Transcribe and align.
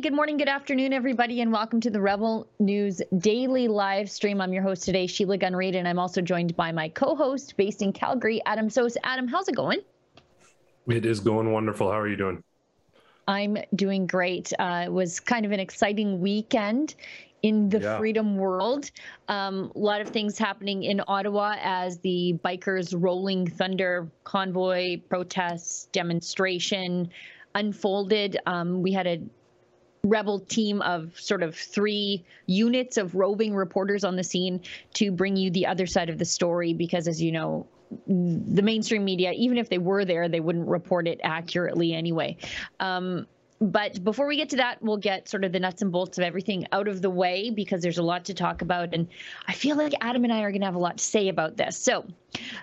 Good 0.00 0.14
morning, 0.14 0.38
good 0.38 0.48
afternoon, 0.48 0.94
everybody, 0.94 1.42
and 1.42 1.52
welcome 1.52 1.78
to 1.82 1.90
the 1.90 2.00
Rebel 2.00 2.48
News 2.58 3.02
Daily 3.18 3.68
live 3.68 4.10
stream. 4.10 4.40
I'm 4.40 4.50
your 4.50 4.62
host 4.62 4.84
today, 4.84 5.06
Sheila 5.06 5.36
Gunn 5.36 5.54
Reid, 5.54 5.74
and 5.74 5.86
I'm 5.86 5.98
also 5.98 6.22
joined 6.22 6.56
by 6.56 6.72
my 6.72 6.88
co 6.88 7.14
host 7.14 7.54
based 7.58 7.82
in 7.82 7.92
Calgary, 7.92 8.40
Adam 8.46 8.68
Soos. 8.68 8.96
Adam, 9.04 9.28
how's 9.28 9.48
it 9.48 9.56
going? 9.56 9.80
It 10.86 11.04
is 11.04 11.20
going 11.20 11.52
wonderful. 11.52 11.90
How 11.90 11.98
are 11.98 12.08
you 12.08 12.16
doing? 12.16 12.42
I'm 13.28 13.58
doing 13.74 14.06
great. 14.06 14.52
Uh, 14.58 14.84
it 14.86 14.92
was 14.92 15.20
kind 15.20 15.44
of 15.44 15.52
an 15.52 15.60
exciting 15.60 16.18
weekend 16.20 16.94
in 17.42 17.68
the 17.68 17.80
yeah. 17.80 17.98
freedom 17.98 18.38
world. 18.38 18.90
Um, 19.28 19.70
a 19.74 19.78
lot 19.78 20.00
of 20.00 20.08
things 20.08 20.38
happening 20.38 20.84
in 20.84 21.02
Ottawa 21.08 21.56
as 21.60 21.98
the 21.98 22.38
bikers' 22.42 22.94
Rolling 22.96 23.46
Thunder 23.46 24.08
convoy 24.24 25.00
protests 25.10 25.88
demonstration 25.92 27.10
unfolded. 27.54 28.38
Um, 28.46 28.82
we 28.82 28.92
had 28.92 29.06
a 29.06 29.20
rebel 30.02 30.40
team 30.40 30.80
of 30.82 31.18
sort 31.18 31.42
of 31.42 31.54
three 31.54 32.24
units 32.46 32.96
of 32.96 33.14
roving 33.14 33.54
reporters 33.54 34.04
on 34.04 34.16
the 34.16 34.24
scene 34.24 34.60
to 34.94 35.12
bring 35.12 35.36
you 35.36 35.50
the 35.50 35.66
other 35.66 35.86
side 35.86 36.08
of 36.08 36.18
the 36.18 36.24
story 36.24 36.72
because 36.72 37.06
as 37.06 37.20
you 37.20 37.32
know 37.32 37.66
the 38.06 38.62
mainstream 38.62 39.04
media 39.04 39.32
even 39.32 39.58
if 39.58 39.68
they 39.68 39.78
were 39.78 40.04
there 40.04 40.28
they 40.28 40.40
wouldn't 40.40 40.68
report 40.68 41.06
it 41.06 41.20
accurately 41.22 41.92
anyway 41.92 42.36
um, 42.78 43.26
but 43.60 44.02
before 44.02 44.26
we 44.26 44.36
get 44.36 44.48
to 44.50 44.56
that, 44.56 44.82
we'll 44.82 44.96
get 44.96 45.28
sort 45.28 45.44
of 45.44 45.52
the 45.52 45.60
nuts 45.60 45.82
and 45.82 45.92
bolts 45.92 46.16
of 46.16 46.24
everything 46.24 46.66
out 46.72 46.88
of 46.88 47.02
the 47.02 47.10
way 47.10 47.50
because 47.50 47.82
there's 47.82 47.98
a 47.98 48.02
lot 48.02 48.24
to 48.24 48.34
talk 48.34 48.62
about. 48.62 48.94
And 48.94 49.06
I 49.48 49.52
feel 49.52 49.76
like 49.76 49.92
Adam 50.00 50.24
and 50.24 50.32
I 50.32 50.40
are 50.40 50.50
going 50.50 50.62
to 50.62 50.66
have 50.66 50.76
a 50.76 50.78
lot 50.80 50.96
to 50.96 51.04
say 51.04 51.28
about 51.28 51.58
this. 51.58 51.76
So, 51.76 52.06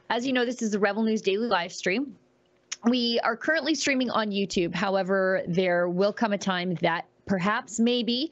as 0.10 0.26
you 0.26 0.34
know, 0.34 0.44
this 0.44 0.64
is 0.64 0.72
the 0.72 0.80
Rebel 0.80 1.04
News 1.04 1.22
Daily 1.22 1.48
live 1.48 1.72
stream. 1.72 2.16
We 2.84 3.20
are 3.24 3.38
currently 3.38 3.76
streaming 3.76 4.10
on 4.10 4.32
YouTube. 4.32 4.74
However, 4.74 5.44
there 5.48 5.88
will 5.88 6.14
come 6.14 6.34
a 6.34 6.38
time 6.38 6.74
that 6.82 7.06
perhaps, 7.28 7.80
maybe, 7.80 8.32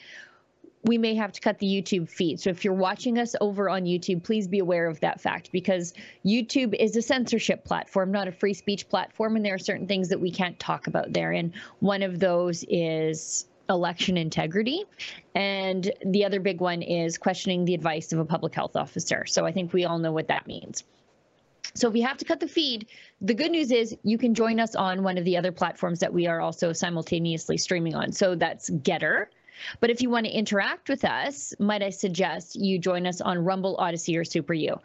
we 0.85 0.97
may 0.99 1.15
have 1.15 1.31
to 1.31 1.41
cut 1.41 1.57
the 1.59 1.65
YouTube 1.65 2.07
feed. 2.07 2.39
So 2.39 2.51
if 2.51 2.63
you're 2.63 2.73
watching 2.73 3.17
us 3.17 3.35
over 3.41 3.69
on 3.69 3.83
YouTube, 3.83 4.23
please 4.23 4.47
be 4.47 4.59
aware 4.59 4.87
of 4.87 4.99
that 4.99 5.19
fact 5.19 5.51
because 5.51 5.93
YouTube 6.23 6.75
is 6.79 6.95
a 6.95 7.01
censorship 7.01 7.65
platform, 7.65 8.11
not 8.11 8.27
a 8.27 8.31
free 8.31 8.53
speech 8.53 8.87
platform. 8.87 9.35
And 9.35 9.43
there 9.43 9.55
are 9.55 9.59
certain 9.59 9.87
things 9.87 10.09
that 10.09 10.19
we 10.19 10.29
can't 10.29 10.59
talk 10.59 10.85
about 10.85 11.11
there. 11.11 11.31
And 11.31 11.53
one 11.79 12.03
of 12.03 12.19
those 12.19 12.63
is 12.69 13.47
election 13.67 14.15
integrity. 14.15 14.83
And 15.33 15.91
the 16.05 16.23
other 16.23 16.39
big 16.39 16.61
one 16.61 16.83
is 16.83 17.17
questioning 17.17 17.65
the 17.65 17.73
advice 17.73 18.13
of 18.13 18.19
a 18.19 18.25
public 18.25 18.53
health 18.53 18.75
officer. 18.75 19.25
So 19.25 19.43
I 19.43 19.51
think 19.51 19.73
we 19.73 19.85
all 19.85 19.97
know 19.97 20.11
what 20.11 20.27
that 20.27 20.45
means. 20.45 20.83
So 21.73 21.89
if 21.89 21.95
you 21.95 22.03
have 22.03 22.17
to 22.17 22.25
cut 22.25 22.39
the 22.39 22.47
feed, 22.47 22.87
the 23.21 23.33
good 23.33 23.51
news 23.51 23.71
is 23.71 23.95
you 24.03 24.17
can 24.17 24.33
join 24.33 24.59
us 24.59 24.75
on 24.75 25.03
one 25.03 25.17
of 25.17 25.25
the 25.25 25.37
other 25.37 25.51
platforms 25.51 25.99
that 25.99 26.13
we 26.13 26.27
are 26.27 26.41
also 26.41 26.73
simultaneously 26.73 27.57
streaming 27.57 27.95
on. 27.95 28.11
So 28.11 28.35
that's 28.35 28.69
Gettr. 28.69 29.27
But 29.79 29.89
if 29.89 30.01
you 30.01 30.09
want 30.09 30.25
to 30.25 30.31
interact 30.31 30.89
with 30.89 31.05
us, 31.05 31.53
might 31.59 31.81
I 31.81 31.89
suggest 31.89 32.55
you 32.55 32.77
join 32.77 33.07
us 33.07 33.21
on 33.21 33.39
Rumble, 33.39 33.77
Odysee, 33.79 34.17
or 34.17 34.25
Super 34.25 34.53
U. 34.53 34.79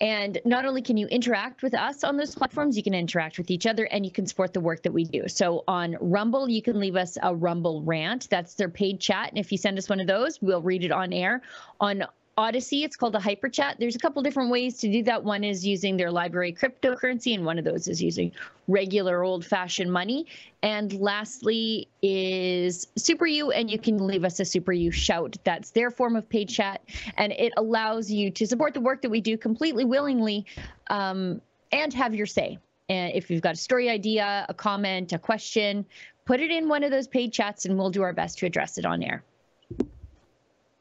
And 0.00 0.40
not 0.44 0.64
only 0.64 0.82
can 0.82 0.96
you 0.96 1.06
interact 1.06 1.62
with 1.62 1.74
us 1.74 2.02
on 2.02 2.16
those 2.16 2.34
platforms, 2.34 2.76
you 2.76 2.82
can 2.82 2.92
interact 2.92 3.38
with 3.38 3.52
each 3.52 3.66
other 3.66 3.84
and 3.84 4.04
you 4.04 4.10
can 4.10 4.26
support 4.26 4.52
the 4.52 4.58
work 4.58 4.82
that 4.82 4.92
we 4.92 5.04
do. 5.04 5.28
So 5.28 5.62
on 5.68 5.96
Rumble, 6.00 6.48
you 6.48 6.60
can 6.60 6.80
leave 6.80 6.96
us 6.96 7.16
a 7.22 7.32
Rumble 7.32 7.82
rant. 7.82 8.28
That's 8.28 8.54
their 8.54 8.68
paid 8.68 8.98
chat. 8.98 9.28
And 9.28 9.38
if 9.38 9.52
you 9.52 9.58
send 9.58 9.78
us 9.78 9.88
one 9.88 10.00
of 10.00 10.08
those, 10.08 10.42
we'll 10.42 10.60
read 10.60 10.82
it 10.82 10.90
on 10.90 11.12
air. 11.12 11.42
On 11.80 12.02
Odysee. 12.38 12.82
It's 12.84 12.96
called 12.96 13.14
a 13.14 13.20
hyper 13.20 13.48
chat. 13.48 13.76
There's 13.78 13.94
a 13.94 13.98
couple 13.98 14.22
different 14.22 14.50
ways 14.50 14.78
to 14.78 14.90
do 14.90 15.02
that. 15.02 15.22
One 15.22 15.44
is 15.44 15.66
using 15.66 15.96
their 15.96 16.10
LBRY 16.10 16.58
cryptocurrency, 16.58 17.34
and 17.34 17.44
one 17.44 17.58
of 17.58 17.64
those 17.64 17.88
is 17.88 18.02
using 18.02 18.32
regular 18.68 19.22
old 19.22 19.44
fashioned 19.44 19.92
money. 19.92 20.26
And 20.62 20.94
lastly 20.94 21.88
is 22.00 22.86
Super 22.96 23.26
U, 23.26 23.50
and 23.50 23.70
you 23.70 23.78
can 23.78 23.98
leave 23.98 24.24
us 24.24 24.40
a 24.40 24.44
Super 24.44 24.72
U 24.72 24.90
shout. 24.90 25.36
That's 25.44 25.70
their 25.70 25.90
form 25.90 26.16
of 26.16 26.26
paid 26.28 26.48
chat, 26.48 26.80
and 27.18 27.32
it 27.32 27.52
allows 27.58 28.10
you 28.10 28.30
to 28.30 28.46
support 28.46 28.72
the 28.72 28.80
work 28.80 29.02
that 29.02 29.10
we 29.10 29.20
do 29.20 29.36
completely 29.36 29.84
willingly 29.84 30.46
um, 30.88 31.42
and 31.70 31.92
have 31.92 32.14
your 32.14 32.26
say. 32.26 32.58
And 32.88 33.12
if 33.14 33.30
you've 33.30 33.42
got 33.42 33.54
a 33.54 33.58
story 33.58 33.90
idea, 33.90 34.46
a 34.48 34.54
comment, 34.54 35.12
a 35.12 35.18
question, 35.18 35.84
put 36.24 36.40
it 36.40 36.50
in 36.50 36.68
one 36.68 36.82
of 36.82 36.90
those 36.90 37.06
paid 37.06 37.32
chats, 37.32 37.66
and 37.66 37.76
we'll 37.76 37.90
do 37.90 38.02
our 38.02 38.14
best 38.14 38.38
to 38.38 38.46
address 38.46 38.78
it 38.78 38.86
on 38.86 39.02
air. 39.02 39.22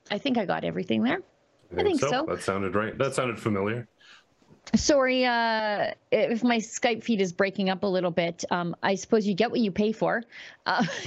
I 0.09 0.17
think 0.17 0.37
I 0.37 0.45
got 0.45 0.63
everything 0.63 1.03
there. 1.03 1.21
I 1.77 1.83
think, 1.83 1.99
so. 1.99 2.09
so. 2.09 2.25
That 2.27 2.41
sounded 2.43 2.75
right. 2.75 2.97
That 2.97 3.15
sounded 3.15 3.39
familiar. 3.39 3.87
Sorry 4.75 5.25
uh, 5.25 5.91
if 6.11 6.43
my 6.43 6.57
Skype 6.57 7.03
feed 7.03 7.19
is 7.19 7.33
breaking 7.33 7.69
up 7.69 7.83
a 7.83 7.87
little 7.87 8.11
bit. 8.11 8.45
Um, 8.51 8.75
I 8.83 8.95
suppose 8.95 9.27
you 9.27 9.33
get 9.33 9.51
what 9.51 9.59
you 9.59 9.71
pay 9.71 9.91
for. 9.91 10.23
Uh, 10.65 10.85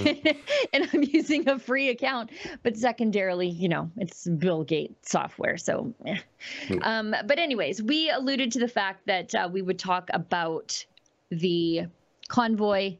and 0.73 0.89
I'm 0.93 1.03
using 1.03 1.47
a 1.49 1.57
free 1.57 1.89
account, 1.89 2.31
but 2.61 2.77
secondarily, 2.77 3.47
you 3.47 3.69
know, 3.69 3.89
it's 3.97 4.27
Bill 4.27 4.63
Gates 4.63 5.11
software. 5.11 5.57
So, 5.57 5.93
eh. 6.05 6.17
um, 6.81 7.15
but, 7.25 7.39
anyways, 7.39 7.81
we 7.81 8.11
alluded 8.11 8.51
to 8.51 8.59
the 8.59 8.67
fact 8.67 9.07
that 9.07 9.33
uh, 9.33 9.49
we 9.51 9.63
would 9.63 9.79
talk 9.79 10.09
about 10.13 10.85
the 11.31 11.85
convoy 12.27 12.97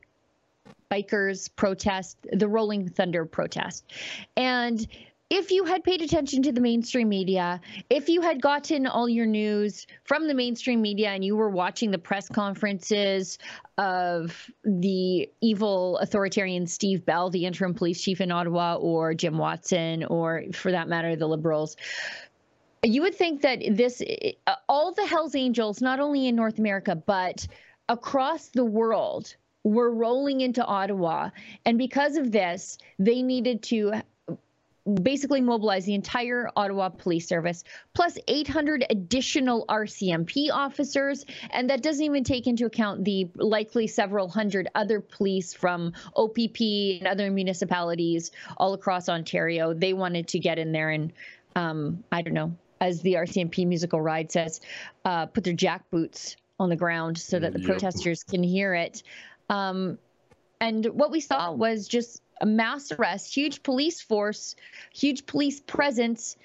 bikers 0.89 1.49
protest, 1.55 2.17
the 2.31 2.47
Rolling 2.47 2.89
Thunder 2.89 3.25
protest. 3.25 3.85
And 4.35 4.87
if 5.29 5.49
you 5.49 5.65
had 5.65 5.83
paid 5.83 6.01
attention 6.01 6.43
to 6.43 6.51
the 6.51 6.61
mainstream 6.61 7.09
media, 7.09 7.59
if 7.89 8.09
you 8.09 8.21
had 8.21 8.41
gotten 8.41 8.85
all 8.85 9.09
your 9.09 9.25
news 9.25 9.87
from 10.03 10.27
the 10.27 10.33
mainstream 10.35 10.81
media 10.81 11.09
and 11.09 11.25
you 11.25 11.35
were 11.35 11.49
watching 11.49 11.89
the 11.89 11.97
press 11.97 12.29
conferences 12.29 13.39
of 13.79 14.49
the 14.63 15.27
evil 15.41 15.97
authoritarian 15.97 16.67
Steve 16.67 17.03
Bell, 17.05 17.31
the 17.31 17.45
interim 17.45 17.73
police 17.73 17.99
chief 18.01 18.21
in 18.21 18.31
Ottawa, 18.31 18.75
or 18.75 19.15
Jim 19.15 19.37
Watson, 19.37 20.03
or 20.05 20.43
for 20.53 20.71
that 20.71 20.87
matter, 20.87 21.15
the 21.15 21.27
Liberals, 21.27 21.75
you 22.83 23.01
would 23.01 23.15
think 23.15 23.41
that 23.41 23.63
this, 23.71 24.03
all 24.69 24.93
the 24.93 25.07
Hells 25.07 25.33
Angels, 25.33 25.81
not 25.81 25.99
only 25.99 26.27
in 26.27 26.35
North 26.35 26.59
America, 26.59 26.95
but 26.95 27.47
across 27.89 28.49
the 28.49 28.65
world, 28.65 29.35
were 29.63 29.91
rolling 29.91 30.41
into 30.41 30.63
Ottawa. 30.63 31.31
And 31.65 31.79
because 31.79 32.15
of 32.15 32.31
this, 32.31 32.77
they 32.99 33.23
needed 33.23 33.63
to 33.63 34.03
basically 35.01 35.41
mobilize 35.41 35.85
the 35.85 35.95
entire 35.95 36.49
Ottawa 36.55 36.89
Police 36.89 37.27
Service, 37.27 37.63
plus 37.93 38.17
800 38.27 38.85
additional 38.89 39.65
RCMP 39.67 40.49
officers. 40.51 41.25
And 41.49 41.69
that 41.69 41.81
doesn't 41.81 42.03
even 42.03 42.23
take 42.23 42.47
into 42.47 42.65
account 42.65 43.03
the 43.03 43.29
likely 43.35 43.87
several 43.87 44.29
hundred 44.29 44.69
other 44.75 44.99
police 45.01 45.53
from 45.53 45.93
OPP 46.15 46.61
and 46.99 47.07
other 47.07 47.31
municipalities 47.31 48.31
all 48.57 48.73
across 48.73 49.09
Ontario. 49.09 49.73
They 49.73 49.93
wanted 49.93 50.27
to 50.29 50.39
get 50.39 50.59
in 50.59 50.71
there 50.71 50.91
and, 50.91 51.11
um, 51.55 52.03
I 52.11 52.21
don't 52.21 52.33
know, 52.33 52.55
as 52.79 53.01
the 53.01 53.13
RCMP 53.13 53.65
musical 53.65 54.01
ride 54.01 54.31
says, 54.31 54.61
uh, 55.03 55.25
put 55.25 55.43
their 55.43 55.53
jack 55.53 55.89
boots 55.89 56.35
on 56.59 56.69
the 56.69 56.75
ground 56.75 57.17
so 57.17 57.39
that 57.39 57.53
the 57.53 57.59
yep. 57.59 57.67
protesters 57.67 58.23
can 58.23 58.43
hear 58.43 58.73
it. 58.75 59.03
Um, 59.49 59.97
and 60.61 60.85
what 60.85 61.11
we 61.11 61.19
saw 61.19 61.51
was 61.51 61.87
just 61.87 62.21
mass 62.43 62.91
arrest, 62.91 63.33
huge 63.33 63.63
police 63.63 64.01
force, 64.01 64.55
huge 64.93 65.25
police 65.25 65.59
presence 65.61 66.35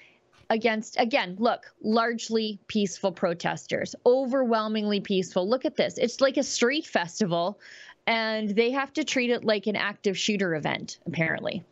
against 0.51 0.99
again 0.99 1.35
look 1.39 1.73
largely 1.81 2.59
peaceful 2.67 3.11
protesters 3.11 3.95
overwhelmingly 4.05 4.99
peaceful 4.99 5.47
look 5.47 5.63
at 5.63 5.77
this 5.77 5.97
it's 5.97 6.19
like 6.19 6.35
a 6.35 6.43
street 6.43 6.85
festival 6.85 7.57
and 8.05 8.49
they 8.49 8.69
have 8.69 8.91
to 8.91 9.05
treat 9.05 9.29
it 9.29 9.45
like 9.45 9.65
an 9.65 9.77
active 9.77 10.17
shooter 10.17 10.53
event 10.55 10.99
apparently 11.07 11.63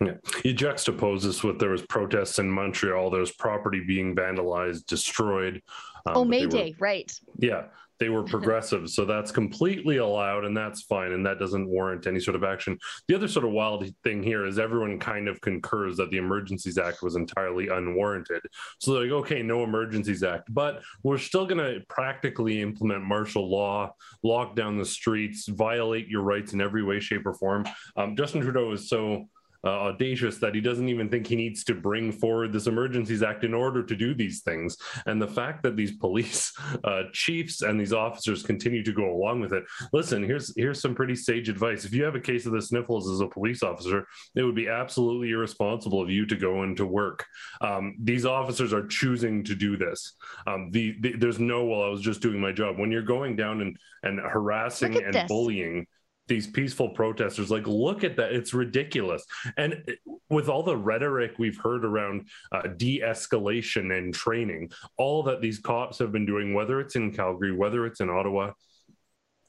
yeah. 0.00 0.14
You 0.44 0.54
juxtapose 0.54 1.22
this 1.22 1.42
with 1.42 1.58
there 1.58 1.70
was 1.70 1.82
protests 1.82 2.40
in 2.40 2.50
Montreal, 2.50 3.10
there 3.10 3.20
was 3.20 3.30
property 3.30 3.80
being 3.80 4.14
vandalized, 4.14 4.86
destroyed. 4.86 5.62
Um, 6.04 6.16
oh, 6.16 6.24
May 6.24 6.46
Day, 6.46 6.74
right. 6.80 7.10
Yeah 7.38 7.66
they 7.98 8.08
were 8.08 8.22
progressive. 8.34 8.88
so 8.90 9.04
that's 9.04 9.30
completely 9.30 9.98
allowed 9.98 10.44
and 10.44 10.56
that's 10.56 10.82
fine. 10.82 11.12
And 11.12 11.24
that 11.26 11.38
doesn't 11.38 11.68
warrant 11.68 12.06
any 12.06 12.20
sort 12.20 12.36
of 12.36 12.44
action. 12.44 12.78
The 13.08 13.14
other 13.14 13.28
sort 13.28 13.44
of 13.44 13.52
wild 13.52 13.84
thing 14.02 14.22
here 14.22 14.46
is 14.46 14.58
everyone 14.58 14.98
kind 14.98 15.28
of 15.28 15.40
concurs 15.40 15.96
that 15.96 16.10
the 16.10 16.18
Emergencies 16.18 16.78
Act 16.78 17.02
was 17.02 17.16
entirely 17.16 17.68
unwarranted. 17.68 18.42
So 18.80 18.92
they're 18.92 19.04
like, 19.04 19.12
okay, 19.24 19.42
no 19.42 19.64
Emergencies 19.64 20.22
Act, 20.22 20.52
but 20.52 20.82
we're 21.02 21.18
still 21.18 21.46
going 21.46 21.58
to 21.58 21.84
practically 21.88 22.60
implement 22.60 23.04
martial 23.04 23.50
law, 23.50 23.94
lock 24.22 24.56
down 24.56 24.78
the 24.78 24.84
streets, 24.84 25.48
violate 25.48 26.08
your 26.08 26.22
rights 26.22 26.52
in 26.52 26.60
every 26.60 26.82
way, 26.82 27.00
shape, 27.00 27.26
or 27.26 27.34
form. 27.34 27.64
Um, 27.96 28.16
Justin 28.16 28.40
Trudeau 28.40 28.72
is 28.72 28.88
so 28.88 29.28
uh, 29.64 29.68
audacious 29.68 30.38
that 30.38 30.54
he 30.54 30.60
doesn't 30.60 30.88
even 30.88 31.08
think 31.08 31.26
he 31.26 31.36
needs 31.36 31.64
to 31.64 31.74
bring 31.74 32.12
forward 32.12 32.52
this 32.52 32.66
Emergencies 32.66 33.22
Act 33.22 33.44
in 33.44 33.54
order 33.54 33.82
to 33.82 33.96
do 33.96 34.14
these 34.14 34.42
things. 34.42 34.76
And 35.06 35.20
the 35.20 35.26
fact 35.26 35.62
that 35.62 35.76
these 35.76 35.96
police 35.96 36.52
uh, 36.84 37.04
chiefs 37.12 37.62
and 37.62 37.80
these 37.80 37.92
officers 37.92 38.42
continue 38.42 38.82
to 38.82 38.92
go 38.92 39.10
along 39.10 39.40
with 39.40 39.52
it. 39.52 39.64
Listen, 39.92 40.22
here's 40.22 40.52
here's 40.56 40.80
some 40.80 40.94
pretty 40.94 41.16
sage 41.16 41.48
advice. 41.48 41.84
If 41.84 41.92
you 41.92 42.04
have 42.04 42.14
a 42.14 42.20
case 42.20 42.46
of 42.46 42.52
the 42.52 42.62
sniffles 42.62 43.10
as 43.10 43.20
a 43.20 43.26
police 43.26 43.62
officer, 43.62 44.06
it 44.34 44.42
would 44.42 44.54
be 44.54 44.68
absolutely 44.68 45.30
irresponsible 45.30 46.02
of 46.02 46.10
you 46.10 46.26
to 46.26 46.36
go 46.36 46.62
into 46.62 46.86
work. 46.86 47.24
Um, 47.60 47.96
these 48.00 48.26
officers 48.26 48.72
are 48.72 48.86
choosing 48.86 49.44
to 49.44 49.54
do 49.54 49.76
this. 49.76 50.14
Um, 50.46 50.70
the, 50.70 50.96
the, 51.00 51.12
there's 51.12 51.38
no 51.38 51.64
well, 51.64 51.82
I 51.82 51.88
was 51.88 52.00
just 52.00 52.20
doing 52.20 52.40
my 52.40 52.52
job. 52.52 52.78
When 52.78 52.90
you're 52.90 53.02
going 53.02 53.36
down 53.36 53.60
and 53.60 53.76
and 54.02 54.20
harassing 54.20 55.02
and 55.02 55.14
this. 55.14 55.28
bullying 55.28 55.86
these 56.26 56.46
peaceful 56.46 56.88
protesters 56.90 57.50
like 57.50 57.66
look 57.66 58.02
at 58.02 58.16
that 58.16 58.32
it's 58.32 58.54
ridiculous 58.54 59.24
and 59.56 59.82
with 60.30 60.48
all 60.48 60.62
the 60.62 60.76
rhetoric 60.76 61.32
we've 61.38 61.58
heard 61.58 61.84
around 61.84 62.26
uh, 62.52 62.62
de-escalation 62.76 63.96
and 63.96 64.14
training 64.14 64.70
all 64.96 65.22
that 65.22 65.40
these 65.40 65.58
cops 65.58 65.98
have 65.98 66.12
been 66.12 66.26
doing 66.26 66.54
whether 66.54 66.80
it's 66.80 66.96
in 66.96 67.12
calgary 67.12 67.52
whether 67.52 67.86
it's 67.86 68.00
in 68.00 68.08
ottawa 68.08 68.50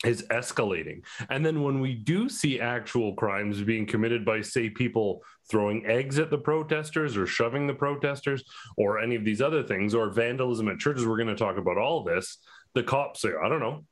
is 0.04 0.24
escalating. 0.24 1.04
And 1.30 1.46
then 1.46 1.64
when 1.64 1.80
we 1.80 1.94
do 1.94 2.28
see 2.28 2.60
actual 2.60 3.14
crimes 3.16 3.62
being 3.62 3.86
committed 3.86 4.26
by, 4.26 4.42
say, 4.42 4.70
people 4.70 5.22
throwing 5.50 5.86
eggs 5.86 6.20
at 6.20 6.30
the 6.30 6.38
protesters 6.38 7.16
or 7.18 7.26
shoving 7.26 7.68
the 7.68 7.74
protesters 7.74 8.44
or 8.78 9.00
any 9.00 9.16
of 9.16 9.24
these 9.24 9.42
other 9.42 9.64
things 9.64 9.96
or 9.96 10.10
vandalism 10.10 10.68
at 10.68 10.80
churches, 10.80 11.06
we're 11.06 11.18
going 11.18 11.28
to 11.28 11.36
talk 11.36 11.58
about 11.58 11.78
all 11.78 12.04
this. 12.04 12.38
The 12.74 12.84
cops 12.84 13.22
say, 13.22 13.30
I 13.44 13.48
don't 13.48 13.62
know, 13.62 13.86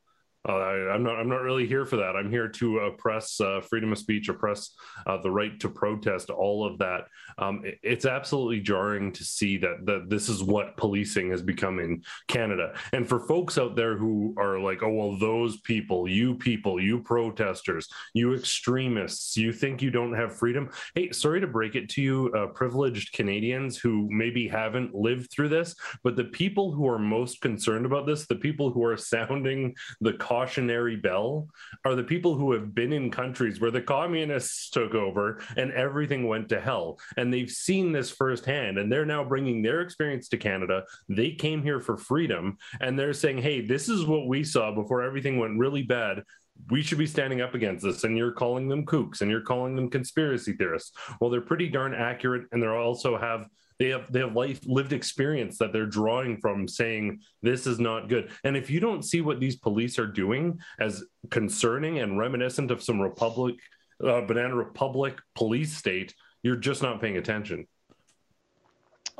uh, 0.47 0.51
I, 0.51 0.95
am 0.95 1.03
not. 1.03 1.15
I'm 1.15 1.29
not 1.29 1.41
really 1.41 1.65
here 1.65 1.85
for 1.85 1.95
that. 1.97 2.15
I'm 2.17 2.29
here 2.29 2.49
to 2.49 2.79
oppress 2.79 3.39
uh, 3.39 3.61
freedom 3.61 3.93
of 3.93 3.97
speech, 3.97 4.27
oppress 4.27 4.71
uh, 5.07 5.17
the 5.21 5.31
right 5.31 5.57
to 5.61 5.69
protest. 5.69 6.29
All 6.29 6.65
of 6.65 6.77
that. 6.79 7.07
Um, 7.37 7.61
it, 7.63 7.79
it's 7.81 8.05
absolutely 8.05 8.59
jarring 8.59 9.13
to 9.13 9.23
see 9.23 9.57
that 9.57 9.85
that 9.85 10.09
this 10.09 10.27
is 10.27 10.43
what 10.43 10.75
policing 10.75 11.29
has 11.31 11.41
become 11.41 11.79
in 11.79 12.03
Canada. 12.27 12.73
And 12.91 13.07
for 13.07 13.21
folks 13.21 13.57
out 13.57 13.77
there 13.77 13.97
who 13.97 14.33
are 14.37 14.59
like, 14.59 14.83
oh 14.83 14.89
well, 14.89 15.17
those 15.17 15.61
people, 15.61 16.09
you 16.09 16.35
people, 16.35 16.81
you 16.81 16.99
protesters, 16.99 17.87
you 18.13 18.33
extremists, 18.33 19.37
you 19.37 19.53
think 19.53 19.81
you 19.81 19.91
don't 19.91 20.13
have 20.13 20.35
freedom. 20.35 20.69
Hey, 20.93 21.11
sorry 21.11 21.39
to 21.39 21.47
break 21.47 21.75
it 21.75 21.89
to 21.91 22.01
you, 22.01 22.33
uh, 22.35 22.47
privileged 22.47 23.13
Canadians 23.13 23.77
who 23.77 24.09
maybe 24.11 24.47
haven't 24.49 24.93
lived 24.93 25.31
through 25.31 25.49
this, 25.49 25.73
but 26.03 26.17
the 26.17 26.25
people 26.25 26.73
who 26.73 26.85
are 26.87 26.99
most 26.99 27.39
concerned 27.39 27.85
about 27.85 28.05
this, 28.05 28.25
the 28.25 28.35
people 28.35 28.71
who 28.71 28.83
are 28.83 28.97
sounding 29.13 29.73
the 30.01 30.13
cautionary 30.33 30.95
bell 30.95 31.47
are 31.85 31.93
the 31.93 32.03
people 32.03 32.33
who 32.33 32.53
have 32.53 32.73
been 32.73 32.91
in 32.91 33.11
countries 33.11 33.61
where 33.61 33.69
the 33.69 33.79
communists 33.79 34.71
took 34.71 34.95
over 34.95 35.39
and 35.57 35.71
everything 35.73 36.27
went 36.27 36.49
to 36.49 36.59
hell. 36.59 36.97
And 37.17 37.31
they've 37.31 37.49
seen 37.49 37.91
this 37.91 38.09
firsthand 38.09 38.79
and 38.79 38.91
they're 38.91 39.05
now 39.05 39.23
bringing 39.23 39.61
their 39.61 39.81
experience 39.81 40.27
to 40.29 40.37
Canada. 40.37 40.85
They 41.07 41.33
came 41.33 41.61
here 41.61 41.79
for 41.79 41.97
freedom 41.97 42.57
and 42.81 42.97
they're 42.97 43.13
saying, 43.13 43.43
hey, 43.43 43.61
this 43.61 43.87
is 43.89 44.07
what 44.07 44.27
we 44.27 44.43
saw 44.43 44.73
before 44.73 45.03
everything 45.03 45.37
went 45.37 45.59
really 45.59 45.83
bad 45.83 46.23
we 46.69 46.83
should 46.83 46.99
be 46.99 47.07
standing 47.07 47.41
up 47.41 47.55
against 47.55 47.83
this 47.83 48.03
and 48.03 48.15
you're 48.15 48.31
calling 48.31 48.69
them 48.69 48.85
kooks 48.85 49.21
and 49.21 49.31
you're 49.31 49.41
calling 49.41 49.75
them 49.75 49.89
conspiracy 49.89 50.53
theorists 50.53 50.95
well 51.19 51.31
they're 51.31 51.41
pretty 51.41 51.67
darn 51.67 51.95
accurate 51.95 52.45
and 52.51 52.61
they 52.61 52.67
also 52.67 53.17
have 53.17 53.47
they 53.79 53.89
have 53.89 54.11
they 54.11 54.19
have 54.19 54.35
life 54.35 54.59
lived 54.65 54.93
experience 54.93 55.57
that 55.57 55.73
they're 55.73 55.85
drawing 55.85 56.37
from 56.37 56.67
saying 56.67 57.19
this 57.41 57.65
is 57.67 57.79
not 57.79 58.09
good. 58.09 58.31
And 58.43 58.55
if 58.55 58.69
you 58.69 58.79
don't 58.79 59.03
see 59.03 59.21
what 59.21 59.39
these 59.39 59.55
police 59.55 59.97
are 59.99 60.07
doing 60.07 60.59
as 60.79 61.03
concerning 61.29 61.99
and 61.99 62.17
reminiscent 62.17 62.71
of 62.71 62.83
some 62.83 62.99
republic 62.99 63.55
uh, 64.03 64.21
banana 64.21 64.55
republic 64.55 65.19
police 65.35 65.75
state 65.75 66.13
you're 66.43 66.57
just 66.57 66.81
not 66.81 66.99
paying 67.01 67.17
attention. 67.17 67.65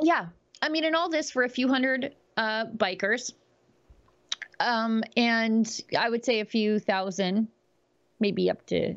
Yeah. 0.02 0.28
I 0.62 0.70
mean 0.70 0.84
in 0.84 0.96
all 0.96 1.10
this 1.10 1.32
for 1.32 1.44
a 1.44 1.50
few 1.50 1.68
hundred 1.68 2.16
uh, 2.38 2.66
bikers. 2.78 3.34
Um, 4.60 5.04
and 5.18 5.82
i 5.98 6.10
would 6.10 6.24
say 6.24 6.40
a 6.40 6.46
few 6.46 6.80
thousand 6.80 7.48
maybe 8.20 8.50
up 8.50 8.66
to 8.68 8.96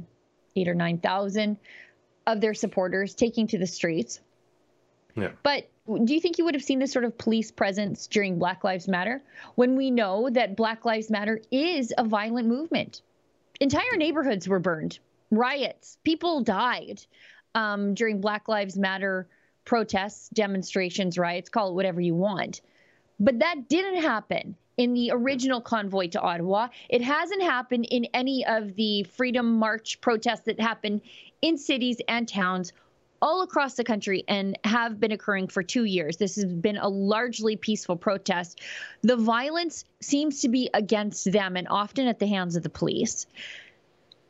eight 0.55 0.69
or 0.69 0.75
nine 0.75 0.99
thousand 0.99 1.57
of 2.27 2.41
their 2.41 2.55
supporters 2.55 3.15
taking 3.15 3.47
to 3.47 3.59
the 3.59 3.67
streets 3.67 4.21
yeah. 5.17 5.31
But 5.43 5.69
do 5.87 6.15
you 6.15 6.21
think 6.21 6.39
you 6.39 6.45
would 6.45 6.55
have 6.55 6.65
seen 6.65 6.79
this 6.79 6.93
sort 6.93 7.05
of 7.05 7.17
police 7.17 7.51
presence 7.51 8.07
during 8.07 8.39
Black 8.39 8.65
Lives 8.65 8.89
Matter 8.89 9.23
when 9.55 9.77
we 9.77 9.91
know 9.91 10.29
that 10.31 10.57
Black 10.57 10.85
Lives 10.85 11.11
Matter 11.11 11.41
is 11.51 11.93
a 11.97 12.05
violent 12.05 12.49
movement? 12.49 13.03
Entire 13.61 13.97
neighborhoods 13.97 14.49
were 14.49 14.59
burned, 14.59 14.99
riots, 15.31 15.97
people 16.05 16.43
died 16.43 17.01
um, 17.55 17.95
during 17.95 18.21
Black 18.21 18.49
Lives 18.49 18.77
Matter 18.77 19.29
protests, 19.65 20.29
demonstrations, 20.29 21.19
riots, 21.19 21.49
call 21.49 21.71
it 21.71 21.75
whatever 21.75 22.01
you 22.01 22.15
want. 22.15 22.61
But 23.19 23.39
that 23.39 23.69
didn't 23.69 24.03
happen 24.03 24.57
in 24.77 24.93
the 24.93 25.11
original 25.13 25.61
convoy 25.61 26.09
to 26.09 26.21
Ottawa. 26.21 26.69
It 26.89 27.03
hasn't 27.03 27.43
happened 27.43 27.87
in 27.91 28.07
any 28.13 28.45
of 28.47 28.75
the 28.77 29.05
Freedom 29.05 29.59
March 29.59 30.01
protests 30.01 30.43
that 30.43 30.61
happened 30.61 31.01
in 31.41 31.57
cities 31.57 32.01
and 32.09 32.29
towns 32.29 32.73
all 33.21 33.43
across 33.43 33.75
the 33.75 33.85
country 33.85 34.25
and 34.29 34.59
have 34.65 35.01
been 35.01 35.13
occurring 35.13 35.49
for 35.49 35.63
two 35.63 35.85
years. 35.85 36.17
This 36.17 36.37
has 36.37 36.45
been 36.45 36.77
a 36.77 36.89
largely 36.89 37.57
peaceful 37.57 37.97
protest. 37.97 38.61
The 39.03 39.17
violence 39.17 39.85
seems 40.01 40.41
to 40.43 40.49
be 40.49 40.71
against 40.75 41.31
them 41.33 41.57
and 41.57 41.67
often 41.69 42.07
at 42.07 42.19
the 42.19 42.27
hands 42.27 42.57
of 42.57 42.63
the 42.63 42.71
police. 42.71 43.27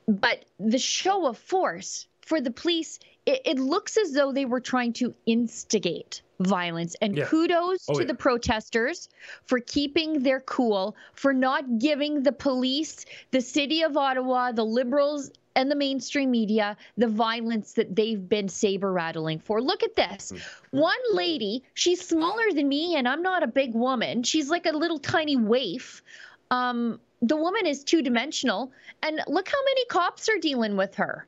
But 0.06 0.44
the 0.58 0.78
show 0.78 1.26
of 1.26 1.36
force 1.36 2.06
for 2.22 2.40
the 2.40 2.50
police, 2.50 2.98
it, 3.24 3.42
it 3.44 3.58
looks 3.58 3.96
as 3.96 4.12
though 4.12 4.32
they 4.32 4.44
were 4.44 4.60
trying 4.60 4.92
to 4.94 5.14
instigate 5.26 6.22
violence. 6.40 6.96
And 7.00 7.16
yeah. 7.16 7.26
kudos 7.26 7.86
oh, 7.88 7.94
to 7.94 8.00
yeah. 8.00 8.06
the 8.06 8.14
protesters 8.14 9.08
for 9.46 9.60
keeping 9.60 10.22
their 10.22 10.40
cool, 10.40 10.96
for 11.14 11.32
not 11.32 11.78
giving 11.78 12.22
the 12.22 12.32
police, 12.32 13.04
the 13.30 13.40
city 13.40 13.82
of 13.82 13.96
Ottawa, 13.96 14.52
the 14.52 14.64
Liberals, 14.64 15.30
and 15.56 15.70
the 15.70 15.75
mainstream 15.75 16.31
media 16.31 16.76
the 16.97 17.08
violence 17.08 17.73
that 17.73 17.97
they've 17.97 18.29
been 18.29 18.49
saber 18.49 18.93
rattling 18.93 19.41
for. 19.41 19.61
Look 19.61 19.82
at 19.82 19.97
this. 19.97 20.31
Mm-hmm. 20.31 20.79
One 20.79 20.99
lady, 21.12 21.64
she's 21.75 22.06
smaller 22.06 22.53
than 22.53 22.69
me, 22.69 22.94
and 22.97 23.08
I'm 23.08 23.23
not 23.23 23.43
a 23.43 23.49
big 23.49 23.75
woman. 23.75 24.23
She's 24.23 24.50
like 24.50 24.67
a 24.67 24.73
little 24.73 24.99
tiny 24.99 25.37
waif. 25.37 26.03
Um, 26.50 27.00
the 27.23 27.37
woman 27.37 27.67
is 27.67 27.82
two 27.82 28.03
dimensional, 28.03 28.70
and 29.03 29.20
look 29.26 29.49
how 29.49 29.64
many 29.64 29.85
cops 29.87 30.29
are 30.29 30.38
dealing 30.38 30.76
with 30.76 30.94
her. 30.97 31.26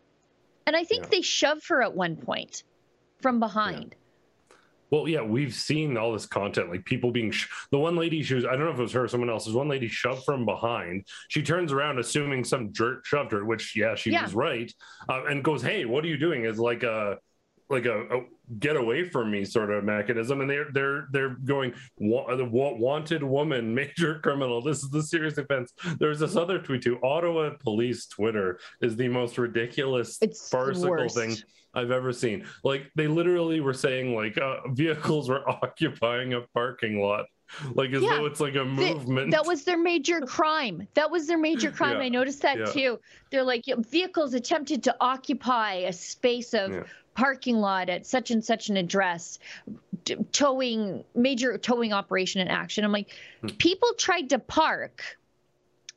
And 0.67 0.77
I 0.77 0.85
think 0.85 1.05
yeah. 1.05 1.11
they 1.13 1.23
shove 1.23 1.67
her 1.69 1.83
at 1.83 1.95
one 1.95 2.17
point 2.17 2.63
from 3.21 3.41
behind. 3.41 3.97
Well, 4.91 5.09
yeah, 5.09 5.23
we've 5.23 5.55
seen 5.55 5.97
all 5.97 6.13
this 6.13 6.27
content, 6.27 6.71
like 6.71 6.85
people 6.85 7.11
being 7.11 7.31
sh- 7.31 7.49
the 7.71 7.79
one 7.79 7.97
lady 7.97 8.23
she 8.23 8.35
was, 8.35 8.45
I 8.45 8.53
don't 8.53 8.65
know 8.65 8.71
if 8.71 8.79
it 8.79 8.83
was 8.83 8.93
her 8.93 9.05
or 9.05 9.09
someone 9.09 9.31
else, 9.31 9.47
is 9.47 9.55
one 9.55 9.69
lady 9.69 9.89
shoved 9.89 10.25
from 10.25 10.45
behind. 10.45 11.07
She 11.29 11.43
turns 11.43 11.73
around, 11.73 11.99
assuming 11.99 12.45
some 12.45 12.73
jerk 12.73 13.05
shoved 13.05 13.33
her, 13.33 13.45
which, 13.45 13.77
yeah, 13.77 13.95
she 13.95 14.11
yeah. 14.11 14.23
was 14.23 14.35
right, 14.35 14.73
uh, 15.09 15.25
and 15.25 15.45
goes, 15.45 15.63
Hey, 15.63 15.85
what 15.85 16.05
are 16.05 16.09
you 16.09 16.19
doing? 16.19 16.45
Is 16.45 16.59
like 16.59 16.83
a, 16.83 17.19
like 17.71 17.85
a, 17.85 18.01
a, 18.03 18.21
get 18.59 18.77
away 18.77 19.09
from 19.09 19.31
me 19.31 19.45
sort 19.45 19.71
of 19.71 19.85
mechanism. 19.85 20.41
And 20.41 20.51
they're 20.51 20.69
they're 20.73 21.09
they're 21.13 21.37
going 21.45 21.75
the 21.99 22.49
wanted 22.51 23.23
woman 23.23 23.75
major 23.75 24.21
criminal. 24.21 24.63
This 24.63 24.83
is 24.83 24.91
the 24.91 25.03
serious 25.03 25.39
offense. 25.39 25.73
There's 25.99 26.19
this 26.19 26.37
other 26.37 26.59
tweet 26.59 26.83
too. 26.83 26.99
Ottawa 27.03 27.51
police 27.61 28.07
twitter 28.07 28.59
is 28.81 28.97
the 28.97 29.09
most 29.09 29.39
ridiculous 29.39 30.19
it's 30.21 30.49
farcical 30.49 31.09
thing 31.09 31.37
I've 31.75 31.91
ever 31.91 32.13
seen. 32.13 32.47
Like 32.65 32.91
they 32.95 33.07
literally 33.07 33.61
were 33.61 33.75
saying 33.75 34.15
like 34.15 34.39
uh, 34.39 34.69
vehicles 34.71 35.29
were 35.29 35.49
occupying 35.63 36.35
a 36.35 36.43
parking 36.55 37.01
lot. 37.01 37.27
Like 37.75 37.93
as 37.93 38.03
yeah. 38.03 38.11
though 38.11 38.27
it's 38.27 38.41
like 38.41 38.57
a 38.57 38.65
movement. 38.65 39.31
that 39.31 39.47
was 39.47 39.65
their 39.65 39.79
major 39.79 40.21
crime. 40.27 40.87
That 40.95 41.11
was 41.11 41.27
their 41.27 41.39
major 41.39 41.71
crime. 41.71 41.99
Yeah. 41.99 42.05
I 42.05 42.09
noticed 42.09 42.43
that 42.43 42.59
yeah. 42.59 42.67
too. 42.67 43.01
They're 43.31 43.45
like 43.45 43.65
vehicles 43.91 44.35
attempted 44.35 44.85
to 44.85 44.97
occupy 45.01 45.75
a 45.75 45.93
space 45.93 46.55
of 46.55 46.87
parking 47.15 47.57
lot 47.57 47.89
at 47.89 48.07
such 48.07 48.31
and 48.31 48.45
such 48.45 48.69
an 48.69 48.77
address, 48.77 49.39
towing 50.33 51.05
major 51.15 51.59
towing 51.59 51.93
operation 51.93 52.41
in 52.41 52.49
action. 52.49 52.85
I'm 52.85 52.93
like, 52.93 53.11
hmm. 53.41 53.49
people 53.59 53.89
tried 53.99 54.31
to 54.31 54.39
park 54.39 55.03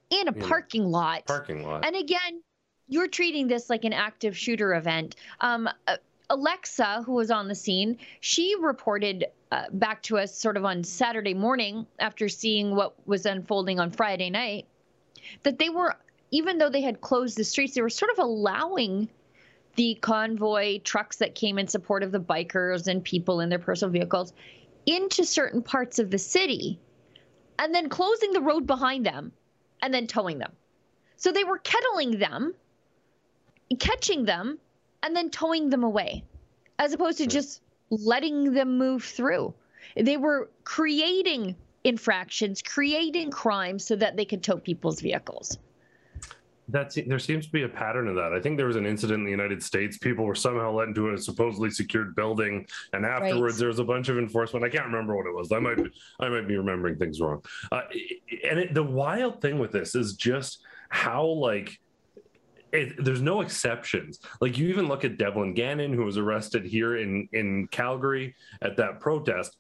in 0.10 0.28
a 0.28 0.34
parking 0.34 0.86
lot. 0.86 1.26
Parking 1.26 1.64
lot. 1.64 1.86
And 1.86 1.96
again, 1.96 2.42
you're 2.88 3.08
treating 3.08 3.48
this 3.48 3.70
like 3.70 3.86
an 3.86 3.94
active 3.94 4.38
shooter 4.38 4.74
event. 4.76 5.16
Um, 5.40 5.70
uh, 5.88 5.98
Alexa, 6.32 7.04
who 7.06 7.12
was 7.12 7.30
on 7.30 7.50
the 7.50 7.56
scene, 7.56 7.98
she 8.22 8.56
reported 8.56 9.26
uh, 9.52 9.66
back 9.74 10.02
to 10.04 10.18
us 10.18 10.34
sort 10.34 10.56
of 10.56 10.64
on 10.64 10.82
Saturday 10.82 11.34
morning 11.34 11.86
after 12.00 12.30
seeing 12.30 12.74
what 12.74 12.96
was 13.06 13.26
unfolding 13.26 13.82
on 13.82 13.92
Friday 13.92 14.30
night 14.30 14.66
that 15.44 15.60
they 15.60 15.68
were, 15.68 15.94
even 16.32 16.58
though 16.58 16.70
they 16.70 16.82
had 16.82 17.02
closed 17.02 17.38
the 17.38 17.44
streets, 17.44 17.76
they 17.76 17.82
were 17.82 17.90
sort 17.90 18.12
of 18.12 18.20
allowing 18.20 19.10
the 19.76 19.96
convoy 20.02 20.80
trucks 20.80 21.18
that 21.18 21.36
came 21.36 21.60
in 21.60 21.68
support 21.68 22.02
of 22.02 22.14
the 22.14 22.20
bikers 22.20 22.88
and 22.88 23.04
people 23.04 23.42
in 23.42 23.50
their 23.50 23.60
personal 23.60 23.92
vehicles 23.92 24.32
into 24.86 25.26
certain 25.26 25.62
parts 25.62 26.00
of 26.00 26.10
the 26.10 26.18
city 26.18 26.80
and 27.60 27.76
then 27.76 27.90
closing 27.90 28.32
the 28.32 28.42
road 28.42 28.66
behind 28.66 29.06
them 29.06 29.34
and 29.82 29.94
then 29.94 30.08
towing 30.08 30.38
them. 30.38 30.54
So 31.18 31.34
they 31.34 31.44
were 31.44 31.60
kettling 31.60 32.20
them 32.20 32.54
catching 33.80 34.26
them 34.26 34.60
and 35.04 35.16
then 35.16 35.30
towing 35.30 35.70
them 35.70 35.84
away, 35.84 36.24
as 36.80 36.94
opposed 36.94 37.18
to 37.20 37.28
just 37.28 37.62
letting 37.90 38.54
them 38.54 38.78
move 38.78 39.04
through. 39.04 39.54
They 39.96 40.18
were 40.18 40.50
creating 40.64 41.56
infractions, 41.84 42.62
creating 42.62 43.32
crimes 43.32 43.86
so 43.86 43.96
that 43.96 44.16
they 44.16 44.26
could 44.26 44.44
tow 44.44 44.58
people's 44.58 45.02
vehicles. 45.02 45.58
That's 46.68 46.96
there 46.96 47.20
seems 47.20 47.48
to 47.48 47.52
be 47.52 47.64
a 47.64 47.68
pattern 47.68 48.08
of 48.08 48.16
that. 48.16 48.32
I 48.32 48.40
think 48.40 48.56
there 48.56 48.68
was 48.68 48.78
an 48.78 48.86
incident 48.86 49.20
in 49.20 49.26
the 49.26 49.32
United 49.32 49.62
States. 49.62 49.98
People 49.98 50.24
were 50.24 50.36
somehow 50.36 50.72
let 50.72 50.88
into 50.88 51.14
a 51.14 51.18
supposedly 51.18 51.70
secured 51.70 52.16
building, 52.16 52.66
and 52.94 53.06
afterwards 53.06 53.56
right. 53.56 53.60
there 53.60 53.68
was 53.68 53.80
a 53.80 53.84
bunch 53.84 54.08
of 54.08 54.18
enforcement. 54.18 54.64
I 54.64 54.70
can't 54.70 54.86
remember 54.86 55.18
what 55.18 55.26
it 55.26 55.36
was. 55.36 55.52
I 55.52 55.60
might 55.60 55.78
be, 55.78 55.90
I 56.22 56.30
might 56.30 56.48
be 56.48 56.56
remembering 56.56 56.98
things 56.98 57.20
wrong. 57.20 57.44
Uh, 57.74 57.82
and 58.50 58.60
it, 58.60 58.74
the 58.74 58.84
wild 58.84 59.42
thing 59.42 59.60
with 59.60 59.72
this 59.72 59.96
is 59.96 60.14
just 60.14 60.64
how 60.90 61.26
like 61.26 61.78
it, 62.72 63.04
there's 63.04 63.22
no 63.22 63.42
exceptions. 63.42 64.20
Like 64.40 64.58
you 64.58 64.70
even 64.70 64.88
look 64.88 65.04
at 65.04 65.18
Devlin 65.18 65.54
Gannon, 65.54 65.94
who 65.94 66.04
was 66.04 66.18
arrested 66.18 66.66
here 66.66 66.98
in 66.98 67.28
in 67.34 67.68
Calgary 67.68 68.36
at 68.62 68.78
that 68.78 69.00
protest. 69.00 69.58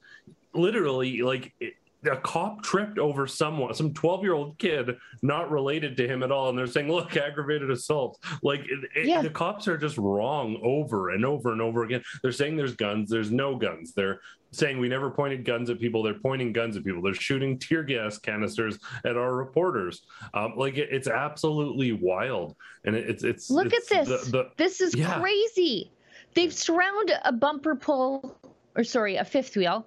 Literally, 0.54 1.22
like 1.22 1.54
it, 1.60 1.74
a 2.10 2.18
cop 2.18 2.64
tripped 2.64 2.98
over 2.98 3.28
someone, 3.28 3.74
some 3.74 3.94
12 3.94 4.24
year 4.24 4.34
old 4.34 4.58
kid 4.58 4.98
not 5.22 5.52
related 5.52 5.96
to 5.98 6.08
him 6.08 6.24
at 6.24 6.32
all. 6.32 6.50
And 6.50 6.58
they're 6.58 6.68
saying, 6.68 6.92
look, 6.92 7.16
aggravated 7.16 7.70
assault. 7.70 8.20
Like 8.42 8.62
it, 8.62 9.06
yeah. 9.06 9.22
the 9.22 9.30
cops 9.30 9.68
are 9.68 9.78
just 9.78 9.98
wrong 9.98 10.60
over 10.64 11.12
and 11.12 11.26
over 11.26 11.52
and 11.52 11.62
over 11.62 11.84
again. 11.84 12.02
They're 12.22 12.32
saying 12.32 12.58
there's 12.58 12.76
guns, 12.76 13.10
there's 13.10 13.32
no 13.32 13.56
guns. 13.56 13.94
They're 13.94 14.22
saying 14.52 14.80
we 14.80 14.90
never 14.90 15.10
pointed 15.10 15.46
guns 15.46 15.70
at 15.70 15.80
people. 15.80 16.04
They're 16.04 16.20
pointing 16.20 16.54
guns 16.54 16.76
at 16.78 16.84
people. 16.84 17.02
They're 17.02 17.14
shooting 17.14 17.58
tear 17.58 17.84
gas 17.84 18.18
canisters 18.18 18.78
at 19.06 19.18
our 19.18 19.36
reporters. 19.36 20.02
Um, 20.34 20.54
like 20.58 20.78
it, 20.78 20.90
it's 20.92 21.08
absolutely 21.08 21.94
wild. 21.94 22.56
And 22.86 22.96
it, 22.96 23.10
it's, 23.10 23.24
it's, 23.24 23.50
look 23.50 23.74
it's 23.74 23.92
at 23.92 24.06
this. 24.06 24.26
The, 24.26 24.32
the, 24.32 24.50
this 24.58 24.82
is 24.82 24.96
yeah. 24.96 25.20
crazy. 25.20 25.92
They've 26.34 26.54
surrounded 26.54 27.18
a 27.24 27.32
bumper 27.32 27.76
pull, 27.76 28.38
or 28.76 28.84
sorry, 28.84 29.18
a 29.18 29.26
fifth 29.26 29.56
wheel 29.56 29.86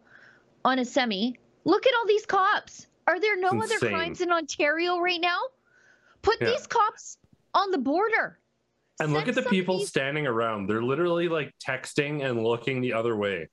on 0.65 0.79
a 0.79 0.85
semi 0.85 1.39
Look 1.65 1.87
at 1.87 1.95
all 1.95 2.07
these 2.07 2.27
cops. 2.27 2.87
Are 3.07 3.21
there 3.21 3.39
no 3.39 3.51
other 3.63 3.79
crimes 3.79 4.21
in 4.21 4.31
Ontario 4.31 4.99
right 4.99 5.21
now? 5.21 5.41
Put 6.23 6.41
yeah. 6.41 6.51
these 6.51 6.67
cops 6.67 7.19
on 7.55 7.71
the 7.71 7.79
border. 7.79 8.39
And 9.01 9.09
Send 9.09 9.13
look 9.13 9.29
at 9.29 9.35
the 9.35 9.49
people 9.51 9.81
standing 9.81 10.27
around. 10.27 10.69
They're 10.69 10.83
literally 10.83 11.29
like 11.29 11.53
texting 11.67 12.25
and 12.25 12.43
looking 12.43 12.81
the 12.81 12.93
other 12.93 13.17
way. 13.17 13.49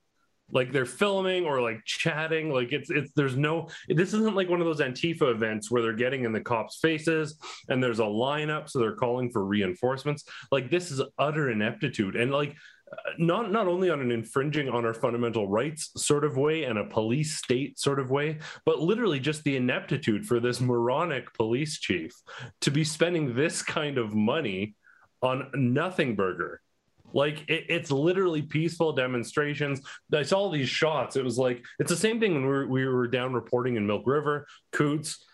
Like 0.53 0.71
they're 0.71 0.85
filming 0.85 1.45
or 1.45 1.61
like 1.61 1.83
chatting. 1.85 2.51
Like 2.51 2.71
it's 2.71 2.89
it's 2.89 3.11
there's 3.15 3.35
no 3.35 3.69
this 3.87 4.13
isn't 4.13 4.35
like 4.35 4.49
one 4.49 4.61
of 4.61 4.65
those 4.65 4.81
Antifa 4.81 5.31
events 5.31 5.71
where 5.71 5.81
they're 5.81 5.93
getting 5.93 6.25
in 6.25 6.31
the 6.31 6.41
cops' 6.41 6.79
faces 6.79 7.37
and 7.69 7.83
there's 7.83 7.99
a 7.99 8.03
lineup, 8.03 8.69
so 8.69 8.79
they're 8.79 8.95
calling 8.95 9.29
for 9.29 9.45
reinforcements. 9.45 10.23
Like 10.51 10.69
this 10.69 10.91
is 10.91 11.01
utter 11.17 11.51
ineptitude. 11.51 12.15
And 12.15 12.31
like 12.31 12.55
uh, 12.91 12.95
not 13.17 13.51
not 13.51 13.67
only 13.67 13.89
on 13.89 14.01
an 14.01 14.11
infringing 14.11 14.69
on 14.69 14.85
our 14.85 14.93
fundamental 14.93 15.47
rights 15.47 15.91
sort 15.95 16.23
of 16.23 16.37
way 16.37 16.63
and 16.63 16.77
a 16.77 16.85
police 16.85 17.37
state 17.37 17.79
sort 17.79 17.99
of 17.99 18.11
way, 18.11 18.39
but 18.65 18.79
literally 18.79 19.19
just 19.19 19.43
the 19.43 19.55
ineptitude 19.55 20.25
for 20.25 20.39
this 20.39 20.59
moronic 20.59 21.33
police 21.33 21.79
chief 21.79 22.11
to 22.61 22.71
be 22.71 22.83
spending 22.83 23.35
this 23.35 23.61
kind 23.61 23.97
of 23.97 24.13
money 24.13 24.75
on 25.21 25.49
nothing 25.53 26.15
burger. 26.15 26.61
Like 27.13 27.49
it, 27.49 27.65
it's 27.69 27.91
literally 27.91 28.41
peaceful 28.41 28.93
demonstrations. 28.93 29.81
I 30.13 30.23
saw 30.23 30.49
these 30.49 30.69
shots. 30.69 31.15
It 31.15 31.23
was 31.23 31.37
like 31.37 31.63
it's 31.79 31.89
the 31.89 31.97
same 31.97 32.19
thing 32.19 32.33
when 32.33 32.43
we 32.43 32.47
were, 32.47 32.67
we 32.67 32.87
were 32.87 33.07
down 33.07 33.33
reporting 33.33 33.75
in 33.75 33.87
Milk 33.87 34.03
River, 34.05 34.47
Coutts. 34.71 35.25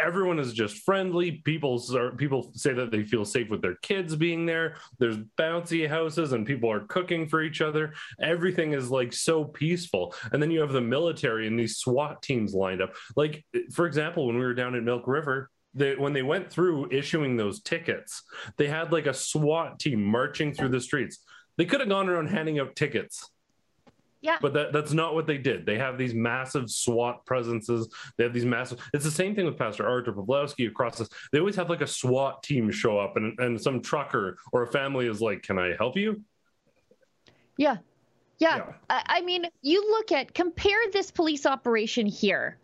everyone 0.00 0.38
is 0.38 0.52
just 0.52 0.78
friendly. 0.84 1.32
People 1.44 1.82
are, 1.94 2.12
people 2.12 2.50
say 2.54 2.72
that 2.72 2.90
they 2.90 3.02
feel 3.04 3.24
safe 3.24 3.48
with 3.50 3.62
their 3.62 3.76
kids 3.76 4.14
being 4.16 4.46
there. 4.46 4.76
There's 4.98 5.16
bouncy 5.38 5.88
houses 5.88 6.32
and 6.32 6.46
people 6.46 6.70
are 6.70 6.80
cooking 6.80 7.28
for 7.28 7.42
each 7.42 7.60
other. 7.60 7.94
Everything 8.20 8.72
is 8.72 8.90
like 8.90 9.12
so 9.12 9.44
peaceful. 9.44 10.14
And 10.32 10.42
then 10.42 10.50
you 10.50 10.60
have 10.60 10.72
the 10.72 10.80
military 10.80 11.46
and 11.46 11.58
these 11.58 11.78
SWAT 11.78 12.22
teams 12.22 12.54
lined 12.54 12.82
up. 12.82 12.94
Like 13.16 13.44
for 13.72 13.86
example, 13.86 14.26
when 14.26 14.38
we 14.38 14.44
were 14.44 14.54
down 14.54 14.74
at 14.74 14.82
Milk 14.82 15.06
River, 15.06 15.50
they, 15.74 15.96
when 15.96 16.12
they 16.12 16.22
went 16.22 16.50
through 16.50 16.90
issuing 16.90 17.36
those 17.36 17.60
tickets, 17.60 18.22
they 18.56 18.66
had 18.66 18.92
like 18.92 19.06
a 19.06 19.14
SWAT 19.14 19.78
team 19.78 20.02
marching 20.02 20.52
through 20.52 20.70
the 20.70 20.80
streets. 20.80 21.18
They 21.56 21.64
could 21.64 21.80
have 21.80 21.88
gone 21.88 22.08
around 22.08 22.28
handing 22.28 22.58
out 22.58 22.74
tickets 22.76 23.30
yeah. 24.24 24.38
But 24.40 24.54
that, 24.54 24.72
that's 24.72 24.94
not 24.94 25.14
what 25.14 25.26
they 25.26 25.36
did. 25.36 25.66
They 25.66 25.76
have 25.76 25.98
these 25.98 26.14
massive 26.14 26.70
SWAT 26.70 27.26
presences. 27.26 27.92
They 28.16 28.24
have 28.24 28.32
these 28.32 28.46
massive. 28.46 28.80
It's 28.94 29.04
the 29.04 29.10
same 29.10 29.34
thing 29.34 29.44
with 29.44 29.58
Pastor 29.58 29.86
Arthur 29.86 30.14
Pawlowski 30.14 30.66
across 30.66 30.96
this. 30.96 31.10
They 31.30 31.40
always 31.40 31.56
have 31.56 31.68
like 31.68 31.82
a 31.82 31.86
SWAT 31.86 32.42
team 32.42 32.70
show 32.70 32.98
up, 32.98 33.18
and 33.18 33.38
and 33.38 33.60
some 33.60 33.82
trucker 33.82 34.38
or 34.50 34.62
a 34.62 34.66
family 34.66 35.08
is 35.08 35.20
like, 35.20 35.42
"Can 35.42 35.58
I 35.58 35.74
help 35.76 35.98
you?" 35.98 36.22
Yeah. 37.58 37.76
Yeah. 38.38 38.56
yeah. 38.56 38.72
I, 38.88 39.02
I 39.06 39.20
mean, 39.20 39.44
you 39.60 39.82
look 39.90 40.10
at 40.10 40.32
compare 40.32 40.80
this 40.90 41.10
police 41.10 41.44
operation 41.44 42.06
here 42.06 42.56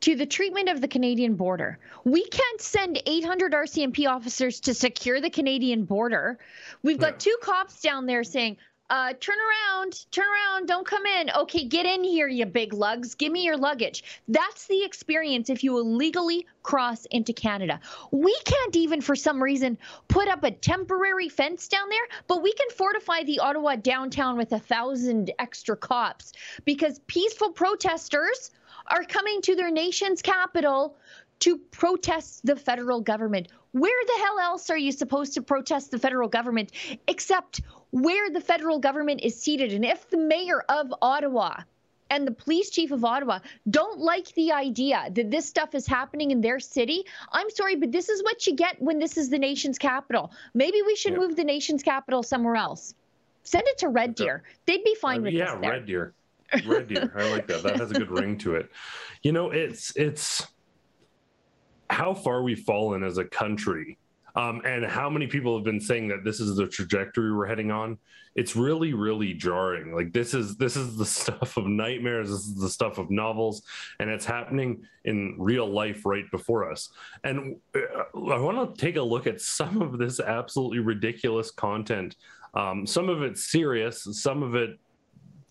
to 0.00 0.14
the 0.14 0.26
treatment 0.26 0.68
of 0.68 0.80
the 0.80 0.88
Canadian 0.88 1.34
border. 1.34 1.78
We 2.04 2.24
can't 2.26 2.60
send 2.60 3.02
800 3.04 3.52
RCMP 3.52 4.08
officers 4.08 4.60
to 4.60 4.74
secure 4.74 5.20
the 5.20 5.30
Canadian 5.30 5.84
border. 5.84 6.38
We've 6.82 6.98
got 6.98 7.14
yeah. 7.14 7.18
two 7.18 7.36
cops 7.42 7.80
down 7.80 8.06
there 8.06 8.24
saying, 8.24 8.58
uh, 8.90 9.12
turn 9.20 9.36
around, 9.38 10.06
turn 10.10 10.24
around, 10.24 10.66
don't 10.66 10.86
come 10.86 11.04
in. 11.04 11.30
Okay, 11.30 11.64
get 11.64 11.84
in 11.84 12.02
here, 12.02 12.26
you 12.26 12.46
big 12.46 12.72
lugs. 12.72 13.14
Give 13.14 13.30
me 13.30 13.44
your 13.44 13.58
luggage. 13.58 14.02
That's 14.28 14.66
the 14.66 14.82
experience 14.82 15.50
if 15.50 15.62
you 15.62 15.78
illegally 15.78 16.46
cross 16.62 17.04
into 17.06 17.34
Canada. 17.34 17.80
We 18.12 18.34
can't 18.46 18.76
even, 18.76 19.02
for 19.02 19.14
some 19.14 19.42
reason, 19.42 19.76
put 20.08 20.28
up 20.28 20.42
a 20.42 20.50
temporary 20.50 21.28
fence 21.28 21.68
down 21.68 21.90
there, 21.90 22.08
but 22.28 22.42
we 22.42 22.52
can 22.54 22.70
fortify 22.70 23.24
the 23.24 23.40
Ottawa 23.40 23.76
downtown 23.76 24.38
with 24.38 24.52
a 24.52 24.58
thousand 24.58 25.32
extra 25.38 25.76
cops 25.76 26.32
because 26.64 26.98
peaceful 27.00 27.52
protesters 27.52 28.50
are 28.90 29.04
coming 29.04 29.42
to 29.42 29.54
their 29.54 29.70
nation's 29.70 30.22
capital 30.22 30.96
to 31.40 31.56
protest 31.56 32.44
the 32.44 32.56
federal 32.56 33.00
government. 33.00 33.48
Where 33.72 34.04
the 34.06 34.22
hell 34.24 34.38
else 34.40 34.70
are 34.70 34.78
you 34.78 34.92
supposed 34.92 35.34
to 35.34 35.42
protest 35.42 35.90
the 35.90 35.98
federal 35.98 36.28
government 36.28 36.72
except 37.06 37.60
where 37.90 38.30
the 38.30 38.40
federal 38.40 38.78
government 38.78 39.20
is 39.22 39.40
seated. 39.40 39.72
And 39.72 39.84
if 39.84 40.08
the 40.10 40.16
mayor 40.16 40.60
of 40.68 40.92
Ottawa 41.00 41.62
and 42.10 42.26
the 42.26 42.32
police 42.32 42.70
chief 42.70 42.90
of 42.90 43.04
Ottawa 43.04 43.40
don't 43.68 43.98
like 43.98 44.34
the 44.34 44.52
idea 44.52 45.08
that 45.12 45.30
this 45.30 45.46
stuff 45.46 45.74
is 45.74 45.86
happening 45.86 46.30
in 46.30 46.40
their 46.40 46.60
city, 46.60 47.04
I'm 47.30 47.50
sorry, 47.50 47.76
but 47.76 47.92
this 47.92 48.08
is 48.08 48.22
what 48.22 48.46
you 48.46 48.54
get 48.54 48.80
when 48.80 48.98
this 48.98 49.16
is 49.16 49.28
the 49.28 49.38
nation's 49.38 49.78
capital. 49.78 50.32
Maybe 50.54 50.82
we 50.82 50.96
should 50.96 51.12
yeah. 51.12 51.18
move 51.18 51.36
the 51.36 51.44
nation's 51.44 51.82
capital 51.82 52.22
somewhere 52.22 52.56
else. 52.56 52.94
Send 53.44 53.66
it 53.66 53.78
to 53.78 53.88
Red 53.88 54.14
Deer. 54.14 54.42
They'd 54.66 54.84
be 54.84 54.94
fine 54.94 55.20
uh, 55.20 55.22
with 55.24 55.34
yeah, 55.34 55.58
Yeah, 55.62 55.68
Red 55.68 55.86
Deer. 55.86 56.12
Red 56.66 56.88
Deer. 56.88 57.12
I 57.16 57.30
like 57.30 57.46
that. 57.48 57.62
That 57.62 57.76
has 57.76 57.90
a 57.90 57.94
good 57.94 58.10
ring 58.10 58.38
to 58.38 58.56
it. 58.56 58.70
You 59.22 59.32
know, 59.32 59.50
it's 59.50 59.94
it's 59.96 60.46
how 61.90 62.14
far 62.14 62.42
we've 62.42 62.60
fallen 62.60 63.02
as 63.02 63.18
a 63.18 63.24
country 63.24 63.98
um, 64.36 64.62
and 64.64 64.84
how 64.84 65.10
many 65.10 65.26
people 65.26 65.56
have 65.56 65.64
been 65.64 65.80
saying 65.80 66.08
that 66.08 66.22
this 66.22 66.38
is 66.38 66.56
the 66.56 66.66
trajectory 66.66 67.34
we're 67.34 67.46
heading 67.46 67.70
on 67.70 67.98
it's 68.34 68.54
really 68.54 68.92
really 68.92 69.34
jarring 69.34 69.94
like 69.94 70.12
this 70.12 70.32
is 70.32 70.56
this 70.56 70.76
is 70.76 70.96
the 70.96 71.04
stuff 71.20 71.56
of 71.56 71.66
nightmares 71.66 72.30
this 72.30 72.40
is 72.40 72.54
the 72.54 72.68
stuff 72.68 72.98
of 72.98 73.10
novels 73.10 73.62
and 73.98 74.08
it's 74.08 74.24
happening 74.24 74.80
in 75.04 75.34
real 75.38 75.66
life 75.66 76.06
right 76.06 76.30
before 76.30 76.70
us 76.70 76.90
and 77.24 77.56
uh, 77.74 78.02
i 78.30 78.38
want 78.38 78.74
to 78.74 78.80
take 78.80 78.96
a 78.96 79.02
look 79.02 79.26
at 79.26 79.40
some 79.40 79.82
of 79.82 79.98
this 79.98 80.20
absolutely 80.20 80.78
ridiculous 80.78 81.50
content 81.50 82.16
um, 82.54 82.86
some 82.86 83.08
of 83.08 83.22
it's 83.22 83.50
serious 83.50 84.06
some 84.12 84.42
of 84.42 84.54
it 84.54 84.78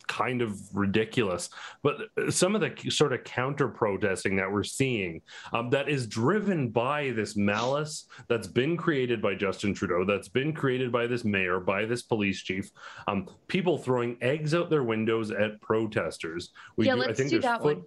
kind 0.07 0.41
of 0.41 0.59
ridiculous. 0.73 1.49
But 1.83 2.09
some 2.29 2.55
of 2.55 2.61
the 2.61 2.89
sort 2.89 3.13
of 3.13 3.23
counter 3.23 3.67
protesting 3.67 4.35
that 4.37 4.51
we're 4.51 4.63
seeing 4.63 5.21
um, 5.53 5.69
that 5.69 5.89
is 5.89 6.07
driven 6.07 6.69
by 6.69 7.11
this 7.11 7.35
malice 7.35 8.05
that's 8.27 8.47
been 8.47 8.77
created 8.77 9.21
by 9.21 9.35
Justin 9.35 9.73
Trudeau, 9.73 10.05
that's 10.05 10.29
been 10.29 10.53
created 10.53 10.91
by 10.91 11.07
this 11.07 11.23
mayor, 11.23 11.59
by 11.59 11.85
this 11.85 12.01
police 12.01 12.41
chief, 12.41 12.69
um, 13.07 13.27
people 13.47 13.77
throwing 13.77 14.17
eggs 14.21 14.53
out 14.53 14.69
their 14.69 14.83
windows 14.83 15.31
at 15.31 15.61
protesters. 15.61 16.51
We 16.75 16.85
yeah, 16.85 16.95
do, 16.95 17.01
let's 17.01 17.11
I 17.11 17.13
think 17.13 17.29
do 17.29 17.41
that 17.41 17.61
foot- 17.61 17.77
one. 17.77 17.85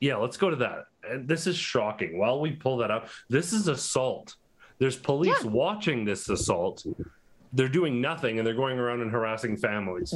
Yeah, 0.00 0.16
let's 0.16 0.36
go 0.36 0.50
to 0.50 0.56
that. 0.56 0.84
And 1.08 1.26
this 1.26 1.46
is 1.46 1.56
shocking. 1.56 2.18
While 2.18 2.40
we 2.40 2.52
pull 2.52 2.76
that 2.78 2.90
up, 2.90 3.08
this 3.30 3.54
is 3.54 3.68
assault. 3.68 4.36
There's 4.78 4.96
police 4.96 5.42
yeah. 5.42 5.50
watching 5.50 6.04
this 6.04 6.28
assault. 6.28 6.84
They're 7.54 7.68
doing 7.68 8.00
nothing 8.02 8.38
and 8.38 8.46
they're 8.46 8.54
going 8.54 8.78
around 8.78 9.00
and 9.00 9.10
harassing 9.10 9.56
families 9.56 10.14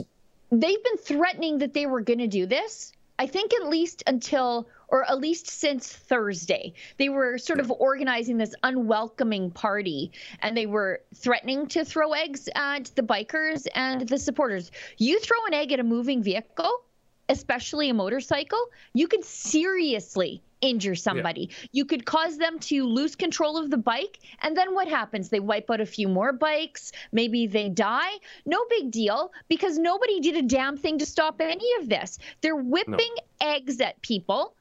they've 0.50 0.82
been 0.84 0.96
threatening 0.98 1.58
that 1.58 1.74
they 1.74 1.86
were 1.86 2.00
going 2.00 2.18
to 2.18 2.26
do 2.26 2.46
this. 2.46 2.92
I 3.18 3.26
think 3.26 3.52
at 3.52 3.68
least 3.68 4.02
until, 4.06 4.66
or 4.88 5.04
at 5.04 5.20
least 5.20 5.46
since 5.46 5.92
Thursday, 5.92 6.72
they 6.96 7.10
were 7.10 7.36
sort 7.36 7.60
of 7.60 7.70
organizing 7.70 8.38
this 8.38 8.54
unwelcoming 8.62 9.50
party 9.50 10.10
and 10.40 10.56
they 10.56 10.64
were 10.64 11.02
threatening 11.14 11.66
to 11.66 11.84
throw 11.84 12.12
eggs 12.12 12.48
at 12.54 12.90
the 12.94 13.02
bikers 13.02 13.66
and 13.74 14.08
the 14.08 14.18
supporters. 14.18 14.70
You 14.96 15.20
throw 15.20 15.36
an 15.46 15.52
egg 15.52 15.70
at 15.70 15.80
a 15.80 15.84
moving 15.84 16.22
vehicle, 16.22 16.82
especially 17.28 17.90
a 17.90 17.94
motorcycle, 17.94 18.70
you 18.94 19.06
could 19.06 19.24
seriously 19.24 20.42
injure 20.60 20.94
somebody. 20.94 21.48
Yeah. 21.50 21.68
You 21.72 21.84
could 21.84 22.04
cause 22.04 22.38
them 22.38 22.58
to 22.60 22.84
lose 22.84 23.16
control 23.16 23.56
of 23.56 23.70
the 23.70 23.76
bike. 23.76 24.18
And 24.42 24.56
then 24.56 24.74
what 24.74 24.88
happens? 24.88 25.28
They 25.28 25.40
wipe 25.40 25.70
out 25.70 25.80
a 25.80 25.86
few 25.86 26.08
more 26.08 26.32
bikes. 26.32 26.92
Maybe 27.12 27.46
they 27.46 27.68
die. 27.68 28.12
No 28.46 28.64
big 28.68 28.90
deal 28.90 29.32
because 29.48 29.78
nobody 29.78 30.20
did 30.20 30.36
a 30.36 30.42
damn 30.42 30.76
thing 30.76 30.98
to 30.98 31.06
stop 31.06 31.40
any 31.40 31.68
of 31.80 31.88
this. 31.88 32.18
They're 32.40 32.56
whipping 32.56 32.96
no. 32.96 33.48
eggs 33.48 33.80
at 33.80 34.00
people 34.02 34.54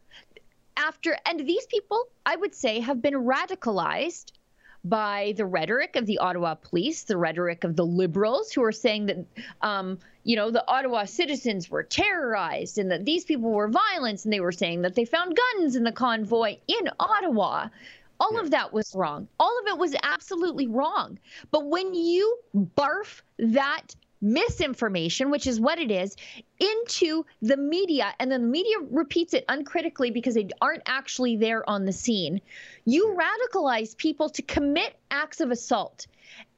after, 0.78 1.18
and 1.26 1.40
these 1.42 1.66
people, 1.66 2.06
I 2.26 2.36
would 2.36 2.56
say, 2.56 2.80
have 2.80 3.02
been 3.02 3.14
radicalized 3.14 4.32
by 4.84 5.34
the 5.36 5.46
rhetoric 5.46 5.96
of 5.96 6.06
the 6.06 6.20
Ottawa 6.20 6.56
police, 6.56 7.04
the 7.04 7.18
rhetoric 7.18 7.64
of 7.64 7.76
the 7.76 7.86
liberals 7.86 8.52
who 8.52 8.64
are 8.64 8.72
saying 8.72 9.08
that, 9.08 9.26
um, 9.62 10.00
you 10.24 10.36
know, 10.36 10.52
the 10.52 10.66
Ottawa 10.68 11.06
citizens 11.06 11.70
were 11.70 11.84
terrorized 11.84 12.78
and 12.78 12.92
that 12.92 13.06
these 13.06 13.26
people 13.26 13.52
were 13.52 13.68
violent, 13.68 14.24
and 14.24 14.34
they 14.34 14.40
were 14.40 14.52
saying 14.52 14.82
that 14.84 14.96
they 14.96 15.06
found 15.06 15.38
guns 15.38 15.76
in 15.76 15.84
the 15.84 15.92
convoy 15.92 16.58
in 16.68 16.90
Ottawa. 17.00 17.68
All 18.20 18.34
yeah. 18.34 18.42
of 18.42 18.52
that 18.52 18.74
was 18.74 18.94
wrong. 18.96 19.28
All 19.40 19.60
of 19.60 19.68
it 19.68 19.78
was 19.78 19.96
absolutely 20.04 20.68
wrong. 20.68 21.20
But 21.52 21.68
when 21.68 21.94
you 21.94 22.38
barf 22.56 23.22
that 23.38 23.96
misinformation, 24.22 25.30
which 25.30 25.48
is 25.48 25.60
what 25.60 25.80
it 25.80 25.92
is, 25.92 26.16
into 26.60 27.26
the 27.42 27.58
media, 27.58 28.14
and 28.20 28.32
then 28.32 28.42
the 28.42 28.48
media 28.48 28.76
repeats 28.90 29.34
it 29.34 29.46
uncritically 29.50 30.12
because 30.12 30.36
they 30.36 30.48
aren't 30.62 30.84
actually 30.86 31.38
there 31.38 31.68
on 31.70 31.86
the 31.86 31.94
scene, 31.94 32.42
you 32.86 33.18
radicalize 33.18 33.96
people 33.96 34.30
to 34.30 34.42
commit 34.42 34.98
acts 35.12 35.42
of 35.42 35.52
assault. 35.52 36.08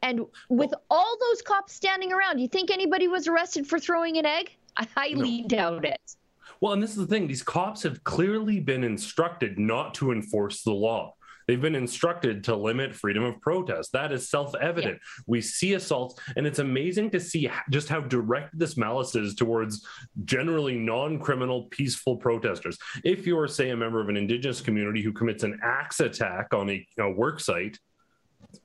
And 0.02 0.22
with 0.50 0.72
well, 0.72 0.84
all 0.90 1.18
those 1.20 1.42
cops 1.42 1.74
standing 1.74 2.12
around, 2.12 2.40
you 2.40 2.48
think 2.48 2.72
anybody 2.72 3.08
was 3.08 3.28
arrested 3.28 3.68
for 3.68 3.80
throwing 3.80 4.18
an 4.18 4.26
egg? 4.26 4.56
I 4.78 4.88
highly 4.96 5.42
no. 5.42 5.48
doubt 5.48 5.86
it. 5.86 6.16
Well, 6.60 6.74
and 6.74 6.84
this 6.84 6.92
is 6.92 6.98
the 6.98 7.08
thing 7.08 7.28
these 7.28 7.44
cops 7.44 7.84
have 7.84 8.04
clearly 8.04 8.60
been 8.60 8.84
instructed 8.84 9.58
not 9.58 9.96
to 9.96 10.12
enforce 10.12 10.64
the 10.64 10.72
law. 10.72 11.16
They've 11.48 11.62
been 11.62 11.76
instructed 11.76 12.44
to 12.46 12.56
limit 12.56 12.96
freedom 12.96 13.24
of 13.24 13.40
protest. 13.42 13.92
That 13.94 14.12
is 14.12 14.30
self 14.30 14.54
evident. 14.56 15.00
Yeah. 15.02 15.24
We 15.28 15.42
see 15.42 15.74
assaults, 15.74 16.20
and 16.36 16.46
it's 16.46 16.60
amazing 16.60 17.12
to 17.12 17.20
see 17.20 17.50
just 17.70 17.90
how 17.90 18.02
direct 18.02 18.58
this 18.58 18.78
malice 18.78 19.16
is 19.16 19.36
towards 19.36 19.86
generally 20.26 20.78
non 20.78 21.20
criminal, 21.20 21.64
peaceful 21.66 22.18
protesters. 22.18 22.78
If 23.04 23.26
you're, 23.26 23.48
say, 23.48 23.70
a 23.70 23.78
member 23.78 24.02
of 24.02 24.10
an 24.10 24.18
indigenous 24.18 24.62
community 24.62 25.02
who 25.02 25.14
commits 25.14 25.44
an 25.44 25.60
axe 25.64 26.00
attack 26.00 26.54
on 26.54 26.70
a, 26.70 26.86
a 27.00 27.10
work 27.10 27.40
site, 27.40 27.78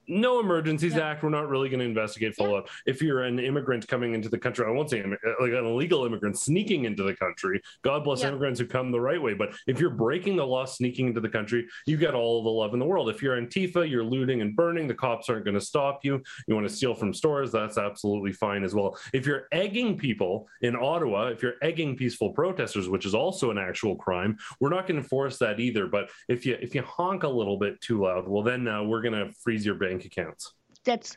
no 0.08 0.40
emergencies 0.40 0.94
yeah. 0.94 1.08
act 1.08 1.22
we're 1.22 1.28
not 1.28 1.48
really 1.48 1.68
going 1.68 1.80
to 1.80 1.84
investigate 1.84 2.34
follow 2.34 2.52
yeah. 2.52 2.58
up 2.58 2.68
if 2.86 3.02
you're 3.02 3.22
an 3.24 3.38
immigrant 3.38 3.86
coming 3.88 4.14
into 4.14 4.28
the 4.28 4.38
country 4.38 4.64
i 4.66 4.70
won't 4.70 4.90
say 4.90 5.02
like 5.02 5.52
an 5.52 5.66
illegal 5.66 6.04
immigrant 6.04 6.38
sneaking 6.38 6.84
into 6.84 7.02
the 7.02 7.14
country 7.14 7.60
god 7.82 8.04
bless 8.04 8.22
yeah. 8.22 8.28
immigrants 8.28 8.60
who 8.60 8.66
come 8.66 8.90
the 8.90 9.00
right 9.00 9.20
way 9.20 9.34
but 9.34 9.54
if 9.66 9.80
you're 9.80 9.90
breaking 9.90 10.36
the 10.36 10.46
law 10.46 10.64
sneaking 10.64 11.08
into 11.08 11.20
the 11.20 11.28
country 11.28 11.66
you 11.86 11.96
get 11.96 12.14
all 12.14 12.42
the 12.42 12.50
love 12.50 12.72
in 12.72 12.78
the 12.78 12.86
world 12.86 13.08
if 13.08 13.22
you're 13.22 13.40
antifa 13.40 13.88
you're 13.88 14.04
looting 14.04 14.40
and 14.42 14.54
burning 14.54 14.86
the 14.86 14.94
cops 14.94 15.28
aren't 15.28 15.44
going 15.44 15.54
to 15.54 15.60
stop 15.60 16.04
you 16.04 16.22
you 16.46 16.54
want 16.54 16.66
to 16.66 16.74
steal 16.74 16.94
from 16.94 17.12
stores 17.12 17.50
that's 17.50 17.78
absolutely 17.78 18.32
fine 18.32 18.64
as 18.64 18.74
well 18.74 18.96
if 19.12 19.26
you're 19.26 19.48
egging 19.52 19.96
people 19.96 20.48
in 20.62 20.76
ottawa 20.76 21.26
if 21.26 21.42
you're 21.42 21.54
egging 21.62 21.96
peaceful 21.96 22.30
protesters 22.30 22.88
which 22.88 23.06
is 23.06 23.14
also 23.14 23.50
an 23.50 23.58
actual 23.58 23.96
crime 23.96 24.36
we're 24.60 24.68
not 24.68 24.86
going 24.86 24.96
to 24.96 25.02
enforce 25.02 25.38
that 25.38 25.60
either 25.60 25.86
but 25.86 26.10
if 26.28 26.46
you 26.46 26.56
if 26.60 26.74
you 26.74 26.82
honk 26.82 27.22
a 27.22 27.28
little 27.28 27.58
bit 27.58 27.80
too 27.80 28.02
loud 28.02 28.26
well 28.28 28.42
then 28.42 28.66
uh, 28.68 28.82
we're 28.82 29.02
going 29.02 29.14
to 29.14 29.32
freeze 29.40 29.64
your 29.64 29.74
bank 29.74 29.95
accounts. 30.04 30.52
That's 30.84 31.16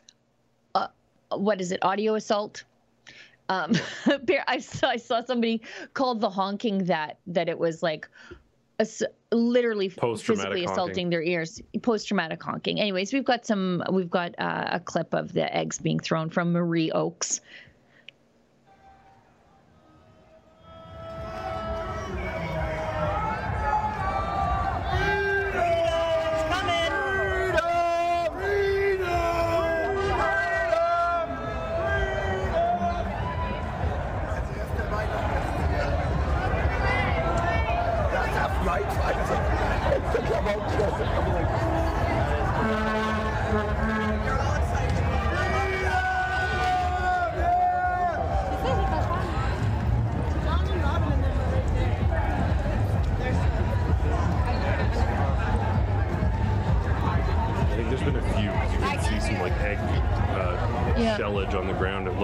uh, 0.74 0.88
what 1.30 1.60
is 1.60 1.72
it? 1.72 1.80
Audio 1.82 2.14
assault. 2.14 2.64
Um, 3.48 3.72
I 4.48 4.58
saw 4.58 4.90
I 4.90 4.96
saw 4.96 5.22
somebody 5.24 5.62
called 5.94 6.20
the 6.20 6.30
honking 6.30 6.84
that 6.84 7.18
that 7.26 7.48
it 7.48 7.58
was 7.58 7.82
like 7.82 8.08
a, 8.80 8.86
literally 9.30 9.88
physically 9.88 10.64
assaulting 10.64 11.10
their 11.10 11.22
ears 11.22 11.60
post 11.82 12.08
traumatic 12.08 12.42
honking 12.42 12.80
anyways 12.80 13.12
we've 13.12 13.24
got 13.24 13.44
some 13.44 13.82
we've 13.92 14.10
got 14.10 14.34
uh, 14.38 14.68
a 14.72 14.80
clip 14.80 15.12
of 15.12 15.32
the 15.34 15.54
eggs 15.54 15.78
being 15.78 16.00
thrown 16.00 16.30
from 16.30 16.52
marie 16.52 16.90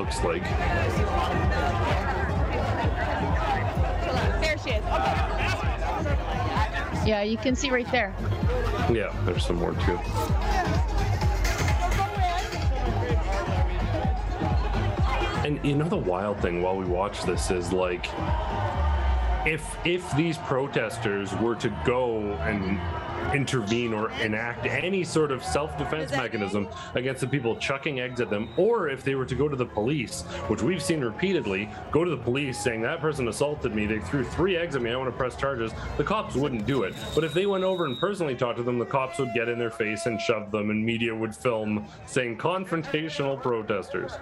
oakes 0.07 0.21
you 7.23 7.37
can 7.37 7.55
see 7.57 7.71
right 7.71 7.91
there. 7.91 8.15
Yeah, 8.91 9.15
there's 9.25 9.47
some 9.47 9.57
more 9.57 9.75
too. 9.75 9.99
And 15.45 15.65
you 15.65 15.77
know 15.77 15.89
the 15.89 15.97
wild 15.97 16.41
thing 16.41 16.61
while 16.61 16.77
we 16.77 16.85
watch 16.85 17.23
this 17.23 17.51
is 17.51 17.73
like 17.73 18.09
if 19.47 19.77
if 19.87 20.11
these 20.17 20.39
protesters 20.39 21.33
were 21.37 21.55
to 21.57 21.69
go 21.85 22.19
and 22.43 22.81
intervene 23.35 23.93
or 23.93 24.11
enact 24.23 24.67
any 24.67 25.05
sort 25.05 25.31
of 25.31 25.43
self-defense 25.45 26.11
mechanism 26.13 26.69
against 26.95 27.21
the 27.21 27.27
people 27.27 27.57
chucking 27.57 28.01
eggs 28.01 28.21
at 28.21 28.31
them 28.31 28.49
or 28.57 28.89
if 28.89 29.03
they 29.03 29.15
were 29.15 29.27
to 29.27 29.35
go 29.35 29.49
to 29.49 29.57
the 29.57 29.65
police 29.67 30.23
which 30.49 30.63
we've 30.63 30.83
seen 30.83 31.01
repeatedly 31.01 31.69
go 31.93 32.05
to 32.05 32.11
the 32.11 32.17
police 32.17 32.59
saying 32.59 32.81
that 32.81 33.01
person 33.01 33.29
assaulted 33.29 33.75
me 33.75 33.87
they 33.87 33.99
threw 34.01 34.25
three 34.25 34.57
eggs 34.57 34.77
at 34.77 34.83
me 34.83 34.91
i 34.91 34.97
want 34.97 35.11
to 35.11 35.17
press 35.17 35.37
charges 35.37 35.73
the 35.97 36.05
cops 36.05 36.35
wouldn't 36.35 36.67
do 36.67 36.83
it 36.83 36.95
but 37.15 37.25
if 37.25 37.33
they 37.33 37.47
went 37.47 37.65
over 37.65 37.87
and 37.87 37.99
personally 37.99 38.35
talked 38.35 38.57
to 38.57 38.63
them 38.63 38.79
the 38.79 38.85
cops 38.85 39.19
would 39.19 39.33
get 39.35 39.49
in 39.49 39.59
their 39.59 39.71
face 39.71 40.07
and 40.07 40.21
shove 40.21 40.51
them 40.51 40.71
and 40.71 40.85
media 40.85 41.15
would 41.15 41.35
film 41.35 41.87
saying 42.07 42.37
confrontational 42.37 43.41
protesters 43.41 44.13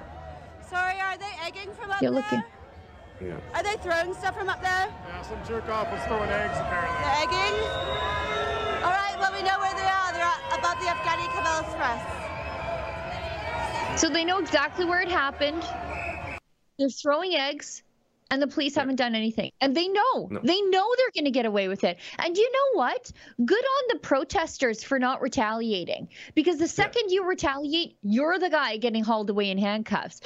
sorry 0.69 0.99
are 1.01 1.17
they 1.19 1.33
egging 1.45 1.73
from 1.75 1.91
up 1.91 2.01
You're 2.01 2.11
there? 2.11 2.21
looking 2.21 2.43
yeah. 3.21 3.37
Are 3.55 3.63
they 3.63 3.77
throwing 3.77 4.13
stuff 4.15 4.37
from 4.37 4.49
up 4.49 4.61
there? 4.61 4.89
Yeah, 4.89 5.23
some 5.23 5.39
jerk 5.47 5.69
off 5.69 5.91
was 5.91 6.03
throwing 6.03 6.29
eggs 6.31 6.59
apparently. 6.59 6.99
They're 7.05 7.23
egging? 7.23 8.54
All 8.85 8.91
right, 8.91 9.17
well, 9.19 9.33
we 9.33 9.43
know 9.43 9.59
where 9.59 9.75
they 9.75 9.87
are. 9.87 10.13
They're 10.13 10.31
above 10.59 10.79
the 10.79 10.87
Afghani 10.87 11.27
Camel 11.33 11.61
Express. 11.65 12.01
So 13.99 14.11
they 14.11 14.25
know 14.27 14.39
exactly 14.39 14.85
where 14.85 15.01
it 15.01 15.09
happened. 15.09 15.65
They're 16.79 16.91
throwing 16.91 17.35
eggs, 17.35 17.83
and 18.31 18.43
the 18.43 18.47
police 18.47 18.75
haven't 18.75 18.97
done 18.97 19.15
anything. 19.15 19.53
And 19.61 19.75
they 19.75 19.89
know. 19.89 20.29
No. 20.31 20.41
They 20.43 20.61
know 20.61 20.87
they're 20.99 21.13
going 21.15 21.25
to 21.25 21.31
get 21.31 21.47
away 21.47 21.69
with 21.69 21.85
it. 21.85 21.99
And 22.19 22.37
you 22.37 22.53
know 22.53 22.79
what? 22.79 23.11
Good 23.43 23.65
on 23.65 23.85
the 23.89 24.01
protesters 24.01 24.85
for 24.85 24.99
not 24.99 25.23
retaliating. 25.23 26.09
Because 26.35 26.59
the 26.59 26.69
second 26.69 27.05
yeah. 27.09 27.15
you 27.15 27.25
retaliate, 27.25 27.97
you're 28.03 28.39
the 28.39 28.51
guy 28.51 28.77
getting 28.77 29.03
hauled 29.03 29.31
away 29.31 29.51
in 29.51 29.57
handcuffs. 29.57 30.21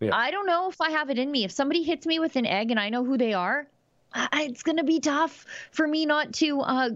Yeah. 0.00 0.10
I 0.16 0.32
don't 0.32 0.46
know 0.46 0.68
if 0.68 0.80
I 0.80 0.90
have 0.90 1.10
it 1.10 1.18
in 1.18 1.30
me. 1.30 1.44
If 1.44 1.52
somebody 1.52 1.84
hits 1.84 2.06
me 2.06 2.18
with 2.18 2.34
an 2.34 2.46
egg 2.46 2.70
and 2.70 2.80
I 2.80 2.88
know 2.88 3.04
who 3.04 3.18
they 3.18 3.34
are, 3.34 3.68
I, 4.12 4.46
it's 4.50 4.62
going 4.62 4.78
to 4.78 4.84
be 4.84 4.98
tough 4.98 5.44
for 5.70 5.86
me 5.86 6.06
not 6.06 6.32
to 6.34 6.60
uh, 6.62 6.90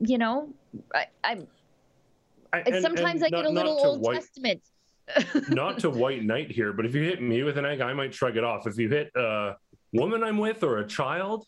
you 0.00 0.18
know, 0.18 0.48
I, 0.94 1.06
I, 1.24 1.46
I 2.52 2.80
sometimes 2.80 3.22
and 3.22 3.34
I 3.34 3.36
get 3.36 3.44
a 3.44 3.50
little 3.50 3.78
Old 3.78 4.00
white, 4.00 4.16
Testament. 4.16 4.62
not 5.48 5.78
to 5.80 5.90
white 5.90 6.24
knight 6.24 6.50
here, 6.50 6.72
but 6.72 6.84
if 6.84 6.94
you 6.94 7.02
hit 7.02 7.22
me 7.22 7.42
with 7.42 7.58
an 7.58 7.64
egg, 7.64 7.80
I 7.80 7.92
might 7.92 8.12
shrug 8.12 8.36
it 8.36 8.44
off. 8.44 8.66
If 8.66 8.78
you 8.78 8.88
hit 8.88 9.10
a 9.14 9.56
woman 9.92 10.22
I'm 10.22 10.38
with 10.38 10.62
or 10.62 10.78
a 10.78 10.86
child, 10.86 11.46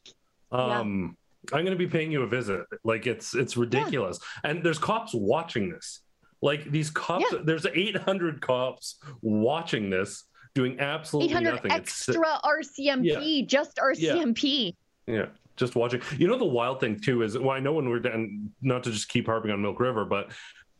um, 0.52 1.16
yeah. 1.50 1.56
I'm 1.56 1.64
going 1.64 1.76
to 1.76 1.78
be 1.78 1.88
paying 1.88 2.12
you 2.12 2.22
a 2.22 2.26
visit. 2.26 2.62
Like 2.84 3.06
it's 3.06 3.34
it's 3.34 3.56
ridiculous. 3.56 4.20
Yeah. 4.44 4.50
And 4.50 4.62
there's 4.62 4.78
cops 4.78 5.12
watching 5.14 5.70
this. 5.70 6.00
Like 6.40 6.70
these 6.70 6.90
cops, 6.90 7.24
yeah. 7.32 7.40
there's 7.42 7.66
800 7.66 8.40
cops 8.40 8.98
watching 9.22 9.90
this, 9.90 10.24
doing 10.54 10.78
absolutely 10.78 11.32
800 11.32 11.54
nothing. 11.54 11.72
Extra 11.72 12.14
it's, 12.14 12.78
RCMP, 12.78 13.46
just 13.46 13.76
RCMP. 13.76 14.74
yeah 15.06 15.26
just 15.58 15.74
watching. 15.74 16.00
You 16.16 16.28
know, 16.28 16.38
the 16.38 16.44
wild 16.44 16.80
thing 16.80 16.98
too 16.98 17.22
is, 17.22 17.36
well, 17.36 17.50
I 17.50 17.60
know 17.60 17.72
when 17.74 17.88
we're 17.88 18.00
done, 18.00 18.50
not 18.62 18.84
to 18.84 18.90
just 18.90 19.08
keep 19.08 19.26
harping 19.26 19.50
on 19.50 19.60
Milk 19.60 19.80
River, 19.80 20.04
but 20.04 20.30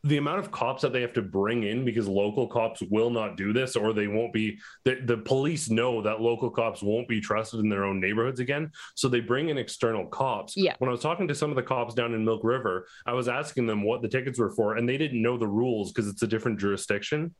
the 0.03 0.17
amount 0.17 0.39
of 0.39 0.51
cops 0.51 0.81
that 0.81 0.93
they 0.93 1.01
have 1.01 1.13
to 1.13 1.21
bring 1.21 1.63
in 1.63 1.83
because 1.83 2.07
local 2.07 2.47
cops 2.47 2.81
will 2.89 3.09
not 3.09 3.35
do 3.35 3.51
this 3.51 3.75
or 3.75 3.91
they 3.91 4.07
won't 4.07 4.31
be 4.31 4.57
the, 4.85 4.95
the 5.05 5.17
police 5.17 5.69
know 5.69 6.01
that 6.01 6.21
local 6.21 6.49
cops 6.49 6.81
won't 6.81 7.07
be 7.07 7.19
trusted 7.19 7.59
in 7.59 7.67
their 7.69 7.83
own 7.83 7.99
neighborhoods 7.99 8.39
again. 8.39 8.71
So 8.95 9.09
they 9.09 9.19
bring 9.19 9.49
in 9.49 9.57
external 9.57 10.05
cops. 10.07 10.55
Yeah. 10.55 10.75
When 10.77 10.87
i 10.87 10.91
was 10.91 11.01
talking 11.01 11.27
to 11.27 11.35
some 11.35 11.49
of 11.49 11.57
the 11.57 11.63
cops 11.63 11.93
down 11.93 12.13
in 12.13 12.23
milk 12.23 12.43
river 12.43 12.87
i 13.05 13.13
was 13.13 13.27
asking 13.27 13.67
them 13.67 13.83
what 13.83 14.01
the 14.01 14.07
tickets 14.07 14.39
were 14.39 14.51
for 14.51 14.77
and 14.77 14.87
they 14.87 14.97
didn't 14.97 15.21
know 15.21 15.37
the 15.37 15.47
rules 15.47 15.91
because 15.91 16.07
it's 16.07 16.21
a 16.21 16.27
different 16.27 16.59
jurisdiction 16.59 17.35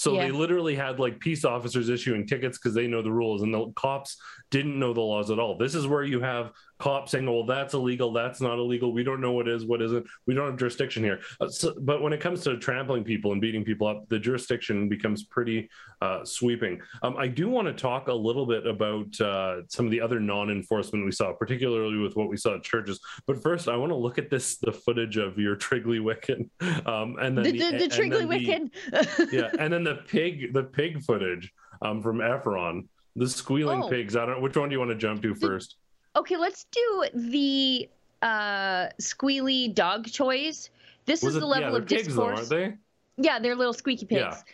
so 0.00 0.14
yeah. 0.14 0.24
they 0.24 0.30
literally 0.30 0.74
had 0.74 0.98
like 0.98 1.20
peace 1.20 1.44
officers 1.44 1.90
issuing 1.90 2.26
tickets 2.26 2.56
because 2.56 2.72
they 2.72 2.86
know 2.86 3.02
the 3.02 3.12
rules, 3.12 3.42
and 3.42 3.52
the 3.52 3.70
cops 3.76 4.16
didn't 4.50 4.78
know 4.78 4.94
the 4.94 5.02
laws 5.02 5.30
at 5.30 5.38
all. 5.38 5.58
This 5.58 5.74
is 5.74 5.86
where 5.86 6.02
you 6.02 6.22
have 6.22 6.52
cop 6.80 7.08
saying, 7.08 7.26
"Well, 7.26 7.44
that's 7.44 7.74
illegal. 7.74 8.12
That's 8.12 8.40
not 8.40 8.58
illegal. 8.58 8.92
We 8.92 9.04
don't 9.04 9.20
know 9.20 9.32
what 9.32 9.46
is, 9.46 9.64
what 9.64 9.82
isn't. 9.82 10.06
We 10.26 10.34
don't 10.34 10.46
have 10.46 10.56
jurisdiction 10.56 11.04
here." 11.04 11.20
Uh, 11.40 11.48
so, 11.48 11.74
but 11.80 12.02
when 12.02 12.12
it 12.12 12.20
comes 12.20 12.42
to 12.44 12.56
trampling 12.56 13.04
people 13.04 13.32
and 13.32 13.40
beating 13.40 13.64
people 13.64 13.86
up, 13.86 14.08
the 14.08 14.18
jurisdiction 14.18 14.88
becomes 14.88 15.24
pretty 15.24 15.68
uh, 16.00 16.24
sweeping. 16.24 16.80
Um, 17.02 17.16
I 17.16 17.28
do 17.28 17.48
want 17.48 17.68
to 17.68 17.74
talk 17.74 18.08
a 18.08 18.12
little 18.12 18.46
bit 18.46 18.66
about 18.66 19.20
uh, 19.20 19.62
some 19.68 19.84
of 19.84 19.92
the 19.92 20.00
other 20.00 20.18
non-enforcement 20.18 21.04
we 21.04 21.12
saw, 21.12 21.32
particularly 21.32 21.98
with 21.98 22.16
what 22.16 22.28
we 22.28 22.36
saw 22.36 22.56
at 22.56 22.62
churches. 22.62 22.98
But 23.26 23.42
first, 23.42 23.68
I 23.68 23.76
want 23.76 23.90
to 23.90 23.96
look 23.96 24.18
at 24.18 24.30
this 24.30 24.58
the 24.58 24.72
footage 24.72 25.16
of 25.18 25.38
your 25.38 25.56
Triggly 25.56 26.00
Wiccan, 26.00 26.48
um, 26.86 27.16
and 27.20 27.36
then 27.36 27.44
the, 27.44 27.52
the, 27.52 27.58
the, 27.58 27.78
the 27.78 27.88
Triggly 27.88 28.26
Wiccan. 28.26 29.32
yeah, 29.32 29.50
and 29.58 29.72
then 29.72 29.84
the 29.84 29.96
pig, 30.08 30.52
the 30.54 30.64
pig 30.64 31.02
footage 31.02 31.52
um, 31.82 32.02
from 32.02 32.18
Efron. 32.18 32.88
The 33.16 33.28
squealing 33.28 33.82
oh. 33.82 33.88
pigs. 33.88 34.14
I 34.14 34.24
don't. 34.24 34.40
Which 34.40 34.56
one 34.56 34.68
do 34.68 34.72
you 34.72 34.78
want 34.78 34.92
to 34.92 34.96
jump 34.96 35.20
to 35.22 35.34
first? 35.34 35.76
Okay, 36.16 36.36
let's 36.36 36.64
do 36.64 37.04
the 37.14 37.88
uh 38.22 38.88
squealy 39.00 39.74
dog 39.74 40.12
toys. 40.12 40.70
This 41.06 41.22
Was 41.22 41.30
is 41.30 41.36
it, 41.36 41.40
the 41.40 41.46
level 41.46 41.72
yeah, 41.72 41.78
of 41.78 41.86
pigs, 41.86 42.06
discourse. 42.06 42.48
Though, 42.48 42.56
aren't 42.56 42.76
they? 43.16 43.24
Yeah, 43.24 43.38
they're 43.38 43.56
little 43.56 43.72
squeaky 43.72 44.06
pigs. 44.06 44.44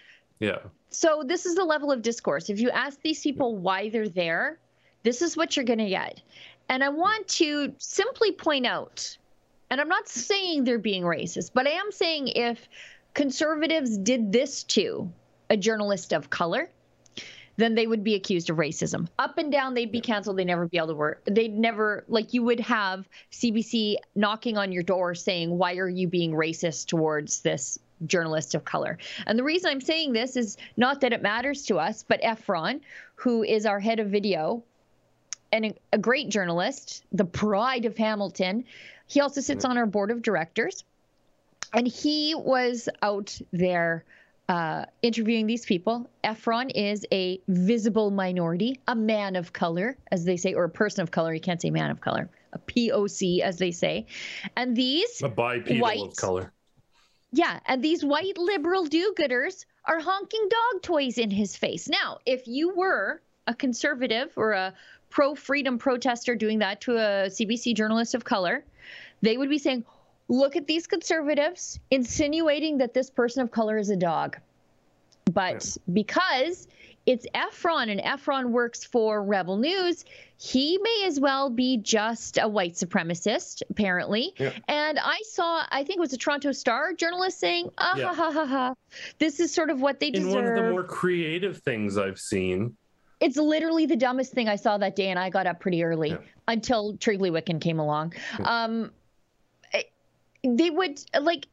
Yeah. 0.40 0.48
Yeah. 0.48 0.58
So 0.90 1.22
this 1.26 1.46
is 1.46 1.54
the 1.54 1.64
level 1.64 1.90
of 1.92 2.02
discourse. 2.02 2.50
If 2.50 2.60
you 2.60 2.70
ask 2.70 3.00
these 3.02 3.20
people 3.20 3.56
why 3.56 3.88
they're 3.90 4.08
there, 4.08 4.58
this 5.02 5.22
is 5.22 5.36
what 5.36 5.56
you're 5.56 5.64
going 5.64 5.78
to 5.78 5.88
get. 5.88 6.20
And 6.68 6.82
I 6.82 6.88
want 6.88 7.28
to 7.28 7.74
simply 7.78 8.32
point 8.32 8.66
out, 8.66 9.16
and 9.70 9.80
I'm 9.80 9.88
not 9.88 10.08
saying 10.08 10.64
they're 10.64 10.78
being 10.78 11.02
racist, 11.02 11.50
but 11.54 11.66
I 11.66 11.70
am 11.70 11.92
saying 11.92 12.28
if 12.28 12.68
conservatives 13.14 13.98
did 13.98 14.32
this 14.32 14.62
to 14.64 15.10
a 15.48 15.56
journalist 15.56 16.12
of 16.12 16.28
color, 16.28 16.68
then 17.56 17.74
they 17.74 17.86
would 17.86 18.04
be 18.04 18.14
accused 18.14 18.50
of 18.50 18.56
racism. 18.56 19.08
Up 19.18 19.38
and 19.38 19.50
down, 19.50 19.74
they'd 19.74 19.92
be 19.92 20.00
canceled. 20.00 20.36
They'd 20.36 20.46
never 20.46 20.66
be 20.66 20.76
able 20.76 20.88
to 20.88 20.94
work. 20.94 21.22
They'd 21.24 21.56
never, 21.56 22.04
like, 22.08 22.34
you 22.34 22.42
would 22.42 22.60
have 22.60 23.08
CBC 23.32 23.96
knocking 24.14 24.58
on 24.58 24.72
your 24.72 24.82
door 24.82 25.14
saying, 25.14 25.56
Why 25.56 25.76
are 25.76 25.88
you 25.88 26.08
being 26.08 26.32
racist 26.32 26.86
towards 26.86 27.40
this 27.40 27.78
journalist 28.06 28.54
of 28.54 28.64
color? 28.64 28.98
And 29.26 29.38
the 29.38 29.44
reason 29.44 29.70
I'm 29.70 29.80
saying 29.80 30.12
this 30.12 30.36
is 30.36 30.56
not 30.76 31.00
that 31.00 31.12
it 31.12 31.22
matters 31.22 31.64
to 31.66 31.78
us, 31.78 32.04
but 32.06 32.20
Efron, 32.22 32.80
who 33.14 33.42
is 33.42 33.64
our 33.66 33.80
head 33.80 34.00
of 34.00 34.08
video 34.08 34.62
and 35.52 35.74
a 35.92 35.98
great 35.98 36.28
journalist, 36.28 37.04
the 37.12 37.24
pride 37.24 37.84
of 37.84 37.96
Hamilton, 37.96 38.64
he 39.06 39.20
also 39.20 39.40
sits 39.40 39.64
on 39.64 39.78
our 39.78 39.86
board 39.86 40.10
of 40.10 40.20
directors. 40.20 40.84
And 41.72 41.86
he 41.86 42.34
was 42.34 42.88
out 43.02 43.38
there 43.52 44.04
uh, 44.48 44.84
interviewing 45.02 45.46
these 45.46 45.64
people. 45.64 46.08
Efron 46.24 46.70
is 46.74 47.04
a 47.12 47.40
visible 47.48 48.10
minority, 48.10 48.80
a 48.86 48.94
man 48.94 49.36
of 49.36 49.52
color, 49.52 49.96
as 50.12 50.24
they 50.24 50.36
say, 50.36 50.54
or 50.54 50.64
a 50.64 50.70
person 50.70 51.02
of 51.02 51.10
color. 51.10 51.34
You 51.34 51.40
can't 51.40 51.60
say 51.60 51.70
man 51.70 51.90
of 51.90 52.00
color, 52.00 52.30
a 52.52 52.58
POC, 52.58 53.40
as 53.40 53.58
they 53.58 53.70
say. 53.70 54.06
And 54.56 54.76
these 54.76 55.22
a 55.22 55.28
bipedal 55.28 55.80
white, 55.80 56.00
of 56.00 56.16
color. 56.16 56.52
Yeah, 57.32 57.58
and 57.66 57.82
these 57.82 58.04
white 58.04 58.38
liberal 58.38 58.86
do-gooders 58.86 59.64
are 59.84 60.00
honking 60.00 60.48
dog 60.48 60.82
toys 60.82 61.18
in 61.18 61.30
his 61.30 61.56
face. 61.56 61.88
Now, 61.88 62.18
if 62.24 62.46
you 62.46 62.74
were 62.74 63.20
a 63.46 63.54
conservative 63.54 64.32
or 64.36 64.52
a 64.52 64.74
pro-freedom 65.10 65.78
protester 65.78 66.34
doing 66.34 66.58
that 66.60 66.80
to 66.82 66.92
a 66.92 67.26
CBC 67.28 67.74
journalist 67.74 68.14
of 68.14 68.24
color, 68.24 68.64
they 69.22 69.36
would 69.36 69.48
be 69.48 69.58
saying, 69.58 69.84
look 70.28 70.56
at 70.56 70.66
these 70.66 70.86
conservatives 70.86 71.78
insinuating 71.90 72.78
that 72.78 72.94
this 72.94 73.10
person 73.10 73.42
of 73.42 73.50
color 73.50 73.78
is 73.78 73.90
a 73.90 73.96
dog. 73.96 74.36
But 75.32 75.64
yeah. 75.64 75.92
because 75.92 76.68
it's 77.06 77.26
Efron 77.34 77.90
and 77.90 78.00
Efron 78.00 78.50
works 78.50 78.84
for 78.84 79.22
Rebel 79.22 79.56
News, 79.56 80.04
he 80.38 80.78
may 80.78 81.04
as 81.06 81.20
well 81.20 81.50
be 81.50 81.76
just 81.76 82.38
a 82.40 82.48
white 82.48 82.74
supremacist, 82.74 83.62
apparently. 83.70 84.32
Yeah. 84.38 84.50
And 84.68 84.98
I 84.98 85.20
saw, 85.22 85.64
I 85.70 85.84
think 85.84 85.98
it 85.98 86.00
was 86.00 86.12
a 86.12 86.16
Toronto 86.16 86.52
Star 86.52 86.92
journalist 86.92 87.38
saying, 87.38 87.70
ah, 87.78 87.96
yeah. 87.96 88.06
ha, 88.06 88.14
ha, 88.14 88.30
ha, 88.32 88.46
ha. 88.46 88.74
This 89.18 89.40
is 89.40 89.54
sort 89.54 89.70
of 89.70 89.80
what 89.80 90.00
they 90.00 90.10
deserve. 90.10 90.30
In 90.30 90.34
one 90.34 90.46
of 90.46 90.64
the 90.64 90.70
more 90.70 90.84
creative 90.84 91.58
things 91.58 91.96
I've 91.96 92.18
seen. 92.18 92.76
It's 93.20 93.36
literally 93.36 93.86
the 93.86 93.96
dumbest 93.96 94.32
thing 94.32 94.48
I 94.48 94.56
saw 94.56 94.76
that 94.78 94.94
day, 94.94 95.08
and 95.08 95.18
I 95.18 95.30
got 95.30 95.46
up 95.46 95.58
pretty 95.58 95.82
early 95.84 96.10
yeah. 96.10 96.18
until 96.48 96.94
Triggly 96.98 97.30
Wiccan 97.30 97.60
came 97.60 97.78
along. 97.78 98.12
Um, 98.44 98.90
they 100.46 100.70
would 100.70 101.00
like 101.20 101.46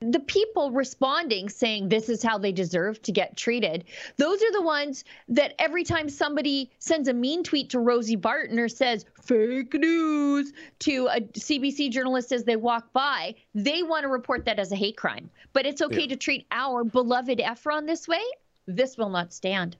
the 0.00 0.20
people 0.20 0.70
responding 0.70 1.48
saying 1.48 1.88
this 1.88 2.08
is 2.08 2.22
how 2.22 2.38
they 2.38 2.52
deserve 2.52 3.02
to 3.02 3.10
get 3.10 3.36
treated 3.36 3.84
those 4.16 4.40
are 4.40 4.52
the 4.52 4.62
ones 4.62 5.04
that 5.28 5.54
every 5.58 5.82
time 5.82 6.08
somebody 6.08 6.70
sends 6.78 7.08
a 7.08 7.12
mean 7.12 7.42
tweet 7.42 7.68
to 7.68 7.80
rosie 7.80 8.14
barton 8.14 8.60
or 8.60 8.68
says 8.68 9.04
fake 9.20 9.74
news 9.74 10.52
to 10.78 11.08
a 11.08 11.20
cbc 11.20 11.90
journalist 11.90 12.30
as 12.30 12.44
they 12.44 12.54
walk 12.54 12.92
by 12.92 13.34
they 13.54 13.82
want 13.82 14.04
to 14.04 14.08
report 14.08 14.44
that 14.44 14.58
as 14.58 14.72
a 14.72 14.76
hate 14.76 14.96
crime. 14.96 15.30
But 15.52 15.66
it's 15.66 15.82
okay 15.82 16.02
yeah. 16.02 16.08
to 16.08 16.16
treat 16.16 16.46
our 16.50 16.84
beloved 16.84 17.38
efron 17.38 17.86
this 17.86 18.06
way. 18.06 18.22
This 18.66 18.96
will 18.96 19.10
not 19.10 19.32
stand. 19.32 19.76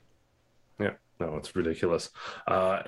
Yeah. 0.81 0.95
No 1.21 1.37
it's 1.37 1.55
ridiculous. 1.55 2.11
Uh, 2.47 2.83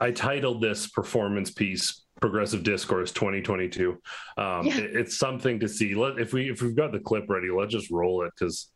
i 0.00 0.10
titled 0.10 0.60
this 0.60 0.88
performance 0.88 1.50
piece 1.50 2.01
progressive 2.22 2.62
discourse 2.62 3.10
2022 3.10 3.98
um, 4.38 4.64
yeah. 4.64 4.78
it, 4.78 4.96
it's 4.96 5.18
something 5.18 5.60
to 5.60 5.68
see. 5.68 5.94
Let 5.94 6.18
if 6.18 6.32
we 6.32 6.48
if 6.48 6.62
we've 6.62 6.76
got 6.76 6.92
the 6.92 7.00
clip 7.00 7.28
ready 7.28 7.50
let's 7.50 7.72
just 7.72 7.90
roll 7.90 8.24
it 8.24 8.32
because 8.38 8.70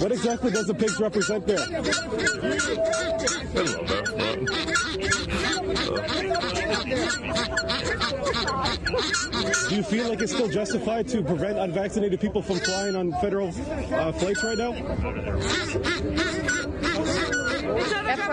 what 0.00 0.12
exactly 0.12 0.50
does 0.50 0.66
the 0.66 0.74
pigs 0.74 0.98
represent 0.98 1.46
there? 1.46 1.60
I 1.60 1.64
love 3.62 3.88
that 3.88 4.08
do 9.68 9.76
you 9.76 9.82
feel 9.82 10.08
like 10.08 10.20
it's 10.20 10.32
still 10.32 10.48
justified 10.48 11.06
to 11.08 11.22
prevent 11.22 11.58
unvaccinated 11.58 12.20
people 12.20 12.42
from 12.42 12.58
flying 12.58 12.96
on 12.96 13.12
federal 13.20 13.48
uh, 13.48 14.12
flights 14.12 14.42
right 14.42 14.58
now 14.58 14.72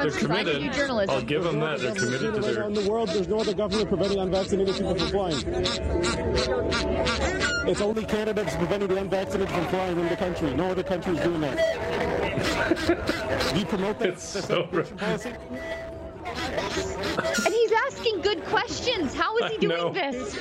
they're 0.01 0.11
committed. 0.11 1.09
I'll 1.09 1.21
give 1.21 1.43
them 1.43 1.59
that. 1.59 1.79
They're 1.79 1.95
committed 1.95 2.33
to 2.35 2.41
their. 2.41 2.63
In 2.63 2.73
the 2.73 2.89
world, 2.89 3.09
there's 3.09 3.27
no 3.27 3.39
other 3.39 3.53
government 3.53 3.89
preventing 3.89 4.19
unvaccinated 4.19 4.75
people 4.75 4.95
from 4.95 5.07
flying. 5.09 5.37
It's 7.67 7.81
only 7.81 8.05
Canada 8.05 8.43
that's 8.43 8.55
preventing 8.55 8.89
the 8.89 8.97
unvaccinated 8.97 9.53
from 9.53 9.67
flying 9.67 9.99
in 9.99 10.07
the 10.07 10.15
country. 10.15 10.53
No 10.53 10.71
other 10.71 10.83
country 10.83 11.15
is 11.15 11.23
doing 11.23 11.41
that. 11.41 11.57
Do 13.53 13.59
you 13.59 13.65
promote 13.65 13.99
that? 13.99 14.09
It's 14.09 14.23
so 14.23 14.63
policy? 14.97 15.33
And 17.25 17.53
he's 17.53 17.71
asking 17.87 18.21
good 18.21 18.43
questions. 18.45 19.13
How 19.13 19.37
is 19.37 19.51
he 19.51 19.57
doing 19.57 19.93
this? 19.93 20.37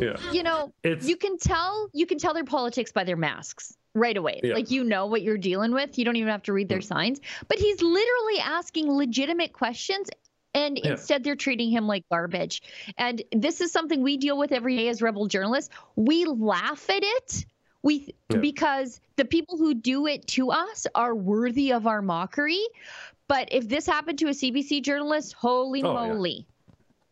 Yeah. 0.00 0.16
You 0.32 0.42
know, 0.42 0.72
it's, 0.82 1.08
you 1.08 1.16
can 1.16 1.38
tell 1.38 1.88
you 1.92 2.06
can 2.06 2.18
tell 2.18 2.34
their 2.34 2.44
politics 2.44 2.92
by 2.92 3.04
their 3.04 3.16
masks 3.16 3.76
right 3.94 4.16
away. 4.16 4.40
Yeah. 4.42 4.54
Like 4.54 4.70
you 4.70 4.84
know 4.84 5.06
what 5.06 5.22
you're 5.22 5.38
dealing 5.38 5.72
with. 5.72 5.98
You 5.98 6.04
don't 6.04 6.16
even 6.16 6.30
have 6.30 6.42
to 6.44 6.52
read 6.52 6.68
their 6.68 6.78
mm. 6.78 6.84
signs. 6.84 7.20
But 7.48 7.58
he's 7.58 7.82
literally 7.82 8.38
asking 8.40 8.90
legitimate 8.90 9.52
questions 9.52 10.08
and 10.54 10.80
yeah. 10.82 10.92
instead 10.92 11.24
they're 11.24 11.36
treating 11.36 11.70
him 11.70 11.86
like 11.86 12.04
garbage. 12.10 12.62
And 12.96 13.22
this 13.32 13.60
is 13.60 13.72
something 13.72 14.02
we 14.02 14.16
deal 14.16 14.38
with 14.38 14.52
every 14.52 14.76
day 14.76 14.88
as 14.88 15.02
rebel 15.02 15.26
journalists. 15.26 15.74
We 15.96 16.24
laugh 16.24 16.88
at 16.88 17.02
it. 17.02 17.46
We 17.82 18.14
yeah. 18.28 18.38
because 18.38 19.00
the 19.16 19.24
people 19.24 19.56
who 19.56 19.74
do 19.74 20.06
it 20.06 20.26
to 20.28 20.50
us 20.50 20.86
are 20.94 21.14
worthy 21.14 21.72
of 21.72 21.86
our 21.86 22.02
mockery. 22.02 22.62
But 23.28 23.48
if 23.52 23.68
this 23.68 23.86
happened 23.86 24.18
to 24.20 24.26
a 24.26 24.32
CBC 24.32 24.82
journalist, 24.82 25.34
holy 25.34 25.82
oh, 25.82 25.92
moly. 25.92 26.46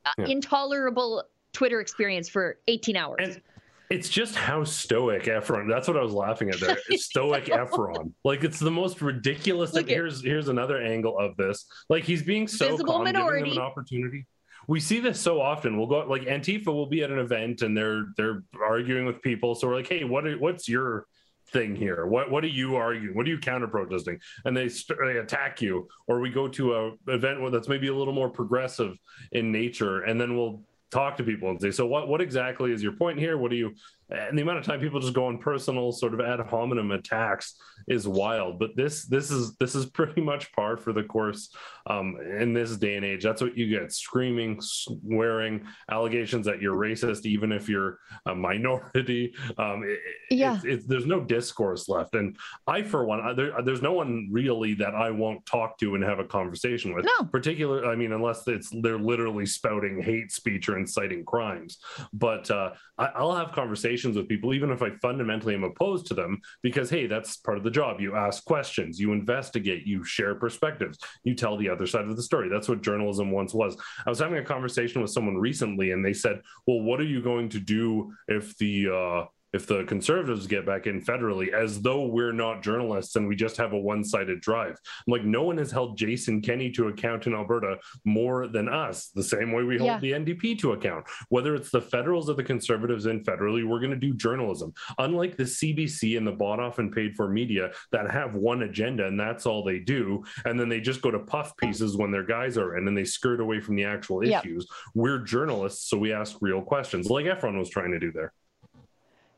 Uh, 0.05 0.23
intolerable 0.25 1.25
Twitter 1.53 1.81
experience 1.81 2.29
for 2.29 2.59
18 2.69 2.97
hours. 2.97 3.19
And- 3.23 3.43
it's 3.89 4.09
just 4.09 4.35
how 4.35 4.65
stoic 4.65 5.25
Efron. 5.25 5.69
That's 5.69 5.87
what 5.87 5.97
I 5.97 6.03
was 6.03 6.13
laughing 6.13 6.51
at 6.51 6.59
there. 6.59 6.77
stoic 6.97 7.45
Efron. 7.45 8.13
Like 8.25 8.43
it's 8.43 8.59
the 8.59 8.71
most 8.71 9.01
ridiculous. 9.01 9.75
Look 9.75 9.89
here's 9.89 10.25
here's 10.25 10.49
another 10.49 10.83
angle 10.83 11.17
of 11.19 11.37
this. 11.37 11.67
Like 11.89 12.03
he's 12.03 12.23
being 12.23 12.49
so 12.49 12.71
Visible 12.71 12.95
calm, 12.95 13.05
minority. 13.05 13.45
giving 13.45 13.55
them 13.55 13.63
an 13.63 13.71
opportunity. 13.71 14.27
We 14.67 14.81
see 14.81 14.99
this 14.99 15.21
so 15.21 15.41
often. 15.41 15.77
We'll 15.77 15.87
go 15.87 16.05
like 16.09 16.23
Antifa 16.23 16.67
will 16.67 16.87
be 16.87 17.05
at 17.05 17.13
an 17.13 17.21
event 17.21 17.63
and 17.63 17.77
they're 17.77 18.07
they're 18.17 18.43
arguing 18.61 19.07
with 19.07 19.23
people. 19.23 19.55
So 19.55 19.69
we're 19.69 19.77
like, 19.77 19.89
hey, 19.89 20.03
what 20.03 20.27
are, 20.27 20.37
what's 20.37 20.69
your 20.69 21.07
thing 21.49 21.77
here? 21.77 22.07
What 22.07 22.31
what 22.31 22.45
are 22.45 22.49
you 22.49 22.77
arguing? 22.77 23.17
What 23.17 23.27
are 23.27 23.31
you 23.31 23.39
counter 23.39 23.69
protesting? 23.69 24.19
And 24.45 24.57
they 24.57 24.69
st- 24.69 24.99
they 25.05 25.19
attack 25.19 25.63
you. 25.63 25.89
Or 26.07 26.21
we 26.21 26.31
go 26.31 26.49
to 26.49 26.75
a 26.75 26.93
event 27.09 27.41
that's 27.53 27.69
maybe 27.69 27.89
a 27.89 27.95
little 27.95 28.15
more 28.15 28.31
progressive 28.31 28.97
in 29.33 29.53
nature, 29.53 30.03
and 30.03 30.21
then 30.21 30.37
we'll 30.37 30.63
talk 30.91 31.17
to 31.17 31.25
people 31.25 31.51
and 31.51 31.61
say, 31.61 31.71
so 31.71 31.87
what 31.87 32.09
what 32.09 32.21
exactly 32.21 32.73
is 32.73 32.83
your 32.83 32.93
point 32.93 33.19
here? 33.19 33.39
What 33.39 33.51
do 33.51 33.57
you 33.57 33.75
and 34.11 34.39
the 34.39 34.43
amount 34.43 34.59
of 34.59 34.65
time 34.65 34.81
people 34.81 35.01
just 35.01 35.15
go 35.15 35.27
on 35.27 35.39
personal 35.39 35.91
sort 35.91 36.15
of 36.15 36.21
ad 36.21 36.39
hominem 36.41 36.93
attacks 36.93 37.57
is 37.89 38.07
wild. 38.07 38.59
But 38.59 38.77
this 38.77 39.05
this 39.07 39.31
is 39.31 39.57
this 39.57 39.75
is 39.75 39.87
pretty 39.97 40.21
much 40.21 40.53
par 40.53 40.77
for 40.77 40.93
the 40.93 41.03
course 41.03 41.55
um, 41.87 42.17
in 42.39 42.53
this 42.53 42.77
day 42.77 42.97
and 42.97 43.05
age. 43.05 43.23
That's 43.23 43.43
what 43.43 43.57
you 43.57 43.69
get. 43.69 43.93
Screaming 43.93 44.61
swearing 44.61 45.67
allegations 45.91 46.47
that 46.47 46.61
you're 46.61 46.77
racist 46.77 47.27
even 47.27 47.51
if 47.51 47.69
you're 47.69 47.99
a 48.27 48.35
minority. 48.35 49.35
Um, 49.59 49.83
it, 49.85 49.99
yeah. 50.31 50.57
it's, 50.57 50.65
it's, 50.65 50.87
there's 50.87 51.07
no 51.07 51.21
discourse 51.21 51.89
left. 51.89 52.15
And 52.15 52.37
i 52.67 52.83
for 52.83 53.05
one 53.05 53.35
there, 53.37 53.53
there's 53.65 53.83
no 53.83 53.93
one 53.93 54.29
really 54.31 54.75
that 54.75 54.95
i 54.95 55.11
won't 55.11 55.45
talk 55.47 55.79
to 55.79 55.95
and 55.95 56.05
have 56.05 56.19
a 56.19 56.25
conversation 56.25 56.95
with. 56.95 57.05
No. 57.05 57.27
particular 57.27 57.87
i 57.87 57.97
mean 57.97 58.13
unless 58.13 58.47
it's 58.47 58.71
they're 58.83 58.99
literally 58.99 59.47
spouting 59.47 60.01
hate 60.03 60.31
speech 60.31 60.69
or 60.69 60.79
inciting 60.79 61.25
crimes. 61.25 61.79
But 62.13 62.51
uh, 62.51 62.73
I, 62.99 63.07
i'll 63.17 63.35
have 63.35 63.53
conversations 63.53 63.96
conversations 63.97 64.17
with 64.17 64.29
people, 64.29 64.55
even 64.55 64.71
if 64.71 64.83
I 64.83 64.91
fundamentally 65.01 65.55
am 65.55 65.65
opposed 65.65 66.07
to 66.07 66.15
them, 66.15 66.41
because 66.63 66.91
hey, 66.91 67.07
that's 67.07 67.39
part 67.39 67.59
of 67.59 67.65
the 67.65 67.71
job. 67.71 68.01
You 68.01 68.15
ask 68.15 68.45
questions, 68.45 69.01
you 69.01 69.13
investigate, 69.13 69.87
you 69.87 70.05
share 70.05 70.35
perspectives, 70.35 70.99
you 71.25 71.35
tell 71.35 71.57
the 71.57 71.69
other 71.69 71.87
side 71.87 72.05
of 72.05 72.17
the 72.17 72.23
story. 72.23 72.49
That's 72.49 72.69
what 72.69 72.83
journalism 72.83 73.31
once 73.31 73.55
was. 73.55 73.77
I 74.07 74.11
was 74.11 74.19
having 74.19 74.39
a 74.39 74.45
conversation 74.45 75.01
with 75.01 75.11
someone 75.11 75.37
recently, 75.37 75.93
and 75.93 76.05
they 76.05 76.13
said, 76.13 76.41
"Well, 76.67 76.83
what 76.83 77.01
are 77.01 77.09
you 77.09 77.23
going 77.23 77.49
to 77.51 77.61
do 77.61 78.13
if 78.29 78.57
the 78.59 78.89
uh, 78.91 79.25
if 79.53 79.67
the 79.67 79.85
conservatives 79.85 80.47
get 80.47 80.67
back 80.67 80.87
in 80.87 81.01
federally 81.01 81.53
as 81.53 81.81
though 81.81 82.07
we're 82.07 82.33
not 82.33 82.63
journalists 82.63 83.17
and 83.17 83.27
we 83.27 83.37
just 83.37 83.57
have 83.57 83.73
a 83.73 83.79
one-sided 83.79 84.41
drive. 84.41 84.79
I'm 85.07 85.13
like, 85.13 85.25
no 85.25 85.43
one 85.45 85.59
has 85.59 85.71
held 85.71 85.97
Jason 85.97 86.43
Kenney 86.43 86.71
to 86.73 86.89
account 86.89 87.27
in 87.27 87.35
Alberta 87.35 87.79
more 88.05 88.49
than 88.49 88.69
us, 88.69 89.09
the 89.09 89.23
same 89.23 89.53
way 89.53 89.63
we 89.63 89.79
hold 89.79 89.89
yeah. 89.89 89.99
the 90.01 90.13
NDP 90.13 90.59
to 90.61 90.73
account. 90.73 91.07
Whether 91.29 91.55
it's 91.55 91.71
the 91.71 91.81
federals 91.81 92.29
or 92.29 92.35
the 92.35 92.45
conservatives 92.45 93.07
in 93.07 93.23
federally, 93.23 93.67
we're 93.67 93.81
going 93.81 93.91
to 93.91 93.97
do 93.97 94.15
journalism. 94.15 94.73
Unlike 94.99 95.37
the 95.37 95.45
CBC 95.45 96.17
and 96.17 96.27
the 96.27 96.33
bought 96.33 96.61
off 96.61 96.79
and 96.79 96.93
paid 96.93 97.15
for 97.17 97.29
media 97.29 97.71
that 97.93 98.11
have 98.11 98.35
one 98.35 98.63
agenda 98.63 99.07
and 99.07 99.19
that's 99.19 99.47
all 99.47 99.65
they 99.65 99.79
do. 99.79 100.25
And 100.45 100.59
then 100.59 100.69
they 100.69 100.81
just 100.81 101.03
go 101.03 101.11
to 101.11 101.19
puff 101.19 101.57
pieces 101.57 101.97
when 101.97 102.11
their 102.11 102.25
guys 102.25 102.59
are 102.59 102.77
in 102.77 102.89
and 102.89 102.97
they 102.97 103.05
skirt 103.05 103.41
away 103.41 103.61
from 103.61 103.77
the 103.77 103.85
actual 103.85 104.23
issues. 104.23 104.67
We're 104.95 105.19
journalists, 105.19 105.89
so 105.89 105.97
we 105.97 106.13
ask 106.13 106.37
real 106.41 106.63
questions, 106.63 107.09
like 107.09 107.27
Efron 107.27 107.59
was 107.59 107.71
trying 107.71 107.93
to 107.93 107.99
do 107.99 108.13
there. 108.13 108.33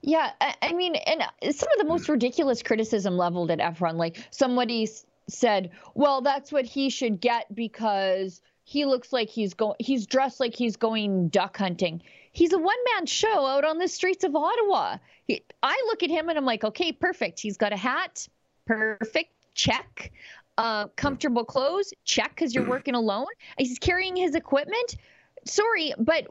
Yeah, 0.03 0.31
I, 0.41 0.55
I 0.63 0.73
mean, 0.73 0.95
and 0.95 1.23
uh, 1.23 1.53
some 1.53 1.69
of 1.73 1.79
the 1.79 1.85
most 1.85 2.09
ridiculous 2.09 2.63
criticism 2.63 3.17
leveled 3.17 3.51
at 3.51 3.59
Efron, 3.59 3.95
like 3.95 4.17
somebody 4.31 4.89
said, 5.29 5.71
"Well, 5.95 6.21
that's 6.21 6.53
what 6.53 6.65
he 6.65 6.89
should 6.89 7.21
get 7.21 7.53
because 7.55 8.41
he 8.65 8.85
looks 8.85 9.13
like 9.13 9.29
he's 9.29 9.55
going, 9.55 9.77
he's 9.81 10.07
dressed 10.07 10.41
like 10.41 10.55
he's 10.55 10.77
going 10.77 11.29
duck 11.29 11.57
hunting." 11.57 12.03
He's 12.31 12.53
a 12.53 12.59
one-man 12.59 13.07
show 13.07 13.47
out 13.47 13.65
on 13.65 13.79
the 13.79 13.89
streets 13.89 14.23
of 14.23 14.37
Ottawa. 14.37 14.99
He, 15.27 15.43
I 15.63 15.83
look 15.87 16.05
at 16.05 16.11
him 16.11 16.29
and 16.29 16.39
I'm 16.39 16.45
like, 16.45 16.63
"Okay, 16.63 16.93
perfect. 16.93 17.41
He's 17.41 17.57
got 17.57 17.73
a 17.73 17.77
hat, 17.77 18.29
perfect, 18.67 19.33
check." 19.55 20.13
Uh, 20.59 20.89
comfortable 20.97 21.45
clothes, 21.45 21.93
check, 22.05 22.31
because 22.31 22.53
you're 22.53 22.69
working 22.69 22.97
alone. 22.97 23.29
He's 23.59 23.79
carrying 23.79 24.17
his 24.17 24.35
equipment 24.35 24.97
sorry, 25.45 25.93
but 25.99 26.27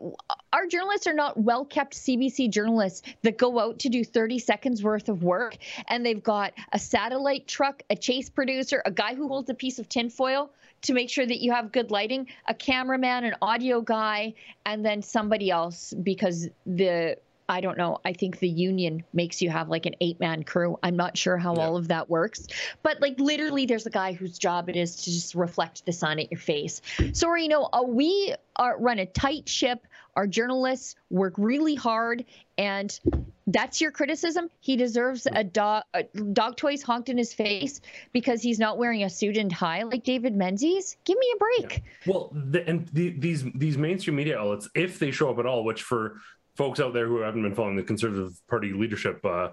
our 0.53 0.67
journalists 0.67 1.07
are 1.07 1.13
not 1.13 1.37
well 1.39 1.65
kept 1.65 1.93
CBC 1.93 2.49
journalists 2.49 3.01
that 3.23 3.37
go 3.37 3.59
out 3.59 3.79
to 3.79 3.89
do 3.89 4.03
30 4.03 4.39
seconds 4.39 4.83
worth 4.83 5.09
of 5.09 5.23
work 5.23 5.57
and 5.87 6.05
they've 6.05 6.23
got 6.23 6.53
a 6.73 6.79
satellite 6.79 7.47
truck, 7.47 7.83
a 7.89 7.95
chase 7.95 8.29
producer, 8.29 8.81
a 8.85 8.91
guy 8.91 9.15
who 9.15 9.27
holds 9.27 9.49
a 9.49 9.53
piece 9.53 9.79
of 9.79 9.89
tinfoil 9.89 10.51
to 10.83 10.93
make 10.93 11.09
sure 11.09 11.25
that 11.25 11.41
you 11.41 11.51
have 11.51 11.71
good 11.71 11.91
lighting, 11.91 12.27
a 12.47 12.53
cameraman, 12.53 13.23
an 13.23 13.33
audio 13.41 13.81
guy, 13.81 14.33
and 14.65 14.85
then 14.85 15.01
somebody 15.01 15.49
else 15.49 15.93
because 16.03 16.47
the 16.65 17.17
I 17.49 17.62
don't 17.62 17.77
know. 17.77 17.99
I 18.03 18.13
think 18.13 18.39
the 18.39 18.49
union 18.49 19.03
makes 19.13 19.41
you 19.41 19.49
have 19.49 19.69
like 19.69 19.86
an 19.86 19.95
eight 20.01 20.19
man 20.19 20.43
crew. 20.43 20.77
I'm 20.83 20.97
not 20.97 21.17
sure 21.17 21.38
how 21.38 21.55
yeah. 21.55 21.62
all 21.62 21.77
of 21.77 21.88
that 21.88 22.10
works, 22.10 22.47
but 22.83 22.99
like 23.01 23.19
literally, 23.19 23.65
there's 23.65 23.86
a 23.86 23.91
guy 23.91 24.13
whose 24.13 24.38
job 24.38 24.69
it 24.69 24.75
is 24.75 24.97
to 24.97 25.12
just 25.12 25.33
reflect 25.33 25.86
the 25.86 25.93
sun 25.93 26.19
at 26.19 26.31
your 26.31 26.39
face. 26.39 26.81
So, 27.13 27.33
you 27.36 27.47
know, 27.47 27.69
uh, 27.71 27.83
we 27.83 28.36
are, 28.57 28.77
run 28.79 28.99
a 28.99 29.05
tight 29.05 29.47
ship. 29.47 29.88
Our 30.15 30.27
journalists 30.27 30.95
work 31.10 31.36
really 31.38 31.75
hard, 31.75 32.25
and 32.57 32.99
that's 33.45 33.79
your 33.79 33.91
criticism. 33.91 34.49
He 34.60 34.75
deserves 34.75 35.27
a 35.31 35.43
dog, 35.43 35.83
a 35.93 36.03
dog 36.03 36.57
toys 36.57 36.81
honked 36.81 37.07
in 37.07 37.17
his 37.17 37.33
face 37.33 37.81
because 38.12 38.41
he's 38.41 38.60
not 38.60 38.77
wearing 38.77 39.03
a 39.03 39.10
suit 39.10 39.38
and 39.38 39.49
tie 39.49 39.83
like 39.83 40.03
David 40.03 40.36
Menzies. 40.36 40.97
Give 41.05 41.17
me 41.17 41.31
a 41.33 41.38
break. 41.38 41.83
Yeah. 42.05 42.13
Well, 42.13 42.31
the, 42.33 42.67
and 42.67 42.88
the, 42.89 43.10
these 43.12 43.45
these 43.55 43.77
mainstream 43.77 44.17
media 44.17 44.39
outlets, 44.39 44.69
if 44.75 44.99
they 44.99 45.12
show 45.12 45.29
up 45.29 45.39
at 45.39 45.45
all, 45.45 45.63
which 45.63 45.83
for 45.83 46.17
folks 46.57 46.79
out 46.79 46.93
there 46.93 47.07
who 47.07 47.19
haven't 47.19 47.43
been 47.43 47.55
following 47.55 47.75
the 47.75 47.83
Conservative 47.83 48.33
Party 48.49 48.73
leadership 48.73 49.23
uh, 49.23 49.49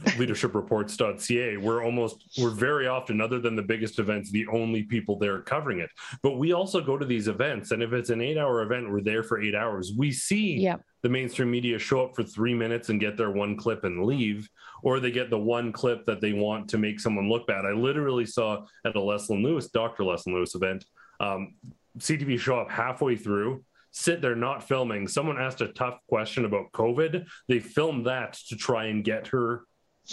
leadershipreports.ca 0.00 1.56
we're 1.56 1.82
almost 1.82 2.38
we're 2.38 2.50
very 2.50 2.86
often 2.86 3.18
other 3.18 3.40
than 3.40 3.56
the 3.56 3.62
biggest 3.62 3.98
events 3.98 4.30
the 4.30 4.46
only 4.48 4.82
people 4.82 5.18
there 5.18 5.40
covering 5.40 5.78
it. 5.80 5.88
But 6.22 6.36
we 6.36 6.52
also 6.52 6.82
go 6.82 6.98
to 6.98 7.06
these 7.06 7.28
events 7.28 7.70
and 7.70 7.82
if 7.82 7.94
it's 7.94 8.10
an 8.10 8.20
eight 8.20 8.36
hour 8.36 8.60
event 8.60 8.90
we're 8.90 9.00
there 9.00 9.22
for 9.22 9.40
eight 9.40 9.54
hours. 9.54 9.94
We 9.96 10.12
see 10.12 10.58
yep. 10.58 10.82
the 11.02 11.08
mainstream 11.08 11.50
media 11.50 11.78
show 11.78 12.04
up 12.04 12.14
for 12.14 12.24
three 12.24 12.52
minutes 12.52 12.90
and 12.90 13.00
get 13.00 13.16
their 13.16 13.30
one 13.30 13.56
clip 13.56 13.84
and 13.84 14.04
leave 14.04 14.50
or 14.82 15.00
they 15.00 15.10
get 15.10 15.30
the 15.30 15.38
one 15.38 15.72
clip 15.72 16.04
that 16.04 16.20
they 16.20 16.34
want 16.34 16.68
to 16.68 16.78
make 16.78 17.00
someone 17.00 17.30
look 17.30 17.46
bad. 17.46 17.64
I 17.64 17.72
literally 17.72 18.26
saw 18.26 18.66
at 18.84 18.96
a 18.96 19.00
leslyn 19.00 19.42
lewis 19.42 19.68
dr 19.68 20.02
leslyn 20.02 20.34
lewis 20.34 20.54
event 20.54 20.84
um, 21.20 21.54
ctv 21.98 22.38
show 22.38 22.58
up 22.58 22.70
halfway 22.70 23.16
through 23.16 23.64
sit 23.96 24.20
there 24.20 24.36
not 24.36 24.62
filming. 24.62 25.08
Someone 25.08 25.40
asked 25.40 25.62
a 25.62 25.68
tough 25.68 25.98
question 26.06 26.44
about 26.44 26.70
COVID. 26.72 27.26
They 27.48 27.58
filmed 27.58 28.06
that 28.06 28.34
to 28.48 28.56
try 28.56 28.86
and 28.86 29.02
get 29.02 29.28
her 29.28 29.62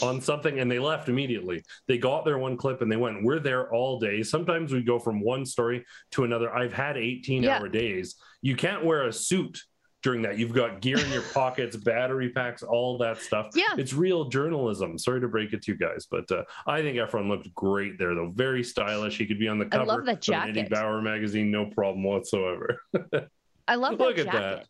on 0.02 0.22
something 0.22 0.60
and 0.60 0.72
they 0.72 0.80
left 0.80 1.10
immediately. 1.10 1.64
They 1.88 1.98
got 1.98 2.24
their 2.24 2.38
one 2.38 2.56
clip 2.56 2.82
and 2.82 2.90
they 2.90 2.96
went, 2.96 3.24
We're 3.24 3.40
there 3.40 3.72
all 3.74 4.00
day. 4.00 4.24
Sometimes 4.24 4.72
we 4.72 4.84
go 4.84 5.00
from 5.00 5.20
one 5.20 5.46
story 5.46 5.86
to 6.12 6.24
another. 6.24 6.56
I've 6.56 6.74
had 6.74 6.98
18 6.98 7.44
yeah. 7.44 7.58
hour 7.58 7.68
days. 7.68 8.16
You 8.42 8.56
can't 8.56 8.86
wear 8.86 9.04
a 9.08 9.14
suit 9.14 9.62
during 10.02 10.22
that. 10.22 10.38
You've 10.38 10.54
got 10.54 10.80
gear 10.80 10.98
in 10.98 11.12
your 11.12 11.22
pockets, 11.22 11.76
battery 11.76 12.30
packs, 12.30 12.64
all 12.64 12.98
that 13.00 13.18
stuff. 13.18 13.50
Yeah. 13.54 13.76
It's 13.78 13.94
real 13.94 14.30
journalism. 14.30 14.98
Sorry 14.98 15.20
to 15.20 15.28
break 15.28 15.52
it 15.52 15.62
to 15.64 15.74
you 15.74 15.78
guys, 15.78 16.08
but 16.10 16.32
uh, 16.32 16.44
I 16.66 16.82
think 16.82 16.98
Efron 16.98 17.28
looked 17.28 17.54
great 17.54 18.00
there, 18.00 18.16
though. 18.16 18.32
Very 18.34 18.64
stylish. 18.64 19.18
He 19.18 19.26
could 19.26 19.40
be 19.40 19.50
on 19.50 19.60
the 19.60 19.66
cover 19.66 19.84
i 19.84 19.86
love 19.86 20.08
of 20.08 20.30
Eddie 20.30 20.68
Bauer 20.70 21.02
magazine, 21.02 21.52
no 21.52 21.66
problem 21.66 22.04
whatsoever. 22.04 22.82
I 23.68 23.76
love 23.76 24.00
Look 24.00 24.18
that 24.18 24.28
at 24.28 24.34
that. 24.34 24.68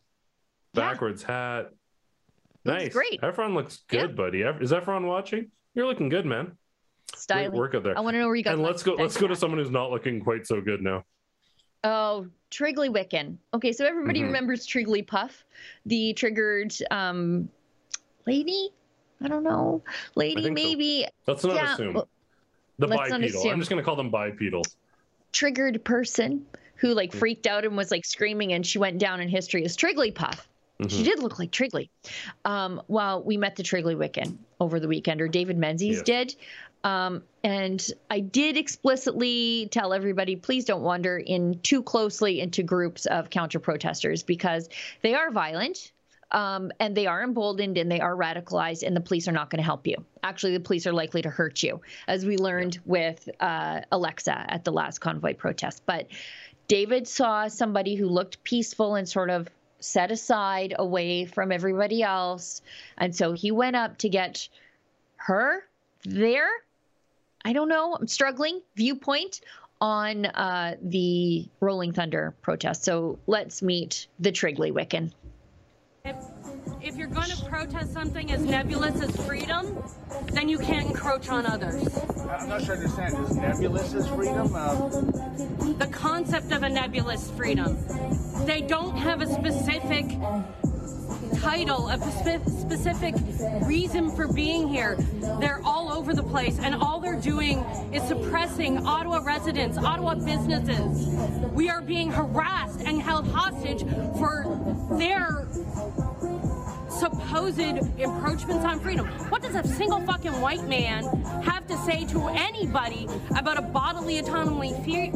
Backwards 0.74 1.24
yeah. 1.28 1.56
hat. 1.56 1.70
Nice. 2.64 2.92
great. 2.92 3.20
Efron 3.20 3.54
looks 3.54 3.84
good, 3.88 4.10
yeah. 4.10 4.16
buddy. 4.16 4.42
Is 4.42 4.72
Efron 4.72 5.06
watching? 5.06 5.50
You're 5.74 5.86
looking 5.86 6.08
good, 6.08 6.24
man. 6.24 6.52
Styling. 7.14 7.50
Great 7.50 7.58
work 7.58 7.74
out 7.74 7.84
there. 7.84 7.96
I 7.96 8.00
want 8.00 8.14
to 8.14 8.20
know 8.20 8.26
where 8.26 8.36
you 8.36 8.42
got. 8.42 8.54
And 8.54 8.62
let's 8.62 8.82
go. 8.82 8.94
Let's 8.94 9.16
go 9.16 9.26
to 9.26 9.36
someone 9.36 9.58
who's 9.58 9.70
not 9.70 9.90
looking 9.90 10.20
quite 10.20 10.46
so 10.46 10.60
good 10.60 10.82
now. 10.82 11.04
Oh, 11.84 12.26
Triggly 12.50 12.88
Wiccan. 12.88 13.36
Okay, 13.52 13.72
so 13.72 13.84
everybody 13.84 14.20
mm-hmm. 14.20 14.28
remembers 14.28 14.66
Triggly 14.66 15.06
Puff, 15.06 15.44
the 15.84 16.14
triggered 16.14 16.74
um, 16.90 17.48
lady. 18.26 18.70
I 19.22 19.28
don't 19.28 19.44
know, 19.44 19.82
lady 20.14 20.50
maybe. 20.50 21.02
So. 21.02 21.32
Let's 21.32 21.44
not 21.44 21.56
yeah, 21.56 21.74
assume. 21.74 22.02
The 22.78 22.88
bipedal. 22.88 23.50
I'm 23.50 23.58
just 23.58 23.70
going 23.70 23.80
to 23.80 23.84
call 23.84 23.96
them 23.96 24.10
bipedal. 24.10 24.62
Triggered 25.32 25.84
person 25.84 26.46
who 26.76 26.94
like 26.94 27.12
freaked 27.12 27.46
out 27.46 27.64
and 27.64 27.76
was 27.76 27.90
like 27.90 28.04
screaming 28.04 28.52
and 28.52 28.66
she 28.66 28.78
went 28.78 28.98
down 28.98 29.20
in 29.20 29.28
history 29.28 29.64
as 29.64 29.76
Trigglypuff. 29.76 30.40
Mm-hmm. 30.80 30.88
She 30.88 31.04
did 31.04 31.20
look 31.20 31.38
like 31.38 31.50
Triggly. 31.50 31.88
Um, 32.44 32.82
well, 32.88 33.22
we 33.22 33.36
met 33.36 33.56
the 33.56 33.62
Triggly 33.62 33.96
Wiccan 33.96 34.38
over 34.58 34.80
the 34.80 34.88
weekend, 34.88 35.20
or 35.20 35.28
David 35.28 35.56
Menzies 35.56 35.96
yes. 35.98 36.02
did. 36.02 36.36
Um, 36.82 37.22
and 37.42 37.86
I 38.10 38.20
did 38.20 38.56
explicitly 38.56 39.68
tell 39.70 39.92
everybody, 39.92 40.36
please 40.36 40.64
don't 40.64 40.82
wander 40.82 41.16
in 41.16 41.60
too 41.62 41.82
closely 41.82 42.40
into 42.40 42.62
groups 42.62 43.06
of 43.06 43.30
counter 43.30 43.58
protesters 43.58 44.22
because 44.22 44.68
they 45.02 45.14
are 45.14 45.30
violent. 45.30 45.92
Um, 46.30 46.72
and 46.80 46.96
they 46.96 47.06
are 47.06 47.22
emboldened 47.22 47.78
and 47.78 47.88
they 47.88 48.00
are 48.00 48.16
radicalized, 48.16 48.82
and 48.82 48.96
the 48.96 49.00
police 49.00 49.28
are 49.28 49.32
not 49.32 49.50
going 49.50 49.58
to 49.58 49.64
help 49.64 49.86
you. 49.86 50.04
Actually, 50.24 50.54
the 50.54 50.60
police 50.60 50.84
are 50.84 50.92
likely 50.92 51.22
to 51.22 51.30
hurt 51.30 51.62
you, 51.62 51.80
as 52.08 52.26
we 52.26 52.38
learned 52.38 52.80
with 52.84 53.28
uh, 53.38 53.82
Alexa 53.92 54.44
at 54.48 54.64
the 54.64 54.72
last 54.72 54.98
convoy 54.98 55.34
protest. 55.34 55.82
But 55.86 56.08
David 56.68 57.06
saw 57.06 57.48
somebody 57.48 57.94
who 57.94 58.08
looked 58.08 58.42
peaceful 58.44 58.94
and 58.94 59.08
sort 59.08 59.30
of 59.30 59.48
set 59.80 60.10
aside 60.10 60.74
away 60.78 61.26
from 61.26 61.52
everybody 61.52 62.02
else. 62.02 62.62
And 62.96 63.14
so 63.14 63.32
he 63.32 63.50
went 63.50 63.76
up 63.76 63.98
to 63.98 64.08
get 64.08 64.48
her 65.16 65.62
there. 66.04 66.48
I 67.44 67.52
don't 67.52 67.68
know. 67.68 67.94
I'm 67.94 68.06
struggling. 68.06 68.62
Viewpoint 68.76 69.42
on 69.80 70.24
uh, 70.26 70.76
the 70.82 71.46
Rolling 71.60 71.92
Thunder 71.92 72.34
protest. 72.40 72.84
So 72.84 73.18
let's 73.26 73.60
meet 73.60 74.06
the 74.18 74.32
Triggly 74.32 74.72
Wiccan 74.72 75.12
if 76.94 76.96
you're 76.96 77.08
going 77.08 77.30
to 77.30 77.44
protest 77.46 77.94
something 77.94 78.30
as 78.30 78.42
nebulous 78.42 79.00
as 79.00 79.16
freedom, 79.26 79.82
then 80.32 80.50
you 80.50 80.58
can't 80.58 80.88
encroach 80.88 81.30
on 81.30 81.46
others. 81.46 81.82
I'm 82.28 82.48
not 82.48 82.62
sure 82.62 82.74
I 82.74 82.78
understand. 82.78 83.26
Is 83.26 83.36
nebulous 83.36 83.94
as 83.94 84.06
freedom? 84.08 84.54
Uh... 84.54 84.74
The 85.78 85.88
concept 85.90 86.52
of 86.52 86.62
a 86.62 86.68
nebulous 86.68 87.30
freedom. 87.30 87.78
They 88.44 88.60
don't 88.60 88.96
have 88.96 89.22
a 89.22 89.26
specific 89.26 90.04
title, 91.40 91.88
a 91.88 91.98
specific 92.00 93.14
reason 93.62 94.10
for 94.10 94.32
being 94.32 94.68
here. 94.68 94.96
They're 95.40 95.60
all 95.64 95.92
over 95.92 96.14
the 96.14 96.22
place, 96.22 96.58
and 96.58 96.74
all 96.74 97.00
they're 97.00 97.20
doing 97.20 97.60
is 97.92 98.02
suppressing 98.02 98.86
Ottawa 98.86 99.18
residents, 99.24 99.78
Ottawa 99.78 100.14
businesses. 100.14 101.08
We 101.52 101.68
are 101.68 101.80
being 101.80 102.10
harassed 102.10 102.80
and 102.80 103.00
held 103.00 103.26
hostage 103.28 103.84
for 104.18 104.44
their 104.98 105.46
supposed 106.98 107.58
encroachments 107.58 108.64
on 108.64 108.80
freedom. 108.80 109.06
What 109.28 109.42
does 109.42 109.54
a 109.54 109.66
single 109.66 110.00
fucking 110.00 110.40
white 110.40 110.66
man 110.66 111.04
have 111.42 111.66
to 111.68 111.76
say 111.78 112.04
to 112.06 112.28
anybody 112.28 113.08
about 113.36 113.58
a 113.58 113.62
bodily 113.62 114.18
autonomy 114.18 114.72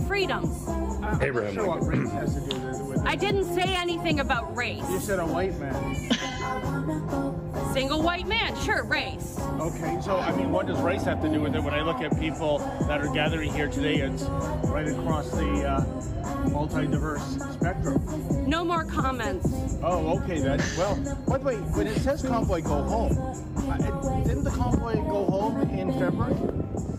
freedoms? 0.06 0.68
Uh, 0.68 1.18
Abraham 1.22 1.54
sure 1.54 1.66
what 1.66 1.86
race 1.86 2.10
has 2.12 2.34
to 2.34 2.40
do 2.40 2.56
with 2.58 2.96
it. 2.98 3.02
I 3.04 3.16
didn't 3.16 3.44
say 3.54 3.74
anything 3.74 4.20
about 4.20 4.54
race. 4.56 4.88
You 4.90 5.00
said 5.00 5.18
a 5.18 5.26
white 5.26 5.58
man. 5.58 7.44
Single 7.72 8.02
white 8.02 8.26
man, 8.26 8.56
sure, 8.56 8.84
race. 8.84 9.38
Okay, 9.60 9.98
so 10.02 10.16
I 10.16 10.34
mean, 10.36 10.50
what 10.50 10.66
does 10.66 10.78
race 10.80 11.04
have 11.04 11.20
to 11.22 11.28
do 11.28 11.40
with 11.40 11.54
it? 11.54 11.62
When 11.62 11.74
I 11.74 11.82
look 11.82 12.00
at 12.00 12.18
people 12.18 12.58
that 12.88 13.00
are 13.00 13.12
gathering 13.12 13.52
here 13.52 13.68
today, 13.68 13.96
it's 13.96 14.24
right 14.64 14.88
across 14.88 15.30
the 15.30 15.68
uh, 15.68 16.48
multi-diverse 16.48 17.38
spectrum. 17.52 18.02
No 18.48 18.64
more 18.64 18.84
comments. 18.84 19.48
Oh, 19.82 20.18
okay 20.18 20.40
then. 20.40 20.60
Well, 20.76 20.96
by 21.26 21.38
the 21.38 21.44
way, 21.44 21.56
when 21.56 21.86
it 21.86 21.98
says 21.98 22.22
convoy 22.22 22.62
go 22.62 22.82
home, 22.82 23.47
didn't 23.76 24.44
the 24.44 24.50
convoy 24.50 24.94
go 24.94 25.24
home 25.26 25.60
in 25.70 25.92
February? 25.92 26.34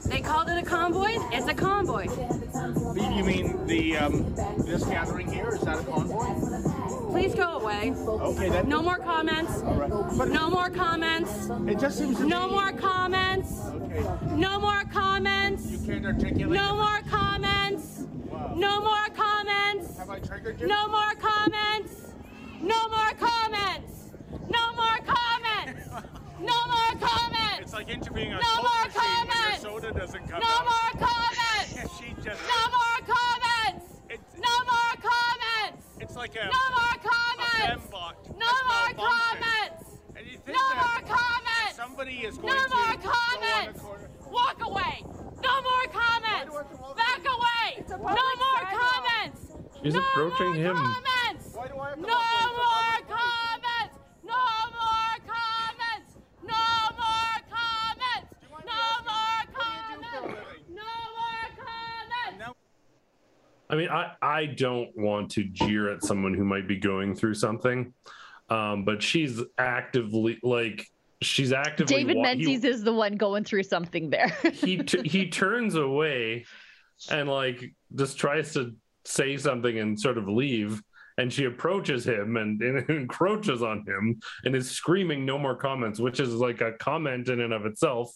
They 0.06 0.22
called 0.22 0.50
it 0.50 0.58
a 0.58 0.66
convoy. 0.66 1.16
It's 1.32 1.48
a 1.48 1.54
convoy. 1.54 2.08
You 2.96 3.24
mean 3.24 3.66
the 3.66 3.98
um, 3.98 4.36
this 4.60 4.84
gathering 4.86 5.32
here? 5.32 5.50
Is 5.50 5.62
that 5.62 5.80
a 5.80 5.84
convoy? 5.84 7.10
Please 7.12 7.36
go 7.36 7.60
away. 7.60 7.92
Okay 7.92 8.50
then. 8.50 8.70
No 8.70 8.82
more 8.82 8.98
comments. 8.98 9.62
All 9.64 9.76
right. 9.76 10.18
But 10.18 10.30
no 10.30 10.50
more 10.50 10.70
comments. 10.70 11.50
It 11.68 11.80
just 11.80 11.98
seems. 11.98 12.20
no 12.20 12.48
me... 12.48 12.54
more 12.54 12.72
comments. 12.74 13.66
Okay. 13.68 14.04
No 14.36 14.60
more 14.60 14.84
comments. 14.92 15.72
You 15.72 15.88
can't 15.88 16.06
articulate. 16.06 16.50
No 16.50 16.76
more 16.76 17.02
comments. 17.10 18.06
Wow. 18.30 18.54
No 18.56 18.82
more 18.82 19.08
comments. 19.16 19.98
Have 19.98 20.10
I 20.10 20.20
triggered 20.20 20.62
you? 20.62 20.68
No 20.68 20.88
more 20.88 21.14
comments. 21.20 22.14
No 22.62 22.88
more 22.90 23.12
comments. 23.18 24.12
No 24.50 24.74
more 24.74 24.98
comments. 25.06 25.90
No 26.42 26.68
more 26.68 26.89
comments. 27.00 27.60
It's 27.62 27.74
like 27.74 27.90
interviewing 27.90 28.34
a 28.34 28.40
no 28.40 28.56
more 28.62 28.88
comments. 28.94 29.62
soda 29.62 29.92
doesn't 29.92 30.28
come 30.28 30.40
no 30.40 30.48
out. 30.48 30.66
more 30.66 31.08
comments. 31.08 31.74
she 32.00 32.14
just. 32.24 32.42
No 32.48 32.62
more 32.70 33.00
comments. 33.08 33.86
It's, 34.10 34.24
no 34.38 34.56
more 34.66 34.94
comments. 35.00 35.86
It's 36.00 36.16
like 36.16 36.36
a. 36.36 36.46
No 36.46 36.66
more 36.76 36.98
comments. 37.02 37.90
No 38.38 38.54
more 38.68 38.92
comments. 38.96 39.86
And 40.16 40.26
you 40.28 40.38
think 40.38 40.58
no 40.58 40.76
more 40.76 41.02
comments. 41.06 41.76
Somebody 41.76 42.16
is 42.26 42.38
going 42.38 42.54
no 42.56 42.68
to. 42.68 42.76
more 42.76 43.14
comments. 43.14 43.82
Walk 44.32 44.62
away. 44.66 45.04
No 45.44 45.62
more 45.62 45.86
comments. 45.92 46.54
Back 46.96 47.24
away. 47.26 47.84
No 47.90 47.98
more 47.98 48.64
comments. 48.72 49.42
She's 49.84 49.94
no 49.94 50.00
approaching 50.02 50.56
him. 50.56 50.76
No 50.76 50.82
more 50.84 50.94
comments. 50.94 51.56
Why 51.56 51.68
do 51.68 51.80
I 51.80 51.90
have 51.90 51.96
to 51.96 52.02
no 52.02 52.08
more 52.08 53.00
comments. 53.08 53.96
No 54.24 54.36
more 54.70 55.16
comments. 55.30 56.12
No 56.44 56.66
more 57.00 57.40
comments. 57.48 58.30
No 58.52 58.82
more 59.08 59.42
comments. 59.56 60.68
No 60.70 60.90
more 61.16 61.48
comments. 61.56 62.56
I 63.70 63.76
mean, 63.76 63.90
I, 63.90 64.14
I 64.22 64.46
don't 64.48 64.90
want 64.96 65.32
to 65.32 65.44
jeer 65.44 65.94
at 65.94 66.04
someone 66.04 66.34
who 66.34 66.44
might 66.44 66.68
be 66.68 66.78
going 66.78 67.16
through 67.16 67.36
something, 67.36 67.94
um, 68.50 68.84
but 68.84 69.04
she's 69.04 69.42
actively 69.60 70.40
like 70.42 70.88
she's 71.22 71.54
actively. 71.54 71.98
David 71.98 72.18
wa- 72.18 72.24
Menzies 72.24 72.64
he, 72.64 72.70
is 72.70 72.84
the 72.84 72.94
one 72.94 73.16
going 73.16 73.44
through 73.44 73.64
something 73.64 74.10
there. 74.10 74.36
he 74.54 74.78
t- 74.78 75.08
he 75.08 75.30
turns 75.30 75.76
away, 75.76 76.46
and 77.12 77.30
like 77.30 77.64
just 77.96 78.18
tries 78.18 78.54
to 78.54 78.76
say 79.06 79.38
something 79.38 79.78
and 79.78 80.00
sort 80.00 80.18
of 80.18 80.28
leave. 80.28 80.82
And 81.20 81.34
she 81.34 81.44
approaches 81.44 82.06
him 82.06 82.38
and, 82.38 82.62
and 82.64 82.90
encroaches 82.90 83.62
on 83.62 83.86
him 83.86 84.22
and 84.46 84.56
is 84.56 84.72
screaming 84.72 85.26
no 85.26 85.38
more 85.38 85.56
comments, 85.56 86.00
which 86.00 86.20
is 86.22 86.34
like 86.34 86.62
a 86.62 86.72
comment 86.74 87.28
in 87.28 87.42
and 87.42 87.54
of 87.54 87.66
itself. 87.66 88.12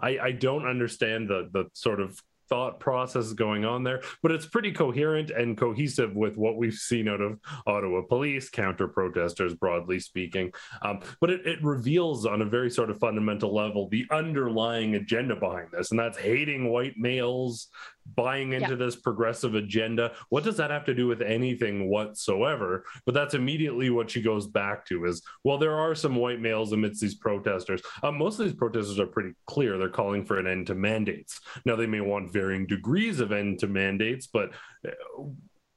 I, 0.00 0.18
I 0.18 0.32
don't 0.32 0.66
understand 0.66 1.28
the 1.28 1.50
the 1.52 1.64
sort 1.74 2.00
of 2.00 2.18
thought 2.48 2.80
process 2.80 3.32
going 3.32 3.64
on 3.64 3.84
there, 3.84 4.02
but 4.22 4.32
it's 4.32 4.46
pretty 4.46 4.72
coherent 4.72 5.30
and 5.30 5.56
cohesive 5.56 6.14
with 6.14 6.36
what 6.36 6.56
we've 6.56 6.74
seen 6.74 7.08
out 7.08 7.20
of 7.20 7.38
Ottawa 7.66 8.02
police, 8.08 8.48
counter 8.50 8.88
protesters, 8.88 9.54
broadly 9.54 9.98
speaking. 10.00 10.52
Um, 10.82 11.00
but 11.20 11.30
it, 11.30 11.46
it, 11.46 11.58
reveals 11.64 12.26
on 12.26 12.42
a 12.42 12.44
very 12.44 12.70
sort 12.70 12.90
of 12.90 12.98
fundamental 12.98 13.54
level 13.54 13.88
the 13.88 14.04
underlying 14.10 14.96
agenda 14.96 15.34
behind 15.36 15.68
this, 15.72 15.90
and 15.90 15.98
that's 15.98 16.18
hating 16.18 16.70
white 16.70 16.94
males, 16.96 17.68
buying 18.16 18.52
into 18.52 18.70
yeah. 18.70 18.76
this 18.76 18.96
progressive 18.96 19.54
agenda. 19.54 20.12
What 20.28 20.44
does 20.44 20.56
that 20.58 20.70
have 20.70 20.84
to 20.86 20.94
do 20.94 21.06
with 21.06 21.22
anything 21.22 21.88
whatsoever? 21.88 22.84
But 23.06 23.14
that's 23.14 23.34
immediately 23.34 23.90
what 23.90 24.10
she 24.10 24.22
goes 24.22 24.46
back 24.46 24.86
to 24.86 25.06
is, 25.06 25.22
well, 25.42 25.58
there 25.58 25.74
are 25.74 25.94
some 25.94 26.16
white 26.16 26.40
males 26.40 26.72
amidst 26.72 27.00
these 27.00 27.14
protesters. 27.14 27.82
Um, 28.02 28.18
most 28.18 28.38
of 28.38 28.46
these 28.46 28.54
protesters 28.54 28.98
are 28.98 29.06
pretty 29.06 29.34
clear. 29.46 29.78
They're 29.78 29.88
calling 29.88 30.24
for 30.24 30.38
an 30.38 30.46
end 30.46 30.66
to 30.68 30.74
mandates. 30.74 31.40
Now, 31.64 31.76
they 31.76 31.86
may 31.86 32.00
want 32.00 32.32
varying 32.32 32.66
degrees 32.66 33.20
of 33.20 33.32
end 33.32 33.58
to 33.60 33.66
mandates, 33.66 34.26
but 34.26 34.50
uh, 34.86 34.90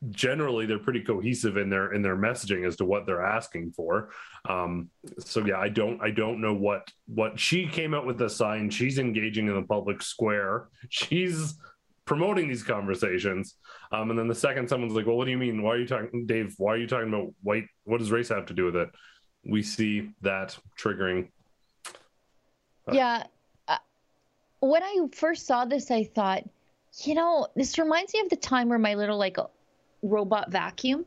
generally 0.09 0.65
they're 0.65 0.77
pretty 0.77 1.01
cohesive 1.01 1.57
in 1.57 1.69
their 1.69 1.93
in 1.93 2.01
their 2.03 2.15
messaging 2.15 2.67
as 2.67 2.75
to 2.75 2.85
what 2.85 3.05
they're 3.07 3.25
asking 3.25 3.71
for 3.71 4.09
um 4.47 4.89
so 5.17 5.43
yeah 5.43 5.57
i 5.57 5.67
don't 5.67 5.99
i 6.01 6.11
don't 6.11 6.39
know 6.39 6.53
what 6.53 6.87
what 7.07 7.39
she 7.39 7.67
came 7.67 7.95
out 7.95 8.05
with 8.05 8.17
the 8.17 8.29
sign 8.29 8.69
she's 8.69 8.99
engaging 8.99 9.47
in 9.47 9.55
the 9.55 9.63
public 9.63 10.01
square 10.03 10.67
she's 10.89 11.55
promoting 12.07 12.47
these 12.47 12.63
conversations. 12.63 13.55
Um, 13.91 14.09
and 14.09 14.17
then 14.17 14.27
the 14.27 14.33
second 14.33 14.67
someone's 14.67 14.93
like, 14.93 15.05
well, 15.05 15.17
what 15.17 15.25
do 15.25 15.31
you 15.31 15.37
mean? 15.37 15.61
Why 15.61 15.71
are 15.71 15.77
you 15.77 15.85
talking, 15.85 16.25
Dave? 16.25 16.55
Why 16.57 16.73
are 16.73 16.77
you 16.77 16.87
talking 16.87 17.09
about 17.09 17.33
white? 17.43 17.65
What 17.83 17.99
does 17.99 18.11
race 18.11 18.29
have 18.29 18.47
to 18.47 18.53
do 18.53 18.65
with 18.65 18.75
it? 18.77 18.89
We 19.45 19.61
see 19.61 20.09
that 20.21 20.57
triggering. 20.79 21.27
Uh, 22.87 22.93
yeah. 22.93 23.23
Uh, 23.67 23.77
when 24.61 24.81
I 24.81 25.07
first 25.13 25.45
saw 25.45 25.65
this, 25.65 25.91
I 25.91 26.05
thought, 26.05 26.43
you 27.03 27.13
know, 27.13 27.47
this 27.55 27.77
reminds 27.77 28.13
me 28.13 28.21
of 28.21 28.29
the 28.29 28.37
time 28.37 28.69
where 28.69 28.79
my 28.79 28.95
little 28.95 29.17
like 29.17 29.37
robot 30.01 30.51
vacuum 30.51 31.05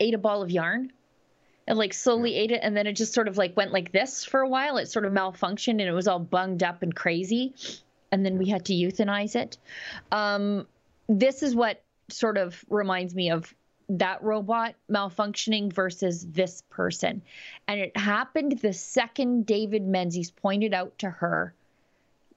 ate 0.00 0.14
a 0.14 0.18
ball 0.18 0.42
of 0.42 0.50
yarn 0.50 0.92
and 1.66 1.78
like 1.78 1.94
slowly 1.94 2.34
ate 2.34 2.50
it 2.50 2.60
and 2.62 2.76
then 2.76 2.86
it 2.86 2.94
just 2.94 3.14
sort 3.14 3.28
of 3.28 3.38
like 3.38 3.56
went 3.56 3.72
like 3.72 3.92
this 3.92 4.24
for 4.24 4.40
a 4.40 4.48
while 4.48 4.76
it 4.76 4.86
sort 4.86 5.04
of 5.04 5.12
malfunctioned 5.12 5.68
and 5.68 5.82
it 5.82 5.92
was 5.92 6.08
all 6.08 6.18
bunged 6.18 6.62
up 6.62 6.82
and 6.82 6.94
crazy 6.94 7.54
and 8.14 8.24
then 8.24 8.38
we 8.38 8.48
had 8.48 8.64
to 8.66 8.72
euthanize 8.72 9.34
it. 9.34 9.58
Um, 10.12 10.68
this 11.08 11.42
is 11.42 11.52
what 11.52 11.82
sort 12.08 12.38
of 12.38 12.64
reminds 12.70 13.12
me 13.12 13.32
of 13.32 13.52
that 13.88 14.22
robot 14.22 14.76
malfunctioning 14.88 15.72
versus 15.72 16.24
this 16.24 16.62
person. 16.70 17.22
And 17.66 17.80
it 17.80 17.96
happened 17.96 18.60
the 18.60 18.72
second 18.72 19.46
David 19.46 19.84
Menzies 19.84 20.30
pointed 20.30 20.72
out 20.72 20.96
to 21.00 21.10
her 21.10 21.54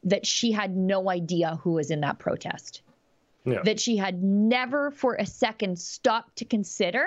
that 0.03 0.25
she 0.25 0.51
had 0.51 0.75
no 0.75 1.11
idea 1.11 1.59
who 1.61 1.73
was 1.73 1.91
in 1.91 2.01
that 2.01 2.17
protest. 2.17 2.81
Yeah. 3.45 3.61
That 3.63 3.79
she 3.79 3.97
had 3.97 4.23
never 4.23 4.89
for 4.89 5.13
a 5.13 5.27
second 5.27 5.77
stopped 5.77 6.37
to 6.37 6.45
consider 6.45 7.05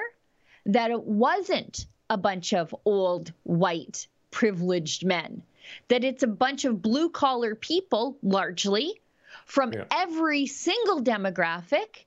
that 0.67 0.93
it 0.93 1.03
wasn't 1.03 1.87
a 2.09 2.17
bunch 2.17 2.55
of 2.55 2.73
old 2.85 3.33
white 3.43 4.07
privileged 4.31 5.05
men 5.05 5.43
that 5.89 6.05
it's 6.05 6.23
a 6.23 6.29
bunch 6.29 6.65
of 6.65 6.83
blue 6.83 7.11
collar 7.11 7.55
people, 7.55 8.17
largely 8.23 9.01
from 9.47 9.73
yeah. 9.73 9.85
every 9.91 10.47
single 10.47 11.03
demographic. 11.03 12.05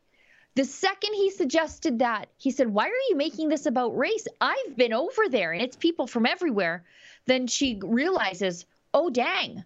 The 0.56 0.66
second 0.66 1.14
he 1.14 1.32
suggested 1.32 2.00
that, 2.00 2.30
he 2.38 2.52
said, 2.52 2.68
Why 2.68 2.86
are 2.86 3.10
you 3.10 3.16
making 3.16 3.50
this 3.50 3.66
about 3.66 3.98
race? 3.98 4.28
I've 4.40 4.76
been 4.76 4.94
over 4.94 5.24
there 5.30 5.52
and 5.52 5.62
it's 5.62 5.76
people 5.76 6.08
from 6.08 6.26
everywhere. 6.26 6.84
Then 7.26 7.48
she 7.48 7.80
realizes, 7.84 8.66
Oh, 8.94 9.10
dang. 9.10 9.64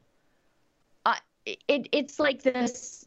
Uh, 1.06 1.16
it, 1.46 1.90
it's 1.92 2.20
like 2.20 2.42
this. 2.42 3.06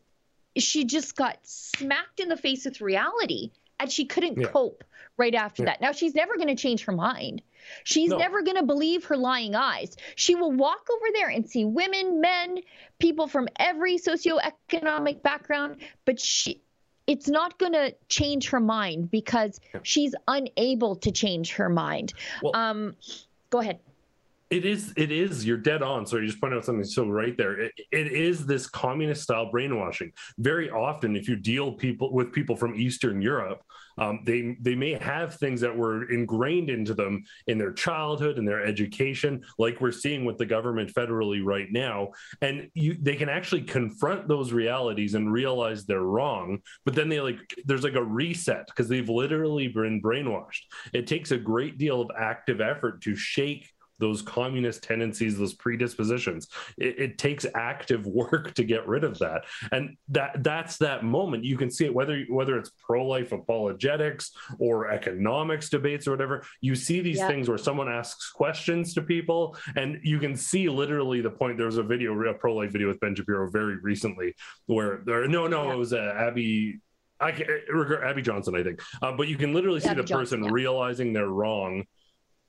She 0.57 0.85
just 0.85 1.17
got 1.17 1.39
smacked 1.45 2.21
in 2.21 2.29
the 2.29 2.37
face 2.37 2.65
with 2.65 2.81
reality 2.81 3.51
and 3.79 3.91
she 3.91 4.05
couldn't 4.05 4.39
yeah. 4.39 4.49
cope 4.49 4.85
right 5.21 5.35
after 5.35 5.63
yeah. 5.63 5.71
that. 5.71 5.81
Now, 5.81 5.93
she's 5.93 6.15
never 6.15 6.37
going 6.37 6.49
to 6.49 6.57
change 6.57 6.85
her 6.87 6.93
mind. 6.93 7.43
She's 7.85 8.11
no. 8.11 8.17
never 8.17 8.43
going 8.43 8.57
to 8.57 8.65
believe 8.65 9.05
her 9.05 9.17
lying 9.17 9.55
eyes. 9.55 9.97
She 10.17 10.35
will 10.35 10.51
walk 10.51 10.89
over 10.91 11.07
there 11.13 11.29
and 11.29 11.49
see 11.49 11.65
women, 11.65 12.21
men, 12.21 12.59
people 12.99 13.29
from 13.29 13.47
every 13.59 13.99
socioeconomic 13.99 15.23
background, 15.23 15.77
but 16.05 16.19
she 16.19 16.63
it's 17.07 17.29
not 17.29 17.59
going 17.59 17.73
to 17.73 17.93
change 18.09 18.51
her 18.51 18.61
mind 18.61 19.11
because 19.11 19.59
she's 19.83 20.15
unable 20.29 20.95
to 20.97 21.11
change 21.11 21.55
her 21.55 21.69
mind. 21.69 22.13
Well, 22.41 22.55
um, 22.55 22.95
go 23.51 23.59
ahead. 23.59 23.81
It 24.51 24.65
is. 24.65 24.93
It 24.97 25.13
is. 25.13 25.47
You're 25.47 25.59
dead 25.59 25.81
on. 25.81 26.05
So 26.05 26.17
you 26.17 26.27
just 26.27 26.41
point 26.41 26.55
out 26.55 26.65
something 26.65 26.85
so 26.85 27.07
right 27.07 27.37
there. 27.37 27.61
It, 27.61 27.73
it 27.93 28.13
is 28.13 28.47
this 28.47 28.67
communist 28.67 29.23
style 29.23 29.49
brainwashing. 29.49 30.11
Very 30.39 30.69
often, 30.69 31.15
if 31.15 31.29
you 31.29 31.37
deal 31.37 31.73
people 31.73 32.13
with 32.13 32.33
people 32.33 32.57
from 32.57 32.75
Eastern 32.75 33.23
Europe, 33.23 33.63
um, 33.97 34.21
they 34.25 34.57
they 34.61 34.75
may 34.75 34.95
have 34.95 35.37
things 35.37 35.61
that 35.61 35.77
were 35.77 36.11
ingrained 36.11 36.69
into 36.69 36.95
them 36.95 37.23
in 37.47 37.59
their 37.59 37.73
childhood 37.73 38.39
and 38.39 38.49
their 38.49 38.65
education, 38.65 39.45
like 39.59 39.81
we're 39.81 39.93
seeing 39.93 40.25
with 40.25 40.37
the 40.37 40.47
government 40.47 40.93
federally 40.93 41.45
right 41.45 41.69
now. 41.71 42.11
And 42.41 42.69
you, 42.75 42.97
they 43.01 43.15
can 43.15 43.29
actually 43.29 43.63
confront 43.63 44.27
those 44.27 44.53
realities 44.53 45.15
and 45.15 45.33
realize 45.33 45.87
they're 45.87 46.01
wrong. 46.01 46.59
But 46.85 46.97
then 46.97 47.09
they 47.09 47.21
like 47.21 47.39
there's 47.67 47.85
like 47.85 47.95
a 47.95 48.03
reset 48.03 48.67
because 48.67 48.89
they've 48.89 49.09
literally 49.09 49.69
been 49.69 50.03
brainwashed. 50.03 50.63
It 50.93 51.07
takes 51.07 51.31
a 51.31 51.39
great 51.39 51.79
deal 51.79 52.01
of 52.01 52.11
active 52.19 52.61
effort 52.61 53.03
to 53.03 53.15
shake 53.15 53.71
those 54.01 54.23
communist 54.23 54.83
tendencies, 54.83 55.39
those 55.39 55.55
predispositions. 55.55 56.49
It, 56.77 56.99
it, 56.99 57.19
takes 57.19 57.45
active 57.55 58.07
work 58.07 58.55
to 58.55 58.65
get 58.65 58.89
rid 58.89 59.05
of 59.05 59.19
that, 59.19 59.45
and 59.73 59.97
that 60.09 60.43
that's 60.43 60.79
that 60.79 61.05
moment. 61.05 61.45
You 61.45 61.57
can 61.57 61.71
see 61.71 61.85
it 61.85 61.95
whether 61.95 62.25
whether 62.29 62.59
it's 62.59 62.71
pro 62.83 63.07
life 63.07 63.33
apologetics 63.33 64.33
or 64.59 64.91
economics 64.91 65.69
debates 65.69 66.09
or 66.09 66.13
whatever. 66.13 66.43
You 66.61 66.75
see 66.75 67.01
these 67.01 67.21
things 67.21 67.49
where 67.49 67.59
someone 67.59 67.89
asks 67.89 68.31
questions 68.31 68.95
to 68.95 69.03
people, 69.03 69.57
and 69.77 70.01
you 70.03 70.19
can 70.19 70.35
see 70.35 70.69
literally 70.69 71.21
the 71.21 71.31
point. 71.31 71.59
There 71.59 71.67
was 71.67 71.77
a 71.77 71.83
video, 71.83 72.19
a 72.25 72.35
pro 72.35 72.55
life 72.55 72.73
video 72.73 72.89
with 72.89 72.99
Ben 73.01 73.15
Shapiro 73.15 73.51
very 73.51 73.77
recently, 73.77 74.35
where 74.67 75.03
there 75.05 75.27
no 75.29 75.47
no 75.47 75.71
it 75.71 75.77
was 75.77 75.93
uh, 75.93 76.15
Abby 76.17 76.81
I 77.21 77.33
can, 77.33 77.47
Abby 78.03 78.23
Johnson, 78.23 78.57
I 78.57 78.63
think. 78.63 78.81
Uh, 79.03 79.13
but 79.13 79.29
you 79.29 79.37
can 79.37 79.53
literally 79.53 79.81
see 79.81 79.91
Abby 79.91 80.01
the 80.01 80.07
Johnson, 80.07 80.41
person 80.41 80.45
yeah. 80.45 80.51
realizing 80.53 81.13
they're 81.13 81.29
wrong 81.29 81.85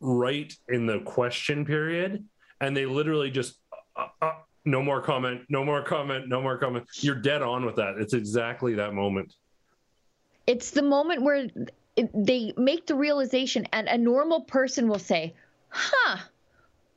right 0.01 0.53
in 0.69 0.85
the 0.85 0.99
question 0.99 1.65
period, 1.65 2.25
and 2.59 2.75
they 2.75 2.85
literally 2.85 3.31
just 3.31 3.57
uh, 3.95 4.07
uh, 4.21 4.31
no 4.65 4.81
more 4.81 5.01
comment, 5.01 5.41
no 5.49 5.63
more 5.63 5.83
comment, 5.83 6.27
no 6.27 6.41
more 6.41 6.57
comment. 6.57 6.85
You're 6.95 7.15
dead 7.15 7.41
on 7.41 7.65
with 7.65 7.75
that. 7.77 7.95
It's 7.97 8.13
exactly 8.13 8.75
that 8.75 8.93
moment. 8.93 9.33
It's 10.47 10.71
the 10.71 10.81
moment 10.81 11.21
where 11.21 11.47
they 12.13 12.53
make 12.57 12.87
the 12.87 12.95
realization, 12.95 13.67
and 13.71 13.87
a 13.87 13.97
normal 13.97 14.41
person 14.41 14.87
will 14.87 14.99
say, 14.99 15.33
"Huh, 15.69 16.17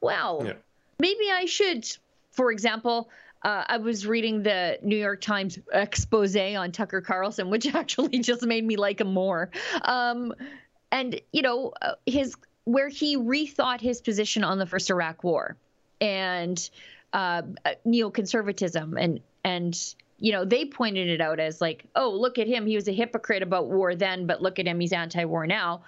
well, 0.01 0.43
yeah. 0.45 0.53
maybe 0.99 1.31
I 1.31 1.45
should." 1.45 1.87
For 2.33 2.51
example, 2.51 3.11
uh, 3.45 3.65
I 3.69 3.77
was 3.77 4.07
reading 4.07 4.43
the 4.43 4.79
New 4.83 4.97
York 4.97 5.21
Times 5.21 5.59
expose 5.73 6.37
on 6.37 6.73
Tucker 6.73 7.01
Carlson, 7.01 7.51
which 7.51 7.73
actually 7.75 8.19
just 8.19 8.43
made 8.43 8.65
me 8.65 8.77
like 8.77 9.01
him 9.01 9.13
more. 9.13 9.51
Um, 9.83 10.35
and 10.91 11.21
you 11.33 11.43
know, 11.43 11.73
uh, 11.83 11.95
his 12.07 12.35
where 12.65 12.89
he 12.89 13.17
rethought 13.17 13.81
his 13.81 14.01
position 14.01 14.45
on 14.45 14.59
the 14.59 14.67
first 14.67 14.91
Iraq 14.91 15.23
War 15.23 15.57
and 16.01 16.71
uh, 17.13 17.43
neoconservatism 17.87 19.01
and 19.01 19.21
and 19.45 19.95
you 20.19 20.33
know 20.33 20.45
they 20.45 20.65
pointed 20.65 21.09
it 21.09 21.21
out 21.21 21.39
as 21.39 21.61
like 21.61 21.85
oh 21.95 22.11
look 22.11 22.39
at 22.39 22.47
him 22.47 22.67
he 22.67 22.75
was 22.75 22.89
a 22.89 22.93
hypocrite 22.93 23.43
about 23.43 23.69
war 23.69 23.95
then 23.95 24.27
but 24.27 24.43
look 24.43 24.59
at 24.59 24.67
him 24.67 24.81
he's 24.81 24.93
anti-war 24.93 25.47
now 25.47 25.83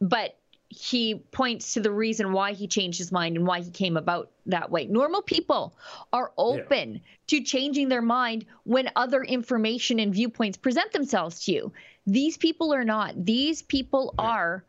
but 0.00 0.36
he 0.68 1.14
points 1.30 1.74
to 1.74 1.80
the 1.80 1.90
reason 1.90 2.32
why 2.32 2.52
he 2.52 2.66
changed 2.66 2.98
his 2.98 3.12
mind 3.12 3.36
and 3.36 3.46
why 3.46 3.60
he 3.60 3.70
came 3.70 3.96
about 3.96 4.30
that 4.46 4.70
way. 4.70 4.86
Normal 4.86 5.22
people 5.22 5.72
are 6.12 6.32
open 6.36 6.94
yeah. 6.94 7.00
to 7.28 7.42
changing 7.42 7.88
their 7.88 8.02
mind 8.02 8.44
when 8.64 8.90
other 8.96 9.22
information 9.22 10.00
and 10.00 10.12
viewpoints 10.12 10.56
present 10.56 10.92
themselves 10.92 11.44
to 11.44 11.52
you. 11.52 11.72
These 12.06 12.38
people 12.38 12.74
are 12.74 12.84
not. 12.84 13.24
These 13.24 13.62
people 13.62 14.14
yeah. 14.18 14.24
are 14.24 14.64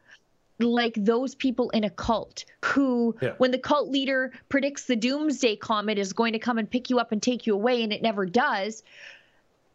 like 0.60 0.94
those 0.98 1.36
people 1.36 1.70
in 1.72 1.84
a 1.84 1.90
cult 1.90 2.46
who 2.64 3.16
yeah. 3.22 3.34
when 3.38 3.52
the 3.52 3.58
cult 3.58 3.90
leader 3.90 4.32
predicts 4.50 4.86
the 4.86 4.96
doomsday 4.96 5.56
comet 5.56 5.98
is 5.98 6.14
going 6.14 6.34
to 6.34 6.40
come 6.40 6.58
and 6.58 6.70
pick 6.70 6.90
you 6.90 7.00
up 7.00 7.12
and 7.12 7.22
take 7.22 7.46
you 7.46 7.54
away 7.54 7.84
and 7.84 7.92
it 7.92 8.02
never 8.02 8.26
does 8.26 8.84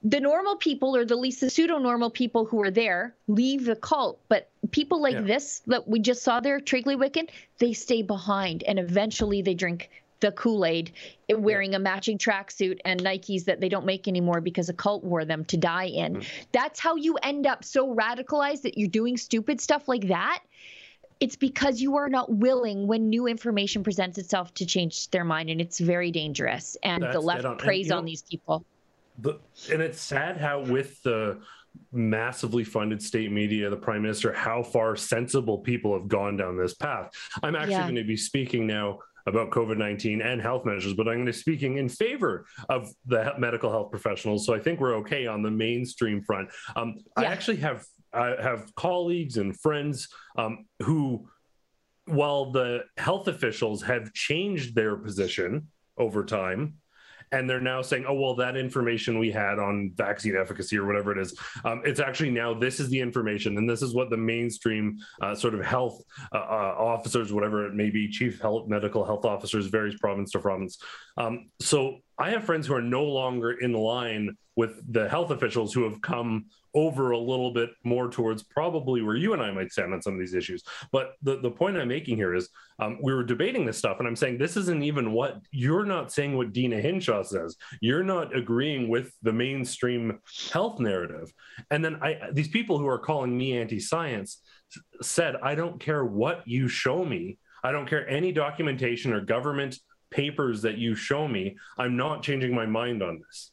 the 0.02 0.20
normal 0.20 0.56
people 0.56 0.96
or 0.96 1.04
the 1.04 1.16
least 1.16 1.40
the 1.40 1.50
pseudo 1.50 1.78
normal 1.78 2.08
people 2.08 2.46
who 2.46 2.62
are 2.62 2.70
there 2.70 3.14
leave 3.28 3.66
the 3.66 3.76
cult 3.76 4.20
but 4.28 4.48
people 4.70 5.02
like 5.02 5.14
yeah. 5.14 5.20
this 5.20 5.60
that 5.66 5.86
we 5.86 5.98
just 5.98 6.22
saw 6.22 6.40
there 6.40 6.60
Wiccan 6.60 7.28
they 7.58 7.74
stay 7.74 8.00
behind 8.02 8.62
and 8.62 8.78
eventually 8.78 9.42
they 9.42 9.54
drink 9.54 9.90
the 10.20 10.32
Kool-Aid 10.32 10.92
wearing 11.30 11.74
a 11.74 11.78
matching 11.78 12.18
tracksuit 12.18 12.78
and 12.84 13.02
Nikes 13.02 13.44
that 13.44 13.60
they 13.60 13.68
don't 13.68 13.86
make 13.86 14.08
anymore 14.08 14.40
because 14.40 14.68
a 14.68 14.74
cult 14.74 15.02
wore 15.04 15.24
them 15.24 15.44
to 15.46 15.56
die 15.56 15.86
in. 15.86 16.16
Mm. 16.16 16.26
That's 16.52 16.80
how 16.80 16.96
you 16.96 17.16
end 17.22 17.46
up 17.46 17.64
so 17.64 17.94
radicalized 17.94 18.62
that 18.62 18.78
you're 18.78 18.88
doing 18.88 19.16
stupid 19.16 19.60
stuff 19.60 19.88
like 19.88 20.08
that. 20.08 20.42
It's 21.20 21.36
because 21.36 21.82
you 21.82 21.96
are 21.96 22.08
not 22.08 22.32
willing 22.32 22.86
when 22.86 23.10
new 23.10 23.26
information 23.26 23.84
presents 23.84 24.16
itself 24.16 24.54
to 24.54 24.64
change 24.64 25.10
their 25.10 25.24
mind, 25.24 25.50
and 25.50 25.60
it's 25.60 25.78
very 25.78 26.10
dangerous. 26.10 26.78
And 26.82 27.02
That's 27.02 27.14
the 27.14 27.20
left 27.20 27.44
on. 27.44 27.58
preys 27.58 27.90
on 27.90 28.06
these 28.06 28.22
people. 28.22 28.64
And 29.22 29.82
it's 29.82 30.00
sad 30.00 30.38
how 30.38 30.60
with 30.60 31.02
the 31.02 31.40
massively 31.92 32.64
funded 32.64 33.02
state 33.02 33.30
media, 33.30 33.68
the 33.68 33.76
prime 33.76 34.02
minister, 34.02 34.32
how 34.32 34.62
far 34.62 34.96
sensible 34.96 35.58
people 35.58 35.92
have 35.92 36.08
gone 36.08 36.36
down 36.36 36.56
this 36.56 36.74
path. 36.74 37.10
I'm 37.42 37.54
actually 37.54 37.72
yeah. 37.72 37.82
going 37.82 37.96
to 37.96 38.04
be 38.04 38.16
speaking 38.16 38.66
now 38.66 39.00
about 39.26 39.50
COVID 39.50 39.76
19 39.76 40.22
and 40.22 40.40
health 40.40 40.64
measures, 40.64 40.94
but 40.94 41.08
I'm 41.08 41.14
going 41.14 41.26
to 41.26 41.32
be 41.32 41.38
speaking 41.38 41.78
in 41.78 41.88
favor 41.88 42.46
of 42.68 42.90
the 43.06 43.32
medical 43.38 43.70
health 43.70 43.90
professionals. 43.90 44.46
So 44.46 44.54
I 44.54 44.60
think 44.60 44.80
we're 44.80 44.96
okay 44.96 45.26
on 45.26 45.42
the 45.42 45.50
mainstream 45.50 46.22
front. 46.22 46.48
Um, 46.76 46.94
yeah. 47.18 47.24
I 47.24 47.32
actually 47.32 47.58
have 47.58 47.84
I 48.12 48.34
have 48.40 48.74
colleagues 48.74 49.36
and 49.36 49.58
friends 49.58 50.08
um, 50.36 50.66
who, 50.82 51.28
while 52.06 52.50
the 52.50 52.84
health 52.96 53.28
officials 53.28 53.82
have 53.82 54.12
changed 54.12 54.74
their 54.74 54.96
position 54.96 55.68
over 55.96 56.24
time, 56.24 56.79
and 57.32 57.48
they're 57.48 57.60
now 57.60 57.82
saying, 57.82 58.04
oh, 58.08 58.14
well, 58.14 58.34
that 58.34 58.56
information 58.56 59.18
we 59.18 59.30
had 59.30 59.58
on 59.58 59.92
vaccine 59.94 60.36
efficacy 60.36 60.76
or 60.76 60.86
whatever 60.86 61.12
it 61.12 61.18
is, 61.18 61.38
um, 61.64 61.82
it's 61.84 62.00
actually 62.00 62.30
now 62.30 62.52
this 62.52 62.80
is 62.80 62.88
the 62.88 62.98
information, 62.98 63.56
and 63.56 63.68
this 63.68 63.82
is 63.82 63.94
what 63.94 64.10
the 64.10 64.16
mainstream 64.16 64.98
uh, 65.22 65.34
sort 65.34 65.54
of 65.54 65.64
health 65.64 66.02
uh, 66.32 66.38
uh, 66.38 66.74
officers, 66.78 67.32
whatever 67.32 67.66
it 67.66 67.74
may 67.74 67.90
be, 67.90 68.08
chief 68.08 68.40
health 68.40 68.68
medical 68.68 69.04
health 69.04 69.24
officers, 69.24 69.66
varies 69.66 69.98
province 69.98 70.32
to 70.32 70.38
province. 70.38 70.78
Um, 71.16 71.50
so 71.60 71.98
I 72.20 72.30
have 72.30 72.44
friends 72.44 72.66
who 72.66 72.74
are 72.74 72.82
no 72.82 73.02
longer 73.02 73.52
in 73.52 73.72
line 73.72 74.36
with 74.54 74.80
the 74.92 75.08
health 75.08 75.30
officials 75.30 75.72
who 75.72 75.84
have 75.84 76.02
come 76.02 76.44
over 76.74 77.12
a 77.12 77.18
little 77.18 77.52
bit 77.52 77.70
more 77.82 78.10
towards 78.10 78.42
probably 78.42 79.00
where 79.02 79.16
you 79.16 79.32
and 79.32 79.42
I 79.42 79.50
might 79.50 79.72
stand 79.72 79.94
on 79.94 80.02
some 80.02 80.12
of 80.12 80.20
these 80.20 80.34
issues. 80.34 80.62
But 80.92 81.14
the, 81.22 81.40
the 81.40 81.50
point 81.50 81.78
I'm 81.78 81.88
making 81.88 82.16
here 82.16 82.34
is 82.34 82.48
um, 82.78 82.98
we 83.02 83.14
were 83.14 83.24
debating 83.24 83.64
this 83.64 83.78
stuff, 83.78 83.98
and 83.98 84.06
I'm 84.06 84.16
saying 84.16 84.38
this 84.38 84.56
isn't 84.56 84.82
even 84.82 85.12
what 85.12 85.40
you're 85.50 85.86
not 85.86 86.12
saying 86.12 86.36
what 86.36 86.52
Deena 86.52 86.80
Hinshaw 86.80 87.22
says. 87.24 87.56
You're 87.80 88.04
not 88.04 88.36
agreeing 88.36 88.88
with 88.88 89.12
the 89.22 89.32
mainstream 89.32 90.20
health 90.52 90.78
narrative. 90.78 91.32
And 91.70 91.84
then 91.84 91.98
I 92.02 92.18
these 92.32 92.48
people 92.48 92.78
who 92.78 92.86
are 92.86 92.98
calling 92.98 93.36
me 93.36 93.56
anti-science 93.56 94.42
said, 95.00 95.36
I 95.42 95.54
don't 95.54 95.80
care 95.80 96.04
what 96.04 96.46
you 96.46 96.68
show 96.68 97.04
me. 97.04 97.38
I 97.64 97.72
don't 97.72 97.88
care 97.88 98.08
any 98.08 98.30
documentation 98.32 99.12
or 99.12 99.20
government 99.20 99.78
papers 100.10 100.62
that 100.62 100.78
you 100.78 100.94
show 100.94 101.26
me. 101.28 101.56
I'm 101.78 101.96
not 101.96 102.22
changing 102.22 102.54
my 102.54 102.66
mind 102.66 103.02
on 103.02 103.20
this. 103.26 103.52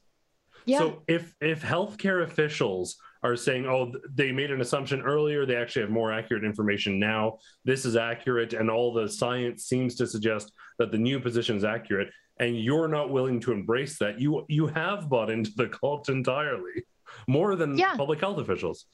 Yeah. 0.66 0.80
So 0.80 1.04
if 1.08 1.34
if 1.40 1.62
healthcare 1.62 2.24
officials 2.24 2.98
are 3.24 3.36
saying, 3.36 3.66
oh, 3.66 3.92
they 4.14 4.32
made 4.32 4.52
an 4.52 4.62
assumption 4.62 5.02
earlier. 5.02 5.46
They 5.46 5.56
actually 5.56 5.84
have 5.84 5.92
more 5.92 6.12
accurate 6.12 6.44
information 6.44 7.00
now. 7.00 7.40
This 7.66 7.86
is 7.86 7.96
accurate. 7.96 8.54
And 8.54 8.70
all 8.70 8.94
the 8.94 9.08
science 9.08 9.66
seems 9.66 9.96
to 9.96 10.08
suggest 10.08 10.52
that 10.78 10.92
the 10.92 10.98
new 10.98 11.20
position 11.20 11.58
is 11.58 11.64
accurate. 11.64 12.10
And 12.40 12.62
you're 12.62 12.88
not 12.88 13.10
willing 13.10 13.40
to 13.42 13.52
embrace 13.52 13.98
that. 13.98 14.20
You 14.22 14.46
you 14.48 14.68
have 14.68 15.10
bought 15.10 15.32
into 15.32 15.52
the 15.56 15.68
cult 15.68 16.10
entirely, 16.10 16.86
more 17.28 17.56
than 17.56 17.78
yeah. 17.78 17.96
public 17.96 18.20
health 18.20 18.38
officials. 18.38 18.86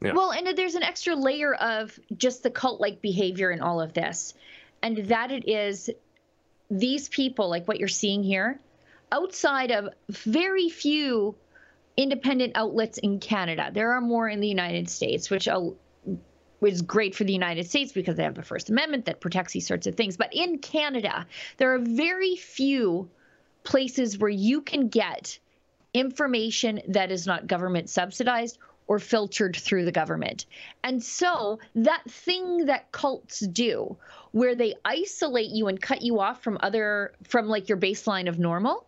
Yeah. 0.00 0.12
Well, 0.14 0.32
and 0.32 0.56
there's 0.58 0.74
an 0.74 0.82
extra 0.82 1.14
layer 1.14 1.54
of 1.54 1.96
just 2.16 2.42
the 2.42 2.50
cult 2.50 2.80
like 2.80 3.00
behavior 3.00 3.52
in 3.52 3.60
all 3.60 3.80
of 3.80 3.92
this. 3.92 4.34
And 4.82 4.96
that 5.06 5.30
it 5.30 5.48
is 5.48 5.90
these 6.78 7.08
people, 7.08 7.50
like 7.50 7.68
what 7.68 7.78
you're 7.78 7.88
seeing 7.88 8.22
here, 8.22 8.58
outside 9.10 9.70
of 9.70 9.90
very 10.08 10.70
few 10.70 11.34
independent 11.96 12.52
outlets 12.54 12.96
in 12.96 13.20
Canada. 13.20 13.70
There 13.72 13.92
are 13.92 14.00
more 14.00 14.26
in 14.28 14.40
the 14.40 14.48
United 14.48 14.88
States, 14.88 15.28
which 15.28 15.46
is 16.62 16.82
great 16.82 17.14
for 17.14 17.24
the 17.24 17.32
United 17.32 17.68
States 17.68 17.92
because 17.92 18.16
they 18.16 18.22
have 18.22 18.34
the 18.34 18.42
First 18.42 18.70
Amendment 18.70 19.04
that 19.04 19.20
protects 19.20 19.52
these 19.52 19.66
sorts 19.66 19.86
of 19.86 19.96
things. 19.96 20.16
But 20.16 20.32
in 20.32 20.58
Canada, 20.58 21.26
there 21.58 21.74
are 21.74 21.78
very 21.78 22.36
few 22.36 23.10
places 23.64 24.16
where 24.18 24.30
you 24.30 24.62
can 24.62 24.88
get 24.88 25.38
information 25.92 26.80
that 26.88 27.10
is 27.10 27.26
not 27.26 27.46
government 27.46 27.90
subsidized 27.90 28.58
or 28.92 28.98
filtered 28.98 29.56
through 29.56 29.86
the 29.86 29.90
government. 29.90 30.44
And 30.84 31.02
so 31.02 31.60
that 31.74 32.02
thing 32.06 32.66
that 32.66 32.92
cults 32.92 33.40
do, 33.40 33.96
where 34.32 34.54
they 34.54 34.74
isolate 34.84 35.48
you 35.48 35.68
and 35.68 35.80
cut 35.80 36.02
you 36.02 36.20
off 36.20 36.42
from 36.42 36.58
other, 36.60 37.14
from 37.26 37.48
like 37.48 37.70
your 37.70 37.78
baseline 37.78 38.28
of 38.28 38.38
normal, 38.38 38.84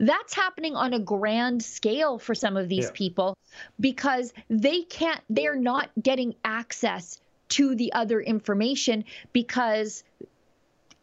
that's 0.00 0.32
happening 0.32 0.74
on 0.74 0.94
a 0.94 0.98
grand 0.98 1.62
scale 1.62 2.18
for 2.18 2.34
some 2.34 2.56
of 2.56 2.70
these 2.70 2.86
yeah. 2.86 2.92
people 2.94 3.36
because 3.78 4.32
they 4.48 4.80
can't, 4.84 5.20
they're 5.28 5.54
not 5.54 5.90
getting 6.02 6.34
access 6.42 7.20
to 7.50 7.74
the 7.74 7.92
other 7.92 8.22
information 8.22 9.04
because 9.34 10.02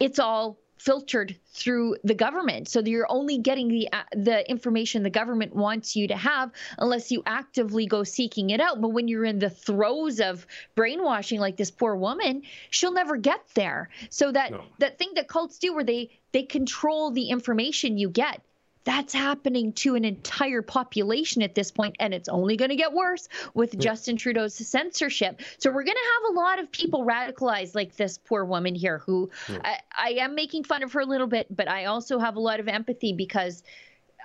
it's 0.00 0.18
all 0.18 0.58
filtered 0.78 1.36
through 1.52 1.96
the 2.04 2.14
government. 2.14 2.68
So 2.68 2.80
you're 2.80 3.10
only 3.10 3.38
getting 3.38 3.68
the 3.68 3.88
uh, 3.92 4.02
the 4.12 4.48
information 4.50 5.02
the 5.02 5.10
government 5.10 5.54
wants 5.54 5.96
you 5.96 6.08
to 6.08 6.16
have 6.16 6.50
unless 6.78 7.10
you 7.10 7.22
actively 7.26 7.86
go 7.86 8.04
seeking 8.04 8.50
it 8.50 8.60
out. 8.60 8.80
But 8.80 8.88
when 8.88 9.08
you're 9.08 9.24
in 9.24 9.38
the 9.38 9.50
throes 9.50 10.20
of 10.20 10.46
brainwashing 10.74 11.40
like 11.40 11.56
this 11.56 11.70
poor 11.70 11.96
woman 11.96 12.42
she'll 12.70 12.92
never 12.92 13.16
get 13.16 13.40
there. 13.54 13.90
So 14.10 14.32
that 14.32 14.50
no. 14.50 14.64
that 14.78 14.98
thing 14.98 15.12
that 15.14 15.28
cults 15.28 15.58
do 15.58 15.74
where 15.74 15.84
they 15.84 16.10
they 16.32 16.42
control 16.42 17.10
the 17.10 17.28
information 17.30 17.96
you 17.98 18.08
get 18.08 18.42
that's 18.84 19.14
happening 19.14 19.72
to 19.72 19.94
an 19.94 20.04
entire 20.04 20.62
population 20.62 21.42
at 21.42 21.54
this 21.54 21.70
point, 21.70 21.96
and 21.98 22.14
it's 22.14 22.28
only 22.28 22.56
going 22.56 22.68
to 22.68 22.76
get 22.76 22.92
worse 22.92 23.28
with 23.54 23.74
yeah. 23.74 23.80
Justin 23.80 24.16
Trudeau's 24.16 24.54
censorship. 24.54 25.40
So 25.58 25.70
we're 25.70 25.84
going 25.84 25.96
to 25.96 26.26
have 26.26 26.34
a 26.34 26.38
lot 26.38 26.58
of 26.58 26.70
people 26.70 27.04
radicalized, 27.04 27.74
like 27.74 27.96
this 27.96 28.18
poor 28.18 28.44
woman 28.44 28.74
here, 28.74 28.98
who 28.98 29.30
yeah. 29.48 29.58
I, 29.64 29.78
I 29.96 30.08
am 30.20 30.34
making 30.34 30.64
fun 30.64 30.82
of 30.82 30.92
her 30.92 31.00
a 31.00 31.06
little 31.06 31.26
bit, 31.26 31.46
but 31.54 31.68
I 31.68 31.86
also 31.86 32.18
have 32.18 32.36
a 32.36 32.40
lot 32.40 32.60
of 32.60 32.68
empathy 32.68 33.12
because 33.12 33.62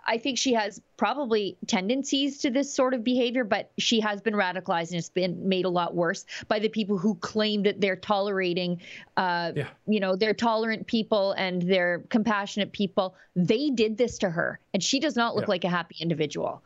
I 0.10 0.18
think 0.18 0.40
she 0.40 0.54
has 0.54 0.82
probably 0.98 1.56
tendencies 1.68 2.40
to 2.40 2.50
this 2.50 2.74
sort 2.74 2.96
of 2.96 3.04
behavior, 3.04 3.44
but 3.44 3.72
she 3.78 4.00
has 4.00 4.22
been 4.22 4.34
radicalized 4.34 4.90
and 4.90 4.98
it's 4.98 5.08
been 5.08 5.48
made 5.48 5.66
a 5.66 5.70
lot 5.70 5.94
worse 5.94 6.26
by 6.48 6.58
the 6.58 6.68
people 6.68 6.98
who 6.98 7.14
claim 7.16 7.62
that 7.64 7.80
they're 7.80 7.96
tolerating, 7.96 8.82
uh, 9.18 9.52
yeah. 9.56 9.68
you 9.88 10.00
know, 10.00 10.16
they're 10.16 10.34
tolerant 10.34 10.88
people 10.88 11.34
and 11.34 11.62
they're 11.62 12.00
compassionate 12.10 12.72
people. 12.72 13.14
They 13.36 13.70
did 13.70 14.00
this 14.00 14.18
to 14.18 14.32
her, 14.32 14.60
and 14.74 14.84
she 14.84 15.00
does 15.00 15.16
not 15.16 15.36
look 15.36 15.44
yeah. 15.44 15.52
like 15.52 15.64
a 15.64 15.70
happy 15.70 15.98
individual. 16.00 16.64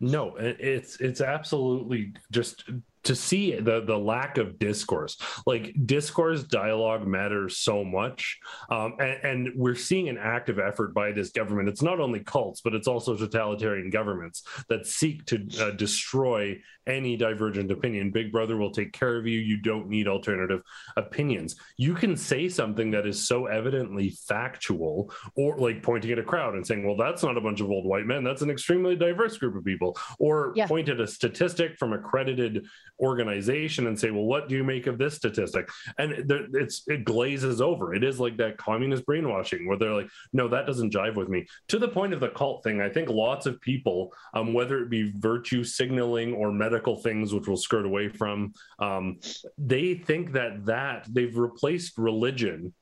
No, 0.00 0.34
it's 0.36 1.00
it's 1.00 1.20
absolutely 1.20 2.12
just 2.32 2.64
to 3.04 3.14
see 3.14 3.58
the 3.58 3.82
the 3.82 3.96
lack 3.96 4.38
of 4.38 4.58
discourse. 4.58 5.16
Like 5.46 5.74
discourse 5.84 6.42
dialogue 6.42 7.06
matters 7.06 7.58
so 7.58 7.84
much 7.84 8.38
um, 8.70 8.96
and, 8.98 9.24
and, 9.24 9.52
we're 9.56 9.74
seeing 9.74 10.08
an 10.08 10.18
active 10.18 10.58
effort 10.58 10.94
by 10.94 11.12
this 11.12 11.30
government. 11.30 11.68
It's 11.68 11.82
not 11.82 12.00
only 12.00 12.20
cults 12.20 12.60
but 12.60 12.74
it's 12.74 12.88
also 12.88 13.16
totalitarian 13.16 13.90
governments 13.90 14.42
that 14.68 14.86
seek 14.86 15.24
to 15.26 15.46
uh, 15.60 15.70
destroy 15.72 16.58
any 16.86 17.16
divergent 17.16 17.70
opinion. 17.70 18.10
Big 18.10 18.32
brother 18.32 18.56
will 18.56 18.70
take 18.70 18.92
care 18.92 19.16
of 19.16 19.26
you. 19.26 19.40
You 19.40 19.58
don't 19.58 19.88
need 19.88 20.08
alternative 20.08 20.62
opinions. 20.96 21.56
You 21.76 21.94
can 21.94 22.16
say 22.16 22.48
something 22.48 22.90
that 22.90 23.06
is 23.06 23.26
so 23.26 23.46
evidently 23.46 24.10
factual 24.26 25.12
or 25.36 25.56
like 25.58 25.82
pointing 25.82 26.12
at 26.12 26.18
a 26.18 26.22
crowd 26.22 26.54
and 26.54 26.66
saying 26.66 26.86
well 26.86 26.96
that's 26.96 27.22
not 27.22 27.36
a 27.36 27.40
bunch 27.40 27.60
of 27.60 27.70
old 27.70 27.86
white 27.86 28.06
men. 28.06 28.24
That's 28.24 28.42
an 28.42 28.50
extremely 28.50 28.96
diverse 28.96 29.36
group 29.36 29.56
of 29.56 29.64
people 29.64 29.96
or 30.18 30.52
yeah. 30.56 30.66
point 30.66 30.88
at 30.88 31.00
a 31.00 31.06
statistic 31.06 31.78
from 31.78 31.92
accredited 31.92 32.66
organization 33.00 33.86
and 33.86 33.98
say, 33.98 34.10
well, 34.10 34.24
what 34.24 34.48
do 34.48 34.54
you 34.54 34.64
make 34.64 34.86
of 34.86 34.98
this 34.98 35.14
statistic? 35.14 35.68
And 35.98 36.30
it's 36.54 36.82
it 36.86 37.04
glazes 37.04 37.60
over. 37.60 37.94
It 37.94 38.04
is 38.04 38.20
like 38.20 38.36
that 38.38 38.56
communist 38.56 39.04
brainwashing 39.06 39.66
where 39.66 39.76
they're 39.76 39.94
like, 39.94 40.10
no, 40.32 40.48
that 40.48 40.66
doesn't 40.66 40.92
jive 40.92 41.16
with 41.16 41.28
me. 41.28 41.46
To 41.68 41.78
the 41.78 41.88
point 41.88 42.12
of 42.12 42.20
the 42.20 42.28
cult 42.28 42.62
thing, 42.62 42.80
I 42.80 42.88
think 42.88 43.08
lots 43.08 43.46
of 43.46 43.60
people, 43.60 44.12
um, 44.34 44.52
whether 44.52 44.82
it 44.82 44.90
be 44.90 45.12
virtue 45.16 45.64
signaling 45.64 46.34
or 46.34 46.52
medical 46.52 46.96
things, 46.96 47.34
which 47.34 47.48
we'll 47.48 47.56
skirt 47.56 47.86
away 47.86 48.08
from, 48.08 48.54
um, 48.78 49.18
they 49.58 49.94
think 49.94 50.32
that 50.32 50.64
that 50.66 51.06
they've 51.10 51.36
replaced 51.36 51.98
religion 51.98 52.72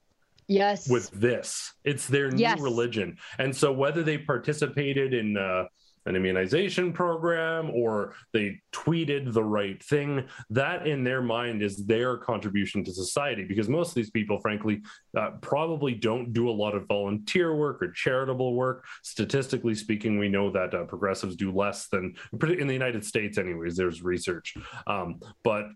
yes 0.48 0.88
with 0.88 1.08
this 1.12 1.72
it's 1.84 2.08
their 2.08 2.30
new 2.30 2.40
yes. 2.40 2.58
religion 2.58 3.16
and 3.38 3.54
so 3.54 3.72
whether 3.72 4.02
they 4.02 4.18
participated 4.18 5.14
in 5.14 5.36
uh, 5.36 5.64
an 6.06 6.16
immunization 6.16 6.92
program 6.92 7.70
or 7.70 8.14
they 8.32 8.60
tweeted 8.72 9.32
the 9.32 9.42
right 9.42 9.82
thing 9.82 10.24
that 10.50 10.86
in 10.86 11.04
their 11.04 11.22
mind 11.22 11.62
is 11.62 11.84
their 11.86 12.16
contribution 12.16 12.84
to 12.84 12.92
society 12.92 13.44
because 13.44 13.68
most 13.68 13.88
of 13.88 13.94
these 13.94 14.10
people 14.10 14.40
frankly 14.40 14.82
uh, 15.16 15.30
probably 15.40 15.94
don't 15.94 16.32
do 16.32 16.48
a 16.48 16.50
lot 16.50 16.74
of 16.74 16.86
volunteer 16.86 17.54
work 17.54 17.82
or 17.82 17.90
charitable 17.90 18.54
work. 18.54 18.84
Statistically 19.02 19.74
speaking 19.74 20.18
we 20.18 20.28
know 20.28 20.50
that 20.50 20.74
uh, 20.74 20.84
progressives 20.84 21.36
do 21.36 21.52
less 21.52 21.88
than 21.88 22.14
in 22.42 22.66
the 22.66 22.72
united 22.72 23.04
states 23.04 23.38
anyways 23.38 23.76
there's 23.76 24.02
research. 24.02 24.54
Um, 24.86 25.20
but 25.44 25.66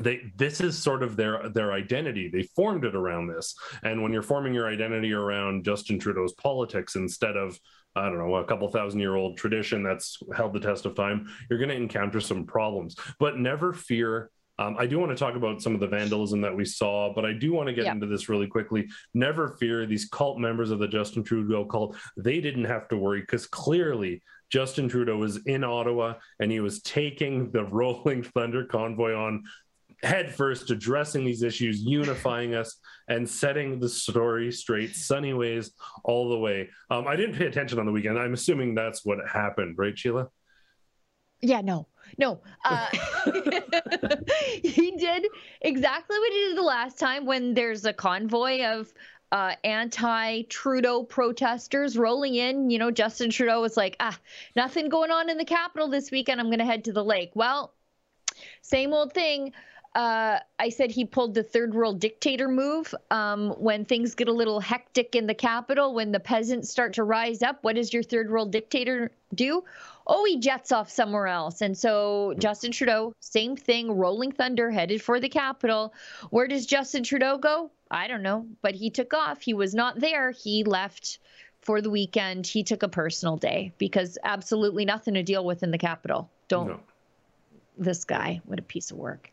they 0.00 0.20
this 0.36 0.60
is 0.60 0.78
sort 0.78 1.02
of 1.02 1.16
their 1.16 1.48
their 1.50 1.72
identity. 1.72 2.28
They 2.28 2.44
formed 2.56 2.84
it 2.84 2.94
around 2.94 3.26
this. 3.26 3.54
And 3.82 4.02
when 4.02 4.12
you're 4.12 4.22
forming 4.22 4.54
your 4.54 4.68
identity 4.68 5.12
around 5.12 5.64
justin 5.64 5.98
trudeau's 5.98 6.32
politics 6.34 6.96
instead 6.96 7.36
of 7.36 7.58
I 7.94 8.08
don't 8.08 8.18
know, 8.18 8.36
a 8.36 8.44
couple 8.44 8.68
thousand 8.68 9.00
year 9.00 9.16
old 9.16 9.36
tradition 9.36 9.82
that's 9.82 10.18
held 10.34 10.54
the 10.54 10.60
test 10.60 10.86
of 10.86 10.94
time, 10.94 11.28
you're 11.48 11.58
going 11.58 11.68
to 11.68 11.76
encounter 11.76 12.20
some 12.20 12.46
problems. 12.46 12.96
But 13.18 13.38
never 13.38 13.72
fear. 13.72 14.30
Um, 14.58 14.76
I 14.78 14.86
do 14.86 14.98
want 14.98 15.10
to 15.10 15.16
talk 15.16 15.34
about 15.34 15.62
some 15.62 15.74
of 15.74 15.80
the 15.80 15.86
vandalism 15.86 16.40
that 16.42 16.54
we 16.54 16.64
saw, 16.64 17.12
but 17.14 17.24
I 17.24 17.32
do 17.32 17.52
want 17.52 17.68
to 17.68 17.74
get 17.74 17.84
yeah. 17.84 17.92
into 17.92 18.06
this 18.06 18.28
really 18.28 18.46
quickly. 18.46 18.88
Never 19.14 19.56
fear 19.58 19.86
these 19.86 20.08
cult 20.08 20.38
members 20.38 20.70
of 20.70 20.78
the 20.78 20.88
Justin 20.88 21.24
Trudeau 21.24 21.64
cult. 21.64 21.96
They 22.16 22.40
didn't 22.40 22.64
have 22.64 22.88
to 22.88 22.96
worry 22.96 23.20
because 23.20 23.46
clearly 23.46 24.22
Justin 24.52 24.86
Trudeau 24.86 25.16
was 25.16 25.38
in 25.46 25.64
Ottawa 25.64 26.14
and 26.38 26.52
he 26.52 26.60
was 26.60 26.82
taking 26.82 27.50
the 27.50 27.64
Rolling 27.72 28.22
Thunder 28.22 28.64
convoy 28.66 29.14
on 29.14 29.44
headfirst 30.02 30.70
addressing 30.70 31.24
these 31.24 31.42
issues, 31.42 31.82
unifying 31.82 32.54
us, 32.54 32.76
and 33.08 33.28
setting 33.28 33.78
the 33.78 33.88
story 33.88 34.50
straight, 34.50 34.96
sunny 34.96 35.32
ways 35.32 35.72
all 36.04 36.28
the 36.28 36.38
way. 36.38 36.68
Um, 36.90 37.06
I 37.06 37.16
didn't 37.16 37.36
pay 37.36 37.46
attention 37.46 37.78
on 37.78 37.86
the 37.86 37.92
weekend. 37.92 38.18
I'm 38.18 38.34
assuming 38.34 38.74
that's 38.74 39.04
what 39.04 39.18
happened, 39.28 39.76
right, 39.78 39.96
Sheila? 39.96 40.28
Yeah, 41.40 41.60
no, 41.60 41.88
no. 42.18 42.40
Uh, 42.64 42.88
he 44.62 44.94
did 44.96 45.26
exactly 45.60 46.18
what 46.18 46.32
he 46.32 46.38
did 46.38 46.56
the 46.56 46.62
last 46.62 46.98
time 46.98 47.26
when 47.26 47.54
there's 47.54 47.84
a 47.84 47.92
convoy 47.92 48.64
of 48.64 48.92
uh, 49.32 49.54
anti 49.64 50.42
Trudeau 50.42 51.02
protesters 51.02 51.96
rolling 51.96 52.34
in. 52.34 52.70
You 52.70 52.78
know, 52.78 52.90
Justin 52.90 53.30
Trudeau 53.30 53.60
was 53.60 53.76
like, 53.76 53.96
ah, 53.98 54.16
nothing 54.54 54.88
going 54.88 55.10
on 55.10 55.30
in 55.30 55.38
the 55.38 55.44
capital 55.44 55.88
this 55.88 56.10
weekend. 56.10 56.40
I'm 56.40 56.48
going 56.48 56.58
to 56.58 56.64
head 56.64 56.84
to 56.84 56.92
the 56.92 57.04
lake. 57.04 57.32
Well, 57.34 57.74
same 58.60 58.92
old 58.92 59.12
thing 59.12 59.52
uh, 59.94 60.38
I 60.58 60.70
said 60.70 60.90
he 60.90 61.04
pulled 61.04 61.34
the 61.34 61.42
third 61.42 61.74
world 61.74 62.00
dictator 62.00 62.48
move. 62.48 62.94
Um, 63.10 63.50
when 63.58 63.84
things 63.84 64.14
get 64.14 64.28
a 64.28 64.32
little 64.32 64.58
hectic 64.58 65.14
in 65.14 65.26
the 65.26 65.34
capital, 65.34 65.92
when 65.92 66.12
the 66.12 66.20
peasants 66.20 66.70
start 66.70 66.94
to 66.94 67.04
rise 67.04 67.42
up, 67.42 67.58
what 67.62 67.76
does 67.76 67.92
your 67.92 68.02
third 68.02 68.30
world 68.30 68.52
dictator 68.52 69.10
do? 69.34 69.64
Oh, 70.06 70.24
he 70.24 70.38
jets 70.38 70.72
off 70.72 70.90
somewhere 70.90 71.26
else. 71.26 71.60
And 71.60 71.76
so 71.76 72.34
Justin 72.38 72.72
Trudeau, 72.72 73.14
same 73.20 73.54
thing, 73.54 73.92
rolling 73.92 74.32
thunder, 74.32 74.70
headed 74.70 75.02
for 75.02 75.20
the 75.20 75.28
capital. 75.28 75.92
Where 76.30 76.48
does 76.48 76.64
Justin 76.64 77.02
Trudeau 77.02 77.36
go? 77.36 77.70
I 77.90 78.08
don't 78.08 78.22
know, 78.22 78.46
but 78.62 78.74
he 78.74 78.88
took 78.88 79.12
off. 79.12 79.42
He 79.42 79.52
was 79.52 79.74
not 79.74 80.00
there. 80.00 80.30
He 80.30 80.64
left 80.64 81.18
for 81.60 81.82
the 81.82 81.90
weekend. 81.90 82.46
He 82.46 82.62
took 82.62 82.82
a 82.82 82.88
personal 82.88 83.36
day 83.36 83.72
because 83.76 84.16
absolutely 84.24 84.86
nothing 84.86 85.14
to 85.14 85.22
deal 85.22 85.44
with 85.44 85.62
in 85.62 85.70
the 85.70 85.78
capital. 85.78 86.30
Don't. 86.48 86.68
No. 86.68 86.80
This 87.78 88.04
guy, 88.04 88.40
what 88.46 88.58
a 88.58 88.62
piece 88.62 88.90
of 88.90 88.96
work 88.98 89.32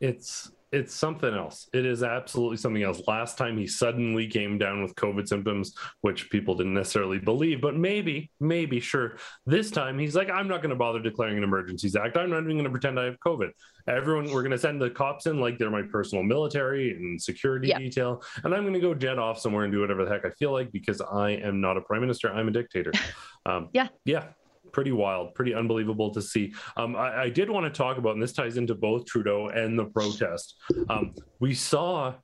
it's 0.00 0.50
it's 0.74 0.92
something 0.92 1.32
else. 1.32 1.68
It 1.72 1.86
is 1.86 2.02
absolutely 2.02 2.56
something 2.56 2.82
else. 2.82 3.00
Last 3.06 3.38
time 3.38 3.56
he 3.56 3.66
suddenly 3.66 4.26
came 4.26 4.58
down 4.58 4.82
with 4.82 4.96
COVID 4.96 5.28
symptoms, 5.28 5.76
which 6.00 6.30
people 6.30 6.56
didn't 6.56 6.74
necessarily 6.74 7.20
believe, 7.20 7.60
but 7.60 7.76
maybe, 7.76 8.32
maybe, 8.40 8.80
sure. 8.80 9.16
This 9.46 9.70
time 9.70 10.00
he's 10.00 10.16
like, 10.16 10.30
I'm 10.30 10.48
not 10.48 10.62
going 10.62 10.70
to 10.70 10.76
bother 10.76 10.98
declaring 10.98 11.38
an 11.38 11.44
emergencies 11.44 11.94
act. 11.94 12.16
I'm 12.16 12.28
not 12.28 12.42
even 12.42 12.56
going 12.56 12.64
to 12.64 12.70
pretend 12.70 12.98
I 12.98 13.04
have 13.04 13.20
COVID. 13.20 13.50
Everyone, 13.86 14.24
we're 14.32 14.42
going 14.42 14.50
to 14.50 14.58
send 14.58 14.82
the 14.82 14.90
cops 14.90 15.26
in 15.26 15.38
like 15.38 15.58
they're 15.58 15.70
my 15.70 15.82
personal 15.82 16.24
military 16.24 16.90
and 16.90 17.22
security 17.22 17.68
yeah. 17.68 17.78
detail, 17.78 18.22
and 18.42 18.52
I'm 18.52 18.62
going 18.62 18.74
to 18.74 18.80
go 18.80 18.94
jet 18.94 19.18
off 19.18 19.38
somewhere 19.38 19.62
and 19.62 19.72
do 19.72 19.80
whatever 19.80 20.04
the 20.04 20.10
heck 20.10 20.24
I 20.24 20.30
feel 20.30 20.52
like 20.52 20.72
because 20.72 21.00
I 21.00 21.30
am 21.30 21.60
not 21.60 21.76
a 21.76 21.82
prime 21.82 22.00
minister. 22.00 22.32
I'm 22.32 22.48
a 22.48 22.52
dictator. 22.52 22.92
Um, 23.46 23.68
yeah, 23.74 23.88
yeah 24.06 24.28
pretty 24.74 24.92
wild, 24.92 25.34
pretty 25.34 25.54
unbelievable 25.54 26.10
to 26.12 26.20
see. 26.20 26.52
Um, 26.76 26.96
I, 26.96 27.22
I, 27.22 27.28
did 27.30 27.48
want 27.48 27.64
to 27.64 27.76
talk 27.76 27.96
about, 27.96 28.14
and 28.14 28.22
this 28.22 28.32
ties 28.32 28.58
into 28.58 28.74
both 28.74 29.06
Trudeau 29.06 29.48
and 29.48 29.78
the 29.78 29.86
protest. 29.86 30.56
Um, 30.90 31.14
we 31.40 31.54
saw 31.54 32.14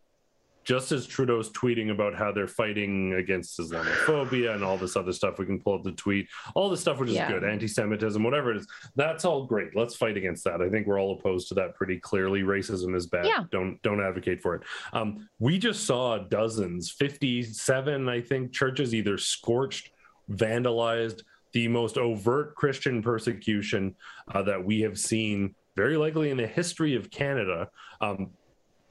just 0.65 0.93
as 0.93 1.07
Trudeau's 1.07 1.51
tweeting 1.51 1.91
about 1.91 2.15
how 2.15 2.31
they're 2.31 2.47
fighting 2.47 3.15
against 3.15 3.59
Islamophobia 3.59 4.55
and 4.55 4.63
all 4.63 4.77
this 4.77 4.95
other 4.95 5.13
stuff, 5.13 5.39
we 5.39 5.47
can 5.47 5.61
pull 5.61 5.75
up 5.75 5.85
the 5.85 5.93
tweet, 5.93 6.29
all 6.55 6.69
the 6.69 6.77
stuff 6.77 6.99
which 6.99 7.09
is 7.09 7.17
yeah. 7.17 7.29
good, 7.29 7.45
anti-Semitism, 7.45 8.23
whatever 8.23 8.53
it 8.53 8.59
is. 8.59 8.67
That's 8.95 9.25
all 9.25 9.47
great. 9.47 9.75
Let's 9.75 9.97
fight 9.97 10.17
against 10.17 10.45
that. 10.45 10.61
I 10.61 10.69
think 10.69 10.87
we're 10.87 11.01
all 11.01 11.19
opposed 11.19 11.49
to 11.49 11.55
that 11.55 11.75
pretty 11.75 11.99
clearly. 11.99 12.43
Racism 12.43 12.95
is 12.95 13.07
bad. 13.07 13.27
Yeah. 13.27 13.45
Don't 13.51 13.81
don't 13.83 14.01
advocate 14.01 14.41
for 14.41 14.55
it. 14.57 14.63
Um, 14.93 15.29
we 15.39 15.59
just 15.59 15.87
saw 15.87 16.19
dozens, 16.19 16.91
fifty-seven, 16.91 18.09
I 18.09 18.21
think, 18.21 18.53
churches 18.53 18.95
either 18.95 19.17
scorched, 19.17 19.91
vandalized, 20.31 21.23
the 21.53 21.69
most 21.69 21.99
overt 21.99 22.55
Christian 22.55 23.03
persecution 23.03 23.95
uh, 24.33 24.43
that 24.43 24.65
we 24.65 24.81
have 24.81 24.99
seen, 24.99 25.55
very 25.77 25.97
likely 25.97 26.31
in 26.31 26.37
the 26.37 26.47
history 26.47 26.95
of 26.95 27.11
Canada. 27.11 27.69
Um, 28.01 28.31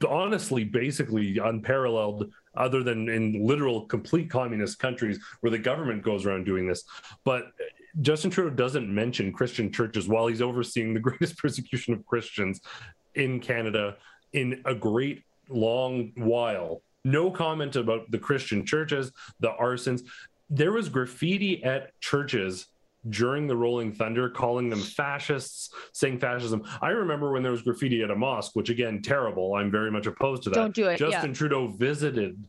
honestly, 0.07 0.63
basically 0.63 1.37
unparalleled, 1.37 2.31
other 2.55 2.83
than 2.83 3.09
in 3.09 3.45
literal 3.45 3.85
complete 3.85 4.29
communist 4.29 4.79
countries 4.79 5.19
where 5.41 5.51
the 5.51 5.57
government 5.57 6.03
goes 6.03 6.25
around 6.25 6.45
doing 6.45 6.67
this. 6.67 6.83
But 7.23 7.51
Justin 8.01 8.31
Trudeau 8.31 8.55
doesn't 8.55 8.93
mention 8.93 9.31
Christian 9.33 9.71
churches 9.71 10.07
while 10.07 10.27
he's 10.27 10.41
overseeing 10.41 10.93
the 10.93 10.99
greatest 11.07 11.37
persecution 11.37 11.93
of 11.93 12.05
Christians 12.05 12.61
in 13.15 13.39
Canada 13.39 13.97
in 14.33 14.61
a 14.65 14.75
great 14.75 15.23
long 15.49 16.11
while, 16.15 16.81
no 17.03 17.31
comment 17.31 17.75
about 17.75 18.09
the 18.11 18.19
Christian 18.19 18.65
churches, 18.65 19.11
the 19.39 19.51
arsons. 19.59 20.03
There 20.49 20.71
was 20.71 20.89
graffiti 20.89 21.63
at 21.63 21.99
churches 21.99 22.67
during 23.07 23.47
the 23.47 23.55
Rolling 23.55 23.93
Thunder, 23.93 24.29
calling 24.29 24.69
them 24.69 24.81
fascists, 24.81 25.73
saying 25.93 26.19
fascism. 26.19 26.63
I 26.81 26.89
remember 26.89 27.31
when 27.31 27.43
there 27.43 27.51
was 27.51 27.61
graffiti 27.61 28.03
at 28.03 28.11
a 28.11 28.15
mosque, 28.15 28.55
which 28.55 28.69
again, 28.69 29.01
terrible. 29.01 29.55
I'm 29.55 29.71
very 29.71 29.91
much 29.91 30.05
opposed 30.05 30.43
to 30.43 30.49
that. 30.49 30.55
Don't 30.55 30.75
do 30.75 30.87
it. 30.87 30.97
Justin 30.97 31.29
yeah. 31.31 31.35
Trudeau 31.35 31.67
visited. 31.67 32.43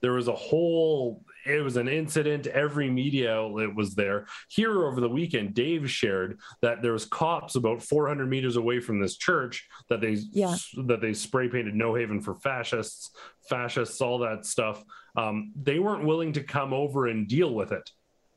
There 0.00 0.12
was 0.12 0.28
a 0.28 0.34
whole 0.34 1.24
it 1.46 1.62
was 1.62 1.76
an 1.76 1.88
incident. 1.88 2.46
Every 2.46 2.90
media 2.90 3.34
outlet 3.34 3.74
was 3.74 3.94
there. 3.94 4.26
Here 4.48 4.86
over 4.86 5.00
the 5.00 5.08
weekend, 5.08 5.54
Dave 5.54 5.90
shared 5.90 6.38
that 6.62 6.82
there 6.82 6.92
was 6.92 7.06
cops 7.06 7.54
about 7.54 7.82
400 7.82 8.28
meters 8.28 8.56
away 8.56 8.80
from 8.80 9.00
this 9.00 9.16
church 9.16 9.68
that 9.88 10.00
they 10.00 10.18
yeah. 10.32 10.56
that 10.86 11.00
they 11.00 11.12
spray 11.12 11.48
painted 11.48 11.74
"No 11.74 11.94
Haven 11.94 12.20
for 12.20 12.34
Fascists," 12.34 13.10
fascists, 13.48 14.00
all 14.00 14.18
that 14.18 14.44
stuff. 14.44 14.84
Um, 15.16 15.52
they 15.60 15.78
weren't 15.78 16.04
willing 16.04 16.32
to 16.34 16.42
come 16.42 16.72
over 16.72 17.06
and 17.06 17.28
deal 17.28 17.54
with 17.54 17.72
it. 17.72 17.90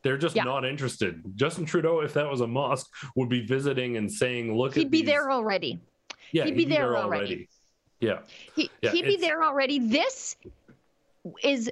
They're 0.03 0.17
just 0.17 0.35
yeah. 0.35 0.43
not 0.43 0.65
interested. 0.65 1.21
Justin 1.35 1.65
Trudeau, 1.65 1.99
if 2.01 2.13
that 2.13 2.29
was 2.29 2.41
a 2.41 2.47
mosque, 2.47 2.87
would 3.15 3.29
be 3.29 3.45
visiting 3.45 3.97
and 3.97 4.11
saying, 4.11 4.55
"Look, 4.55 4.75
he'd 4.75 4.89
be 4.89 4.99
these. 4.99 5.07
there 5.07 5.31
already." 5.31 5.79
Yeah, 6.31 6.45
he'd, 6.45 6.55
he'd 6.55 6.57
be, 6.57 6.65
there, 6.65 6.89
there 6.89 6.97
already. 6.97 7.25
already. 7.25 7.49
Yeah, 7.99 8.19
he, 8.55 8.71
yeah, 8.81 8.91
he'd 8.91 9.05
be 9.05 9.17
there 9.17 9.43
already. 9.43 9.79
This 9.79 10.37
is 11.43 11.69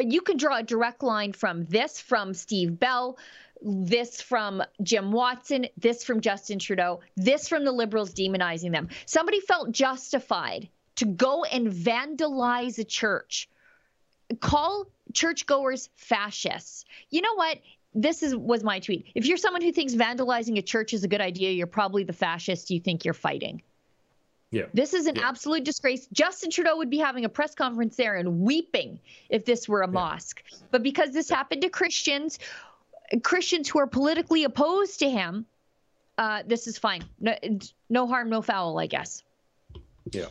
you 0.00 0.20
can 0.20 0.36
draw 0.36 0.58
a 0.58 0.62
direct 0.62 1.02
line 1.02 1.32
from 1.32 1.64
this 1.66 2.00
from 2.00 2.34
Steve 2.34 2.78
Bell, 2.78 3.18
this 3.62 4.20
from 4.20 4.62
Jim 4.82 5.12
Watson, 5.12 5.66
this 5.76 6.04
from 6.04 6.20
Justin 6.20 6.58
Trudeau, 6.58 7.00
this 7.16 7.48
from 7.48 7.64
the 7.64 7.72
Liberals 7.72 8.12
demonizing 8.12 8.72
them. 8.72 8.88
Somebody 9.06 9.40
felt 9.40 9.72
justified 9.72 10.68
to 10.96 11.06
go 11.06 11.44
and 11.44 11.68
vandalize 11.68 12.78
a 12.78 12.84
church, 12.84 13.48
call 14.40 14.86
churchgoers 15.12 15.88
fascists. 15.96 16.84
You 17.10 17.22
know 17.22 17.34
what? 17.34 17.58
This 17.94 18.24
is 18.24 18.34
was 18.34 18.64
my 18.64 18.80
tweet. 18.80 19.06
If 19.14 19.26
you're 19.26 19.36
someone 19.36 19.62
who 19.62 19.72
thinks 19.72 19.94
vandalizing 19.94 20.58
a 20.58 20.62
church 20.62 20.92
is 20.92 21.04
a 21.04 21.08
good 21.08 21.20
idea, 21.20 21.52
you're 21.52 21.68
probably 21.68 22.02
the 22.02 22.12
fascist 22.12 22.70
you 22.70 22.80
think 22.80 23.04
you're 23.04 23.14
fighting. 23.14 23.62
Yeah. 24.54 24.66
This 24.72 24.94
is 24.94 25.06
an 25.06 25.16
yeah. 25.16 25.28
absolute 25.28 25.64
disgrace. 25.64 26.06
Justin 26.12 26.48
Trudeau 26.48 26.76
would 26.76 26.88
be 26.88 26.98
having 26.98 27.24
a 27.24 27.28
press 27.28 27.56
conference 27.56 27.96
there 27.96 28.14
and 28.14 28.40
weeping 28.40 29.00
if 29.28 29.44
this 29.44 29.68
were 29.68 29.82
a 29.82 29.88
yeah. 29.88 29.92
mosque. 29.92 30.44
But 30.70 30.84
because 30.84 31.10
this 31.10 31.28
happened 31.28 31.62
to 31.62 31.68
Christians, 31.68 32.38
Christians 33.24 33.68
who 33.68 33.80
are 33.80 33.88
politically 33.88 34.44
opposed 34.44 35.00
to 35.00 35.10
him, 35.10 35.44
uh, 36.18 36.44
this 36.46 36.68
is 36.68 36.78
fine. 36.78 37.02
No, 37.18 37.34
no 37.90 38.06
harm, 38.06 38.30
no 38.30 38.42
foul, 38.42 38.78
I 38.78 38.86
guess. 38.86 39.24
Yeah 40.12 40.26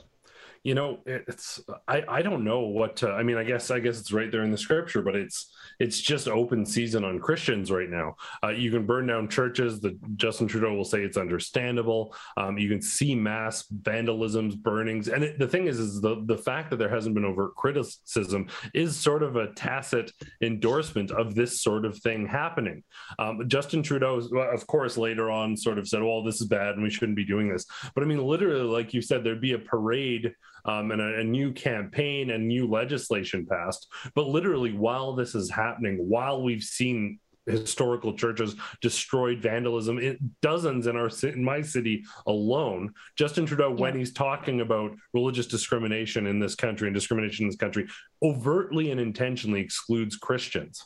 you 0.64 0.74
know 0.74 1.00
it's 1.06 1.62
i 1.88 2.04
i 2.08 2.22
don't 2.22 2.44
know 2.44 2.62
what 2.62 2.96
to, 2.96 3.10
i 3.12 3.22
mean 3.22 3.38
i 3.38 3.44
guess 3.44 3.70
i 3.70 3.80
guess 3.80 4.00
it's 4.00 4.14
right 4.14 4.32
there 4.32 4.44
in 4.44 4.52
the 4.52 4.58
scripture 4.58 5.02
but 5.02 5.16
it's 5.16 5.54
it's 5.80 6.00
just 6.00 6.28
open 6.28 6.66
season 6.66 7.04
on 7.04 7.20
christians 7.20 7.72
right 7.72 7.90
now. 7.90 8.16
Uh, 8.44 8.50
you 8.50 8.72
can 8.72 8.86
burn 8.86 9.08
down 9.08 9.28
churches. 9.28 9.80
The 9.80 9.98
justin 10.16 10.48
trudeau 10.48 10.74
will 10.74 10.86
say 10.86 11.02
it's 11.02 11.18
understandable. 11.18 12.16
Um, 12.38 12.58
you 12.58 12.70
can 12.70 12.82
see 12.82 13.16
mass 13.16 13.66
vandalisms 13.82 14.58
burnings. 14.58 15.08
And 15.08 15.24
it, 15.24 15.40
the 15.40 15.48
thing 15.48 15.68
is 15.68 15.80
is 15.80 16.02
the 16.02 16.24
the 16.26 16.38
fact 16.38 16.70
that 16.70 16.78
there 16.78 16.90
hasn't 16.90 17.16
been 17.16 17.26
overt 17.26 17.56
criticism 17.56 18.48
is 18.74 18.96
sort 18.96 19.24
of 19.24 19.36
a 19.36 19.54
tacit 19.54 20.12
endorsement 20.42 21.12
of 21.12 21.36
this 21.36 21.62
sort 21.62 21.86
of 21.86 21.98
thing 22.00 22.28
happening. 22.28 22.84
Um, 23.20 23.48
justin 23.48 23.84
trudeau 23.84 24.22
of 24.54 24.68
course 24.68 24.98
later 24.98 25.32
on 25.32 25.58
sort 25.58 25.78
of 25.78 25.88
said 25.88 26.02
well 26.02 26.24
this 26.24 26.42
is 26.42 26.48
bad 26.48 26.76
and 26.76 26.84
we 26.84 26.90
shouldn't 26.90 27.16
be 27.16 27.26
doing 27.26 27.50
this. 27.50 27.66
But 27.96 28.04
i 28.04 28.08
mean 28.08 28.20
literally 28.20 28.62
like 28.62 28.94
you 28.94 29.02
said 29.02 29.24
there'd 29.24 29.42
be 29.42 29.54
a 29.54 29.60
parade 29.60 30.34
um, 30.66 30.92
and 30.92 31.02
a, 31.02 31.20
a, 31.20 31.24
new 31.24 31.52
campaign 31.52 32.32
and 32.32 32.48
new 32.48 32.68
legislation 32.68 33.46
passed. 33.46 33.88
But 34.16 34.28
literally, 34.28 34.74
while 34.74 35.14
this 35.14 35.36
is 35.36 35.50
happening, 35.50 35.98
while 36.08 36.42
we've 36.42 36.64
seen 36.64 37.20
historical 37.46 38.14
churches 38.14 38.56
destroyed 38.82 39.40
vandalism 39.40 40.00
in 40.00 40.18
dozens 40.42 40.88
in 40.88 40.96
our 40.96 41.10
in 41.24 41.44
my 41.44 41.62
city 41.62 42.02
alone 42.26 42.94
justin 43.18 43.46
trudeau 43.46 43.68
yeah. 43.68 43.82
when 43.82 43.94
he's 43.94 44.14
talking 44.14 44.62
about 44.62 44.92
religious 45.14 45.46
discrimination 45.46 46.26
in 46.26 46.40
this 46.40 46.56
country 46.56 46.88
and 46.88 46.96
discrimination 46.96 47.44
in 47.44 47.50
this 47.50 47.58
country 47.58 47.86
overtly 48.22 48.92
and 48.92 49.00
intentionally 49.02 49.60
excludes 49.60 50.16
christians. 50.16 50.86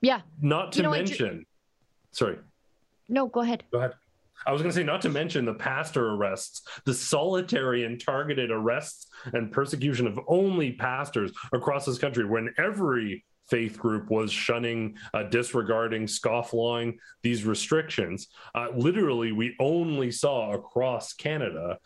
Yeah. 0.00 0.22
Not 0.40 0.72
to 0.72 0.78
you 0.78 0.82
know, 0.82 0.90
mention 0.90 1.46
sorry. 2.10 2.38
No 3.08 3.28
go 3.28 3.42
ahead. 3.42 3.62
Go 3.70 3.78
ahead 3.78 3.92
I 4.46 4.52
was 4.52 4.62
going 4.62 4.72
to 4.72 4.76
say, 4.76 4.84
not 4.84 5.02
to 5.02 5.08
mention 5.08 5.44
the 5.44 5.54
pastor 5.54 6.10
arrests, 6.10 6.62
the 6.84 6.94
solitary 6.94 7.84
and 7.84 8.00
targeted 8.00 8.50
arrests 8.50 9.08
and 9.32 9.52
persecution 9.52 10.06
of 10.06 10.20
only 10.28 10.72
pastors 10.72 11.32
across 11.52 11.86
this 11.86 11.98
country 11.98 12.24
when 12.24 12.52
every 12.58 13.24
faith 13.48 13.78
group 13.78 14.10
was 14.10 14.32
shunning, 14.32 14.96
uh, 15.14 15.24
disregarding, 15.24 16.06
scofflawing 16.06 16.94
these 17.22 17.44
restrictions. 17.44 18.28
Uh, 18.54 18.68
literally, 18.74 19.32
we 19.32 19.54
only 19.60 20.10
saw 20.10 20.52
across 20.52 21.12
Canada 21.12 21.78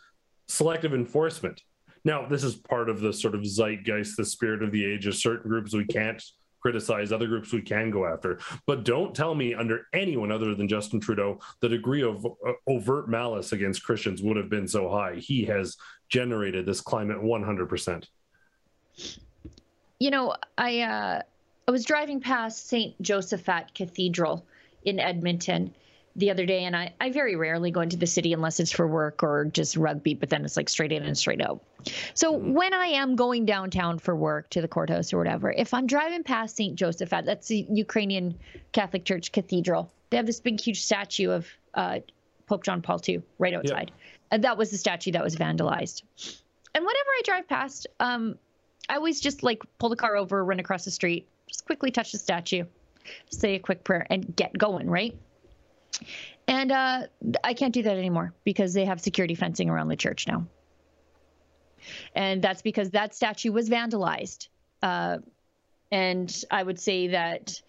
selective 0.47 0.93
enforcement. 0.93 1.61
Now, 2.05 2.25
this 2.25 2.43
is 2.43 2.55
part 2.55 2.89
of 2.89 3.01
the 3.01 3.11
sort 3.11 3.35
of 3.35 3.41
zeitgeist, 3.41 4.15
the 4.15 4.23
spirit 4.23 4.63
of 4.63 4.71
the 4.71 4.85
age 4.85 5.07
of 5.07 5.15
certain 5.15 5.49
groups 5.49 5.73
we 5.73 5.85
can't 5.85 6.23
criticize 6.67 7.13
other 7.13 7.27
groups 7.27 7.53
we 7.53 7.61
can 7.61 7.89
go 7.89 8.05
after. 8.05 8.39
But 8.65 8.83
don't 8.83 9.15
tell 9.15 9.33
me 9.33 9.53
under 9.53 9.87
anyone 9.93 10.33
other 10.33 10.53
than 10.53 10.67
justin 10.67 10.99
trudeau 10.99 11.39
the 11.61 11.69
degree 11.69 12.03
of 12.03 12.25
uh, 12.25 12.51
overt 12.67 13.07
malice 13.09 13.53
against 13.53 13.85
christians 13.85 14.21
would 14.21 14.35
have 14.35 14.49
been 14.49 14.67
so 14.67 14.89
high. 14.89 15.15
He 15.15 15.45
has 15.45 15.77
generated 16.09 16.65
this 16.65 16.81
climate 16.81 17.21
100% 17.21 18.05
you 19.99 20.11
know 20.11 20.35
i 20.57 20.81
uh 20.81 21.21
i 21.67 21.71
was 21.71 21.85
driving 21.85 22.19
past 22.19 22.67
st 22.67 23.01
Josaphat 23.01 23.73
cathedral 23.73 24.45
in 24.85 24.99
edmonton 24.99 25.73
the 26.17 26.31
other 26.31 26.45
day, 26.45 26.63
and 26.63 26.75
I, 26.75 26.93
I 26.99 27.11
very 27.11 27.35
rarely 27.35 27.71
go 27.71 27.81
into 27.81 27.95
the 27.95 28.07
city 28.07 28.33
unless 28.33 28.59
it's 28.59 28.71
for 28.71 28.87
work 28.87 29.23
or 29.23 29.45
just 29.45 29.77
rugby, 29.77 30.15
but 30.15 30.29
then 30.29 30.43
it's 30.43 30.57
like 30.57 30.67
straight 30.67 30.91
in 30.91 31.03
and 31.03 31.17
straight 31.17 31.41
out. 31.41 31.63
So 32.15 32.33
mm-hmm. 32.33 32.53
when 32.53 32.73
I 32.73 32.87
am 32.87 33.15
going 33.15 33.45
downtown 33.45 33.99
for 33.99 34.15
work 34.15 34.49
to 34.49 34.61
the 34.61 34.67
courthouse 34.67 35.13
or 35.13 35.19
whatever, 35.19 35.51
if 35.51 35.73
I'm 35.73 35.85
driving 35.85 36.23
past 36.23 36.55
St. 36.55 36.77
Josaphat, 36.77 37.25
that's 37.25 37.47
the 37.47 37.67
Ukrainian 37.69 38.37
Catholic 38.71 39.05
Church 39.05 39.31
Cathedral, 39.31 39.91
they 40.09 40.17
have 40.17 40.25
this 40.25 40.39
big, 40.39 40.59
huge 40.59 40.81
statue 40.81 41.31
of 41.31 41.47
uh, 41.73 41.99
Pope 42.47 42.63
John 42.63 42.81
Paul 42.81 42.99
II 43.07 43.21
right 43.37 43.53
outside. 43.53 43.91
And 44.31 44.43
that 44.43 44.57
was 44.57 44.71
the 44.71 44.77
statue 44.77 45.11
that 45.11 45.23
was 45.23 45.35
vandalized. 45.35 46.01
And 46.73 46.83
whenever 46.83 47.09
I 47.09 47.21
drive 47.25 47.47
past, 47.47 47.87
um, 47.99 48.37
I 48.89 48.95
always 48.95 49.19
just 49.19 49.43
like 49.43 49.61
pull 49.79 49.89
the 49.89 49.95
car 49.95 50.15
over, 50.15 50.43
run 50.43 50.59
across 50.59 50.85
the 50.85 50.91
street, 50.91 51.27
just 51.47 51.65
quickly 51.65 51.91
touch 51.91 52.11
the 52.11 52.17
statue, 52.17 52.63
say 53.29 53.55
a 53.55 53.59
quick 53.59 53.83
prayer, 53.83 54.07
and 54.09 54.35
get 54.35 54.57
going, 54.57 54.89
right? 54.89 55.17
And 56.47 56.71
uh, 56.71 57.03
I 57.43 57.53
can't 57.53 57.73
do 57.73 57.83
that 57.83 57.97
anymore 57.97 58.33
because 58.43 58.73
they 58.73 58.85
have 58.85 59.01
security 59.01 59.35
fencing 59.35 59.69
around 59.69 59.89
the 59.89 59.95
church 59.95 60.27
now. 60.27 60.45
And 62.15 62.41
that's 62.41 62.61
because 62.61 62.91
that 62.91 63.15
statue 63.15 63.51
was 63.51 63.69
vandalized. 63.69 64.47
Uh, 64.81 65.17
and 65.91 66.43
I 66.51 66.63
would 66.63 66.79
say 66.79 67.07
that 67.07 67.61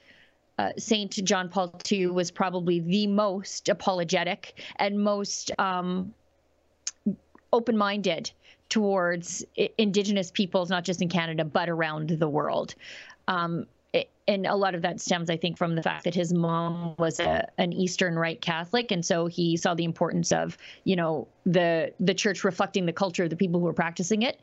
uh, 0.58 0.70
Saint 0.76 1.12
John 1.24 1.48
Paul 1.48 1.80
II 1.90 2.08
was 2.08 2.30
probably 2.30 2.80
the 2.80 3.06
most 3.06 3.68
apologetic 3.68 4.60
and 4.76 4.98
most 5.00 5.52
um, 5.58 6.12
open 7.52 7.76
minded 7.76 8.30
towards 8.68 9.44
Indigenous 9.78 10.30
peoples, 10.30 10.68
not 10.68 10.84
just 10.84 11.00
in 11.00 11.08
Canada, 11.08 11.44
but 11.44 11.68
around 11.68 12.10
the 12.10 12.28
world. 12.28 12.74
Um, 13.28 13.66
and 14.28 14.46
a 14.46 14.54
lot 14.54 14.74
of 14.74 14.82
that 14.82 15.00
stems, 15.00 15.30
I 15.30 15.38
think, 15.38 15.56
from 15.56 15.74
the 15.74 15.82
fact 15.82 16.04
that 16.04 16.14
his 16.14 16.32
mom 16.34 16.94
was 16.98 17.18
a, 17.18 17.48
an 17.56 17.72
Eastern 17.72 18.18
Rite 18.18 18.42
Catholic, 18.42 18.92
and 18.92 19.04
so 19.04 19.26
he 19.26 19.56
saw 19.56 19.74
the 19.74 19.84
importance 19.84 20.32
of, 20.32 20.58
you 20.84 20.96
know, 20.96 21.26
the 21.46 21.92
the 21.98 22.14
church 22.14 22.44
reflecting 22.44 22.84
the 22.84 22.92
culture 22.92 23.24
of 23.24 23.30
the 23.30 23.36
people 23.36 23.58
who 23.58 23.66
were 23.66 23.72
practicing 23.72 24.22
it. 24.22 24.38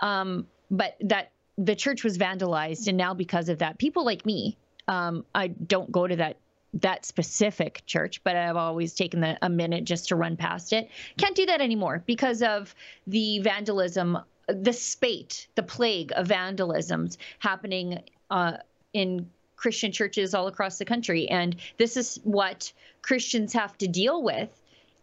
Um, 0.00 0.46
but 0.70 0.96
that 1.00 1.32
the 1.58 1.74
church 1.74 2.04
was 2.04 2.16
vandalized, 2.16 2.86
and 2.86 2.96
now 2.96 3.12
because 3.12 3.48
of 3.48 3.58
that, 3.58 3.78
people 3.78 4.04
like 4.04 4.24
me, 4.24 4.56
um, 4.86 5.24
I 5.34 5.48
don't 5.48 5.90
go 5.90 6.06
to 6.06 6.16
that 6.16 6.36
that 6.74 7.04
specific 7.04 7.82
church, 7.86 8.22
but 8.24 8.36
I've 8.36 8.56
always 8.56 8.94
taken 8.94 9.20
the, 9.20 9.38
a 9.42 9.48
minute 9.48 9.84
just 9.84 10.08
to 10.08 10.16
run 10.16 10.36
past 10.36 10.72
it. 10.72 10.90
Can't 11.16 11.36
do 11.36 11.46
that 11.46 11.60
anymore 11.60 12.02
because 12.06 12.42
of 12.42 12.74
the 13.06 13.40
vandalism, 13.40 14.18
the 14.48 14.72
spate, 14.72 15.48
the 15.54 15.62
plague 15.62 16.12
of 16.16 16.28
vandalisms 16.28 17.16
happening. 17.38 18.02
Uh, 18.30 18.58
in 18.94 19.28
Christian 19.56 19.92
churches 19.92 20.34
all 20.34 20.46
across 20.46 20.78
the 20.78 20.84
country. 20.84 21.28
And 21.28 21.56
this 21.76 21.96
is 21.96 22.18
what 22.24 22.72
Christians 23.02 23.52
have 23.52 23.76
to 23.78 23.88
deal 23.88 24.22
with. 24.22 24.48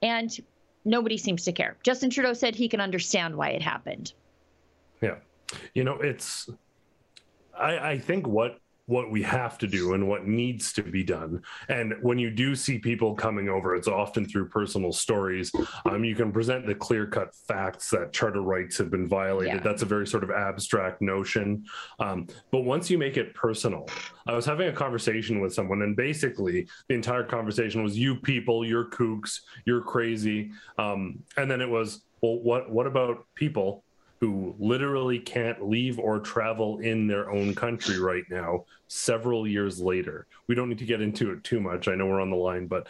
And 0.01 0.35
nobody 0.83 1.17
seems 1.17 1.43
to 1.45 1.51
care. 1.51 1.77
Justin 1.83 2.09
Trudeau 2.09 2.33
said 2.33 2.55
he 2.55 2.67
can 2.67 2.81
understand 2.81 3.35
why 3.35 3.49
it 3.49 3.61
happened. 3.61 4.13
Yeah. 5.01 5.15
You 5.73 5.83
know, 5.83 5.95
it's, 5.95 6.49
I, 7.57 7.91
I 7.91 7.99
think 7.99 8.25
what 8.27 8.60
what 8.91 9.09
we 9.09 9.21
have 9.23 9.57
to 9.57 9.67
do 9.67 9.93
and 9.93 10.05
what 10.05 10.27
needs 10.27 10.73
to 10.73 10.83
be 10.83 11.01
done. 11.01 11.41
And 11.69 11.93
when 12.01 12.19
you 12.19 12.29
do 12.29 12.55
see 12.55 12.77
people 12.77 13.15
coming 13.15 13.47
over, 13.47 13.73
it's 13.73 13.87
often 13.87 14.25
through 14.25 14.49
personal 14.49 14.91
stories. 14.91 15.49
Um, 15.85 16.03
you 16.03 16.13
can 16.13 16.29
present 16.33 16.65
the 16.65 16.75
clear 16.75 17.07
cut 17.07 17.33
facts 17.47 17.89
that 17.91 18.11
charter 18.11 18.41
rights 18.41 18.77
have 18.79 18.91
been 18.91 19.07
violated. 19.07 19.55
Yeah. 19.55 19.61
That's 19.61 19.81
a 19.81 19.85
very 19.85 20.05
sort 20.05 20.25
of 20.25 20.31
abstract 20.31 21.01
notion. 21.01 21.63
Um, 21.99 22.27
but 22.51 22.65
once 22.65 22.89
you 22.89 22.97
make 22.97 23.15
it 23.15 23.33
personal, 23.33 23.87
I 24.27 24.33
was 24.33 24.45
having 24.45 24.67
a 24.67 24.73
conversation 24.73 25.39
with 25.39 25.53
someone, 25.53 25.83
and 25.83 25.95
basically 25.95 26.67
the 26.89 26.95
entire 26.95 27.23
conversation 27.23 27.83
was 27.83 27.97
you 27.97 28.17
people, 28.17 28.65
you're 28.65 28.89
kooks, 28.89 29.39
you're 29.65 29.83
crazy. 29.83 30.51
Um, 30.77 31.23
and 31.37 31.49
then 31.49 31.61
it 31.61 31.69
was, 31.69 32.03
well, 32.19 32.39
what 32.39 32.69
what 32.69 32.87
about 32.87 33.25
people 33.35 33.85
who 34.21 34.55
literally 34.59 35.17
can't 35.17 35.67
leave 35.67 35.97
or 35.97 36.19
travel 36.19 36.77
in 36.77 37.07
their 37.07 37.31
own 37.31 37.55
country 37.55 37.99
right 37.99 38.23
now, 38.29 38.63
several 38.87 39.47
years 39.47 39.81
later. 39.81 40.27
We 40.47 40.53
don't 40.53 40.69
need 40.69 40.77
to 40.77 40.85
get 40.85 41.01
into 41.01 41.31
it 41.31 41.43
too 41.43 41.59
much. 41.59 41.87
I 41.87 41.95
know 41.95 42.05
we're 42.05 42.21
on 42.21 42.29
the 42.29 42.35
line, 42.35 42.67
but 42.67 42.87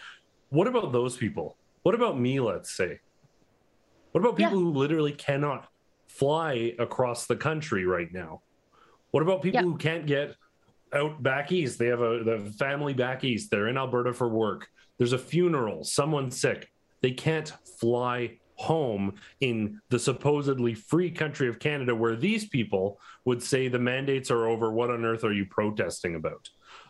what 0.50 0.68
about 0.68 0.92
those 0.92 1.16
people? 1.16 1.56
What 1.84 1.96
about 1.96 2.20
me, 2.20 2.42
let's 2.42 2.70
say? 2.70 3.00
What 4.12 4.20
about 4.20 4.36
people 4.36 4.60
yeah. 4.60 4.66
who 4.66 4.72
literally 4.72 5.14
cannot 5.14 5.70
fly 6.08 6.76
across 6.78 7.28
the 7.28 7.38
country 7.38 7.86
right 7.86 8.12
now? 8.12 8.42
What 9.12 9.24
about 9.24 9.42
people 9.42 9.62
yeah. 9.62 9.66
who 9.66 9.78
can't 9.78 10.06
get 10.06 10.36
out 10.94 11.24
back 11.24 11.54
east? 11.54 11.80
They 11.80 11.88
have 11.88 12.02
a 12.02 12.24
the 12.26 12.54
family 12.60 12.94
back 12.94 13.24
east. 13.24 13.52
They're 13.52 13.70
in 13.70 13.78
Alberta 13.78 14.14
for 14.14 14.28
work. 14.28 14.68
There's 14.98 15.14
a 15.14 15.18
funeral, 15.18 15.86
someone's 15.86 16.40
sick. 16.40 16.74
They 17.00 17.12
can't 17.12 17.54
fly 17.80 18.38
home 18.62 19.16
in 19.40 19.82
the 19.90 20.00
supposedly 20.00 20.74
free 20.74 21.12
country 21.12 21.48
of 21.48 21.60
Canada, 21.60 21.96
where 21.96 22.16
these 22.16 22.48
people 22.48 23.00
would 23.26 23.42
say 23.42 23.68
the 23.68 23.80
mandates 23.80 24.32
are 24.32 24.48
over. 24.48 24.72
What 24.72 24.90
on 24.90 25.04
earth 25.06 25.24
are 25.24 25.34
you 25.34 25.46
protesting 25.46 26.16
about? 26.16 26.50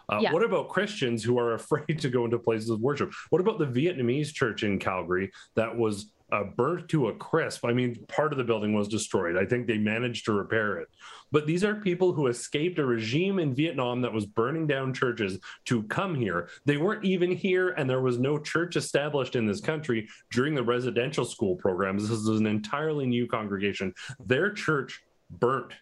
Uh, 0.09 0.19
yeah. 0.21 0.33
What 0.33 0.43
about 0.43 0.69
Christians 0.69 1.23
who 1.23 1.39
are 1.39 1.53
afraid 1.55 1.99
to 1.99 2.09
go 2.09 2.25
into 2.25 2.37
places 2.37 2.69
of 2.69 2.81
worship? 2.81 3.11
What 3.29 3.41
about 3.41 3.59
the 3.59 3.65
Vietnamese 3.65 4.33
church 4.33 4.63
in 4.63 4.79
Calgary 4.79 5.31
that 5.55 5.75
was 5.75 6.11
uh, 6.31 6.43
burnt 6.43 6.87
to 6.89 7.07
a 7.07 7.15
crisp. 7.15 7.65
I 7.65 7.73
mean, 7.73 8.05
part 8.07 8.31
of 8.31 8.37
the 8.37 8.43
building 8.43 8.73
was 8.73 8.87
destroyed. 8.87 9.37
I 9.37 9.45
think 9.45 9.67
they 9.67 9.77
managed 9.77 10.25
to 10.25 10.33
repair 10.33 10.77
it. 10.77 10.87
But 11.31 11.45
these 11.45 11.63
are 11.63 11.75
people 11.75 12.13
who 12.13 12.27
escaped 12.27 12.79
a 12.79 12.85
regime 12.85 13.39
in 13.39 13.53
Vietnam 13.53 14.01
that 14.01 14.13
was 14.13 14.25
burning 14.25 14.67
down 14.67 14.93
churches 14.93 15.39
to 15.65 15.83
come 15.83 16.15
here. 16.15 16.49
They 16.65 16.77
weren't 16.77 17.05
even 17.05 17.31
here, 17.31 17.69
and 17.69 17.89
there 17.89 18.01
was 18.01 18.19
no 18.19 18.37
church 18.37 18.75
established 18.75 19.35
in 19.35 19.45
this 19.45 19.61
country 19.61 20.07
during 20.31 20.55
the 20.55 20.63
residential 20.63 21.25
school 21.25 21.55
programs. 21.55 22.07
This 22.07 22.19
is 22.19 22.39
an 22.39 22.47
entirely 22.47 23.05
new 23.05 23.27
congregation. 23.27 23.93
Their 24.25 24.51
church 24.51 25.01
burnt, 25.29 25.73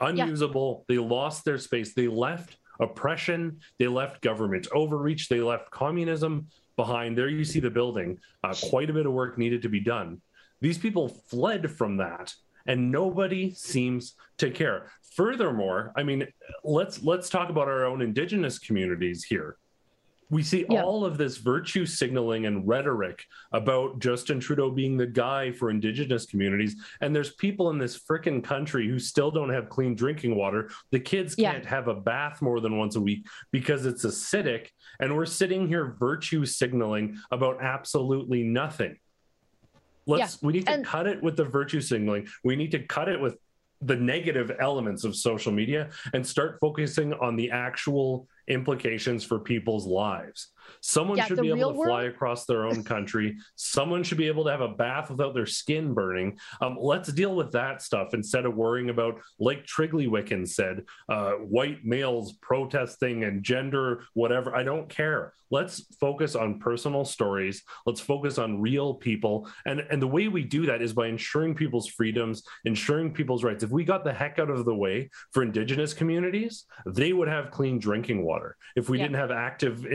unusable. 0.00 0.84
Yeah. 0.88 0.94
They 0.94 1.00
lost 1.00 1.44
their 1.44 1.58
space. 1.58 1.94
They 1.94 2.08
left 2.08 2.56
oppression. 2.80 3.60
They 3.78 3.86
left 3.86 4.22
government 4.22 4.66
overreach. 4.72 5.28
They 5.28 5.40
left 5.40 5.70
communism 5.70 6.48
behind. 6.76 7.16
There 7.16 7.28
you 7.28 7.44
see 7.44 7.60
the 7.60 7.70
building. 7.70 8.18
Uh, 8.42 8.54
quite 8.70 8.90
a 8.90 8.92
bit 8.92 9.06
of 9.06 9.12
work 9.12 9.38
needed 9.38 9.62
to 9.62 9.68
be 9.68 9.80
done. 9.80 10.20
These 10.60 10.78
people 10.78 11.08
fled 11.08 11.70
from 11.70 11.98
that 11.98 12.32
and 12.66 12.90
nobody 12.90 13.52
seems 13.54 14.14
to 14.38 14.50
care. 14.50 14.90
Furthermore, 15.14 15.92
I 15.96 16.02
mean, 16.02 16.26
let's 16.64 17.02
let's 17.02 17.28
talk 17.28 17.50
about 17.50 17.68
our 17.68 17.84
own 17.84 18.02
indigenous 18.02 18.58
communities 18.58 19.24
here 19.24 19.58
we 20.30 20.42
see 20.42 20.64
yeah. 20.68 20.82
all 20.82 21.04
of 21.04 21.18
this 21.18 21.36
virtue 21.36 21.86
signaling 21.86 22.46
and 22.46 22.66
rhetoric 22.66 23.24
about 23.52 23.98
Justin 24.00 24.40
Trudeau 24.40 24.70
being 24.70 24.96
the 24.96 25.06
guy 25.06 25.52
for 25.52 25.70
indigenous 25.70 26.26
communities. 26.26 26.76
And 27.00 27.14
there's 27.14 27.34
people 27.34 27.70
in 27.70 27.78
this 27.78 27.98
freaking 27.98 28.42
country 28.42 28.88
who 28.88 28.98
still 28.98 29.30
don't 29.30 29.50
have 29.50 29.68
clean 29.68 29.94
drinking 29.94 30.36
water. 30.36 30.70
The 30.90 31.00
kids 31.00 31.34
can't 31.34 31.66
have 31.66 31.88
a 31.88 31.94
bath 31.94 32.40
more 32.40 32.60
than 32.60 32.78
once 32.78 32.96
a 32.96 33.00
week 33.00 33.26
because 33.50 33.86
it's 33.86 34.04
acidic. 34.04 34.68
And 35.00 35.14
we're 35.14 35.26
sitting 35.26 35.68
here 35.68 35.94
virtue 35.98 36.46
signaling 36.46 37.18
about 37.30 37.62
absolutely 37.62 38.42
nothing. 38.42 38.98
Let's 40.06 40.34
yeah. 40.34 40.46
we 40.46 40.52
need 40.54 40.66
to 40.66 40.72
and- 40.72 40.84
cut 40.84 41.06
it 41.06 41.22
with 41.22 41.36
the 41.36 41.44
virtue 41.44 41.80
signaling. 41.80 42.28
We 42.42 42.56
need 42.56 42.70
to 42.72 42.80
cut 42.80 43.08
it 43.08 43.20
with 43.20 43.36
the 43.80 43.96
negative 43.96 44.50
elements 44.60 45.04
of 45.04 45.14
social 45.14 45.52
media 45.52 45.90
and 46.14 46.26
start 46.26 46.58
focusing 46.60 47.12
on 47.14 47.36
the 47.36 47.50
actual 47.50 48.26
implications 48.48 49.24
for 49.24 49.38
people's 49.38 49.86
lives. 49.86 50.48
Someone 50.80 51.18
yeah, 51.18 51.26
should 51.26 51.40
be 51.40 51.48
able 51.48 51.72
to 51.72 51.78
world? 51.78 51.88
fly 51.88 52.04
across 52.04 52.46
their 52.46 52.66
own 52.66 52.84
country. 52.84 53.36
Someone 53.56 54.02
should 54.02 54.18
be 54.18 54.28
able 54.28 54.44
to 54.44 54.50
have 54.50 54.60
a 54.60 54.68
bath 54.68 55.10
without 55.10 55.34
their 55.34 55.46
skin 55.46 55.94
burning. 55.94 56.38
Um, 56.60 56.76
let's 56.80 57.12
deal 57.12 57.34
with 57.34 57.52
that 57.52 57.82
stuff 57.82 58.14
instead 58.14 58.46
of 58.46 58.54
worrying 58.56 58.90
about, 58.90 59.20
like 59.38 59.66
Triggly 59.66 60.08
Wiccan 60.08 60.48
said, 60.48 60.84
uh, 61.08 61.32
white 61.32 61.84
males 61.84 62.34
protesting 62.40 63.24
and 63.24 63.42
gender, 63.42 64.04
whatever. 64.14 64.54
I 64.54 64.62
don't 64.62 64.88
care. 64.88 65.32
Let's 65.50 65.84
focus 66.00 66.34
on 66.34 66.58
personal 66.58 67.04
stories. 67.04 67.62
Let's 67.86 68.00
focus 68.00 68.38
on 68.38 68.60
real 68.60 68.94
people. 68.94 69.48
And, 69.66 69.80
and 69.90 70.02
the 70.02 70.06
way 70.08 70.28
we 70.28 70.42
do 70.42 70.66
that 70.66 70.82
is 70.82 70.92
by 70.92 71.06
ensuring 71.06 71.54
people's 71.54 71.88
freedoms, 71.88 72.42
ensuring 72.64 73.12
people's 73.12 73.44
rights. 73.44 73.62
If 73.62 73.70
we 73.70 73.84
got 73.84 74.04
the 74.04 74.12
heck 74.12 74.38
out 74.38 74.50
of 74.50 74.64
the 74.64 74.74
way 74.74 75.10
for 75.32 75.42
Indigenous 75.42 75.94
communities, 75.94 76.64
they 76.86 77.12
would 77.12 77.28
have 77.28 77.50
clean 77.50 77.78
drinking 77.78 78.24
water. 78.24 78.33
If 78.76 78.88
we 78.88 78.98
yeah. 78.98 79.04
didn't 79.04 79.18
have 79.18 79.30
active 79.30 79.86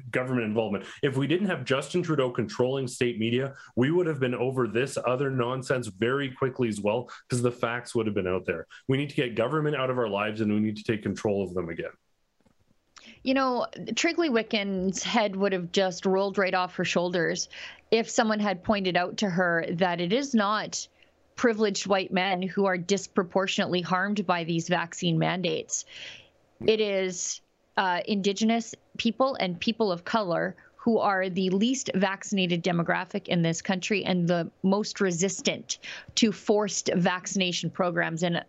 government 0.10 0.46
involvement. 0.46 0.84
If 1.02 1.16
we 1.16 1.26
didn't 1.26 1.48
have 1.48 1.64
Justin 1.64 2.02
Trudeau 2.02 2.30
controlling 2.30 2.86
state 2.86 3.18
media, 3.18 3.54
we 3.76 3.90
would 3.90 4.06
have 4.06 4.20
been 4.20 4.34
over 4.34 4.66
this 4.66 4.98
other 5.06 5.30
nonsense 5.30 5.86
very 5.86 6.30
quickly 6.30 6.68
as 6.68 6.80
well, 6.80 7.08
because 7.28 7.42
the 7.42 7.50
facts 7.50 7.94
would 7.94 8.06
have 8.06 8.14
been 8.14 8.26
out 8.26 8.44
there. 8.46 8.66
We 8.88 8.96
need 8.96 9.10
to 9.10 9.16
get 9.16 9.34
government 9.34 9.76
out 9.76 9.90
of 9.90 9.98
our 9.98 10.08
lives 10.08 10.40
and 10.40 10.52
we 10.52 10.60
need 10.60 10.76
to 10.76 10.84
take 10.84 11.02
control 11.02 11.44
of 11.44 11.54
them 11.54 11.68
again. 11.68 11.90
You 13.22 13.34
know, 13.34 13.66
Triggly 13.76 15.02
head 15.02 15.36
would 15.36 15.52
have 15.52 15.72
just 15.72 16.06
rolled 16.06 16.38
right 16.38 16.54
off 16.54 16.76
her 16.76 16.84
shoulders 16.84 17.48
if 17.90 18.08
someone 18.08 18.40
had 18.40 18.64
pointed 18.64 18.96
out 18.96 19.18
to 19.18 19.30
her 19.30 19.64
that 19.70 20.00
it 20.00 20.12
is 20.12 20.34
not 20.34 20.86
privileged 21.36 21.86
white 21.86 22.12
men 22.12 22.42
who 22.42 22.66
are 22.66 22.78
disproportionately 22.78 23.82
harmed 23.82 24.26
by 24.26 24.44
these 24.44 24.68
vaccine 24.68 25.18
mandates. 25.18 25.84
It 26.66 26.80
is 26.80 27.40
uh, 27.76 28.00
indigenous 28.06 28.74
people 28.96 29.36
and 29.40 29.58
people 29.60 29.92
of 29.92 30.04
color 30.04 30.56
who 30.76 30.98
are 30.98 31.28
the 31.28 31.50
least 31.50 31.90
vaccinated 31.94 32.62
demographic 32.62 33.26
in 33.26 33.42
this 33.42 33.60
country 33.60 34.04
and 34.04 34.28
the 34.28 34.48
most 34.62 35.00
resistant 35.00 35.78
to 36.14 36.30
forced 36.30 36.90
vaccination 36.94 37.68
programs. 37.68 38.22
And 38.22 38.44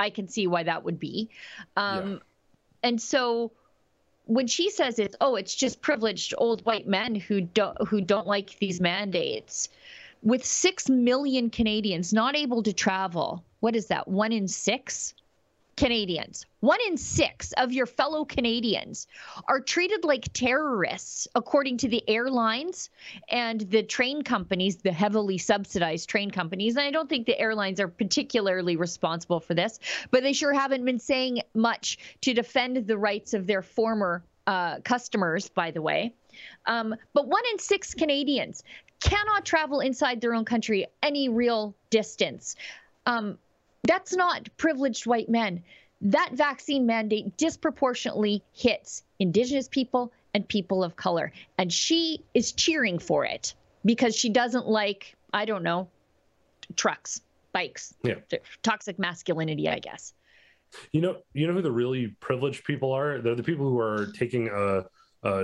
I 0.00 0.10
can 0.10 0.26
see 0.26 0.46
why 0.48 0.64
that 0.64 0.82
would 0.84 0.98
be. 0.98 1.30
Um, 1.76 2.12
yeah. 2.12 2.18
And 2.82 3.00
so 3.00 3.52
when 4.30 4.46
she 4.46 4.70
says 4.70 4.98
it's 4.98 5.16
oh 5.20 5.34
it's 5.34 5.54
just 5.54 5.82
privileged 5.82 6.34
old 6.38 6.64
white 6.64 6.86
men 6.86 7.16
who 7.16 7.40
don't 7.40 7.76
who 7.88 8.00
don't 8.00 8.28
like 8.28 8.56
these 8.58 8.80
mandates 8.80 9.68
with 10.22 10.44
6 10.44 10.88
million 10.88 11.50
Canadians 11.50 12.12
not 12.12 12.36
able 12.36 12.62
to 12.62 12.72
travel 12.72 13.44
what 13.58 13.74
is 13.74 13.86
that 13.86 14.06
one 14.06 14.30
in 14.30 14.46
6 14.46 15.14
Canadians, 15.80 16.44
one 16.60 16.78
in 16.86 16.98
six 16.98 17.52
of 17.56 17.72
your 17.72 17.86
fellow 17.86 18.26
Canadians 18.26 19.06
are 19.48 19.60
treated 19.60 20.04
like 20.04 20.30
terrorists, 20.34 21.26
according 21.34 21.78
to 21.78 21.88
the 21.88 22.06
airlines 22.06 22.90
and 23.30 23.62
the 23.62 23.82
train 23.82 24.20
companies, 24.20 24.76
the 24.76 24.92
heavily 24.92 25.38
subsidized 25.38 26.06
train 26.06 26.30
companies. 26.30 26.76
And 26.76 26.84
I 26.84 26.90
don't 26.90 27.08
think 27.08 27.24
the 27.24 27.40
airlines 27.40 27.80
are 27.80 27.88
particularly 27.88 28.76
responsible 28.76 29.40
for 29.40 29.54
this, 29.54 29.80
but 30.10 30.22
they 30.22 30.34
sure 30.34 30.52
haven't 30.52 30.84
been 30.84 30.98
saying 30.98 31.40
much 31.54 31.96
to 32.20 32.34
defend 32.34 32.86
the 32.86 32.98
rights 32.98 33.32
of 33.32 33.46
their 33.46 33.62
former 33.62 34.22
uh, 34.46 34.80
customers, 34.80 35.48
by 35.48 35.70
the 35.70 35.80
way. 35.80 36.12
Um, 36.66 36.94
but 37.14 37.26
one 37.26 37.44
in 37.52 37.58
six 37.58 37.94
Canadians 37.94 38.64
cannot 39.00 39.46
travel 39.46 39.80
inside 39.80 40.20
their 40.20 40.34
own 40.34 40.44
country 40.44 40.88
any 41.02 41.30
real 41.30 41.74
distance. 41.88 42.54
Um, 43.06 43.38
that's 43.90 44.14
not 44.14 44.48
privileged 44.56 45.04
white 45.04 45.28
men. 45.28 45.64
That 46.00 46.30
vaccine 46.34 46.86
mandate 46.86 47.36
disproportionately 47.36 48.40
hits 48.52 49.02
Indigenous 49.18 49.66
people 49.66 50.12
and 50.32 50.46
people 50.46 50.84
of 50.84 50.94
color. 50.94 51.32
And 51.58 51.72
she 51.72 52.22
is 52.32 52.52
cheering 52.52 53.00
for 53.00 53.24
it 53.24 53.52
because 53.84 54.14
she 54.14 54.28
doesn't 54.28 54.68
like, 54.68 55.16
I 55.34 55.44
don't 55.44 55.64
know, 55.64 55.88
trucks, 56.76 57.20
bikes, 57.52 57.92
yeah. 58.04 58.14
toxic 58.62 58.96
masculinity, 59.00 59.68
I 59.68 59.80
guess. 59.80 60.14
You 60.92 61.00
know, 61.00 61.16
you 61.32 61.48
know 61.48 61.54
who 61.54 61.62
the 61.62 61.72
really 61.72 62.14
privileged 62.20 62.62
people 62.62 62.92
are? 62.92 63.20
They're 63.20 63.34
the 63.34 63.42
people 63.42 63.68
who 63.68 63.80
are 63.80 64.06
taking 64.14 64.48
a 64.54 64.84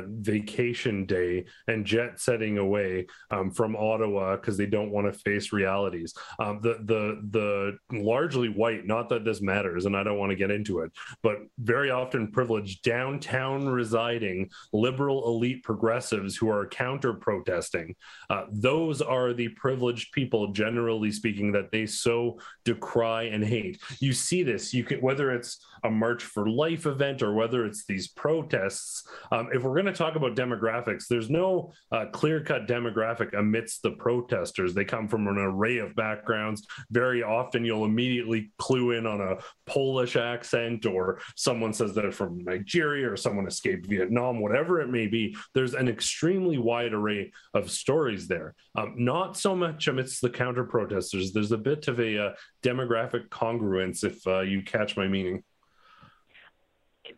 vacation 0.07 1.05
day 1.07 1.45
and 1.69 1.85
jet 1.85 2.21
setting 2.21 2.59
away 2.59 3.07
um, 3.31 3.51
from 3.51 3.77
Ottawa 3.77 4.37
because 4.37 4.57
they 4.57 4.67
don't 4.67 4.91
want 4.91 5.13
to 5.13 5.19
face 5.21 5.53
realities. 5.53 6.15
Um, 6.39 6.61
the 6.63 6.79
the 6.85 7.23
the 7.31 7.79
largely 7.99 8.49
white, 8.49 8.87
not 8.87 9.09
that 9.11 9.25
this 9.25 9.41
matters, 9.41 9.87
and 9.87 9.97
I 9.97 10.03
don't 10.03 10.19
want 10.19 10.31
to 10.31 10.37
get 10.37 10.51
into 10.51 10.81
it, 10.81 10.93
but 11.23 11.39
very 11.59 11.91
often 11.91 12.31
privileged 12.31 12.83
downtown 12.83 13.69
residing 13.69 14.51
liberal 14.73 15.27
elite 15.27 15.63
progressives 15.63 16.37
who 16.37 16.51
are 16.51 16.67
counter 16.67 17.13
protesting. 17.13 17.95
Uh, 18.31 18.45
those 18.51 19.03
are 19.03 19.33
the 19.33 19.49
privileged 19.49 20.13
people, 20.13 20.53
generally 20.53 21.13
speaking, 21.13 21.53
that 21.53 21.71
they 21.71 21.87
so 21.87 22.39
decry 22.65 23.25
and 23.25 23.45
hate. 23.45 23.81
You 24.01 24.13
see 24.13 24.43
this. 24.43 24.73
You 24.73 24.85
can 24.85 25.01
whether 25.01 25.31
it's 25.31 25.65
a 25.85 25.91
March 25.91 26.23
for 26.23 26.49
Life 26.49 26.87
event 26.87 27.23
or 27.23 27.35
whether 27.35 27.65
it's 27.65 27.85
these 27.85 28.09
protests. 28.09 29.07
Um, 29.31 29.49
if 29.53 29.63
we're 29.67 29.81
going 29.83 29.87
to 29.87 29.93
talk 29.93 30.17
about 30.17 30.37
demographics, 30.37 31.09
there's 31.09 31.31
no 31.31 31.73
uh, 31.93 32.07
clear 32.13 32.41
cut 32.41 32.67
demographic 32.67 33.37
amidst 33.39 33.83
the 33.83 33.93
protesters. 33.93 34.75
They 34.75 34.85
come 34.85 35.09
from 35.09 35.27
an 35.29 35.39
array 35.39 35.79
of 35.79 35.95
backgrounds. 35.95 36.67
Very 36.91 37.23
often, 37.23 37.65
you'll 37.65 37.85
immediately 37.85 38.53
clue 38.59 38.93
in 38.93 39.07
on 39.07 39.21
a 39.21 39.37
Polish 39.67 40.17
accent, 40.17 40.87
or 40.87 41.21
someone 41.35 41.73
says 41.73 41.95
they're 41.95 42.13
from 42.13 42.45
Nigeria, 42.45 43.11
or 43.11 43.17
someone 43.17 43.47
escaped 43.47 43.87
Vietnam, 43.87 44.41
whatever 44.41 44.81
it 44.81 44.89
may 44.89 45.07
be. 45.07 45.37
There's 45.55 45.75
an 45.75 45.89
extremely 45.89 46.59
wide 46.59 46.93
array 46.93 47.33
of 47.55 47.71
stories 47.71 48.29
there. 48.29 48.55
Um, 48.75 48.95
not 48.97 49.37
so 49.37 49.55
much 49.55 49.89
amidst 49.89 50.21
the 50.21 50.31
counter 50.31 50.65
protesters. 50.65 51.33
There's 51.33 51.53
a 51.53 51.59
bit 51.59 51.89
of 51.89 51.99
a 52.01 52.27
uh, 52.27 52.33
demographic 52.63 53.29
congruence, 53.29 54.05
if 54.05 54.27
uh, 54.27 54.41
you 54.41 54.63
catch 54.63 54.97
my 54.97 55.09
meaning 55.09 55.43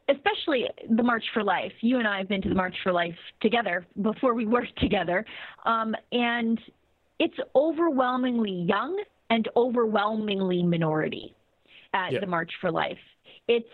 especially 0.08 0.64
the 0.90 1.02
March 1.02 1.24
for 1.32 1.42
Life. 1.42 1.72
You 1.80 1.98
and 1.98 2.08
I 2.08 2.18
have 2.18 2.28
been 2.28 2.42
to 2.42 2.48
the 2.48 2.54
March 2.54 2.74
for 2.82 2.92
Life 2.92 3.16
together 3.40 3.86
before 4.02 4.34
we 4.34 4.46
worked 4.46 4.76
together. 4.80 5.24
Um, 5.64 5.94
and 6.12 6.60
it's 7.18 7.36
overwhelmingly 7.54 8.50
young 8.50 9.02
and 9.30 9.48
overwhelmingly 9.56 10.62
minority 10.62 11.34
at 11.94 12.12
the 12.20 12.26
March 12.26 12.50
for 12.60 12.70
Life. 12.70 12.98
It's 13.46 13.66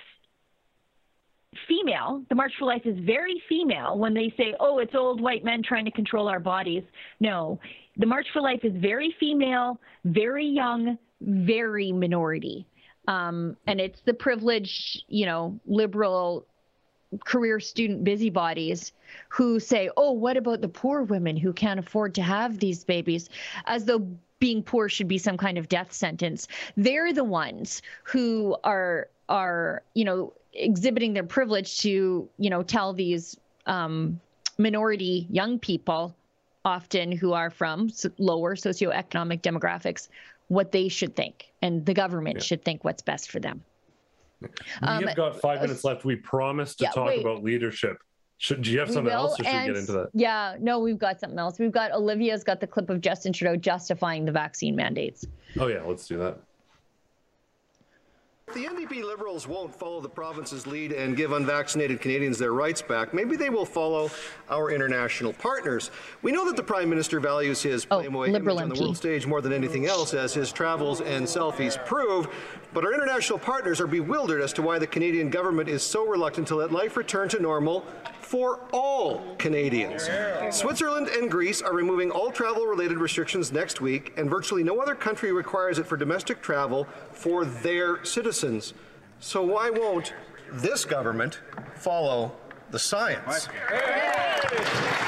female. 1.68 2.24
The 2.28 2.34
March 2.34 2.52
for 2.58 2.64
Life 2.64 2.82
is 2.84 2.98
very 3.04 3.42
female 3.48 3.98
when 3.98 4.14
they 4.14 4.32
say, 4.36 4.54
oh, 4.60 4.78
it's 4.78 4.94
old 4.94 5.20
white 5.20 5.44
men 5.44 5.62
trying 5.62 5.84
to 5.84 5.90
control 5.90 6.28
our 6.28 6.40
bodies. 6.40 6.82
No, 7.20 7.60
the 7.96 8.06
March 8.06 8.26
for 8.32 8.42
Life 8.42 8.60
is 8.62 8.72
very 8.76 9.14
female, 9.20 9.80
very 10.04 10.46
young, 10.46 10.98
very 11.20 11.92
minority. 11.92 12.66
Um, 13.07 13.57
and 13.66 13.80
it's 13.80 14.00
the 14.00 14.14
privileged, 14.14 15.05
you 15.09 15.26
know, 15.26 15.59
liberal 15.66 16.46
career 17.24 17.61
student 17.61 18.02
busybodies 18.02 18.92
who 19.28 19.61
say, 19.61 19.90
oh, 19.96 20.12
what 20.12 20.36
about 20.36 20.61
the 20.61 20.68
poor 20.68 21.02
women 21.02 21.36
who 21.36 21.52
can't 21.52 21.78
afford 21.78 22.14
to 22.14 22.22
have 22.22 22.59
these 22.59 22.84
babies? 22.84 23.28
As 23.66 23.84
though 23.84 24.07
being 24.40 24.62
poor 24.62 24.88
should 24.88 25.09
be 25.09 25.18
some 25.18 25.36
kind 25.36 25.59
of 25.59 25.68
death 25.68 25.92
sentence. 25.92 26.48
They're 26.76 27.12
the 27.12 27.24
ones 27.24 27.82
who 28.02 28.57
are 28.64 29.09
are 29.28 29.82
you 29.94 30.05
know 30.05 30.34
exhibiting 30.52 31.14
their 31.14 31.24
privilege 31.24 31.78
to 31.78 32.28
you 32.36 32.50
know 32.50 32.62
tell 32.62 32.92
these 32.92 33.38
um, 33.66 34.20
minority 34.59 35.26
young 35.30 35.59
people 35.59 36.14
often 36.64 37.12
who 37.12 37.32
are 37.32 37.50
from 37.50 37.90
lower 38.18 38.55
socioeconomic 38.55 39.40
demographics 39.40 40.09
what 40.49 40.72
they 40.72 40.88
should 40.88 41.16
think, 41.16 41.53
and 41.62 41.84
the 41.86 41.95
government 41.95 42.36
yeah. 42.36 42.42
should 42.42 42.64
think 42.64 42.84
what's 42.84 43.03
best 43.03 43.30
for 43.30 43.40
them. 43.40 43.62
We 44.40 44.49
um, 44.82 45.05
have 45.05 45.16
got 45.16 45.40
five 45.40 45.59
uh, 45.59 45.62
minutes 45.62 45.84
left. 45.84 46.05
We 46.05 46.16
promised 46.16 46.78
to 46.78 46.84
yeah, 46.84 46.90
talk 46.90 47.07
wait. 47.07 47.20
about 47.20 47.42
leadership. 47.42 47.99
Should, 48.36 48.62
do 48.62 48.70
you 48.72 48.80
have 48.80 48.90
something 48.90 49.12
else, 49.12 49.34
or 49.40 49.45
should 49.45 49.47
and, 49.47 49.68
we 49.68 49.72
get 49.74 49.80
into 49.80 49.92
that? 49.92 50.09
Yeah, 50.12 50.57
no, 50.61 50.80
we've 50.80 50.99
got 50.99 51.20
something 51.20 51.38
else. 51.38 51.59
We've 51.59 51.72
got 51.72 51.92
Olivia's 51.92 52.45
got 52.45 52.61
the 52.61 52.66
clip 52.66 52.90
of 52.90 53.01
Justin 53.01 53.32
Trudeau 53.32 53.57
justifying 53.57 54.24
the 54.24 54.32
vaccine 54.32 54.76
mandates. 54.76 55.24
Oh 55.59 55.68
yeah, 55.68 55.82
let's 55.82 56.07
do 56.07 56.18
that. 56.18 56.38
The 58.55 58.66
NDP 58.66 59.02
Liberals 59.02 59.48
won't 59.48 59.74
follow 59.74 60.00
the 60.00 60.09
province's 60.09 60.64
lead 60.64 60.92
and 60.92 61.16
give 61.16 61.32
unvaccinated 61.32 62.00
Canadians 62.00 62.38
their 62.38 62.52
rights 62.52 62.80
back. 62.80 63.12
Maybe 63.12 63.34
they 63.34 63.50
will 63.50 63.66
follow 63.66 64.12
our 64.48 64.70
international 64.70 65.32
partners. 65.32 65.90
We 66.22 66.30
know 66.30 66.44
that 66.46 66.55
the 66.55 66.62
Prime 66.62 66.88
Minister 66.88 67.18
values 67.18 67.61
his 67.61 67.84
oh, 67.90 67.98
Playboy 67.98 68.28
image 68.28 68.46
on 68.46 68.68
the 68.68 68.80
world 68.80 68.96
stage 68.96 69.26
more 69.26 69.40
than 69.40 69.52
anything 69.52 69.86
else, 69.86 70.14
as 70.14 70.32
his 70.32 70.52
travels 70.52 71.00
and 71.00 71.26
selfies 71.26 71.84
prove. 71.84 72.28
But 72.72 72.84
our 72.84 72.94
international 72.94 73.40
partners 73.40 73.80
are 73.80 73.88
bewildered 73.88 74.40
as 74.40 74.52
to 74.52 74.62
why 74.62 74.78
the 74.78 74.86
Canadian 74.86 75.30
government 75.30 75.68
is 75.68 75.82
so 75.82 76.07
reluctant 76.07 76.46
to 76.48 76.55
let 76.55 76.70
life 76.70 76.96
return 76.96 77.28
to 77.30 77.40
normal 77.40 77.84
for 78.25 78.61
all 78.72 79.22
Canadians. 79.39 80.09
Switzerland 80.51 81.09
and 81.09 81.31
Greece 81.31 81.61
are 81.62 81.75
removing 81.75 82.11
all 82.11 82.31
travel 82.31 82.64
related 82.64 82.99
restrictions 82.99 83.53
next 83.53 83.81
week, 83.81 84.12
and 84.16 84.29
virtually 84.29 84.64
no 84.64 84.81
other 84.81 84.95
country 84.95 85.31
requires 85.33 85.79
it 85.79 85.87
for 85.87 85.97
domestic 85.97 86.41
travel 86.41 86.87
for 87.12 87.45
their 87.45 88.05
citizens. 88.05 88.75
So 89.20 89.43
why 89.43 89.70
won't 89.70 90.14
this 90.51 90.85
government 90.85 91.41
follow 91.77 92.33
the 92.75 92.79
science. 92.81 93.49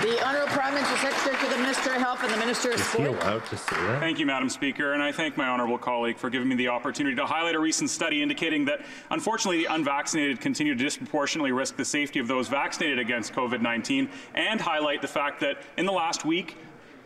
The 0.00 0.24
Honourable 0.24 0.52
Prime 0.52 0.74
Minister, 0.74 0.96
Secretary 0.98 1.36
to 1.36 1.56
the 1.56 1.60
Minister 1.60 1.90
of 1.94 2.00
Health 2.00 2.22
and 2.22 2.32
the 2.32 2.36
Minister 2.36 2.70
of 2.70 2.78
Sport. 2.78 3.08
allowed 3.08 3.44
to 3.46 3.56
say 3.56 3.74
that? 3.74 3.98
Thank 3.98 4.20
you, 4.20 4.26
Madam 4.26 4.48
Speaker, 4.48 4.92
and 4.92 5.02
I 5.02 5.10
thank 5.10 5.36
my 5.36 5.48
honourable 5.48 5.76
colleague 5.76 6.16
for 6.16 6.30
giving 6.30 6.46
me 6.46 6.54
the 6.54 6.68
opportunity 6.68 7.16
to 7.16 7.26
highlight 7.26 7.56
a 7.56 7.58
recent 7.58 7.90
study 7.90 8.22
indicating 8.22 8.66
that, 8.66 8.82
unfortunately, 9.10 9.64
the 9.64 9.74
unvaccinated 9.74 10.40
continue 10.40 10.76
to 10.76 10.84
disproportionately 10.84 11.50
risk 11.50 11.74
the 11.74 11.84
safety 11.84 12.20
of 12.20 12.28
those 12.28 12.46
vaccinated 12.46 13.00
against 13.00 13.32
COVID-19, 13.32 14.08
and 14.36 14.60
highlight 14.60 15.02
the 15.02 15.08
fact 15.08 15.40
that 15.40 15.60
in 15.76 15.86
the 15.86 15.92
last 15.92 16.24
week, 16.24 16.56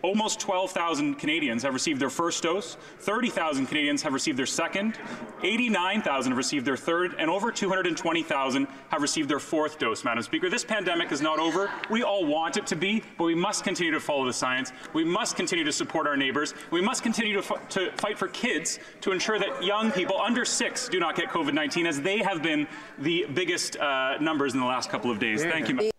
almost 0.03 0.41
12,000 0.41 1.17
Canadians 1.17 1.63
have 1.63 1.75
received 1.75 2.01
their 2.01 2.11
first 2.11 2.43
dose, 2.43 2.77
30,000 3.01 3.67
Canadians 3.67 4.03
have 4.03 4.13
received 4.13 4.39
their 4.39 4.47
second, 4.47 4.99
89,000 5.43 6.33
have 6.33 6.37
received 6.37 6.67
their 6.67 6.77
third, 6.77 7.15
and 7.19 7.31
over 7.31 7.51
220,000 7.51 8.67
have 8.89 9.03
received 9.03 9.29
their 9.29 9.39
fourth 9.39 9.79
dose, 9.79 10.05
Madam 10.05 10.23
Speaker. 10.23 10.49
This 10.49 10.65
pandemic 10.65 11.13
is 11.13 11.21
not 11.21 11.39
over. 11.39 11.71
We 11.91 12.03
all 12.03 12.25
want 12.25 12.57
it 12.57 12.67
to 12.69 12.77
be, 12.77 13.03
but 13.19 13.25
we 13.25 13.35
must 13.35 13.65
continue 13.65 13.93
to 13.93 14.01
follow 14.01 14.27
the 14.27 14.33
science. 14.33 14.73
We 14.93 15.05
must 15.05 15.37
continue 15.37 15.65
to 15.65 15.73
support 15.73 16.07
our 16.07 16.17
neighbours. 16.17 16.55
We 16.71 16.81
must 16.81 17.03
continue 17.03 17.41
to, 17.41 17.61
to 17.71 17.93
fight 17.93 18.19
for 18.19 18.29
kids 18.29 18.79
to 19.03 19.13
ensure 19.13 19.39
that 19.39 19.65
young 19.65 19.93
people 19.93 20.21
under 20.21 20.45
six 20.45 20.89
do 20.89 20.99
not 20.99 21.17
get 21.17 21.29
COVID-19, 21.29 21.87
as 21.87 22.01
they 22.01 22.19
have 22.19 22.43
been 22.43 22.67
the 22.99 23.27
biggest 23.35 23.77
uh, 23.77 24.17
numbers 24.21 24.55
in 24.55 24.61
the 24.61 24.67
last 24.67 24.91
couple 24.91 25.11
of 25.11 25.19
days. 25.19 25.43
Thank 25.43 25.69
you. 25.69 25.91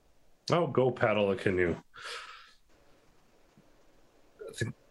Oh, 0.51 0.67
go 0.67 0.91
paddle 0.91 1.31
a 1.31 1.35
canoe 1.35 1.75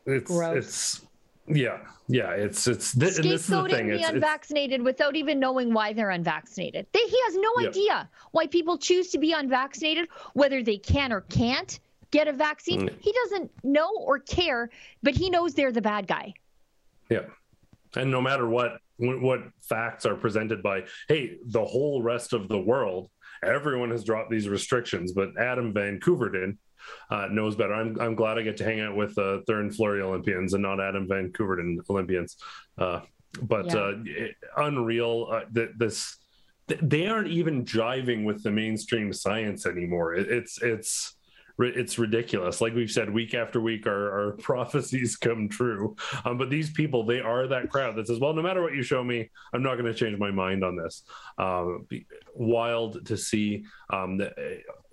it's 0.06 0.30
Gross. 0.30 0.56
it's 0.56 1.06
yeah 1.46 1.78
yeah 2.08 2.30
it's 2.30 2.66
it's 2.66 2.92
th- 2.92 3.16
this 3.16 3.18
is 3.18 3.46
the, 3.46 3.68
thing. 3.68 3.88
the 3.88 3.96
it's, 3.96 4.08
unvaccinated 4.08 4.80
it's, 4.80 4.84
without 4.84 5.16
even 5.16 5.38
knowing 5.38 5.72
why 5.72 5.92
they're 5.92 6.11
unvaccinated 6.11 6.86
they, 6.92 7.00
he 7.00 7.20
has 7.26 7.36
no 7.36 7.52
idea 7.68 8.08
why 8.32 8.46
people 8.46 8.78
choose 8.78 9.11
to 9.11 9.18
be 9.18 9.32
unvaccinated 9.32 10.08
whether 10.34 10.62
they 10.62 10.76
can 10.76 11.12
or 11.12 11.22
can't 11.22 11.80
get 12.11 12.28
a 12.28 12.32
vaccine 12.32 12.88
mm. 12.88 12.94
he 13.00 13.12
doesn't 13.24 13.50
know 13.64 13.90
or 13.98 14.18
care 14.18 14.70
but 15.02 15.14
he 15.14 15.30
knows 15.30 15.54
they're 15.54 15.72
the 15.72 15.82
bad 15.82 16.06
guy 16.06 16.32
yeah 17.08 17.20
and 17.96 18.11
no 18.11 18.20
matter 18.20 18.46
what 18.48 18.78
what 18.98 19.40
facts 19.62 20.04
are 20.04 20.14
presented 20.14 20.62
by 20.62 20.82
hey 21.08 21.38
the 21.46 21.64
whole 21.64 22.02
rest 22.02 22.32
of 22.32 22.48
the 22.48 22.58
world 22.58 23.08
everyone 23.42 23.90
has 23.90 24.04
dropped 24.04 24.30
these 24.30 24.48
restrictions 24.48 25.12
but 25.12 25.30
Adam 25.38 25.72
van 25.72 25.98
Koeverden 25.98 26.30
did 26.42 26.58
uh, 27.11 27.26
knows 27.31 27.57
better. 27.57 27.74
I'm, 27.74 27.99
I'm 28.01 28.14
glad 28.14 28.39
I 28.39 28.43
get 28.43 28.57
to 28.59 28.64
hang 28.64 28.81
out 28.81 28.97
with 28.97 29.16
uh, 29.18 29.41
Theoren 29.49 29.74
Fleury 29.74 30.03
Olympians 30.03 30.55
and 30.55 30.62
not 30.62 30.81
Adam 30.81 31.09
Van 31.09 31.31
Koeverden 31.31 31.78
Olympians. 31.89 32.37
Uh, 32.78 33.01
but 33.43 33.66
yeah. 33.66 33.76
uh, 33.76 33.95
it, 34.05 34.37
unreal 34.57 35.28
uh, 35.31 35.41
that 35.53 35.78
this 35.78 36.16
they 36.81 37.07
aren't 37.07 37.28
even 37.28 37.64
jiving 37.64 38.24
with 38.24 38.43
the 38.43 38.51
mainstream 38.51 39.12
science 39.12 39.66
anymore. 39.66 40.14
It, 40.14 40.31
it's 40.31 40.62
it's 40.62 41.16
it's 41.59 41.99
ridiculous. 41.99 42.61
Like 42.61 42.74
we've 42.74 42.91
said, 42.91 43.11
week 43.11 43.35
after 43.35 43.61
week, 43.61 43.87
our, 43.87 44.11
our 44.11 44.33
prophecies 44.39 45.16
come 45.16 45.49
true. 45.49 45.97
Um, 46.24 46.39
but 46.39 46.51
these 46.51 46.70
people, 46.70 47.05
they 47.05 47.20
are 47.20 47.47
that 47.49 47.70
crowd 47.70 47.97
that 47.97 48.07
says, 48.07 48.18
"Well, 48.18 48.33
no 48.33 48.43
matter 48.43 48.62
what 48.62 48.74
you 48.74 48.83
show 48.83 49.05
me, 49.05 49.31
I'm 49.53 49.62
not 49.62 49.74
going 49.76 49.93
to 49.93 49.95
change 49.95 50.18
my 50.18 50.31
mind 50.31 50.64
on 50.64 50.76
this." 50.76 51.03
Um, 51.39 51.87
wild 52.35 53.07
to 53.07 53.16
see. 53.16 53.64
Um, 53.91 54.18
that, 54.18 54.35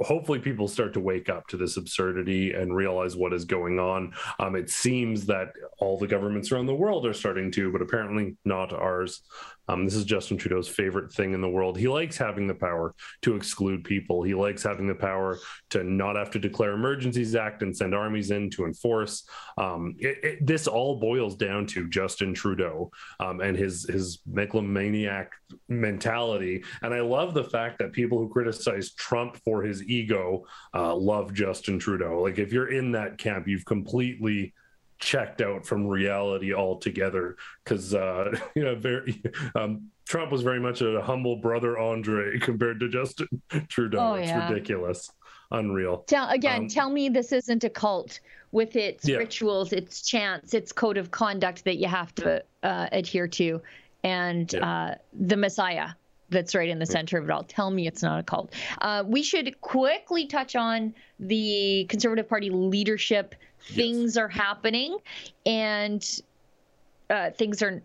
hopefully, 0.02 0.40
people 0.40 0.68
start 0.68 0.94
to 0.94 1.00
wake 1.00 1.30
up 1.30 1.48
to 1.48 1.58
this 1.58 1.78
absurdity 1.78 2.54
and 2.54 2.76
realize 2.76 3.16
what 3.16 3.34
is 3.34 3.46
going 3.46 3.80
on. 3.80 4.14
Um, 4.40 4.56
it 4.56 4.70
seems 4.70 5.26
that 5.28 5.50
all 5.80 5.98
the 5.98 6.08
governments 6.08 6.52
around 6.52 6.68
the 6.68 6.76
world 6.76 7.06
are 7.06 7.14
starting 7.14 7.52
to, 7.52 7.72
but 7.72 7.82
apparently 7.82 8.36
not 8.46 8.74
ours. 8.74 9.22
Um, 9.68 9.86
this 9.86 9.96
is 9.96 10.06
Justin 10.06 10.38
Trudeau's 10.38 10.68
favorite 10.68 11.12
thing 11.12 11.34
in 11.34 11.42
the 11.42 11.50
world. 11.50 11.78
He 11.78 11.88
likes 11.88 12.18
having 12.18 12.48
the 12.48 12.54
power 12.54 12.96
to 13.22 13.36
exclude 13.36 13.84
people. 13.84 14.24
He 14.24 14.34
likes 14.34 14.64
having 14.64 14.88
the 14.88 14.96
power 14.96 15.38
to 15.72 15.84
not 15.84 16.16
have 16.16 16.32
to 16.32 16.40
declare 16.40 16.74
emergencies 16.74 17.36
act 17.36 17.62
and 17.62 17.76
send 17.76 17.94
armies 17.94 18.32
in 18.32 18.50
to 18.52 18.66
enforce. 18.66 19.28
Um, 19.58 19.96
it, 20.00 20.24
it, 20.24 20.46
this 20.46 20.68
all 20.68 21.00
boils 21.00 21.36
down 21.36 21.66
to 21.68 21.90
Justin 21.90 22.34
Trudeau 22.34 22.92
um, 23.20 23.42
and 23.42 23.58
his 23.58 23.86
his 23.90 24.20
megalomaniac 24.26 25.32
mentality. 25.68 26.64
And 26.82 26.94
I 26.94 27.02
love 27.02 27.34
the 27.34 27.44
fact 27.44 27.80
that 27.80 27.92
people 27.92 28.18
who 28.18 28.30
criticize 28.30 28.94
Trump 28.94 29.38
for 29.38 29.64
his 29.64 29.84
ego 29.84 30.46
uh, 30.74 30.96
love 30.96 31.34
Justin 31.34 31.80
Trudeau. 31.80 32.22
Like 32.22 32.38
if 32.40 32.52
you're 32.52 32.72
in 32.72 32.92
that 32.94 33.18
camp, 33.18 33.48
you've 33.48 33.66
completely 33.66 34.54
checked 35.00 35.42
out 35.42 35.66
from 35.66 35.88
reality 35.88 36.54
altogether 36.54 37.38
because 37.64 37.94
uh, 37.94 38.38
you 38.56 38.64
know 38.64 38.76
very 38.76 39.22
um, 39.56 39.90
Trump 40.08 40.32
was 40.32 40.42
very 40.42 40.60
much 40.60 40.82
a 40.82 41.02
humble 41.02 41.38
brother 41.38 41.78
Andre 41.78 42.40
compared 42.42 42.80
to 42.80 42.90
Justin 42.90 43.28
Trudeau. 43.68 44.00
Oh, 44.00 44.14
it's 44.14 44.30
yeah. 44.30 44.50
ridiculous, 44.50 45.12
unreal. 45.52 46.04
Tell 46.08 46.30
again, 46.30 46.62
um, 46.64 46.68
tell 46.68 46.90
me 46.90 47.10
this 47.10 47.32
isn't 47.32 47.64
a 47.64 47.70
cult 47.70 48.20
with 48.52 48.76
its 48.76 49.08
yeah. 49.08 49.18
rituals, 49.18 49.74
its 49.74 50.08
chants, 50.08 50.54
its 50.54 50.72
code 50.72 50.98
of 50.98 51.12
conduct 51.12 51.66
that 51.66 51.78
you 51.78 51.88
have 51.88 52.16
to 52.16 52.44
uh, 52.64 52.88
adhere 52.92 53.28
to, 53.28 53.62
and 54.04 54.54
yeah. 54.54 54.88
uh, 54.92 54.96
the 55.14 55.38
Messiah 55.38 55.90
that's 56.30 56.56
right 56.56 56.70
in 56.70 56.80
the 56.80 56.86
center 56.86 57.18
of 57.18 57.26
it 57.26 57.32
all. 57.32 57.44
Tell 57.44 57.72
me 57.72 57.88
it's 57.88 58.04
not 58.04 58.20
a 58.20 58.24
cult. 58.24 58.54
Uh, 58.82 59.04
we 59.06 59.24
should 59.24 59.60
quickly 59.62 60.26
touch 60.26 60.56
on 60.56 60.94
the 61.20 61.86
Conservative 61.90 62.28
Party 62.28 62.50
leadership. 62.50 63.36
Things 63.68 64.16
yes. 64.16 64.18
are 64.18 64.28
happening, 64.28 64.98
and 65.46 66.22
uh, 67.10 67.32
things 67.32 67.62
are, 67.62 67.82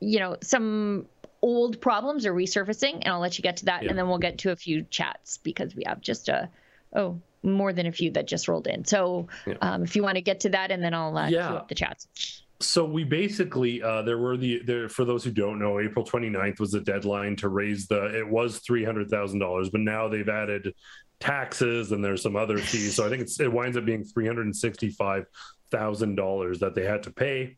you 0.00 0.18
know, 0.18 0.36
some 0.42 1.06
old 1.42 1.80
problems 1.80 2.26
are 2.26 2.34
resurfacing, 2.34 2.94
and 2.94 3.08
I'll 3.08 3.20
let 3.20 3.38
you 3.38 3.42
get 3.42 3.58
to 3.58 3.66
that, 3.66 3.82
yeah. 3.82 3.90
and 3.90 3.98
then 3.98 4.08
we'll 4.08 4.18
get 4.18 4.38
to 4.38 4.50
a 4.50 4.56
few 4.56 4.82
chats 4.82 5.38
because 5.38 5.74
we 5.74 5.84
have 5.86 6.00
just 6.00 6.28
a 6.28 6.48
oh 6.94 7.20
more 7.42 7.72
than 7.72 7.86
a 7.86 7.92
few 7.92 8.10
that 8.10 8.26
just 8.26 8.48
rolled 8.48 8.66
in. 8.66 8.84
So 8.84 9.28
yeah. 9.46 9.54
um, 9.62 9.82
if 9.82 9.96
you 9.96 10.02
want 10.02 10.16
to 10.16 10.22
get 10.22 10.40
to 10.40 10.50
that, 10.50 10.70
and 10.70 10.82
then 10.82 10.94
I'll 10.94 11.16
uh, 11.16 11.28
yeah. 11.28 11.48
queue 11.48 11.56
up 11.56 11.68
the 11.68 11.74
chats 11.74 12.42
so 12.60 12.84
we 12.84 13.04
basically 13.04 13.82
uh, 13.82 14.02
there 14.02 14.18
were 14.18 14.36
the 14.36 14.62
there 14.64 14.88
for 14.88 15.04
those 15.04 15.24
who 15.24 15.30
don't 15.30 15.58
know 15.58 15.80
april 15.80 16.04
29th 16.04 16.60
was 16.60 16.72
the 16.72 16.80
deadline 16.80 17.34
to 17.36 17.48
raise 17.48 17.86
the 17.86 18.18
it 18.18 18.28
was 18.28 18.60
$300000 18.60 19.72
but 19.72 19.80
now 19.80 20.08
they've 20.08 20.28
added 20.28 20.74
taxes 21.20 21.92
and 21.92 22.04
there's 22.04 22.22
some 22.22 22.36
other 22.36 22.58
fees. 22.58 22.96
So 22.96 23.06
i 23.06 23.08
think 23.08 23.28
it 23.38 23.52
winds 23.52 23.76
up 23.76 23.84
being 23.84 24.04
$365000 24.04 26.58
that 26.58 26.74
they 26.74 26.84
had 26.84 27.04
to 27.04 27.12
pay. 27.12 27.56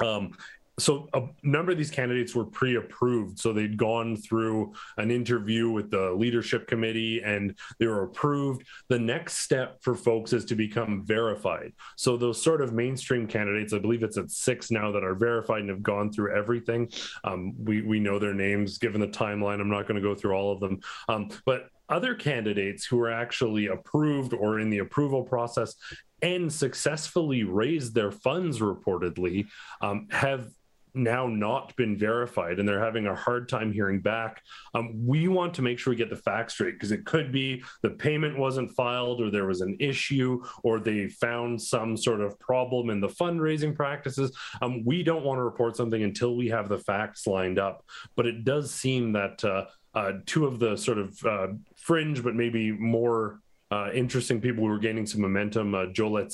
Um, 0.00 0.36
so 0.78 1.08
a 1.14 1.22
number 1.42 1.72
of 1.72 1.78
these 1.78 1.90
candidates 1.90 2.34
were 2.34 2.44
pre-approved. 2.44 3.38
So 3.38 3.52
they'd 3.52 3.78
gone 3.78 4.16
through 4.16 4.74
an 4.98 5.10
interview 5.10 5.70
with 5.70 5.90
the 5.90 6.12
leadership 6.12 6.66
committee 6.66 7.22
and 7.22 7.56
they 7.78 7.86
were 7.86 8.02
approved. 8.02 8.66
The 8.88 8.98
next 8.98 9.38
step 9.38 9.78
for 9.80 9.94
folks 9.94 10.34
is 10.34 10.44
to 10.46 10.54
become 10.54 11.04
verified. 11.06 11.72
So 11.96 12.16
those 12.16 12.42
sort 12.42 12.60
of 12.60 12.72
mainstream 12.72 13.26
candidates 13.26 13.72
i 13.72 13.78
believe 13.78 14.02
it's 14.02 14.18
at 14.18 14.30
six 14.30 14.70
now 14.70 14.92
that 14.92 15.04
are 15.04 15.14
verified 15.14 15.60
and 15.60 15.70
have 15.70 15.82
gone 15.82 16.12
through 16.12 16.36
everything. 16.36 16.90
Um, 17.24 17.54
we, 17.58 17.80
we 17.80 17.98
know 17.98 18.18
their 18.18 18.34
names 18.34 18.78
given 18.78 19.00
the 19.00 19.08
timeline 19.08 19.60
i'm 19.60 19.70
not 19.70 19.86
going 19.88 20.00
to 20.00 20.06
go 20.06 20.14
through 20.14 20.34
all 20.34 20.52
of 20.52 20.60
them. 20.60 20.80
Um, 21.08 21.30
but 21.46 21.70
other 21.88 22.14
candidates 22.14 22.84
who 22.84 23.00
are 23.00 23.12
actually 23.12 23.68
approved 23.68 24.34
or 24.34 24.58
in 24.58 24.70
the 24.70 24.78
approval 24.78 25.22
process 25.22 25.76
and 26.22 26.52
successfully 26.52 27.44
raised 27.44 27.94
their 27.94 28.10
funds 28.10 28.60
reportedly 28.60 29.46
um, 29.80 30.08
have 30.10 30.48
now 30.96 31.26
not 31.26 31.74
been 31.76 31.96
verified 31.96 32.58
and 32.58 32.68
they're 32.68 32.82
having 32.82 33.06
a 33.06 33.14
hard 33.14 33.48
time 33.48 33.72
hearing 33.72 34.00
back. 34.00 34.42
Um, 34.74 35.06
we 35.06 35.28
want 35.28 35.54
to 35.54 35.62
make 35.62 35.78
sure 35.78 35.92
we 35.92 35.96
get 35.96 36.10
the 36.10 36.16
facts 36.16 36.54
straight 36.54 36.74
because 36.74 36.92
it 36.92 37.04
could 37.04 37.30
be 37.30 37.62
the 37.82 37.90
payment 37.90 38.38
wasn't 38.38 38.74
filed 38.74 39.20
or 39.20 39.30
there 39.30 39.46
was 39.46 39.60
an 39.60 39.76
issue 39.78 40.42
or 40.62 40.80
they 40.80 41.08
found 41.08 41.60
some 41.60 41.96
sort 41.96 42.20
of 42.20 42.38
problem 42.40 42.90
in 42.90 43.00
the 43.00 43.08
fundraising 43.08 43.74
practices. 43.74 44.36
Um, 44.62 44.84
we 44.84 45.02
don't 45.02 45.24
want 45.24 45.38
to 45.38 45.42
report 45.42 45.76
something 45.76 46.02
until 46.02 46.36
we 46.36 46.48
have 46.48 46.68
the 46.68 46.78
facts 46.78 47.26
lined 47.26 47.58
up. 47.58 47.84
But 48.16 48.26
it 48.26 48.44
does 48.44 48.72
seem 48.72 49.12
that 49.12 49.44
uh, 49.44 49.66
uh, 49.94 50.12
two 50.26 50.46
of 50.46 50.58
the 50.58 50.76
sort 50.76 50.98
of 50.98 51.24
uh, 51.24 51.48
fringe, 51.76 52.22
but 52.22 52.34
maybe 52.34 52.72
more 52.72 53.40
uh, 53.70 53.90
interesting 53.92 54.40
people 54.40 54.64
who 54.64 54.72
are 54.72 54.78
gaining 54.78 55.06
some 55.06 55.20
momentum, 55.20 55.74
uh, 55.74 55.86
Joel 55.86 56.26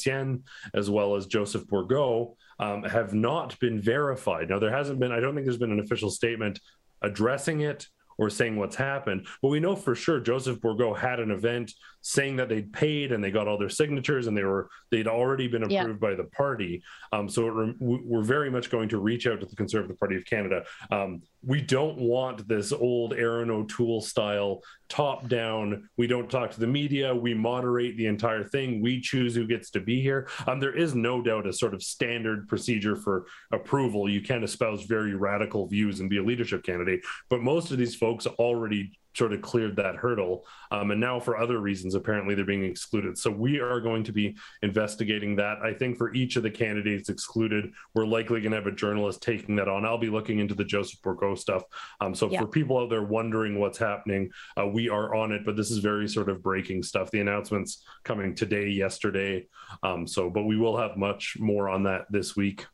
as 0.75 0.91
well 0.91 1.17
as 1.17 1.27
Joseph 1.27 1.67
Bourgault, 1.67 2.35
um, 2.63 2.85
have 2.85 3.13
not 3.13 3.59
been 3.59 3.81
verified. 3.81 4.49
Now, 4.49 4.61
there 4.61 4.71
hasn't 4.71 5.01
been, 5.01 5.11
I 5.11 5.19
don't 5.19 5.35
think 5.35 5.47
there's 5.47 5.59
been 5.59 5.73
an 5.73 5.81
official 5.81 6.11
statement 6.11 6.61
addressing 7.03 7.63
it 7.63 7.89
or 8.19 8.31
saying 8.31 8.55
what's 8.57 8.77
happened. 8.77 9.27
But 9.41 9.49
we 9.49 9.59
know 9.59 9.75
for 9.75 9.97
sure 9.97 10.21
Joseph 10.21 10.61
Bourgault 10.61 10.97
had 10.97 11.19
an 11.19 11.33
event 11.33 11.73
saying 12.03 12.37
that 12.37 12.49
they'd 12.49 12.73
paid 12.73 13.11
and 13.11 13.25
they 13.25 13.33
got 13.33 13.49
all 13.49 13.59
their 13.59 13.69
signatures 13.69 14.29
and 14.29 14.37
they 14.37 14.45
were 14.45 14.69
they'd 14.93 15.09
already 15.09 15.49
been 15.49 15.65
approved 15.65 16.03
yeah. 16.03 16.09
by 16.09 16.15
the 16.15 16.25
party. 16.25 16.83
Um, 17.13 17.29
so 17.29 17.49
re- 17.49 17.75
we're 17.81 18.23
very 18.23 18.51
much 18.51 18.71
going 18.71 18.89
to 18.91 18.99
reach 18.99 19.27
out 19.27 19.41
to 19.41 19.47
the 19.47 19.57
Conservative 19.57 19.99
Party 19.99 20.17
of 20.17 20.25
Canada. 20.25 20.65
Um, 20.91 21.23
we 21.45 21.61
don't 21.61 21.99
want 21.99 22.47
this 22.47 22.73
old 22.73 23.15
Erin 23.15 23.51
O'Toole 23.51 24.01
style 24.01 24.63
top 24.89 25.29
down. 25.29 25.89
We 25.97 26.07
don't 26.07 26.31
talk 26.31 26.51
to 26.53 26.61
the 26.61 26.67
media. 26.67 27.15
We 27.15 27.35
moderate 27.35 27.97
the 27.97 28.07
entire 28.07 28.45
thing. 28.45 28.83
We 28.83 29.01
choose 29.01 29.35
who 29.35 29.47
gets 29.47 29.71
to 29.71 29.81
be 29.81 30.01
here. 30.01 30.29
Um, 30.47 30.61
there 30.61 30.77
is 30.77 30.95
no 30.95 31.23
doubt 31.23 31.47
a 31.47 31.53
sort 31.53 31.75
of 31.75 31.83
standard 31.83 32.49
procedure 32.49 32.95
for 32.95 33.27
approval. 33.53 34.09
You 34.09 34.21
can 34.21 34.45
espouse 34.45 34.85
very 34.85 35.15
radical 35.15 35.67
views 35.67 36.01
and 36.01 36.11
be 36.11 36.19
a 36.19 36.23
leadership 36.23 36.63
candidate, 36.63 37.01
but 37.29 37.43
most 37.43 37.71
of 37.71 37.79
these 37.79 37.97
folks 37.97 38.27
already 38.27 38.93
sort 39.15 39.33
of 39.33 39.43
cleared 39.43 39.77
that 39.77 39.97
hurdle. 39.97 40.47
Um, 40.71 40.91
and 40.91 41.01
now, 41.01 41.21
for 41.21 41.37
other 41.37 41.59
reasons, 41.59 41.95
apparently 41.95 42.35
they're 42.35 42.45
being 42.45 42.65
excluded. 42.65 43.19
So 43.19 43.31
we 43.31 43.61
are 43.61 43.81
going 43.81 44.05
to 44.05 44.13
be 44.13 44.37
investigating 44.63 45.37
that. 45.37 45.59
I 45.63 45.75
think 45.75 45.99
for 45.99 46.15
each 46.15 46.37
of 46.37 46.43
the 46.43 46.51
candidates 46.51 47.09
excluded, 47.09 47.73
we're 47.95 48.07
likely 48.07 48.41
going 48.41 48.53
to 48.53 48.59
have 48.59 48.67
a 48.67 48.73
journalist 48.73 49.23
taking 49.23 49.57
that 49.57 49.69
on. 49.69 49.85
I'll 49.85 49.99
be 49.99 50.11
looking 50.11 50.39
into 50.39 50.55
the 50.55 50.65
Joseph 50.65 51.01
Bourgault 51.03 51.39
stuff. 51.39 51.65
Um, 52.01 52.15
so 52.15 52.31
yeah. 52.31 52.41
for 52.41 52.47
people 52.47 52.79
out 52.79 52.91
there 52.91 53.03
wondering 53.03 53.59
what's 53.59 53.79
happening, 53.79 54.31
uh, 54.59 54.67
we 54.67 54.89
are 54.89 55.15
on 55.15 55.33
it. 55.33 55.45
But 55.45 55.57
this 55.57 55.71
is 55.71 55.79
very 55.79 56.09
sort 56.09 56.29
of 56.29 56.43
breaking 56.43 56.83
stuff. 56.83 57.11
The 57.11 57.21
announcements 57.21 57.85
coming 58.05 58.35
today, 58.35 58.69
yesterday. 58.69 59.47
Um, 59.83 60.07
so, 60.07 60.31
but 60.31 60.45
we 60.45 60.57
will 60.57 60.77
have 60.77 60.97
much 60.97 61.37
more 61.39 61.69
on 61.69 61.83
that 61.85 62.07
this 62.11 62.37
week. 62.37 62.67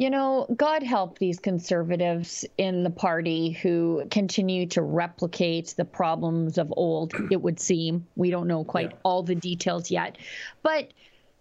You 0.00 0.08
know, 0.08 0.46
God 0.56 0.82
help 0.82 1.18
these 1.18 1.38
conservatives 1.38 2.46
in 2.56 2.84
the 2.84 2.90
party 2.90 3.50
who 3.50 4.04
continue 4.10 4.64
to 4.68 4.80
replicate 4.80 5.74
the 5.76 5.84
problems 5.84 6.56
of 6.56 6.72
old, 6.74 7.12
it 7.30 7.42
would 7.42 7.60
seem. 7.60 8.06
We 8.16 8.30
don't 8.30 8.48
know 8.48 8.64
quite 8.64 8.92
yeah. 8.92 8.96
all 9.02 9.22
the 9.22 9.34
details 9.34 9.90
yet. 9.90 10.16
But, 10.62 10.94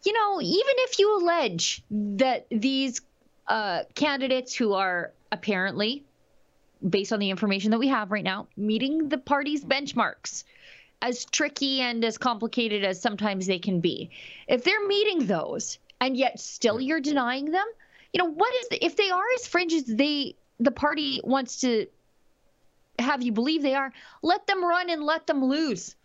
you 0.04 0.12
know, 0.12 0.42
even 0.42 0.74
if 0.80 1.00
you 1.00 1.22
allege 1.22 1.82
that 1.90 2.48
these 2.52 3.00
uh, 3.48 3.84
candidates 3.96 4.54
who 4.54 4.74
are 4.74 5.14
apparently, 5.32 6.04
based 6.90 7.14
on 7.14 7.22
the 7.22 7.30
information 7.30 7.72
that 7.72 7.80
we 7.80 7.88
have 7.88 8.12
right 8.12 8.26
now, 8.26 8.50
meeting 8.58 9.08
the 9.08 9.20
party's 9.20 9.64
benchmarks, 9.64 10.44
as 11.02 11.24
tricky 11.24 11.80
and 11.80 12.04
as 12.04 12.18
complicated 12.18 12.84
as 12.84 13.02
sometimes 13.02 13.48
they 13.48 13.60
can 13.60 13.80
be, 13.80 14.10
if 14.50 14.66
they're 14.66 14.86
meeting 14.86 15.28
those 15.28 15.80
and 16.02 16.18
yet 16.18 16.42
still 16.42 16.82
you're 16.82 17.00
denying 17.00 17.52
them, 17.52 17.66
you 18.14 18.20
know, 18.20 18.30
what 18.30 18.54
is 18.56 18.68
if 18.82 18.96
they 18.96 19.10
are 19.10 19.24
as 19.36 19.48
fringe 19.48 19.74
as 19.74 19.86
they 19.86 20.36
the 20.60 20.72
party 20.72 21.22
wants 21.24 21.62
to 21.62 21.88
have 22.98 23.22
you 23.22 23.32
believe 23.32 23.62
they 23.62 23.76
are, 23.76 23.94
let 24.22 24.46
them 24.48 24.64
run 24.64 24.90
and 24.90 25.04
let 25.04 25.28
them 25.28 25.44
lose. 25.44 25.96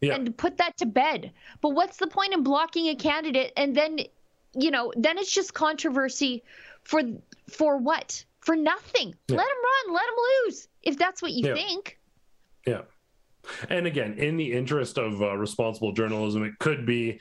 Yeah. 0.00 0.14
And 0.14 0.34
put 0.36 0.56
that 0.58 0.78
to 0.78 0.86
bed. 0.86 1.32
But 1.60 1.70
what's 1.70 1.98
the 1.98 2.06
point 2.06 2.32
in 2.32 2.42
blocking 2.42 2.88
a 2.88 2.94
candidate 2.94 3.52
and 3.56 3.76
then 3.76 4.00
you 4.54 4.70
know, 4.70 4.92
then 4.96 5.18
it's 5.18 5.32
just 5.32 5.54
controversy 5.54 6.42
for 6.82 7.02
for 7.48 7.76
what? 7.76 8.24
For 8.40 8.56
nothing. 8.56 9.14
Yeah. 9.28 9.36
Let 9.36 9.46
them 9.46 9.56
run, 9.86 9.94
let 9.94 10.06
them 10.06 10.14
lose 10.44 10.68
if 10.82 10.98
that's 10.98 11.20
what 11.22 11.32
you 11.32 11.48
yeah. 11.48 11.54
think. 11.54 11.98
Yeah. 12.66 12.82
And 13.68 13.86
again, 13.86 14.14
in 14.14 14.36
the 14.36 14.52
interest 14.52 14.98
of 14.98 15.22
uh, 15.22 15.36
responsible 15.36 15.92
journalism, 15.92 16.44
it 16.44 16.58
could 16.58 16.86
be 16.86 17.20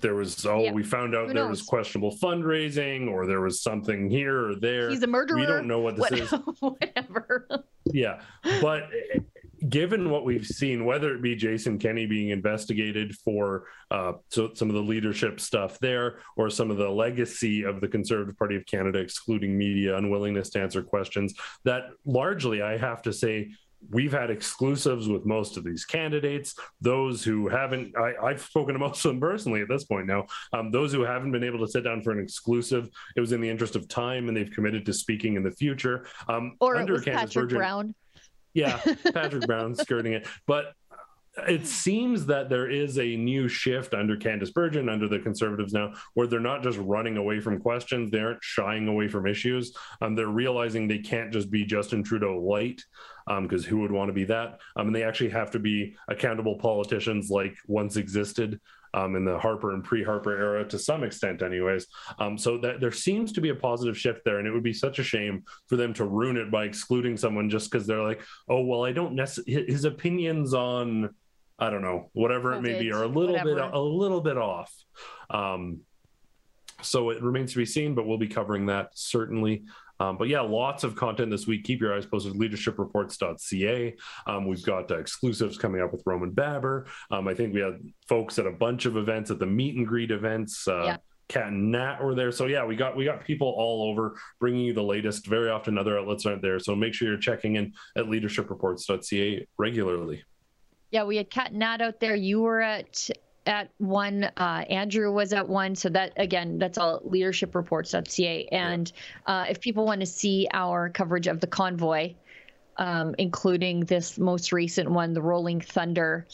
there 0.00 0.14
was 0.14 0.44
oh 0.44 0.64
yeah. 0.64 0.72
we 0.72 0.82
found 0.82 1.14
out 1.14 1.32
there 1.32 1.48
was 1.48 1.62
questionable 1.62 2.16
fundraising 2.16 3.08
or 3.08 3.26
there 3.26 3.40
was 3.40 3.62
something 3.62 4.10
here 4.10 4.50
or 4.50 4.54
there. 4.56 4.90
He's 4.90 5.02
a 5.02 5.06
murderer. 5.06 5.38
we 5.38 5.46
don't 5.46 5.66
know 5.66 5.80
what 5.80 5.96
this 5.96 6.10
what, 6.10 6.12
is. 6.12 6.30
whatever. 6.60 7.64
Yeah 7.86 8.20
but 8.60 8.88
given 9.68 10.10
what 10.10 10.24
we've 10.24 10.46
seen 10.46 10.84
whether 10.84 11.14
it 11.14 11.22
be 11.22 11.34
jason 11.34 11.78
kenney 11.78 12.06
being 12.06 12.30
investigated 12.30 13.14
for 13.16 13.64
uh, 13.90 14.12
so 14.28 14.52
some 14.54 14.68
of 14.68 14.74
the 14.74 14.82
leadership 14.82 15.40
stuff 15.40 15.78
there 15.78 16.18
or 16.36 16.50
some 16.50 16.70
of 16.70 16.76
the 16.76 16.88
legacy 16.88 17.62
of 17.62 17.80
the 17.80 17.88
conservative 17.88 18.36
party 18.36 18.56
of 18.56 18.66
canada 18.66 18.98
excluding 18.98 19.56
media 19.56 19.96
unwillingness 19.96 20.50
to 20.50 20.60
answer 20.60 20.82
questions 20.82 21.34
that 21.64 21.84
largely 22.04 22.60
i 22.60 22.76
have 22.76 23.00
to 23.00 23.12
say 23.12 23.50
we've 23.90 24.12
had 24.12 24.30
exclusives 24.30 25.08
with 25.08 25.24
most 25.26 25.56
of 25.56 25.64
these 25.64 25.84
candidates. 25.84 26.54
Those 26.80 27.24
who 27.24 27.48
haven't, 27.48 27.96
I, 27.96 28.30
have 28.30 28.40
spoken 28.40 28.74
to 28.74 28.78
most 28.78 29.04
of 29.04 29.10
them 29.10 29.20
personally 29.20 29.62
at 29.62 29.68
this 29.68 29.84
point 29.84 30.06
now. 30.06 30.26
Um, 30.52 30.70
those 30.70 30.92
who 30.92 31.02
haven't 31.02 31.32
been 31.32 31.44
able 31.44 31.60
to 31.60 31.68
sit 31.68 31.84
down 31.84 32.02
for 32.02 32.12
an 32.12 32.20
exclusive, 32.20 32.88
it 33.16 33.20
was 33.20 33.32
in 33.32 33.40
the 33.40 33.48
interest 33.48 33.76
of 33.76 33.88
time, 33.88 34.28
and 34.28 34.36
they've 34.36 34.50
committed 34.50 34.86
to 34.86 34.92
speaking 34.92 35.36
in 35.36 35.42
the 35.42 35.52
future. 35.52 36.06
Um, 36.28 36.56
or 36.60 36.76
under 36.76 36.94
it 36.94 36.96
was 36.96 37.04
Candice 37.04 37.34
Patrick 37.34 37.50
Brown. 37.50 37.94
Yeah, 38.52 38.76
Patrick 39.12 39.46
Brown 39.46 39.74
skirting 39.74 40.12
it, 40.12 40.28
but 40.46 40.74
it 41.48 41.66
seems 41.66 42.26
that 42.26 42.48
there 42.48 42.70
is 42.70 42.98
a 42.98 43.16
new 43.16 43.48
shift 43.48 43.92
under 43.94 44.16
Candice 44.16 44.52
Bergen, 44.52 44.88
under 44.88 45.08
the 45.08 45.18
Conservatives 45.18 45.72
now, 45.72 45.92
where 46.14 46.26
they're 46.26 46.40
not 46.40 46.62
just 46.62 46.78
running 46.78 47.16
away 47.16 47.40
from 47.40 47.58
questions, 47.58 48.10
they 48.10 48.20
aren't 48.20 48.42
shying 48.42 48.86
away 48.86 49.08
from 49.08 49.26
issues. 49.26 49.76
Um, 50.00 50.14
they're 50.14 50.28
realizing 50.28 50.86
they 50.86 50.98
can't 50.98 51.32
just 51.32 51.50
be 51.50 51.64
Justin 51.64 52.04
Trudeau 52.04 52.38
light. 52.38 52.82
Because 53.26 53.64
um, 53.64 53.70
who 53.70 53.78
would 53.78 53.92
want 53.92 54.08
to 54.08 54.12
be 54.12 54.24
that? 54.24 54.60
Um, 54.76 54.88
and 54.88 54.96
they 54.96 55.02
actually 55.02 55.30
have 55.30 55.50
to 55.52 55.58
be 55.58 55.96
accountable 56.08 56.56
politicians 56.56 57.30
like 57.30 57.56
once 57.66 57.96
existed 57.96 58.60
um, 58.94 59.16
in 59.16 59.24
the 59.24 59.38
Harper 59.38 59.74
and 59.74 59.82
pre-Harper 59.82 60.36
era 60.36 60.64
to 60.68 60.78
some 60.78 61.02
extent, 61.02 61.42
anyways. 61.42 61.86
Um, 62.18 62.38
so 62.38 62.58
that 62.58 62.80
there 62.80 62.92
seems 62.92 63.32
to 63.32 63.40
be 63.40 63.48
a 63.48 63.54
positive 63.54 63.98
shift 63.98 64.20
there, 64.24 64.38
and 64.38 64.46
it 64.46 64.52
would 64.52 64.62
be 64.62 64.72
such 64.72 64.98
a 65.00 65.02
shame 65.02 65.44
for 65.66 65.76
them 65.76 65.92
to 65.94 66.04
ruin 66.04 66.36
it 66.36 66.50
by 66.50 66.64
excluding 66.64 67.16
someone 67.16 67.50
just 67.50 67.70
because 67.70 67.86
they're 67.86 68.02
like, 68.02 68.22
oh 68.48 68.62
well, 68.62 68.84
I 68.84 68.92
don't 68.92 69.14
necessarily 69.14 69.66
his 69.70 69.84
opinions 69.84 70.54
on 70.54 71.14
I 71.58 71.70
don't 71.70 71.82
know 71.82 72.10
whatever 72.12 72.52
it 72.52 72.62
may 72.62 72.78
be 72.78 72.92
are 72.92 73.02
a 73.04 73.08
little 73.08 73.36
whatever. 73.36 73.54
bit 73.54 73.74
a 73.74 73.80
little 73.80 74.20
bit 74.20 74.38
off. 74.38 74.72
Um, 75.30 75.80
so 76.82 77.10
it 77.10 77.22
remains 77.22 77.52
to 77.52 77.58
be 77.58 77.66
seen, 77.66 77.94
but 77.94 78.06
we'll 78.06 78.18
be 78.18 78.28
covering 78.28 78.66
that 78.66 78.90
certainly. 78.94 79.64
Um, 80.00 80.16
but 80.16 80.28
yeah, 80.28 80.40
lots 80.40 80.84
of 80.84 80.96
content 80.96 81.30
this 81.30 81.46
week. 81.46 81.64
Keep 81.64 81.80
your 81.80 81.94
eyes 81.94 82.06
posted. 82.06 82.34
Leadershipreports.ca. 82.34 83.94
Um, 84.26 84.46
we've 84.46 84.64
got 84.64 84.90
uh, 84.90 84.98
exclusives 84.98 85.56
coming 85.58 85.80
up 85.80 85.92
with 85.92 86.02
Roman 86.06 86.30
Baber. 86.30 86.86
Um, 87.10 87.28
I 87.28 87.34
think 87.34 87.54
we 87.54 87.60
had 87.60 87.80
folks 88.08 88.38
at 88.38 88.46
a 88.46 88.52
bunch 88.52 88.86
of 88.86 88.96
events 88.96 89.30
at 89.30 89.38
the 89.38 89.46
meet 89.46 89.76
and 89.76 89.86
greet 89.86 90.10
events. 90.10 90.66
Uh, 90.66 90.84
yeah. 90.84 90.96
Cat 91.28 91.48
and 91.48 91.70
Nat 91.72 92.02
were 92.02 92.14
there. 92.14 92.30
So 92.32 92.46
yeah, 92.46 92.64
we 92.66 92.76
got 92.76 92.96
we 92.96 93.04
got 93.04 93.24
people 93.24 93.48
all 93.56 93.88
over 93.90 94.16
bringing 94.40 94.60
you 94.60 94.74
the 94.74 94.82
latest. 94.82 95.26
Very 95.26 95.48
often 95.48 95.78
other 95.78 95.98
outlets 95.98 96.26
aren't 96.26 96.42
there, 96.42 96.58
so 96.58 96.76
make 96.76 96.92
sure 96.92 97.08
you're 97.08 97.16
checking 97.16 97.56
in 97.56 97.72
at 97.96 98.04
leadershipreports.ca 98.04 99.46
regularly. 99.56 100.22
Yeah, 100.90 101.04
we 101.04 101.16
had 101.16 101.30
Cat 101.30 101.50
and 101.50 101.60
Nat 101.60 101.80
out 101.80 101.98
there. 101.98 102.14
You 102.14 102.42
were 102.42 102.60
at 102.60 103.08
at 103.46 103.70
one. 103.78 104.24
Uh, 104.36 104.64
Andrew 104.68 105.12
was 105.12 105.32
at 105.32 105.48
one. 105.48 105.74
So 105.74 105.88
that 105.90 106.12
again, 106.16 106.58
that's 106.58 106.78
all 106.78 107.00
leadershipreports.ca. 107.00 108.48
And 108.52 108.92
uh, 109.26 109.46
if 109.48 109.60
people 109.60 109.84
want 109.84 110.00
to 110.00 110.06
see 110.06 110.48
our 110.52 110.88
coverage 110.88 111.26
of 111.26 111.40
the 111.40 111.46
convoy, 111.46 112.14
um, 112.76 113.14
including 113.18 113.80
this 113.80 114.18
most 114.18 114.52
recent 114.52 114.90
one, 114.90 115.12
the 115.12 115.22
Rolling 115.22 115.60
Thunder 115.60 116.26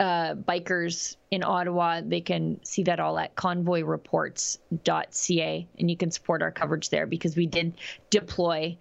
uh, 0.00 0.34
bikers 0.34 1.16
in 1.30 1.44
Ottawa, 1.44 2.00
they 2.04 2.20
can 2.20 2.60
see 2.64 2.82
that 2.84 3.00
all 3.00 3.18
at 3.18 3.34
convoyreports.ca, 3.36 5.68
and 5.78 5.90
you 5.90 5.96
can 5.96 6.10
support 6.10 6.42
our 6.42 6.50
coverage 6.50 6.90
there 6.90 7.06
because 7.06 7.36
we 7.36 7.46
did 7.46 7.74
deploy 8.10 8.76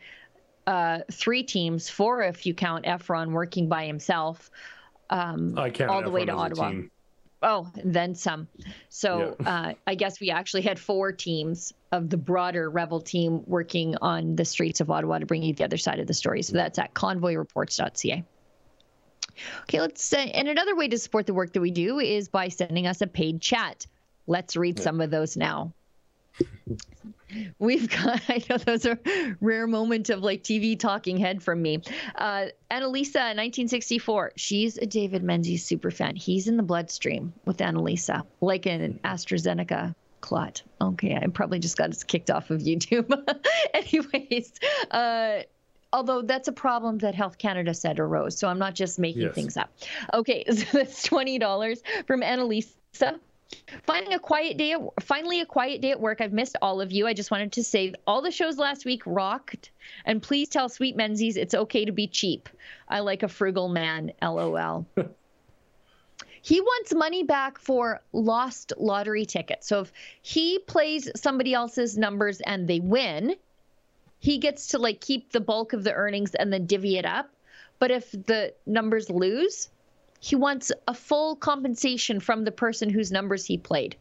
uh, 0.65 0.99
three 1.11 1.43
teams, 1.43 1.89
four 1.89 2.23
if 2.23 2.45
you 2.45 2.53
count 2.53 2.85
Efron 2.85 3.31
working 3.31 3.67
by 3.67 3.85
himself, 3.85 4.49
um, 5.09 5.57
all 5.57 6.01
the 6.01 6.09
way 6.09 6.23
to 6.25 6.31
Ottawa. 6.31 6.71
Oh, 7.43 7.69
and 7.75 7.93
then 7.93 8.15
some. 8.15 8.47
So 8.87 9.35
yeah. 9.41 9.49
uh, 9.49 9.73
I 9.85 9.95
guess 9.95 10.21
we 10.21 10.31
actually 10.31 10.61
had 10.61 10.79
four 10.79 11.11
teams 11.11 11.73
of 11.91 12.09
the 12.09 12.15
broader 12.17 12.69
Rebel 12.69 13.01
team 13.01 13.43
working 13.45 13.97
on 14.01 14.37
the 14.37 14.45
streets 14.45 14.79
of 14.79 14.89
Ottawa 14.89 15.19
to 15.19 15.25
bring 15.25 15.43
you 15.43 15.53
the 15.53 15.65
other 15.65 15.77
side 15.77 15.99
of 15.99 16.07
the 16.07 16.13
story. 16.13 16.41
So 16.41 16.53
that's 16.53 16.79
at 16.79 16.93
convoyreports.ca. 16.93 18.23
Okay, 19.63 19.81
let's. 19.81 20.13
Uh, 20.13 20.17
and 20.17 20.47
another 20.47 20.75
way 20.75 20.87
to 20.87 20.97
support 20.97 21.25
the 21.25 21.33
work 21.33 21.53
that 21.53 21.61
we 21.61 21.71
do 21.71 21.99
is 21.99 22.29
by 22.29 22.47
sending 22.47 22.87
us 22.87 23.01
a 23.01 23.07
paid 23.07 23.41
chat. 23.41 23.87
Let's 24.25 24.55
read 24.55 24.79
some 24.79 25.01
of 25.01 25.11
those 25.11 25.35
now. 25.35 25.73
We've 27.59 27.89
got, 27.89 28.21
I 28.29 28.43
know 28.49 28.57
those 28.57 28.85
are 28.85 28.99
rare 29.41 29.67
moment 29.67 30.09
of 30.09 30.21
like 30.21 30.43
TV 30.43 30.77
talking 30.79 31.17
head 31.17 31.41
from 31.41 31.61
me. 31.61 31.81
Uh, 32.15 32.47
Annalisa, 32.71 33.35
1964. 33.35 34.33
She's 34.35 34.77
a 34.77 34.85
David 34.85 35.23
Menzies 35.23 35.65
super 35.65 35.91
fan. 35.91 36.15
He's 36.15 36.47
in 36.47 36.57
the 36.57 36.63
bloodstream 36.63 37.33
with 37.45 37.57
Annalisa, 37.57 38.23
like 38.41 38.65
an 38.65 38.99
AstraZeneca 39.03 39.95
clot. 40.21 40.63
Okay, 40.79 41.15
I 41.15 41.27
probably 41.27 41.59
just 41.59 41.77
got 41.77 41.91
kicked 42.07 42.29
off 42.29 42.49
of 42.49 42.61
YouTube. 42.61 43.11
Anyways, 43.73 44.53
uh, 44.91 45.39
although 45.91 46.21
that's 46.21 46.47
a 46.47 46.53
problem 46.53 46.99
that 46.99 47.15
Health 47.15 47.37
Canada 47.37 47.73
said 47.73 47.99
arose. 47.99 48.37
So 48.37 48.47
I'm 48.47 48.59
not 48.59 48.73
just 48.73 48.99
making 48.99 49.23
yes. 49.23 49.35
things 49.35 49.57
up. 49.57 49.71
Okay, 50.13 50.45
so 50.51 50.77
that's 50.77 51.07
$20 51.07 51.81
from 52.07 52.21
Annalisa. 52.21 53.19
Finding 53.83 54.13
a 54.13 54.19
quiet 54.19 54.57
day, 54.57 54.73
at, 54.73 54.81
finally 55.01 55.41
a 55.41 55.45
quiet 55.45 55.81
day 55.81 55.91
at 55.91 55.99
work. 55.99 56.21
I've 56.21 56.33
missed 56.33 56.55
all 56.61 56.81
of 56.81 56.91
you. 56.91 57.07
I 57.07 57.13
just 57.13 57.31
wanted 57.31 57.53
to 57.53 57.63
say 57.63 57.93
all 58.07 58.21
the 58.21 58.31
shows 58.31 58.57
last 58.57 58.85
week 58.85 59.03
rocked, 59.05 59.71
and 60.05 60.21
please 60.21 60.49
tell 60.49 60.69
Sweet 60.69 60.95
Menzies 60.95 61.37
it's 61.37 61.53
okay 61.53 61.85
to 61.85 61.91
be 61.91 62.07
cheap. 62.07 62.49
I 62.87 62.99
like 62.99 63.23
a 63.23 63.27
frugal 63.27 63.69
man. 63.69 64.11
LOL. 64.21 64.85
he 66.41 66.61
wants 66.61 66.93
money 66.93 67.23
back 67.23 67.57
for 67.57 68.01
lost 68.11 68.73
lottery 68.77 69.25
tickets. 69.25 69.67
So 69.67 69.81
if 69.81 69.93
he 70.21 70.59
plays 70.59 71.09
somebody 71.15 71.53
else's 71.53 71.97
numbers 71.97 72.41
and 72.41 72.67
they 72.67 72.79
win, 72.79 73.35
he 74.19 74.37
gets 74.37 74.67
to 74.67 74.77
like 74.77 75.01
keep 75.01 75.31
the 75.31 75.41
bulk 75.41 75.73
of 75.73 75.83
the 75.83 75.93
earnings 75.93 76.35
and 76.35 76.51
then 76.51 76.65
divvy 76.65 76.97
it 76.97 77.05
up. 77.05 77.29
But 77.79 77.91
if 77.91 78.11
the 78.11 78.53
numbers 78.65 79.09
lose, 79.09 79.69
he 80.23 80.37
wants 80.37 80.71
a 80.87 80.93
full 80.93 81.35
compensation 81.35 82.21
from 82.21 82.45
the 82.45 82.51
person 82.51 82.89
whose 82.89 83.11
numbers 83.11 83.43
he 83.43 83.57
played. 83.57 83.97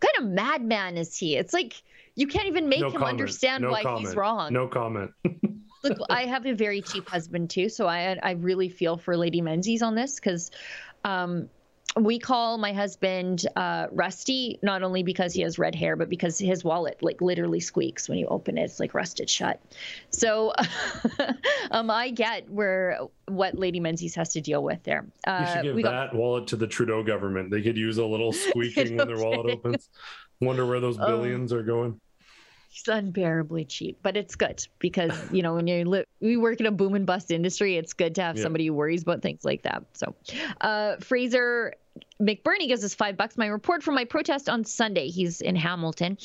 What 0.00 0.14
kind 0.14 0.26
of 0.26 0.32
madman 0.32 0.96
is 0.96 1.14
he? 1.14 1.36
It's 1.36 1.52
like 1.52 1.82
you 2.14 2.26
can't 2.26 2.46
even 2.46 2.66
make 2.66 2.80
no 2.80 2.86
him 2.86 2.92
comment. 2.92 3.10
understand 3.10 3.64
no 3.64 3.70
why 3.70 3.82
comment. 3.82 4.06
he's 4.06 4.16
wrong. 4.16 4.50
No 4.54 4.66
comment. 4.66 5.10
Look, 5.84 5.98
I 6.08 6.24
have 6.24 6.46
a 6.46 6.54
very 6.54 6.80
cheap 6.80 7.06
husband 7.10 7.50
too, 7.50 7.68
so 7.68 7.86
I 7.86 8.16
I 8.22 8.30
really 8.32 8.70
feel 8.70 8.96
for 8.96 9.18
Lady 9.18 9.42
Menzies 9.42 9.82
on 9.82 9.94
this 9.94 10.14
because 10.14 10.50
um, 11.04 11.50
we 12.04 12.18
call 12.18 12.58
my 12.58 12.72
husband 12.72 13.46
uh, 13.56 13.86
Rusty 13.90 14.58
not 14.62 14.82
only 14.82 15.02
because 15.02 15.32
he 15.32 15.42
has 15.42 15.58
red 15.58 15.74
hair, 15.74 15.96
but 15.96 16.08
because 16.08 16.38
his 16.38 16.64
wallet 16.64 17.02
like 17.02 17.20
literally 17.20 17.60
squeaks 17.60 18.08
when 18.08 18.18
you 18.18 18.26
open 18.26 18.58
it. 18.58 18.62
It's 18.62 18.80
like 18.80 18.94
rusted 18.94 19.28
shut. 19.28 19.60
So 20.10 20.52
um, 21.70 21.90
I 21.90 22.10
get 22.10 22.48
where 22.50 22.98
what 23.26 23.58
Lady 23.58 23.80
Menzies 23.80 24.14
has 24.14 24.30
to 24.30 24.40
deal 24.40 24.62
with 24.62 24.82
there. 24.84 25.06
Uh, 25.26 25.44
you 25.46 25.52
should 25.52 25.62
give 25.62 25.76
that 25.76 26.12
got... 26.12 26.14
wallet 26.14 26.46
to 26.48 26.56
the 26.56 26.66
Trudeau 26.66 27.02
government. 27.02 27.50
They 27.50 27.62
could 27.62 27.76
use 27.76 27.98
a 27.98 28.04
little 28.04 28.32
squeaking 28.48 28.96
when 28.96 29.06
their 29.08 29.18
wallet 29.18 29.50
opens. 29.50 29.88
Wonder 30.40 30.66
where 30.66 30.80
those 30.80 30.98
oh. 30.98 31.06
billions 31.06 31.52
um, 31.52 31.58
are 31.58 31.62
going 31.62 32.00
it's 32.78 32.88
unbearably 32.88 33.64
cheap, 33.64 33.98
but 34.02 34.16
it's 34.16 34.36
good 34.36 34.66
because 34.78 35.12
you 35.32 35.42
know 35.42 35.54
when 35.54 35.66
you 35.66 35.84
li- 35.84 36.04
we 36.20 36.36
work 36.36 36.60
in 36.60 36.66
a 36.66 36.70
boom 36.70 36.94
and 36.94 37.06
bust 37.06 37.30
industry, 37.30 37.76
it's 37.76 37.92
good 37.92 38.14
to 38.16 38.22
have 38.22 38.36
yeah. 38.36 38.42
somebody 38.42 38.66
who 38.66 38.74
worries 38.74 39.02
about 39.02 39.22
things 39.22 39.44
like 39.44 39.62
that. 39.62 39.84
So, 39.94 40.14
uh, 40.60 40.96
Fraser 40.96 41.74
McBurney 42.20 42.68
gives 42.68 42.84
us 42.84 42.94
five 42.94 43.16
bucks. 43.16 43.36
My 43.36 43.46
report 43.46 43.82
from 43.82 43.94
my 43.94 44.04
protest 44.04 44.48
on 44.48 44.64
Sunday. 44.64 45.08
He's 45.08 45.40
in 45.40 45.56
Hamilton. 45.56 46.18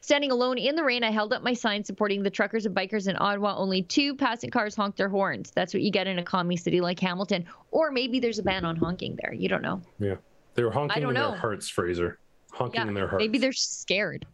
Standing 0.00 0.32
alone 0.32 0.58
in 0.58 0.74
the 0.76 0.82
rain, 0.82 1.04
I 1.04 1.10
held 1.10 1.32
up 1.32 1.42
my 1.42 1.52
sign 1.52 1.84
supporting 1.84 2.22
the 2.22 2.30
truckers 2.30 2.66
and 2.66 2.74
bikers 2.74 3.08
in 3.08 3.16
Ottawa. 3.18 3.56
Only 3.56 3.82
two 3.82 4.14
passing 4.14 4.50
cars 4.50 4.74
honked 4.74 4.98
their 4.98 5.08
horns. 5.08 5.52
That's 5.54 5.72
what 5.72 5.82
you 5.82 5.90
get 5.90 6.06
in 6.06 6.18
a 6.18 6.22
commie 6.22 6.56
city 6.56 6.80
like 6.80 6.98
Hamilton. 6.98 7.44
Or 7.70 7.90
maybe 7.90 8.18
there's 8.18 8.38
a 8.38 8.42
ban 8.42 8.64
on 8.64 8.76
honking 8.76 9.18
there. 9.22 9.32
You 9.32 9.48
don't 9.48 9.62
know. 9.62 9.82
Yeah. 9.98 10.16
They 10.54 10.64
were 10.64 10.70
honking 10.70 11.02
in 11.02 11.12
know. 11.12 11.30
their 11.30 11.38
hearts, 11.38 11.68
Fraser. 11.68 12.18
Honking 12.52 12.82
yeah, 12.82 12.88
in 12.88 12.94
their 12.94 13.08
hearts. 13.08 13.20
Maybe 13.20 13.38
they're 13.38 13.52
scared. 13.52 14.26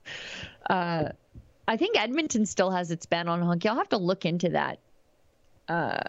Uh, 0.69 1.11
I 1.67 1.77
think 1.77 1.99
Edmonton 1.99 2.47
still 2.47 2.71
has 2.71 2.91
its 2.91 3.07
ban 3.07 3.29
on 3.29 3.41
honking. 3.41 3.71
I'll 3.71 3.77
have 3.77 3.89
to 3.91 3.97
look 3.97 4.25
into 4.25 4.51
that. 4.51 4.79
Uh, 5.69 6.01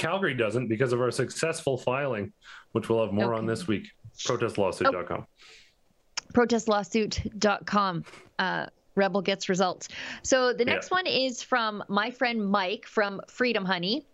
Calgary 0.00 0.32
doesn't 0.34 0.68
because 0.68 0.94
of 0.94 1.00
our 1.00 1.10
successful 1.10 1.76
filing, 1.76 2.32
which 2.72 2.88
we'll 2.88 3.04
have 3.04 3.12
more 3.12 3.34
okay. 3.34 3.38
on 3.38 3.46
this 3.46 3.68
week. 3.68 3.86
Protestlawsuit.com. 4.18 5.26
Oh. 5.26 6.32
Protestlawsuit.com. 6.32 8.04
Uh, 8.38 8.66
Rebel 8.94 9.20
gets 9.20 9.48
results. 9.48 9.88
So 10.22 10.54
the 10.54 10.64
next 10.64 10.90
yeah. 10.90 10.96
one 10.96 11.06
is 11.06 11.42
from 11.42 11.84
my 11.88 12.10
friend 12.10 12.50
Mike 12.50 12.86
from 12.86 13.20
Freedom 13.28 13.64
Honey. 13.64 14.06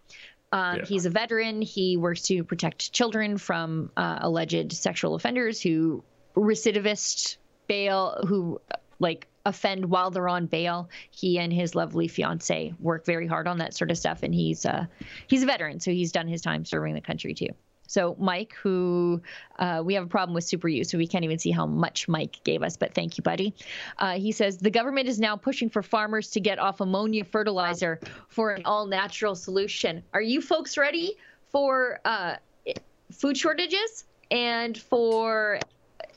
Um, 0.53 0.79
yeah. 0.79 0.85
He's 0.85 1.07
a 1.07 1.11
veteran. 1.11 1.63
He 1.63 1.97
works 1.97 2.23
to 2.23 2.43
protect 2.43 2.93
children 2.93 3.39
from 3.39 3.91
uh, 3.97 4.19
alleged 4.23 4.73
sexual 4.73 5.15
offenders 5.15 5.61
who 5.61 6.03
recidivist 6.35 7.37
bail, 7.69 8.25
who 8.27 8.61
like 8.99 9.29
offend 9.47 9.87
while 9.87 10.11
they're 10.11 10.29
on 10.29 10.47
bail. 10.47 10.91
He 11.11 11.39
and 11.39 11.53
his 11.53 11.75
lovely 11.75 12.09
fiance 12.09 12.75
work 12.81 13.07
very 13.07 13.27
hard 13.27 13.47
on 13.49 13.59
that 13.59 13.73
sort 13.73 13.91
of 13.91 13.97
stuff, 13.97 14.23
and 14.23 14.35
he's 14.35 14.67
uh, 14.67 14.87
he's 15.29 15.43
a 15.43 15.47
veteran, 15.47 15.81
so 15.81 15.91
he's 15.91 16.13
done 16.13 16.29
his 16.29 16.43
time 16.43 16.67
serving 16.67 16.95
the 16.95 17.01
country 17.01 17.33
too. 17.33 17.49
So 17.89 18.17
Mike, 18.19 18.53
who 18.61 19.23
uh, 19.61 19.81
we 19.85 19.95
have 19.95 20.03
a 20.03 20.09
problem 20.09 20.35
with 20.35 20.43
super 20.43 20.67
use, 20.67 20.91
so 20.91 20.99
we 20.99 21.07
can't 21.07 21.25
even 21.25 21.39
see 21.39 21.53
how 21.53 21.67
much 21.67 22.09
Mike 22.09 22.43
gave 22.43 22.65
us, 22.65 22.77
but 22.77 22.95
thank 22.95 23.17
you, 23.17 23.23
buddy. 23.23 23.55
Uh, 23.97 24.19
he 24.19 24.33
says 24.33 24.59
the 24.59 24.71
government 24.71 25.09
is 25.09 25.21
now 25.21 25.37
pushing 25.37 25.71
for 25.71 25.83
farmers 25.83 26.31
to 26.31 26.41
get 26.41 26.59
off 26.59 26.81
ammonia 26.81 27.25
fertilizer 27.25 28.01
for 28.29 28.51
an 28.51 28.63
all-natural 28.65 29.37
solution. 29.37 30.03
Are 30.13 30.21
you 30.21 30.41
folks 30.41 30.77
ready 30.77 31.17
for 31.53 32.01
uh, 32.05 32.37
food 33.13 33.37
shortages 33.39 34.05
and 34.33 34.77
for 34.77 35.61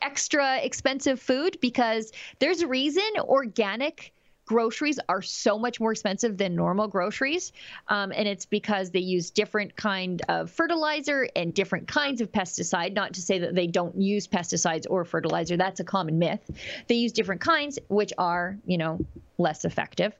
extra 0.01 0.57
expensive 0.59 1.19
food 1.19 1.57
because 1.61 2.11
there's 2.39 2.61
a 2.61 2.67
reason 2.67 3.03
organic 3.19 4.13
groceries 4.49 4.99
are 5.07 5.21
so 5.21 5.59
much 5.59 5.79
more 5.79 5.91
expensive 5.91 6.35
than 6.35 6.55
normal 6.55 6.87
groceries. 6.87 7.53
Um, 7.87 8.11
and 8.15 8.27
it's 8.27 8.47
because 8.47 8.89
they 8.89 8.99
use 8.99 9.29
different 9.29 9.75
kind 9.75 10.23
of 10.27 10.49
fertilizer 10.49 11.29
and 11.35 11.53
different 11.53 11.87
kinds 11.87 12.19
of 12.19 12.31
pesticide 12.31 12.93
not 12.93 13.13
to 13.13 13.21
say 13.21 13.37
that 13.37 13.53
they 13.53 13.67
don't 13.67 13.95
use 14.01 14.27
pesticides 14.27 14.87
or 14.89 15.05
fertilizer. 15.05 15.55
That's 15.55 15.79
a 15.79 15.83
common 15.83 16.17
myth. 16.17 16.49
They 16.87 16.95
use 16.95 17.11
different 17.11 17.41
kinds 17.41 17.77
which 17.89 18.11
are 18.17 18.57
you 18.65 18.79
know 18.79 18.99
less 19.37 19.65
effective. 19.65 20.13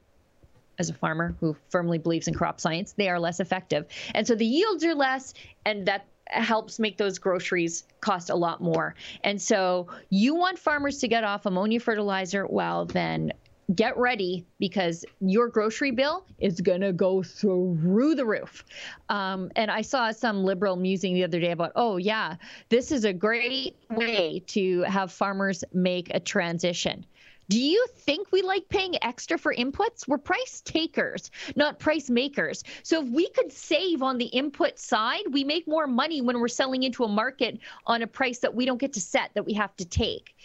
As 0.78 0.90
a 0.90 0.94
farmer 0.94 1.36
who 1.40 1.58
firmly 1.70 1.98
believes 1.98 2.28
in 2.28 2.36
crop 2.36 2.62
science, 2.62 2.94
they 2.94 3.10
are 3.10 3.20
less 3.20 3.40
effective. 3.40 3.88
And 4.14 4.28
so 4.28 4.36
the 4.36 4.46
yields 4.46 4.86
are 4.86 4.96
less, 4.96 5.34
and 5.66 5.88
that 5.88 6.06
helps 6.30 6.80
make 6.80 6.98
those 6.98 7.20
groceries 7.20 7.84
cost 8.02 8.30
a 8.30 8.36
lot 8.36 8.62
more. 8.62 8.96
And 9.24 9.42
so 9.42 9.88
you 10.10 10.36
want 10.36 10.60
farmers 10.60 11.00
to 11.00 11.08
get 11.08 11.24
off 11.24 11.46
ammonia 11.46 11.80
fertilizer, 11.80 12.46
well, 12.48 12.86
then 12.86 13.34
get 13.76 13.96
ready 13.98 14.46
because 14.60 15.06
your 15.20 15.48
grocery 15.48 15.92
bill 15.92 16.26
is 16.40 16.60
going 16.60 16.82
to 16.82 16.92
go 16.92 17.22
through 17.22 18.16
the 18.16 18.26
roof. 18.26 18.64
Um, 19.10 19.52
and 19.56 19.70
I 19.70 19.82
saw 19.82 20.12
some 20.12 20.44
liberal 20.44 20.76
musing 20.76 21.14
the 21.14 21.24
other 21.24 21.40
day 21.40 21.52
about, 21.52 21.74
oh, 21.76 21.98
yeah, 21.98 22.36
this 22.70 22.92
is 22.92 23.06
a 23.06 23.14
great 23.14 23.76
way 23.92 24.42
to 24.48 24.82
have 24.84 25.12
farmers 25.12 25.64
make 25.72 26.10
a 26.14 26.20
transition. 26.20 27.06
Do 27.50 27.60
you 27.60 27.88
think 27.96 28.32
we 28.32 28.44
like 28.44 28.70
paying 28.70 29.04
extra 29.04 29.38
for 29.38 29.54
inputs? 29.54 30.08
We're 30.08 30.20
price 30.20 30.62
takers, 30.62 31.32
not 31.56 31.80
price 31.80 32.08
makers. 32.08 32.64
So 32.84 33.02
if 33.02 33.10
we 33.10 33.28
could 33.30 33.52
save 33.52 34.04
on 34.04 34.20
the 34.20 34.26
input 34.26 34.78
side, 34.78 35.24
we 35.32 35.44
make 35.44 35.68
more 35.68 35.88
money 35.88 36.22
when 36.22 36.40
we're 36.40 36.48
selling 36.48 36.84
into 36.84 37.04
a 37.04 37.08
market 37.08 37.60
on 37.88 38.04
a 38.04 38.08
price 38.08 38.40
that 38.40 38.54
we 38.54 38.66
don't 38.66 38.78
get 38.78 38.94
to 38.94 39.02
set 39.02 39.32
that 39.34 39.48
we 39.48 39.54
have 39.54 39.76
to 39.78 39.86
take. 39.86 40.36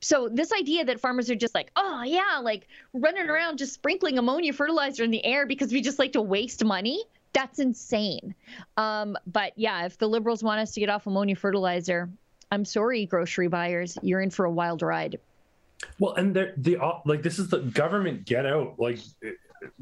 So 0.00 0.30
this 0.32 0.50
idea 0.50 0.86
that 0.86 0.98
farmers 0.98 1.28
are 1.28 1.34
just 1.34 1.54
like, 1.54 1.70
oh 1.76 2.02
yeah, 2.04 2.40
like 2.42 2.68
running 2.94 3.28
around 3.28 3.58
just 3.58 3.74
sprinkling 3.74 4.16
ammonia 4.16 4.54
fertilizer 4.54 5.04
in 5.04 5.10
the 5.10 5.22
air 5.22 5.46
because 5.46 5.72
we 5.72 5.82
just 5.82 5.98
like 5.98 6.12
to 6.12 6.22
waste 6.22 6.64
money, 6.64 7.04
that's 7.34 7.58
insane. 7.58 8.34
Um, 8.78 9.18
but 9.26 9.52
yeah, 9.56 9.84
if 9.84 9.98
the 9.98 10.08
liberals 10.08 10.42
want 10.42 10.60
us 10.60 10.72
to 10.72 10.80
get 10.80 10.88
off 10.88 11.06
ammonia 11.06 11.36
fertilizer, 11.36 12.08
I'm 12.50 12.64
sorry, 12.64 13.04
grocery 13.04 13.48
buyers, 13.48 13.98
you're 14.02 14.22
in 14.22 14.30
for 14.30 14.46
a 14.46 14.50
wild 14.50 14.80
ride. 14.80 15.18
Well, 15.98 16.14
and 16.14 16.34
the 16.34 16.52
the 16.56 16.78
like 17.06 17.22
this 17.22 17.38
is 17.38 17.48
the 17.48 17.60
government 17.60 18.24
get 18.24 18.46
out. 18.46 18.74
Like, 18.78 18.98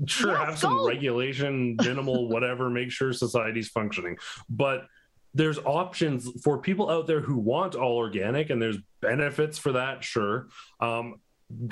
sure, 0.07 0.33
yes, 0.33 0.47
have 0.47 0.59
some 0.59 0.77
go. 0.79 0.87
regulation, 0.87 1.77
minimal, 1.77 2.29
whatever, 2.35 2.71
make 2.71 2.91
sure 2.91 3.13
society's 3.13 3.69
functioning, 3.69 4.17
but 4.49 4.87
there's 5.35 5.59
options 5.59 6.29
for 6.43 6.59
people 6.59 6.91
out 6.91 7.07
there 7.07 7.21
who 7.21 7.37
want 7.37 7.75
all 7.75 7.97
organic, 7.97 8.51
and 8.51 8.61
there's 8.61 8.79
benefits 9.01 9.59
for 9.59 9.73
that. 9.73 10.05
Sure, 10.05 10.49
um, 10.81 11.21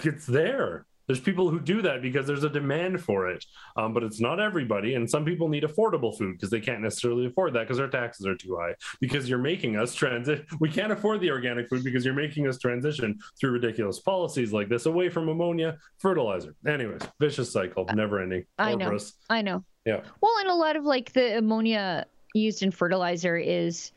it's 0.03 0.27
there. 0.27 0.87
There's 1.07 1.21
people 1.21 1.51
who 1.51 1.61
do 1.61 1.83
that 1.83 2.03
because 2.03 2.27
there's 2.27 2.45
a 2.45 2.49
demand 2.49 3.01
for 3.01 3.31
it, 3.31 3.45
um, 3.77 3.93
but 3.93 4.03
it's 4.03 4.21
not 4.21 4.41
everybody. 4.41 4.95
And 4.95 5.09
some 5.09 5.25
people 5.25 5.49
need 5.49 5.63
affordable 5.63 6.17
food 6.17 6.35
because 6.35 6.51
they 6.51 6.61
can't 6.61 6.81
necessarily 6.81 7.27
afford 7.27 7.55
that 7.55 7.61
because 7.61 7.79
their 7.79 7.89
taxes 7.89 8.27
are 8.27 8.35
too 8.35 8.57
high. 8.57 8.75
Because 9.01 9.29
you're 9.29 9.39
making 9.39 9.77
us 9.77 9.95
transit, 9.95 10.45
we 10.61 10.71
can't 10.71 10.93
afford 10.93 11.21
the 11.21 11.31
organic 11.31 11.69
food 11.69 11.85
because 11.85 12.05
you're 12.05 12.15
making 12.15 12.49
us 12.49 12.59
transition 12.59 13.19
through 13.39 13.53
ridiculous 13.53 14.01
policies 14.01 14.53
like 14.53 14.69
this 14.69 14.87
away 14.87 15.09
from 15.09 15.29
ammonia 15.29 15.79
fertilizer. 15.99 16.55
Anyways, 16.67 17.03
vicious 17.21 17.53
cycle, 17.53 17.87
never 17.95 18.21
ending. 18.21 18.45
I 18.59 18.75
know. 18.75 18.99
I 19.31 19.43
know. 19.43 19.65
Yeah. 19.85 20.01
Well, 20.21 20.33
and 20.41 20.49
a 20.49 20.55
lot 20.55 20.77
of 20.77 20.85
like 20.85 21.13
the 21.13 21.39
ammonia 21.39 22.07
used 22.35 22.63
in 22.63 22.71
fertilizer 22.71 23.37
is 23.37 23.93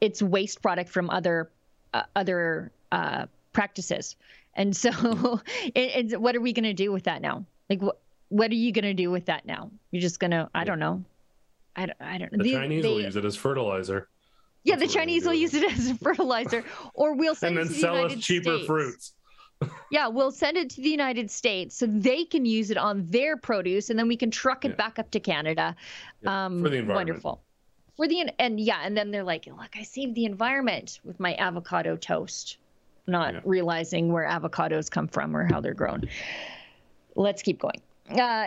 it's 0.00 0.22
waste 0.22 0.62
product 0.62 0.90
from 0.90 1.10
other 1.10 1.50
uh, 1.92 2.02
other 2.16 2.72
uh, 2.92 3.26
practices. 3.52 4.16
And 4.56 4.76
so, 4.76 4.90
it, 5.64 5.72
it's 5.74 6.14
what 6.14 6.36
are 6.36 6.40
we 6.40 6.52
going 6.52 6.64
to 6.64 6.74
do 6.74 6.92
with 6.92 7.04
that 7.04 7.22
now? 7.22 7.44
Like, 7.68 7.82
what 7.82 8.00
what 8.34 8.50
are 8.50 8.56
you 8.56 8.72
going 8.72 8.84
to 8.84 8.94
do 8.94 9.10
with 9.10 9.26
that 9.26 9.46
now? 9.46 9.70
You're 9.90 10.02
just 10.02 10.18
going 10.18 10.32
to, 10.32 10.50
I 10.54 10.64
don't 10.64 10.80
know. 10.80 11.04
I 11.76 11.86
don't, 11.86 12.00
I 12.00 12.18
don't 12.18 12.32
know. 12.32 12.42
The, 12.42 12.50
the 12.50 12.56
Chinese 12.56 12.82
they, 12.82 12.88
will 12.88 13.00
use 13.00 13.14
it 13.14 13.24
as 13.24 13.36
fertilizer. 13.36 14.08
Yeah, 14.64 14.76
That's 14.76 14.92
the 14.92 14.98
Chinese 14.98 15.24
will 15.24 15.34
use 15.34 15.54
it 15.54 15.70
as 15.70 15.92
fertilizer, 15.98 16.64
or 16.94 17.14
we'll 17.14 17.34
send 17.34 17.58
and 17.58 17.68
then 17.68 17.72
it 17.72 17.74
to 17.74 17.80
sell 17.80 17.92
the 17.94 18.00
United 18.00 18.18
us 18.18 18.24
cheaper 18.24 18.54
States. 18.54 18.66
fruits. 18.66 19.12
yeah, 19.90 20.08
we'll 20.08 20.32
send 20.32 20.56
it 20.56 20.70
to 20.70 20.80
the 20.80 20.88
United 20.88 21.30
States 21.30 21.76
so 21.76 21.86
they 21.86 22.24
can 22.24 22.44
use 22.44 22.70
it 22.70 22.76
on 22.76 23.06
their 23.06 23.36
produce, 23.36 23.90
and 23.90 23.98
then 23.98 24.08
we 24.08 24.16
can 24.16 24.30
truck 24.30 24.64
it 24.64 24.70
yeah. 24.70 24.74
back 24.74 24.98
up 24.98 25.10
to 25.12 25.20
Canada. 25.20 25.76
Yeah, 26.22 26.46
um, 26.46 26.62
for 26.62 26.70
the 26.70 26.78
environment. 26.78 27.08
Wonderful. 27.08 27.42
For 27.96 28.08
the 28.08 28.30
and 28.38 28.58
yeah, 28.58 28.80
and 28.82 28.96
then 28.96 29.10
they're 29.10 29.22
like, 29.22 29.46
look, 29.46 29.76
I 29.76 29.82
saved 29.82 30.14
the 30.14 30.24
environment 30.24 30.98
with 31.04 31.20
my 31.20 31.36
avocado 31.36 31.96
toast 31.96 32.56
not 33.06 33.34
yeah. 33.34 33.40
realizing 33.44 34.12
where 34.12 34.28
avocados 34.28 34.90
come 34.90 35.08
from 35.08 35.36
or 35.36 35.44
how 35.44 35.60
they're 35.60 35.74
grown. 35.74 36.08
Let's 37.14 37.42
keep 37.42 37.60
going. 37.60 37.80
Uh, 38.10 38.46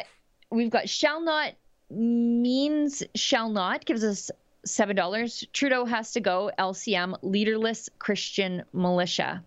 we've 0.51 0.69
got 0.69 0.89
shall 0.89 1.21
not 1.21 1.53
means 1.89 3.03
shall 3.15 3.49
not 3.49 3.85
gives 3.85 4.03
us 4.03 4.29
seven 4.65 4.95
dollars. 4.95 5.43
Trudeau 5.53 5.85
has 5.85 6.11
to 6.13 6.19
go. 6.19 6.51
LCM 6.59 7.17
leaderless 7.21 7.89
Christian 7.99 8.63
militia 8.73 9.43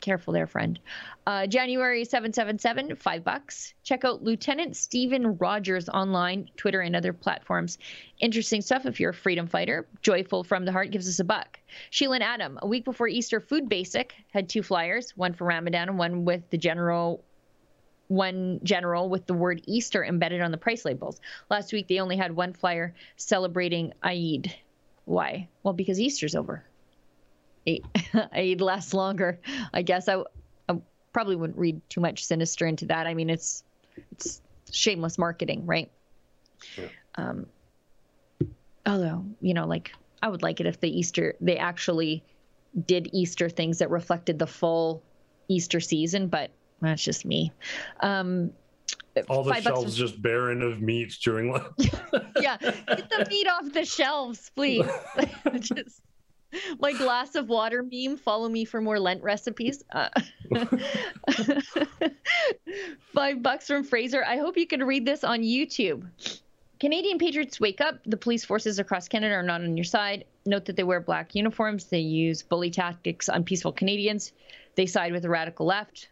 careful 0.00 0.32
there, 0.32 0.46
friend. 0.46 0.78
Uh, 1.26 1.46
January 1.46 2.04
777, 2.04 2.96
five 2.96 3.24
bucks. 3.24 3.74
Check 3.82 4.04
out 4.04 4.22
Lieutenant 4.22 4.76
Stephen 4.76 5.36
Rogers 5.38 5.88
online, 5.88 6.50
Twitter, 6.56 6.80
and 6.80 6.96
other 6.96 7.12
platforms. 7.12 7.78
Interesting 8.18 8.62
stuff 8.62 8.86
if 8.86 9.00
you're 9.00 9.10
a 9.10 9.14
freedom 9.14 9.46
fighter. 9.46 9.86
Joyful 10.02 10.44
from 10.44 10.64
the 10.64 10.72
heart 10.72 10.90
gives 10.90 11.08
us 11.08 11.20
a 11.20 11.24
buck. 11.24 11.60
Sheila 11.90 12.16
and 12.16 12.24
Adam, 12.24 12.58
a 12.62 12.66
week 12.66 12.84
before 12.84 13.08
Easter, 13.08 13.40
Food 13.40 13.68
Basic 13.68 14.14
had 14.32 14.48
two 14.48 14.62
flyers, 14.62 15.16
one 15.16 15.34
for 15.34 15.44
Ramadan 15.44 15.88
and 15.88 15.98
one 15.98 16.24
with 16.24 16.48
the 16.50 16.58
general 16.58 17.22
one 18.08 18.58
general 18.64 19.08
with 19.08 19.24
the 19.26 19.34
word 19.34 19.62
Easter 19.66 20.04
embedded 20.04 20.40
on 20.40 20.50
the 20.50 20.58
price 20.58 20.84
labels. 20.84 21.20
Last 21.48 21.72
week, 21.72 21.86
they 21.86 22.00
only 22.00 22.16
had 22.16 22.34
one 22.34 22.52
flyer 22.52 22.92
celebrating 23.16 23.92
Eid. 24.02 24.52
Why? 25.04 25.48
Well, 25.62 25.74
because 25.74 26.00
Easter's 26.00 26.34
over. 26.34 26.64
Lasts 28.60 28.94
longer. 28.94 29.40
I 29.72 29.82
guess 29.82 30.08
I, 30.08 30.22
I 30.68 30.80
probably 31.12 31.36
wouldn't 31.36 31.58
read 31.58 31.80
too 31.88 32.00
much 32.00 32.24
sinister 32.24 32.66
into 32.66 32.86
that. 32.86 33.06
I 33.06 33.14
mean, 33.14 33.30
it's 33.30 33.64
it's 34.12 34.40
shameless 34.70 35.18
marketing, 35.18 35.66
right? 35.66 35.90
Yeah. 36.76 36.88
Um, 37.16 37.46
although 38.86 39.24
you 39.40 39.54
know, 39.54 39.66
like 39.66 39.92
I 40.22 40.28
would 40.28 40.42
like 40.42 40.60
it 40.60 40.66
if 40.66 40.80
the 40.80 40.88
Easter 40.88 41.34
they 41.40 41.56
actually 41.56 42.22
did 42.86 43.10
Easter 43.12 43.48
things 43.48 43.78
that 43.78 43.90
reflected 43.90 44.38
the 44.38 44.46
full 44.46 45.02
Easter 45.48 45.80
season, 45.80 46.28
but 46.28 46.50
that's 46.80 47.02
just 47.02 47.24
me. 47.24 47.52
Um, 48.00 48.52
all 49.28 49.42
the 49.42 49.60
shelves 49.60 49.96
just 49.96 50.20
barren 50.22 50.62
of 50.62 50.80
meat 50.80 51.16
during 51.22 51.48
yeah, 52.40 52.56
get 52.58 53.10
the 53.10 53.26
meat 53.28 53.48
off 53.48 53.72
the 53.72 53.84
shelves, 53.84 54.50
please. 54.54 54.86
just 55.60 56.00
my 56.80 56.92
glass 56.92 57.34
of 57.34 57.48
water 57.48 57.82
meme. 57.82 58.16
Follow 58.16 58.48
me 58.48 58.64
for 58.64 58.80
more 58.80 58.98
Lent 58.98 59.22
recipes. 59.22 59.84
Uh, 59.92 60.08
five 63.14 63.42
bucks 63.42 63.66
from 63.66 63.84
Fraser. 63.84 64.24
I 64.24 64.36
hope 64.36 64.56
you 64.56 64.66
can 64.66 64.82
read 64.84 65.06
this 65.06 65.24
on 65.24 65.40
YouTube. 65.40 66.06
Canadian 66.80 67.18
patriots 67.18 67.60
wake 67.60 67.80
up. 67.80 67.98
The 68.06 68.16
police 68.16 68.44
forces 68.44 68.78
across 68.78 69.06
Canada 69.06 69.34
are 69.34 69.42
not 69.42 69.60
on 69.60 69.76
your 69.76 69.84
side. 69.84 70.24
Note 70.46 70.64
that 70.64 70.76
they 70.76 70.82
wear 70.82 71.00
black 71.00 71.34
uniforms. 71.34 71.84
They 71.84 72.00
use 72.00 72.42
bully 72.42 72.70
tactics 72.70 73.28
on 73.28 73.44
peaceful 73.44 73.72
Canadians. 73.72 74.32
They 74.76 74.86
side 74.86 75.12
with 75.12 75.22
the 75.22 75.28
radical 75.28 75.66
left. 75.66 76.08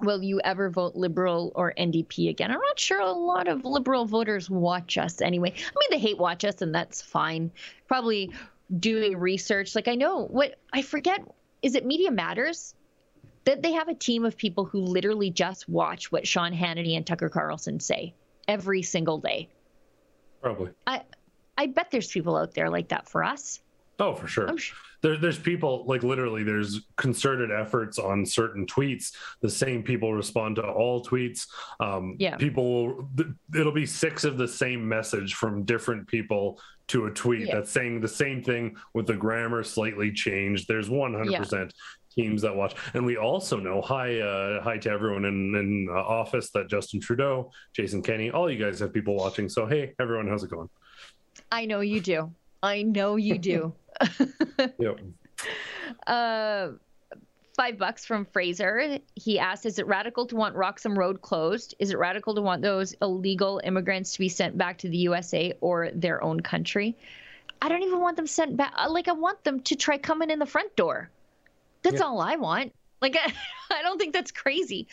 Will 0.00 0.22
you 0.22 0.40
ever 0.44 0.70
vote 0.70 0.94
Liberal 0.96 1.52
or 1.54 1.72
NDP 1.78 2.28
again? 2.28 2.50
I'm 2.50 2.60
not 2.60 2.78
sure 2.78 3.00
a 3.00 3.10
lot 3.10 3.48
of 3.48 3.64
Liberal 3.64 4.06
voters 4.06 4.50
watch 4.50 4.98
us 4.98 5.20
anyway. 5.20 5.50
I 5.50 5.52
mean, 5.56 5.88
they 5.90 5.98
hate 5.98 6.18
watch 6.18 6.44
us, 6.44 6.62
and 6.62 6.74
that's 6.74 7.00
fine. 7.00 7.50
Probably 7.88 8.30
doing 8.78 9.16
research. 9.16 9.74
Like 9.74 9.88
I 9.88 9.94
know 9.94 10.24
what 10.24 10.56
I 10.72 10.82
forget 10.82 11.20
is 11.62 11.74
it 11.74 11.86
Media 11.86 12.10
Matters 12.10 12.74
that 13.44 13.62
they 13.62 13.72
have 13.72 13.88
a 13.88 13.94
team 13.94 14.24
of 14.24 14.36
people 14.36 14.64
who 14.64 14.80
literally 14.80 15.30
just 15.30 15.68
watch 15.68 16.10
what 16.10 16.26
Sean 16.26 16.52
Hannity 16.52 16.96
and 16.96 17.06
Tucker 17.06 17.28
Carlson 17.28 17.78
say 17.78 18.14
every 18.48 18.82
single 18.82 19.18
day. 19.18 19.48
Probably. 20.42 20.70
I 20.86 21.02
I 21.56 21.66
bet 21.66 21.90
there's 21.90 22.10
people 22.10 22.36
out 22.36 22.54
there 22.54 22.70
like 22.70 22.88
that 22.88 23.08
for 23.08 23.22
us. 23.22 23.60
Oh, 24.00 24.14
for 24.14 24.26
sure. 24.26 24.58
sure. 24.58 24.76
There, 25.02 25.16
there's 25.16 25.38
people 25.38 25.84
like 25.86 26.02
literally. 26.02 26.42
There's 26.42 26.80
concerted 26.96 27.50
efforts 27.52 27.98
on 27.98 28.26
certain 28.26 28.66
tweets. 28.66 29.12
The 29.40 29.50
same 29.50 29.82
people 29.82 30.12
respond 30.14 30.56
to 30.56 30.62
all 30.62 31.04
tweets. 31.04 31.46
Um, 31.78 32.16
yeah. 32.18 32.36
People. 32.36 33.08
It'll 33.54 33.72
be 33.72 33.86
six 33.86 34.24
of 34.24 34.36
the 34.36 34.48
same 34.48 34.88
message 34.88 35.34
from 35.34 35.64
different 35.64 36.08
people 36.08 36.58
to 36.88 37.06
a 37.06 37.10
tweet 37.10 37.46
yeah. 37.46 37.54
that's 37.54 37.70
saying 37.70 38.00
the 38.00 38.08
same 38.08 38.42
thing 38.42 38.76
with 38.92 39.06
the 39.06 39.14
grammar 39.14 39.62
slightly 39.62 40.12
changed. 40.12 40.68
There's 40.68 40.90
100 40.90 41.30
yeah. 41.30 41.38
percent 41.38 41.72
teams 42.14 42.42
that 42.42 42.54
watch, 42.54 42.74
and 42.94 43.04
we 43.04 43.16
also 43.16 43.58
know 43.58 43.80
hi 43.80 44.20
uh, 44.20 44.62
hi 44.62 44.78
to 44.78 44.90
everyone 44.90 45.24
in 45.24 45.54
in 45.54 45.88
uh, 45.90 45.94
office 45.94 46.50
that 46.50 46.68
Justin 46.68 47.00
Trudeau, 47.00 47.50
Jason 47.74 48.02
Kenney, 48.02 48.30
all 48.30 48.50
you 48.50 48.62
guys 48.62 48.80
have 48.80 48.92
people 48.92 49.16
watching. 49.16 49.48
So 49.48 49.66
hey, 49.66 49.94
everyone, 50.00 50.28
how's 50.28 50.44
it 50.44 50.50
going? 50.50 50.68
I 51.50 51.66
know 51.66 51.80
you 51.80 52.00
do. 52.00 52.32
I 52.62 52.82
know 52.82 53.16
you 53.16 53.38
do. 53.38 53.74
yep. 54.78 55.00
Uh, 56.06 56.70
five 57.56 57.78
bucks 57.78 58.04
from 58.04 58.24
Fraser. 58.26 58.98
He 59.14 59.38
asked, 59.38 59.66
"Is 59.66 59.78
it 59.78 59.86
radical 59.86 60.26
to 60.26 60.36
want 60.36 60.56
Roxham 60.56 60.98
Road 60.98 61.22
closed? 61.22 61.74
Is 61.78 61.90
it 61.90 61.98
radical 61.98 62.34
to 62.34 62.42
want 62.42 62.62
those 62.62 62.94
illegal 63.00 63.60
immigrants 63.64 64.14
to 64.14 64.18
be 64.18 64.28
sent 64.28 64.58
back 64.58 64.78
to 64.78 64.88
the 64.88 64.98
USA 64.98 65.54
or 65.60 65.90
their 65.92 66.22
own 66.22 66.40
country? 66.40 66.96
I 67.62 67.68
don't 67.68 67.82
even 67.82 68.00
want 68.00 68.16
them 68.16 68.26
sent 68.26 68.56
back. 68.56 68.72
Uh, 68.76 68.90
like 68.90 69.08
I 69.08 69.12
want 69.12 69.42
them 69.44 69.60
to 69.60 69.76
try 69.76 69.98
coming 69.98 70.30
in 70.30 70.38
the 70.38 70.46
front 70.46 70.74
door. 70.76 71.10
That's 71.82 72.00
yeah. 72.00 72.06
all 72.06 72.20
I 72.20 72.36
want. 72.36 72.74
Like 73.00 73.16
I, 73.16 73.32
I 73.70 73.82
don't 73.82 73.98
think 73.98 74.12
that's 74.12 74.32
crazy. 74.32 74.88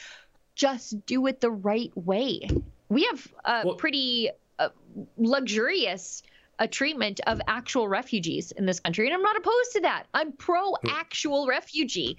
just 0.56 1.06
do 1.06 1.28
it 1.28 1.42
the 1.42 1.52
right 1.52 1.92
way. 1.96 2.48
We 2.90 3.04
have 3.06 3.28
a 3.46 3.62
well, 3.66 3.76
pretty 3.76 4.30
uh, 4.60 4.70
luxurious 5.18 6.24
a 6.60 6.66
uh, 6.66 6.68
treatment 6.68 7.20
of 7.26 7.42
actual 7.48 7.88
refugees 7.88 8.52
in 8.52 8.68
this 8.68 8.80
country. 8.80 9.08
And 9.08 9.16
I'm 9.16 9.24
not 9.24 9.36
opposed 9.36 9.72
to 9.74 9.82
that. 9.82 10.04
I'm 10.14 10.32
pro 10.34 10.76
actual 10.88 11.48
refugee. 11.48 12.18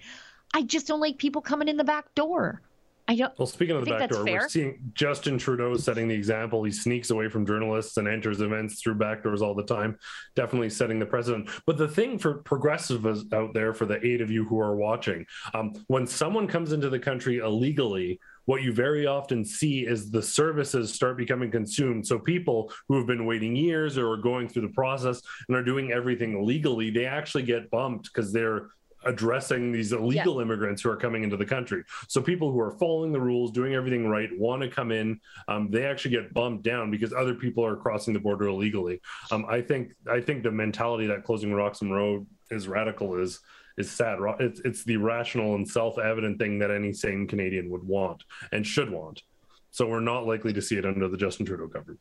I 0.54 0.62
just 0.62 0.86
don't 0.86 1.00
like 1.00 1.18
people 1.18 1.42
coming 1.42 1.68
in 1.68 1.76
the 1.76 1.84
back 1.84 2.14
door. 2.14 2.60
I 3.08 3.16
don't. 3.16 3.36
Well, 3.38 3.46
speaking 3.46 3.74
of 3.74 3.84
the 3.84 3.90
back 3.90 4.10
door, 4.10 4.24
fair. 4.24 4.40
we're 4.40 4.48
seeing 4.48 4.92
Justin 4.94 5.36
Trudeau 5.36 5.76
setting 5.76 6.06
the 6.06 6.14
example. 6.14 6.62
He 6.62 6.70
sneaks 6.70 7.10
away 7.10 7.28
from 7.28 7.44
journalists 7.44 7.96
and 7.96 8.06
enters 8.06 8.40
events 8.40 8.80
through 8.80 8.94
back 8.94 9.24
doors 9.24 9.42
all 9.42 9.54
the 9.54 9.64
time. 9.64 9.98
Definitely 10.36 10.70
setting 10.70 10.98
the 10.98 11.06
precedent. 11.06 11.50
But 11.66 11.78
the 11.78 11.88
thing 11.88 12.18
for 12.18 12.34
progressives 12.34 13.24
out 13.32 13.54
there, 13.54 13.74
for 13.74 13.86
the 13.86 14.04
eight 14.06 14.20
of 14.20 14.30
you 14.30 14.44
who 14.44 14.60
are 14.60 14.76
watching, 14.76 15.26
um, 15.52 15.74
when 15.88 16.06
someone 16.06 16.46
comes 16.46 16.72
into 16.72 16.88
the 16.90 16.98
country 16.98 17.38
illegally, 17.38 18.20
what 18.44 18.62
you 18.62 18.72
very 18.72 19.06
often 19.06 19.44
see 19.44 19.86
is 19.86 20.10
the 20.10 20.22
services 20.22 20.92
start 20.92 21.16
becoming 21.16 21.50
consumed. 21.50 22.06
So 22.06 22.18
people 22.18 22.72
who 22.88 22.96
have 22.98 23.06
been 23.06 23.26
waiting 23.26 23.54
years 23.54 23.98
or 23.98 24.10
are 24.12 24.16
going 24.16 24.48
through 24.48 24.62
the 24.62 24.74
process 24.74 25.22
and 25.48 25.56
are 25.56 25.62
doing 25.64 25.92
everything 25.92 26.44
legally, 26.46 26.90
they 26.90 27.06
actually 27.06 27.44
get 27.44 27.70
bumped 27.70 28.12
because 28.12 28.32
they're 28.32 28.70
addressing 29.04 29.72
these 29.72 29.92
illegal 29.92 30.36
yeah. 30.36 30.42
immigrants 30.42 30.82
who 30.82 30.90
are 30.90 30.96
coming 30.96 31.24
into 31.24 31.36
the 31.36 31.44
country. 31.44 31.84
So 32.08 32.20
people 32.20 32.52
who 32.52 32.60
are 32.60 32.72
following 32.72 33.12
the 33.12 33.20
rules, 33.20 33.50
doing 33.50 33.74
everything 33.74 34.08
right, 34.08 34.28
want 34.38 34.62
to 34.62 34.68
come 34.68 34.92
in, 34.92 35.20
um, 35.48 35.70
they 35.70 35.84
actually 35.84 36.12
get 36.12 36.32
bumped 36.32 36.64
down 36.64 36.90
because 36.90 37.12
other 37.12 37.34
people 37.34 37.64
are 37.64 37.76
crossing 37.76 38.14
the 38.14 38.20
border 38.20 38.46
illegally. 38.46 39.00
Um, 39.30 39.44
I 39.48 39.60
think 39.60 39.92
I 40.10 40.20
think 40.20 40.42
the 40.42 40.50
mentality 40.50 41.06
that 41.06 41.24
closing 41.24 41.52
Roxham 41.52 41.90
Road 41.90 42.26
is 42.50 42.68
radical 42.68 43.20
is 43.20 43.40
is 43.78 43.90
sad. 43.90 44.18
It's 44.40 44.60
it's 44.64 44.84
the 44.84 44.96
rational 44.96 45.54
and 45.54 45.68
self-evident 45.68 46.38
thing 46.38 46.58
that 46.58 46.70
any 46.70 46.92
sane 46.92 47.26
Canadian 47.26 47.70
would 47.70 47.84
want 47.84 48.22
and 48.52 48.66
should 48.66 48.90
want. 48.90 49.22
So 49.70 49.86
we're 49.86 50.00
not 50.00 50.26
likely 50.26 50.52
to 50.52 50.60
see 50.60 50.76
it 50.76 50.84
under 50.84 51.08
the 51.08 51.16
Justin 51.16 51.46
Trudeau 51.46 51.66
government. 51.66 52.00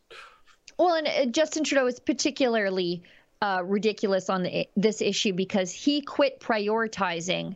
Well, 0.78 0.96
and 0.96 1.08
uh, 1.08 1.26
Justin 1.28 1.64
Trudeau 1.64 1.88
is 1.88 2.00
particularly 2.00 3.04
uh, 3.42 3.62
ridiculous 3.66 4.30
on 4.30 4.44
the, 4.44 4.68
this 4.76 5.02
issue 5.02 5.34
because 5.34 5.72
he 5.72 6.02
quit 6.02 6.40
prioritizing 6.40 7.56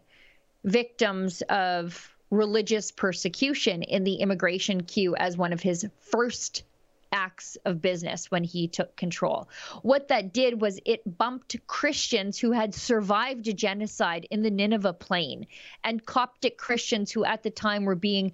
victims 0.63 1.41
of 1.49 2.15
religious 2.31 2.91
persecution 2.91 3.83
in 3.83 4.03
the 4.03 4.15
immigration 4.15 4.81
queue 4.83 5.15
as 5.15 5.37
one 5.37 5.53
of 5.53 5.61
his 5.61 5.85
first 5.99 6.63
acts 7.11 7.55
of 7.65 7.81
business 7.81 8.29
when 8.29 8.43
he 8.43 8.67
took 8.67 8.95
control. 8.95 9.47
What 9.83 10.09
that 10.09 10.33
did 10.33 10.59
was 10.59 10.79
it 10.85 11.17
bumped 11.17 11.55
Christians 11.67 12.37
who 12.37 12.51
had 12.51 12.73
survived 12.73 13.47
a 13.47 13.53
genocide 13.53 14.27
in 14.31 14.41
the 14.41 14.51
Nineveh 14.51 14.93
plain 14.93 15.47
and 15.83 16.05
Coptic 16.05 16.57
Christians 16.57 17.11
who 17.11 17.23
at 17.23 17.43
the 17.43 17.51
time 17.51 17.85
were 17.85 17.95
being 17.95 18.33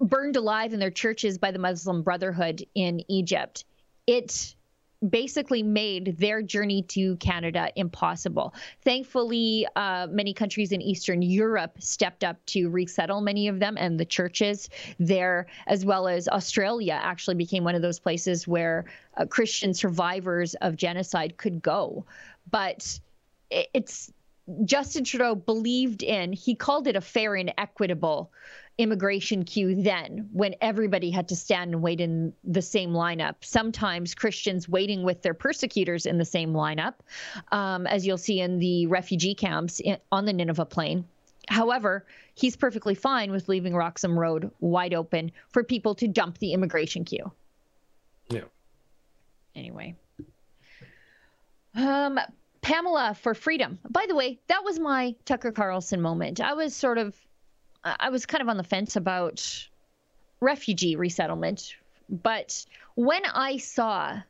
burned 0.00 0.36
alive 0.36 0.72
in 0.72 0.80
their 0.80 0.90
churches 0.90 1.38
by 1.38 1.50
the 1.50 1.58
Muslim 1.58 2.02
Brotherhood 2.02 2.66
in 2.74 3.04
Egypt. 3.08 3.64
It 4.06 4.54
basically 5.10 5.62
made 5.62 6.16
their 6.18 6.42
journey 6.42 6.82
to 6.82 7.16
Canada 7.16 7.70
impossible. 7.76 8.54
Thankfully, 8.82 9.66
uh, 9.76 10.06
many 10.10 10.32
countries 10.32 10.72
in 10.72 10.80
Eastern 10.80 11.22
Europe 11.22 11.76
stepped 11.78 12.24
up 12.24 12.44
to 12.46 12.68
resettle 12.68 13.20
many 13.20 13.48
of 13.48 13.58
them, 13.58 13.76
and 13.78 14.00
the 14.00 14.04
churches 14.04 14.68
there, 14.98 15.46
as 15.66 15.84
well 15.84 16.08
as 16.08 16.28
Australia, 16.28 16.98
actually 17.00 17.36
became 17.36 17.64
one 17.64 17.74
of 17.74 17.82
those 17.82 17.98
places 17.98 18.48
where 18.48 18.86
uh, 19.16 19.26
Christian 19.26 19.74
survivors 19.74 20.54
of 20.56 20.76
genocide 20.76 21.36
could 21.36 21.60
go. 21.60 22.04
But 22.50 22.98
it's 23.50 24.12
Justin 24.64 25.04
Trudeau 25.04 25.34
believed 25.34 26.02
in, 26.02 26.32
he 26.32 26.54
called 26.54 26.86
it 26.86 26.96
a 26.96 27.00
fair 27.00 27.34
and 27.34 27.52
equitable 27.58 28.30
immigration 28.78 29.44
queue 29.44 29.74
then 29.74 30.28
when 30.32 30.54
everybody 30.60 31.10
had 31.10 31.28
to 31.28 31.36
stand 31.36 31.72
and 31.72 31.82
wait 31.82 32.00
in 32.00 32.32
the 32.44 32.60
same 32.60 32.90
lineup. 32.90 33.36
Sometimes 33.40 34.14
Christians 34.14 34.68
waiting 34.68 35.02
with 35.02 35.22
their 35.22 35.34
persecutors 35.34 36.04
in 36.04 36.18
the 36.18 36.24
same 36.24 36.52
lineup, 36.52 36.94
um, 37.52 37.86
as 37.86 38.06
you'll 38.06 38.18
see 38.18 38.40
in 38.40 38.58
the 38.58 38.86
refugee 38.86 39.34
camps 39.34 39.80
in, 39.80 39.96
on 40.12 40.26
the 40.26 40.32
Nineveh 40.32 40.66
Plain. 40.66 41.04
However, 41.48 42.04
he's 42.34 42.56
perfectly 42.56 42.94
fine 42.94 43.30
with 43.30 43.48
leaving 43.48 43.74
Roxham 43.74 44.18
Road 44.18 44.50
wide 44.60 44.92
open 44.92 45.32
for 45.48 45.62
people 45.62 45.94
to 45.94 46.08
dump 46.08 46.38
the 46.38 46.52
immigration 46.52 47.04
queue. 47.04 47.32
Yeah. 48.28 48.42
Anyway. 49.54 49.94
Um, 51.74 52.18
Pamela 52.60 53.14
for 53.14 53.32
freedom. 53.34 53.78
By 53.88 54.06
the 54.08 54.14
way, 54.16 54.40
that 54.48 54.64
was 54.64 54.78
my 54.78 55.14
Tucker 55.24 55.52
Carlson 55.52 56.02
moment. 56.02 56.40
I 56.40 56.54
was 56.54 56.74
sort 56.74 56.98
of 56.98 57.14
I 57.98 58.08
was 58.08 58.26
kind 58.26 58.42
of 58.42 58.48
on 58.48 58.56
the 58.56 58.64
fence 58.64 58.96
about 58.96 59.68
refugee 60.40 60.96
resettlement, 60.96 61.76
but 62.08 62.64
when 62.94 63.22
I 63.24 63.58
saw, 63.58 64.20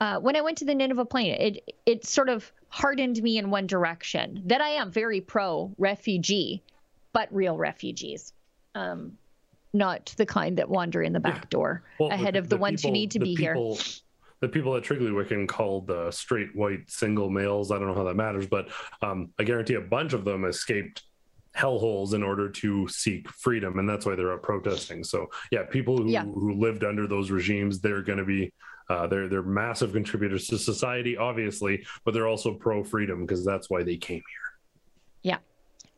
uh, 0.00 0.20
when 0.20 0.36
I 0.36 0.40
went 0.42 0.58
to 0.58 0.64
the 0.64 0.74
Nineveh 0.74 1.04
Plain, 1.04 1.32
it 1.34 1.74
it 1.86 2.06
sort 2.06 2.28
of 2.28 2.52
hardened 2.68 3.22
me 3.22 3.38
in 3.38 3.50
one 3.50 3.66
direction 3.66 4.42
that 4.46 4.60
I 4.60 4.70
am 4.70 4.90
very 4.90 5.20
pro 5.20 5.72
refugee, 5.78 6.62
but 7.12 7.28
real 7.34 7.56
refugees, 7.56 8.32
um, 8.74 9.16
not 9.72 10.14
the 10.16 10.26
kind 10.26 10.58
that 10.58 10.68
wander 10.68 11.02
in 11.02 11.12
the 11.12 11.20
back 11.20 11.44
yeah. 11.44 11.50
door 11.50 11.82
well, 11.98 12.10
ahead 12.10 12.34
the, 12.34 12.38
of 12.38 12.48
the, 12.48 12.56
the 12.56 12.60
ones 12.60 12.82
people, 12.82 12.90
who 12.90 12.92
need 12.92 13.10
to 13.12 13.18
be 13.18 13.36
people, 13.36 13.76
here 13.76 13.84
the 14.40 14.48
people 14.48 14.76
at 14.76 14.82
Triggly 14.82 15.48
called 15.48 15.90
uh, 15.90 16.10
straight 16.10 16.54
white 16.54 16.88
single 16.90 17.30
males. 17.30 17.70
I 17.70 17.78
don't 17.78 17.88
know 17.88 17.94
how 17.94 18.04
that 18.04 18.16
matters, 18.16 18.46
but 18.46 18.68
um, 19.02 19.30
I 19.38 19.44
guarantee 19.44 19.74
a 19.74 19.80
bunch 19.80 20.12
of 20.12 20.24
them 20.24 20.44
escaped 20.44 21.02
hellholes 21.56 22.14
in 22.14 22.22
order 22.22 22.48
to 22.48 22.86
seek 22.88 23.28
freedom 23.30 23.78
and 23.78 23.88
that's 23.88 24.04
why 24.04 24.14
they're 24.14 24.32
out 24.32 24.42
protesting 24.42 25.02
so 25.02 25.26
yeah 25.50 25.64
people 25.64 25.96
who, 25.96 26.08
yeah. 26.08 26.24
who 26.24 26.52
lived 26.54 26.84
under 26.84 27.06
those 27.06 27.30
regimes 27.30 27.80
they're 27.80 28.02
going 28.02 28.18
to 28.18 28.24
be 28.24 28.52
uh, 28.88 29.06
they're 29.06 29.28
they're 29.28 29.42
massive 29.42 29.92
contributors 29.92 30.46
to 30.46 30.58
society 30.58 31.16
obviously 31.16 31.84
but 32.04 32.12
they're 32.12 32.28
also 32.28 32.52
pro 32.52 32.84
freedom 32.84 33.22
because 33.22 33.44
that's 33.44 33.70
why 33.70 33.82
they 33.82 33.96
came 33.96 34.16
here 34.16 34.52
yeah 35.22 35.38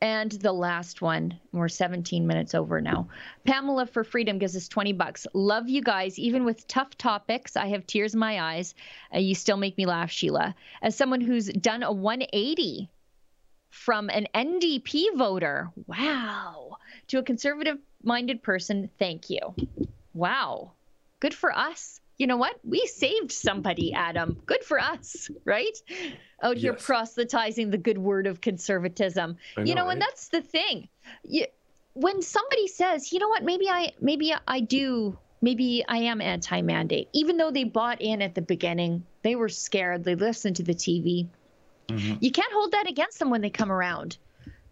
and 0.01 0.31
the 0.31 0.53
last 0.53 1.03
one, 1.03 1.39
we're 1.53 1.69
17 1.69 2.25
minutes 2.25 2.55
over 2.55 2.81
now. 2.81 3.09
Pamela 3.45 3.85
for 3.85 4.05
Freedom 4.05 4.39
gives 4.39 4.55
us 4.55 4.69
20 4.69 4.93
bucks. 4.93 5.27
Love 5.35 5.69
you 5.69 5.83
guys. 5.83 6.19
Even 6.21 6.45
with 6.45 6.69
tough 6.69 6.97
topics, 6.97 7.57
I 7.57 7.67
have 7.67 7.85
tears 7.87 8.15
in 8.15 8.21
my 8.21 8.41
eyes. 8.41 8.77
Uh, 9.13 9.19
you 9.19 9.35
still 9.35 9.57
make 9.57 9.77
me 9.77 9.87
laugh, 9.87 10.11
Sheila. 10.11 10.55
As 10.83 10.95
someone 10.95 11.21
who's 11.21 11.49
done 11.49 11.83
a 11.83 11.93
180 11.93 12.89
from 13.71 14.11
an 14.11 14.27
NDP 14.35 15.17
voter, 15.17 15.71
wow, 15.87 16.77
to 17.09 17.19
a 17.19 17.23
conservative 17.23 17.79
minded 18.03 18.43
person, 18.43 18.91
thank 18.99 19.31
you. 19.31 19.55
Wow. 20.15 20.73
Good 21.21 21.35
for 21.35 21.57
us. 21.57 22.01
You 22.17 22.27
know 22.27 22.37
what? 22.37 22.59
We 22.65 22.87
saved 22.87 23.31
somebody, 23.31 23.93
Adam. 23.93 24.41
Good 24.47 24.65
for 24.65 24.81
us, 24.81 25.31
right? 25.45 25.77
Out 26.43 26.57
here 26.57 26.73
yes. 26.73 26.85
proselytizing 26.85 27.71
the 27.71 27.79
good 27.79 27.99
word 27.99 28.27
of 28.27 28.41
conservatism. 28.41 29.37
Know, 29.57 29.65
you 29.65 29.75
know, 29.75 29.87
right? 29.87 29.93
and 29.93 30.03
that's 30.03 30.29
the 30.29 30.43
thing. 30.43 30.89
You, 31.25 31.47
when 31.95 32.23
somebody 32.23 32.67
says, 32.69 33.13
you 33.13 33.21
know 33.21 33.29
what, 33.29 33.45
maybe 33.45 33.69
I 33.69 33.93
maybe 34.01 34.35
I 34.47 34.61
do 34.61 35.17
maybe 35.41 35.85
I 35.89 35.99
am 35.99 36.21
anti-mandate, 36.21 37.09
even 37.13 37.37
though 37.37 37.51
they 37.51 37.65
bought 37.65 38.01
in 38.01 38.23
at 38.23 38.35
the 38.35 38.43
beginning, 38.43 39.05
they 39.23 39.37
were 39.37 39.49
scared, 39.49 40.05
they 40.05 40.15
listened 40.15 40.57
to 40.57 40.63
the 40.63 40.75
TV. 40.75 41.29
Mm-hmm. 41.89 42.17
You 42.21 42.31
can't 42.31 42.53
hold 42.53 42.73
that 42.73 42.89
against 42.89 43.19
them 43.19 43.31
when 43.31 43.41
they 43.41 43.51
come 43.51 43.73
around. 43.73 44.19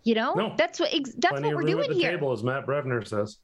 You 0.04 0.14
know, 0.14 0.34
no. 0.34 0.54
that's 0.56 0.78
what 0.78 0.94
ex- 0.94 1.14
that's 1.18 1.32
Plenty 1.32 1.48
what 1.48 1.56
we're 1.56 1.68
doing 1.68 1.92
here. 1.92 2.12
Table, 2.12 2.32
as 2.32 2.44
Matt 2.44 2.66
Brevner 2.66 3.06
says. 3.06 3.38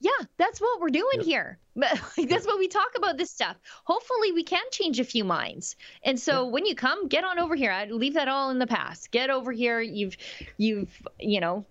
Yeah, 0.00 0.10
that's 0.38 0.60
what 0.60 0.80
we're 0.80 0.88
doing 0.88 1.18
yep. 1.18 1.24
here. 1.24 1.58
But 1.76 1.98
that's 2.28 2.46
what 2.46 2.58
we 2.58 2.68
talk 2.68 2.90
about 2.96 3.16
this 3.16 3.30
stuff. 3.30 3.56
Hopefully, 3.84 4.32
we 4.32 4.42
can 4.42 4.64
change 4.72 4.98
a 4.98 5.04
few 5.04 5.24
minds. 5.24 5.76
And 6.02 6.18
so, 6.18 6.44
yep. 6.44 6.52
when 6.52 6.66
you 6.66 6.74
come, 6.74 7.08
get 7.08 7.24
on 7.24 7.38
over 7.38 7.54
here. 7.54 7.70
I 7.70 7.86
leave 7.86 8.14
that 8.14 8.28
all 8.28 8.50
in 8.50 8.58
the 8.58 8.66
past. 8.66 9.10
Get 9.12 9.30
over 9.30 9.52
here. 9.52 9.80
You've, 9.80 10.16
you've, 10.58 10.90
you 11.18 11.40
know, 11.40 11.64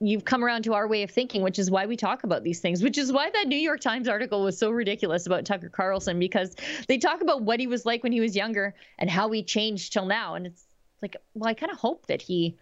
you've 0.00 0.24
come 0.24 0.44
around 0.44 0.62
to 0.64 0.74
our 0.74 0.88
way 0.88 1.02
of 1.02 1.10
thinking, 1.10 1.42
which 1.42 1.58
is 1.58 1.70
why 1.70 1.86
we 1.86 1.96
talk 1.96 2.24
about 2.24 2.42
these 2.42 2.60
things, 2.60 2.82
which 2.82 2.98
is 2.98 3.12
why 3.12 3.30
that 3.30 3.46
New 3.46 3.56
York 3.56 3.80
Times 3.80 4.08
article 4.08 4.42
was 4.42 4.58
so 4.58 4.70
ridiculous 4.70 5.26
about 5.26 5.44
Tucker 5.44 5.68
Carlson 5.68 6.18
because 6.18 6.56
they 6.88 6.98
talk 6.98 7.20
about 7.20 7.42
what 7.42 7.60
he 7.60 7.66
was 7.66 7.86
like 7.86 8.02
when 8.02 8.12
he 8.12 8.20
was 8.20 8.34
younger 8.34 8.74
and 8.98 9.08
how 9.08 9.30
he 9.30 9.42
changed 9.42 9.92
till 9.92 10.06
now. 10.06 10.34
And 10.34 10.46
it's 10.46 10.66
like, 11.02 11.16
well, 11.34 11.50
I 11.50 11.54
kind 11.54 11.70
of 11.72 11.78
hope 11.78 12.06
that 12.06 12.22
he 12.22 12.56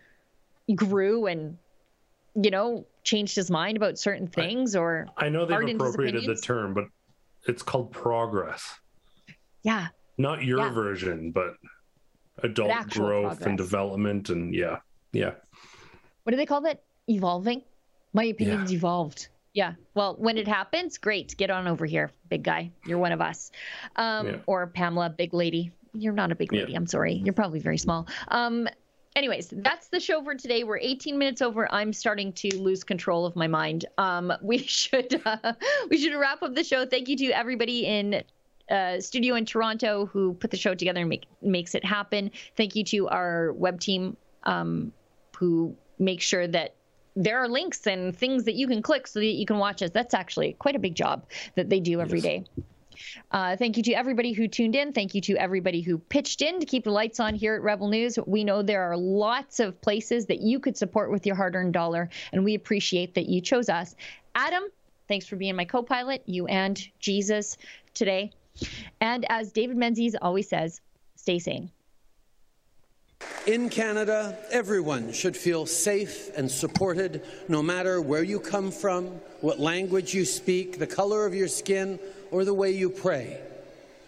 grew 0.75 1.27
and, 1.27 1.59
you 2.35 2.51
know, 2.51 2.87
changed 3.05 3.37
his 3.37 3.51
mind 3.51 3.77
about 3.77 3.99
certain 3.99 4.27
things 4.27 4.75
or. 4.75 5.09
I 5.17 5.29
know 5.29 5.45
they've 5.45 5.77
appropriated 5.77 6.27
the 6.27 6.37
term, 6.37 6.75
but 6.75 6.85
it's 7.47 7.63
called 7.63 7.93
progress. 7.93 8.79
Yeah. 9.63 9.89
Not 10.19 10.43
your 10.43 10.59
yeah. 10.59 10.71
version, 10.71 11.31
but 11.31 11.55
adult 12.43 12.71
but 12.71 12.91
growth 12.91 13.27
progress. 13.27 13.47
and 13.47 13.59
development. 13.59 14.31
And 14.31 14.55
yeah. 14.55 14.79
Yeah. 15.13 15.33
What 16.23 16.31
do 16.31 16.37
they 16.37 16.47
call 16.47 16.63
that? 16.63 16.83
Evolving? 17.09 17.63
My 18.13 18.25
opinion's 18.25 18.73
yeah. 18.73 18.79
evolved. 18.79 19.29
Yeah. 19.53 19.75
Well, 19.95 20.15
when 20.19 20.39
it 20.39 20.47
happens, 20.47 20.99
great. 20.99 21.37
Get 21.37 21.51
on 21.51 21.67
over 21.67 21.85
here, 21.85 22.11
big 22.29 22.45
guy. 22.45 22.71
You're 22.87 22.99
one 22.99 23.13
of 23.13 23.21
us. 23.21 23.51
Um, 23.97 24.27
yeah. 24.27 24.37
Or 24.47 24.67
Pamela, 24.69 25.11
big 25.11 25.35
lady 25.35 25.73
you're 25.93 26.13
not 26.13 26.33
a 26.33 26.35
big 26.35 26.53
lady. 26.53 26.73
Yeah. 26.73 26.79
I'm 26.79 26.87
sorry. 26.87 27.15
You're 27.15 27.35
probably 27.35 27.61
very 27.61 27.79
small. 27.79 28.07
Um, 28.29 28.69
anyways, 29.17 29.53
that's 29.57 29.89
the 29.89 30.01
show 30.01 30.23
for 30.23 30.35
today. 30.35 30.65
We're 30.65 30.79
18 30.79 31.19
minutes 31.19 31.43
over. 31.43 31.73
I'm 31.73 31.93
starting 31.93 32.33
to 32.35 32.57
lose 32.61 32.85
control 32.85 33.27
of 33.27 33.37
my 33.37 33.47
mind. 33.47 33.87
Um, 33.99 34.33
we 34.43 34.59
should 34.59 35.21
uh, 35.25 35.53
we 35.89 35.99
should 35.99 36.15
wrap 36.15 36.43
up 36.43 36.55
the 36.55 36.65
show. 36.65 36.87
Thank 36.87 37.09
you 37.09 37.17
to 37.19 37.31
everybody 37.33 37.87
in 37.87 38.23
uh, 38.71 39.01
studio 39.01 39.35
in 39.35 39.45
Toronto 39.45 40.07
who 40.07 40.35
put 40.35 40.51
the 40.51 40.57
show 40.57 40.75
together 40.75 41.01
and 41.01 41.09
make 41.09 41.27
makes 41.43 41.75
it 41.75 41.85
happen. 41.85 42.31
Thank 42.57 42.77
you 42.77 42.85
to 42.85 43.09
our 43.09 43.53
web 43.53 43.81
team 43.81 44.17
um, 44.45 44.93
who 45.37 45.77
make 45.99 46.21
sure 46.21 46.47
that 46.47 46.75
there 47.17 47.39
are 47.39 47.49
links 47.49 47.87
and 47.87 48.17
things 48.17 48.45
that 48.45 48.55
you 48.55 48.69
can 48.69 48.81
click 48.81 49.07
so 49.07 49.19
that 49.19 49.27
you 49.27 49.45
can 49.45 49.59
watch 49.59 49.83
us. 49.83 49.91
That's 49.91 50.15
actually 50.15 50.55
quite 50.55 50.77
a 50.77 50.79
big 50.79 50.95
job 50.95 51.27
that 51.57 51.69
they 51.69 51.81
do 51.81 52.01
every 52.01 52.21
yes. 52.21 52.25
day. 52.25 52.45
Uh, 53.31 53.57
thank 53.57 53.77
you 53.77 53.83
to 53.85 53.93
everybody 53.93 54.33
who 54.33 54.49
tuned 54.49 54.75
in. 54.75 54.93
Thank 54.93 55.15
you 55.15 55.21
to 55.23 55.37
everybody 55.37 55.81
who 55.81 55.99
pitched 55.99 56.43
in 56.43 56.61
to 56.61 56.67
keep 56.67 56.85
the 56.85 56.91
lights 56.91 57.21
on 57.21 57.35
here 57.35 57.55
at 57.55 57.63
Rebel 57.63 57.89
News. 57.89 58.19
We 58.27 58.45
know 58.45 58.63
there 58.63 58.83
are 58.83 58.97
lots 58.97 59.61
of 59.61 59.81
places 59.81 60.27
that 60.27 60.41
you 60.41 60.61
could 60.61 60.77
support 60.77 61.11
with 61.11 61.27
your 61.27 61.37
hard 61.37 61.55
earned 61.55 61.73
dollar, 61.73 62.09
and 62.33 62.45
we 62.45 62.55
appreciate 62.55 63.15
that 63.15 63.29
you 63.29 63.41
chose 63.41 63.69
us. 63.69 63.95
Adam, 64.35 64.65
thanks 65.09 65.27
for 65.27 65.37
being 65.37 65.57
my 65.57 65.65
co 65.65 65.83
pilot, 65.83 66.23
you 66.27 66.47
and 66.47 66.81
Jesus 66.99 67.57
today. 67.95 68.31
And 69.01 69.25
as 69.29 69.53
David 69.53 69.77
Menzies 69.77 70.15
always 70.21 70.49
says, 70.49 70.81
stay 71.17 71.39
sane. 71.39 71.71
In 73.47 73.69
Canada, 73.69 74.37
everyone 74.51 75.13
should 75.13 75.37
feel 75.37 75.67
safe 75.67 76.31
and 76.37 76.51
supported 76.51 77.23
no 77.49 77.63
matter 77.63 78.01
where 78.01 78.23
you 78.23 78.39
come 78.39 78.71
from, 78.71 79.07
what 79.41 79.59
language 79.59 80.15
you 80.15 80.25
speak, 80.25 80.79
the 80.79 80.87
color 80.87 81.27
of 81.27 81.35
your 81.35 81.49
skin, 81.49 81.99
or 82.31 82.45
the 82.45 82.55
way 82.55 82.71
you 82.71 82.91
pray. 82.91 83.41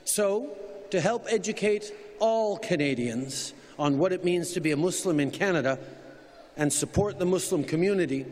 So, 0.04 0.56
to 0.90 1.00
help 1.00 1.26
educate 1.28 1.92
all 2.18 2.58
Canadians 2.58 3.54
on 3.78 3.98
what 3.98 4.12
it 4.12 4.24
means 4.24 4.52
to 4.52 4.60
be 4.60 4.72
a 4.72 4.76
Muslim 4.76 5.20
in 5.20 5.30
Canada 5.30 5.78
and 6.56 6.72
support 6.72 7.18
the 7.18 7.26
Muslim 7.26 7.64
community, 7.64 8.26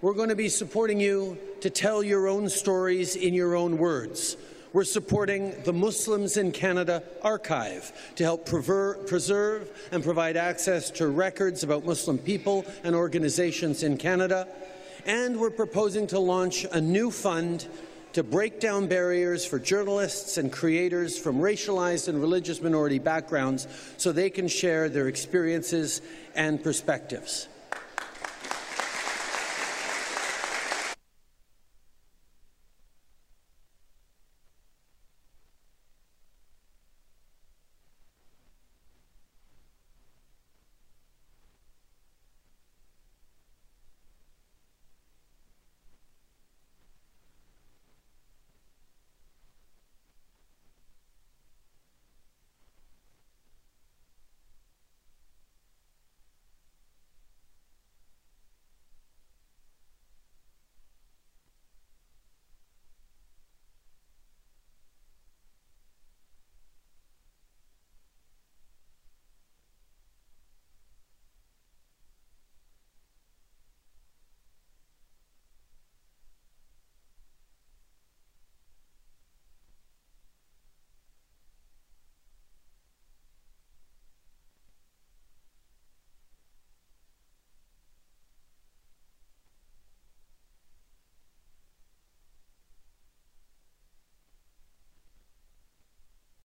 we're 0.00 0.14
going 0.14 0.28
to 0.28 0.36
be 0.36 0.48
supporting 0.48 1.00
you 1.00 1.36
to 1.60 1.70
tell 1.70 2.02
your 2.02 2.28
own 2.28 2.48
stories 2.48 3.16
in 3.16 3.34
your 3.34 3.56
own 3.56 3.78
words. 3.78 4.36
We're 4.72 4.84
supporting 4.84 5.60
the 5.64 5.72
Muslims 5.72 6.36
in 6.36 6.52
Canada 6.52 7.02
archive 7.22 7.90
to 8.16 8.22
help 8.22 8.46
preserve 8.46 9.88
and 9.90 10.04
provide 10.04 10.36
access 10.36 10.90
to 10.92 11.08
records 11.08 11.62
about 11.64 11.84
Muslim 11.84 12.18
people 12.18 12.66
and 12.84 12.94
organizations 12.94 13.82
in 13.82 13.96
Canada. 13.96 14.46
And 15.06 15.40
we're 15.40 15.50
proposing 15.50 16.06
to 16.08 16.18
launch 16.18 16.64
a 16.70 16.80
new 16.80 17.10
fund 17.10 17.66
to 18.12 18.22
break 18.22 18.60
down 18.60 18.86
barriers 18.86 19.44
for 19.44 19.58
journalists 19.58 20.38
and 20.38 20.52
creators 20.52 21.18
from 21.18 21.38
racialized 21.38 22.08
and 22.08 22.20
religious 22.20 22.62
minority 22.62 22.98
backgrounds 22.98 23.66
so 23.96 24.12
they 24.12 24.30
can 24.30 24.48
share 24.48 24.88
their 24.88 25.08
experiences 25.08 26.00
and 26.34 26.62
perspectives. 26.62 27.48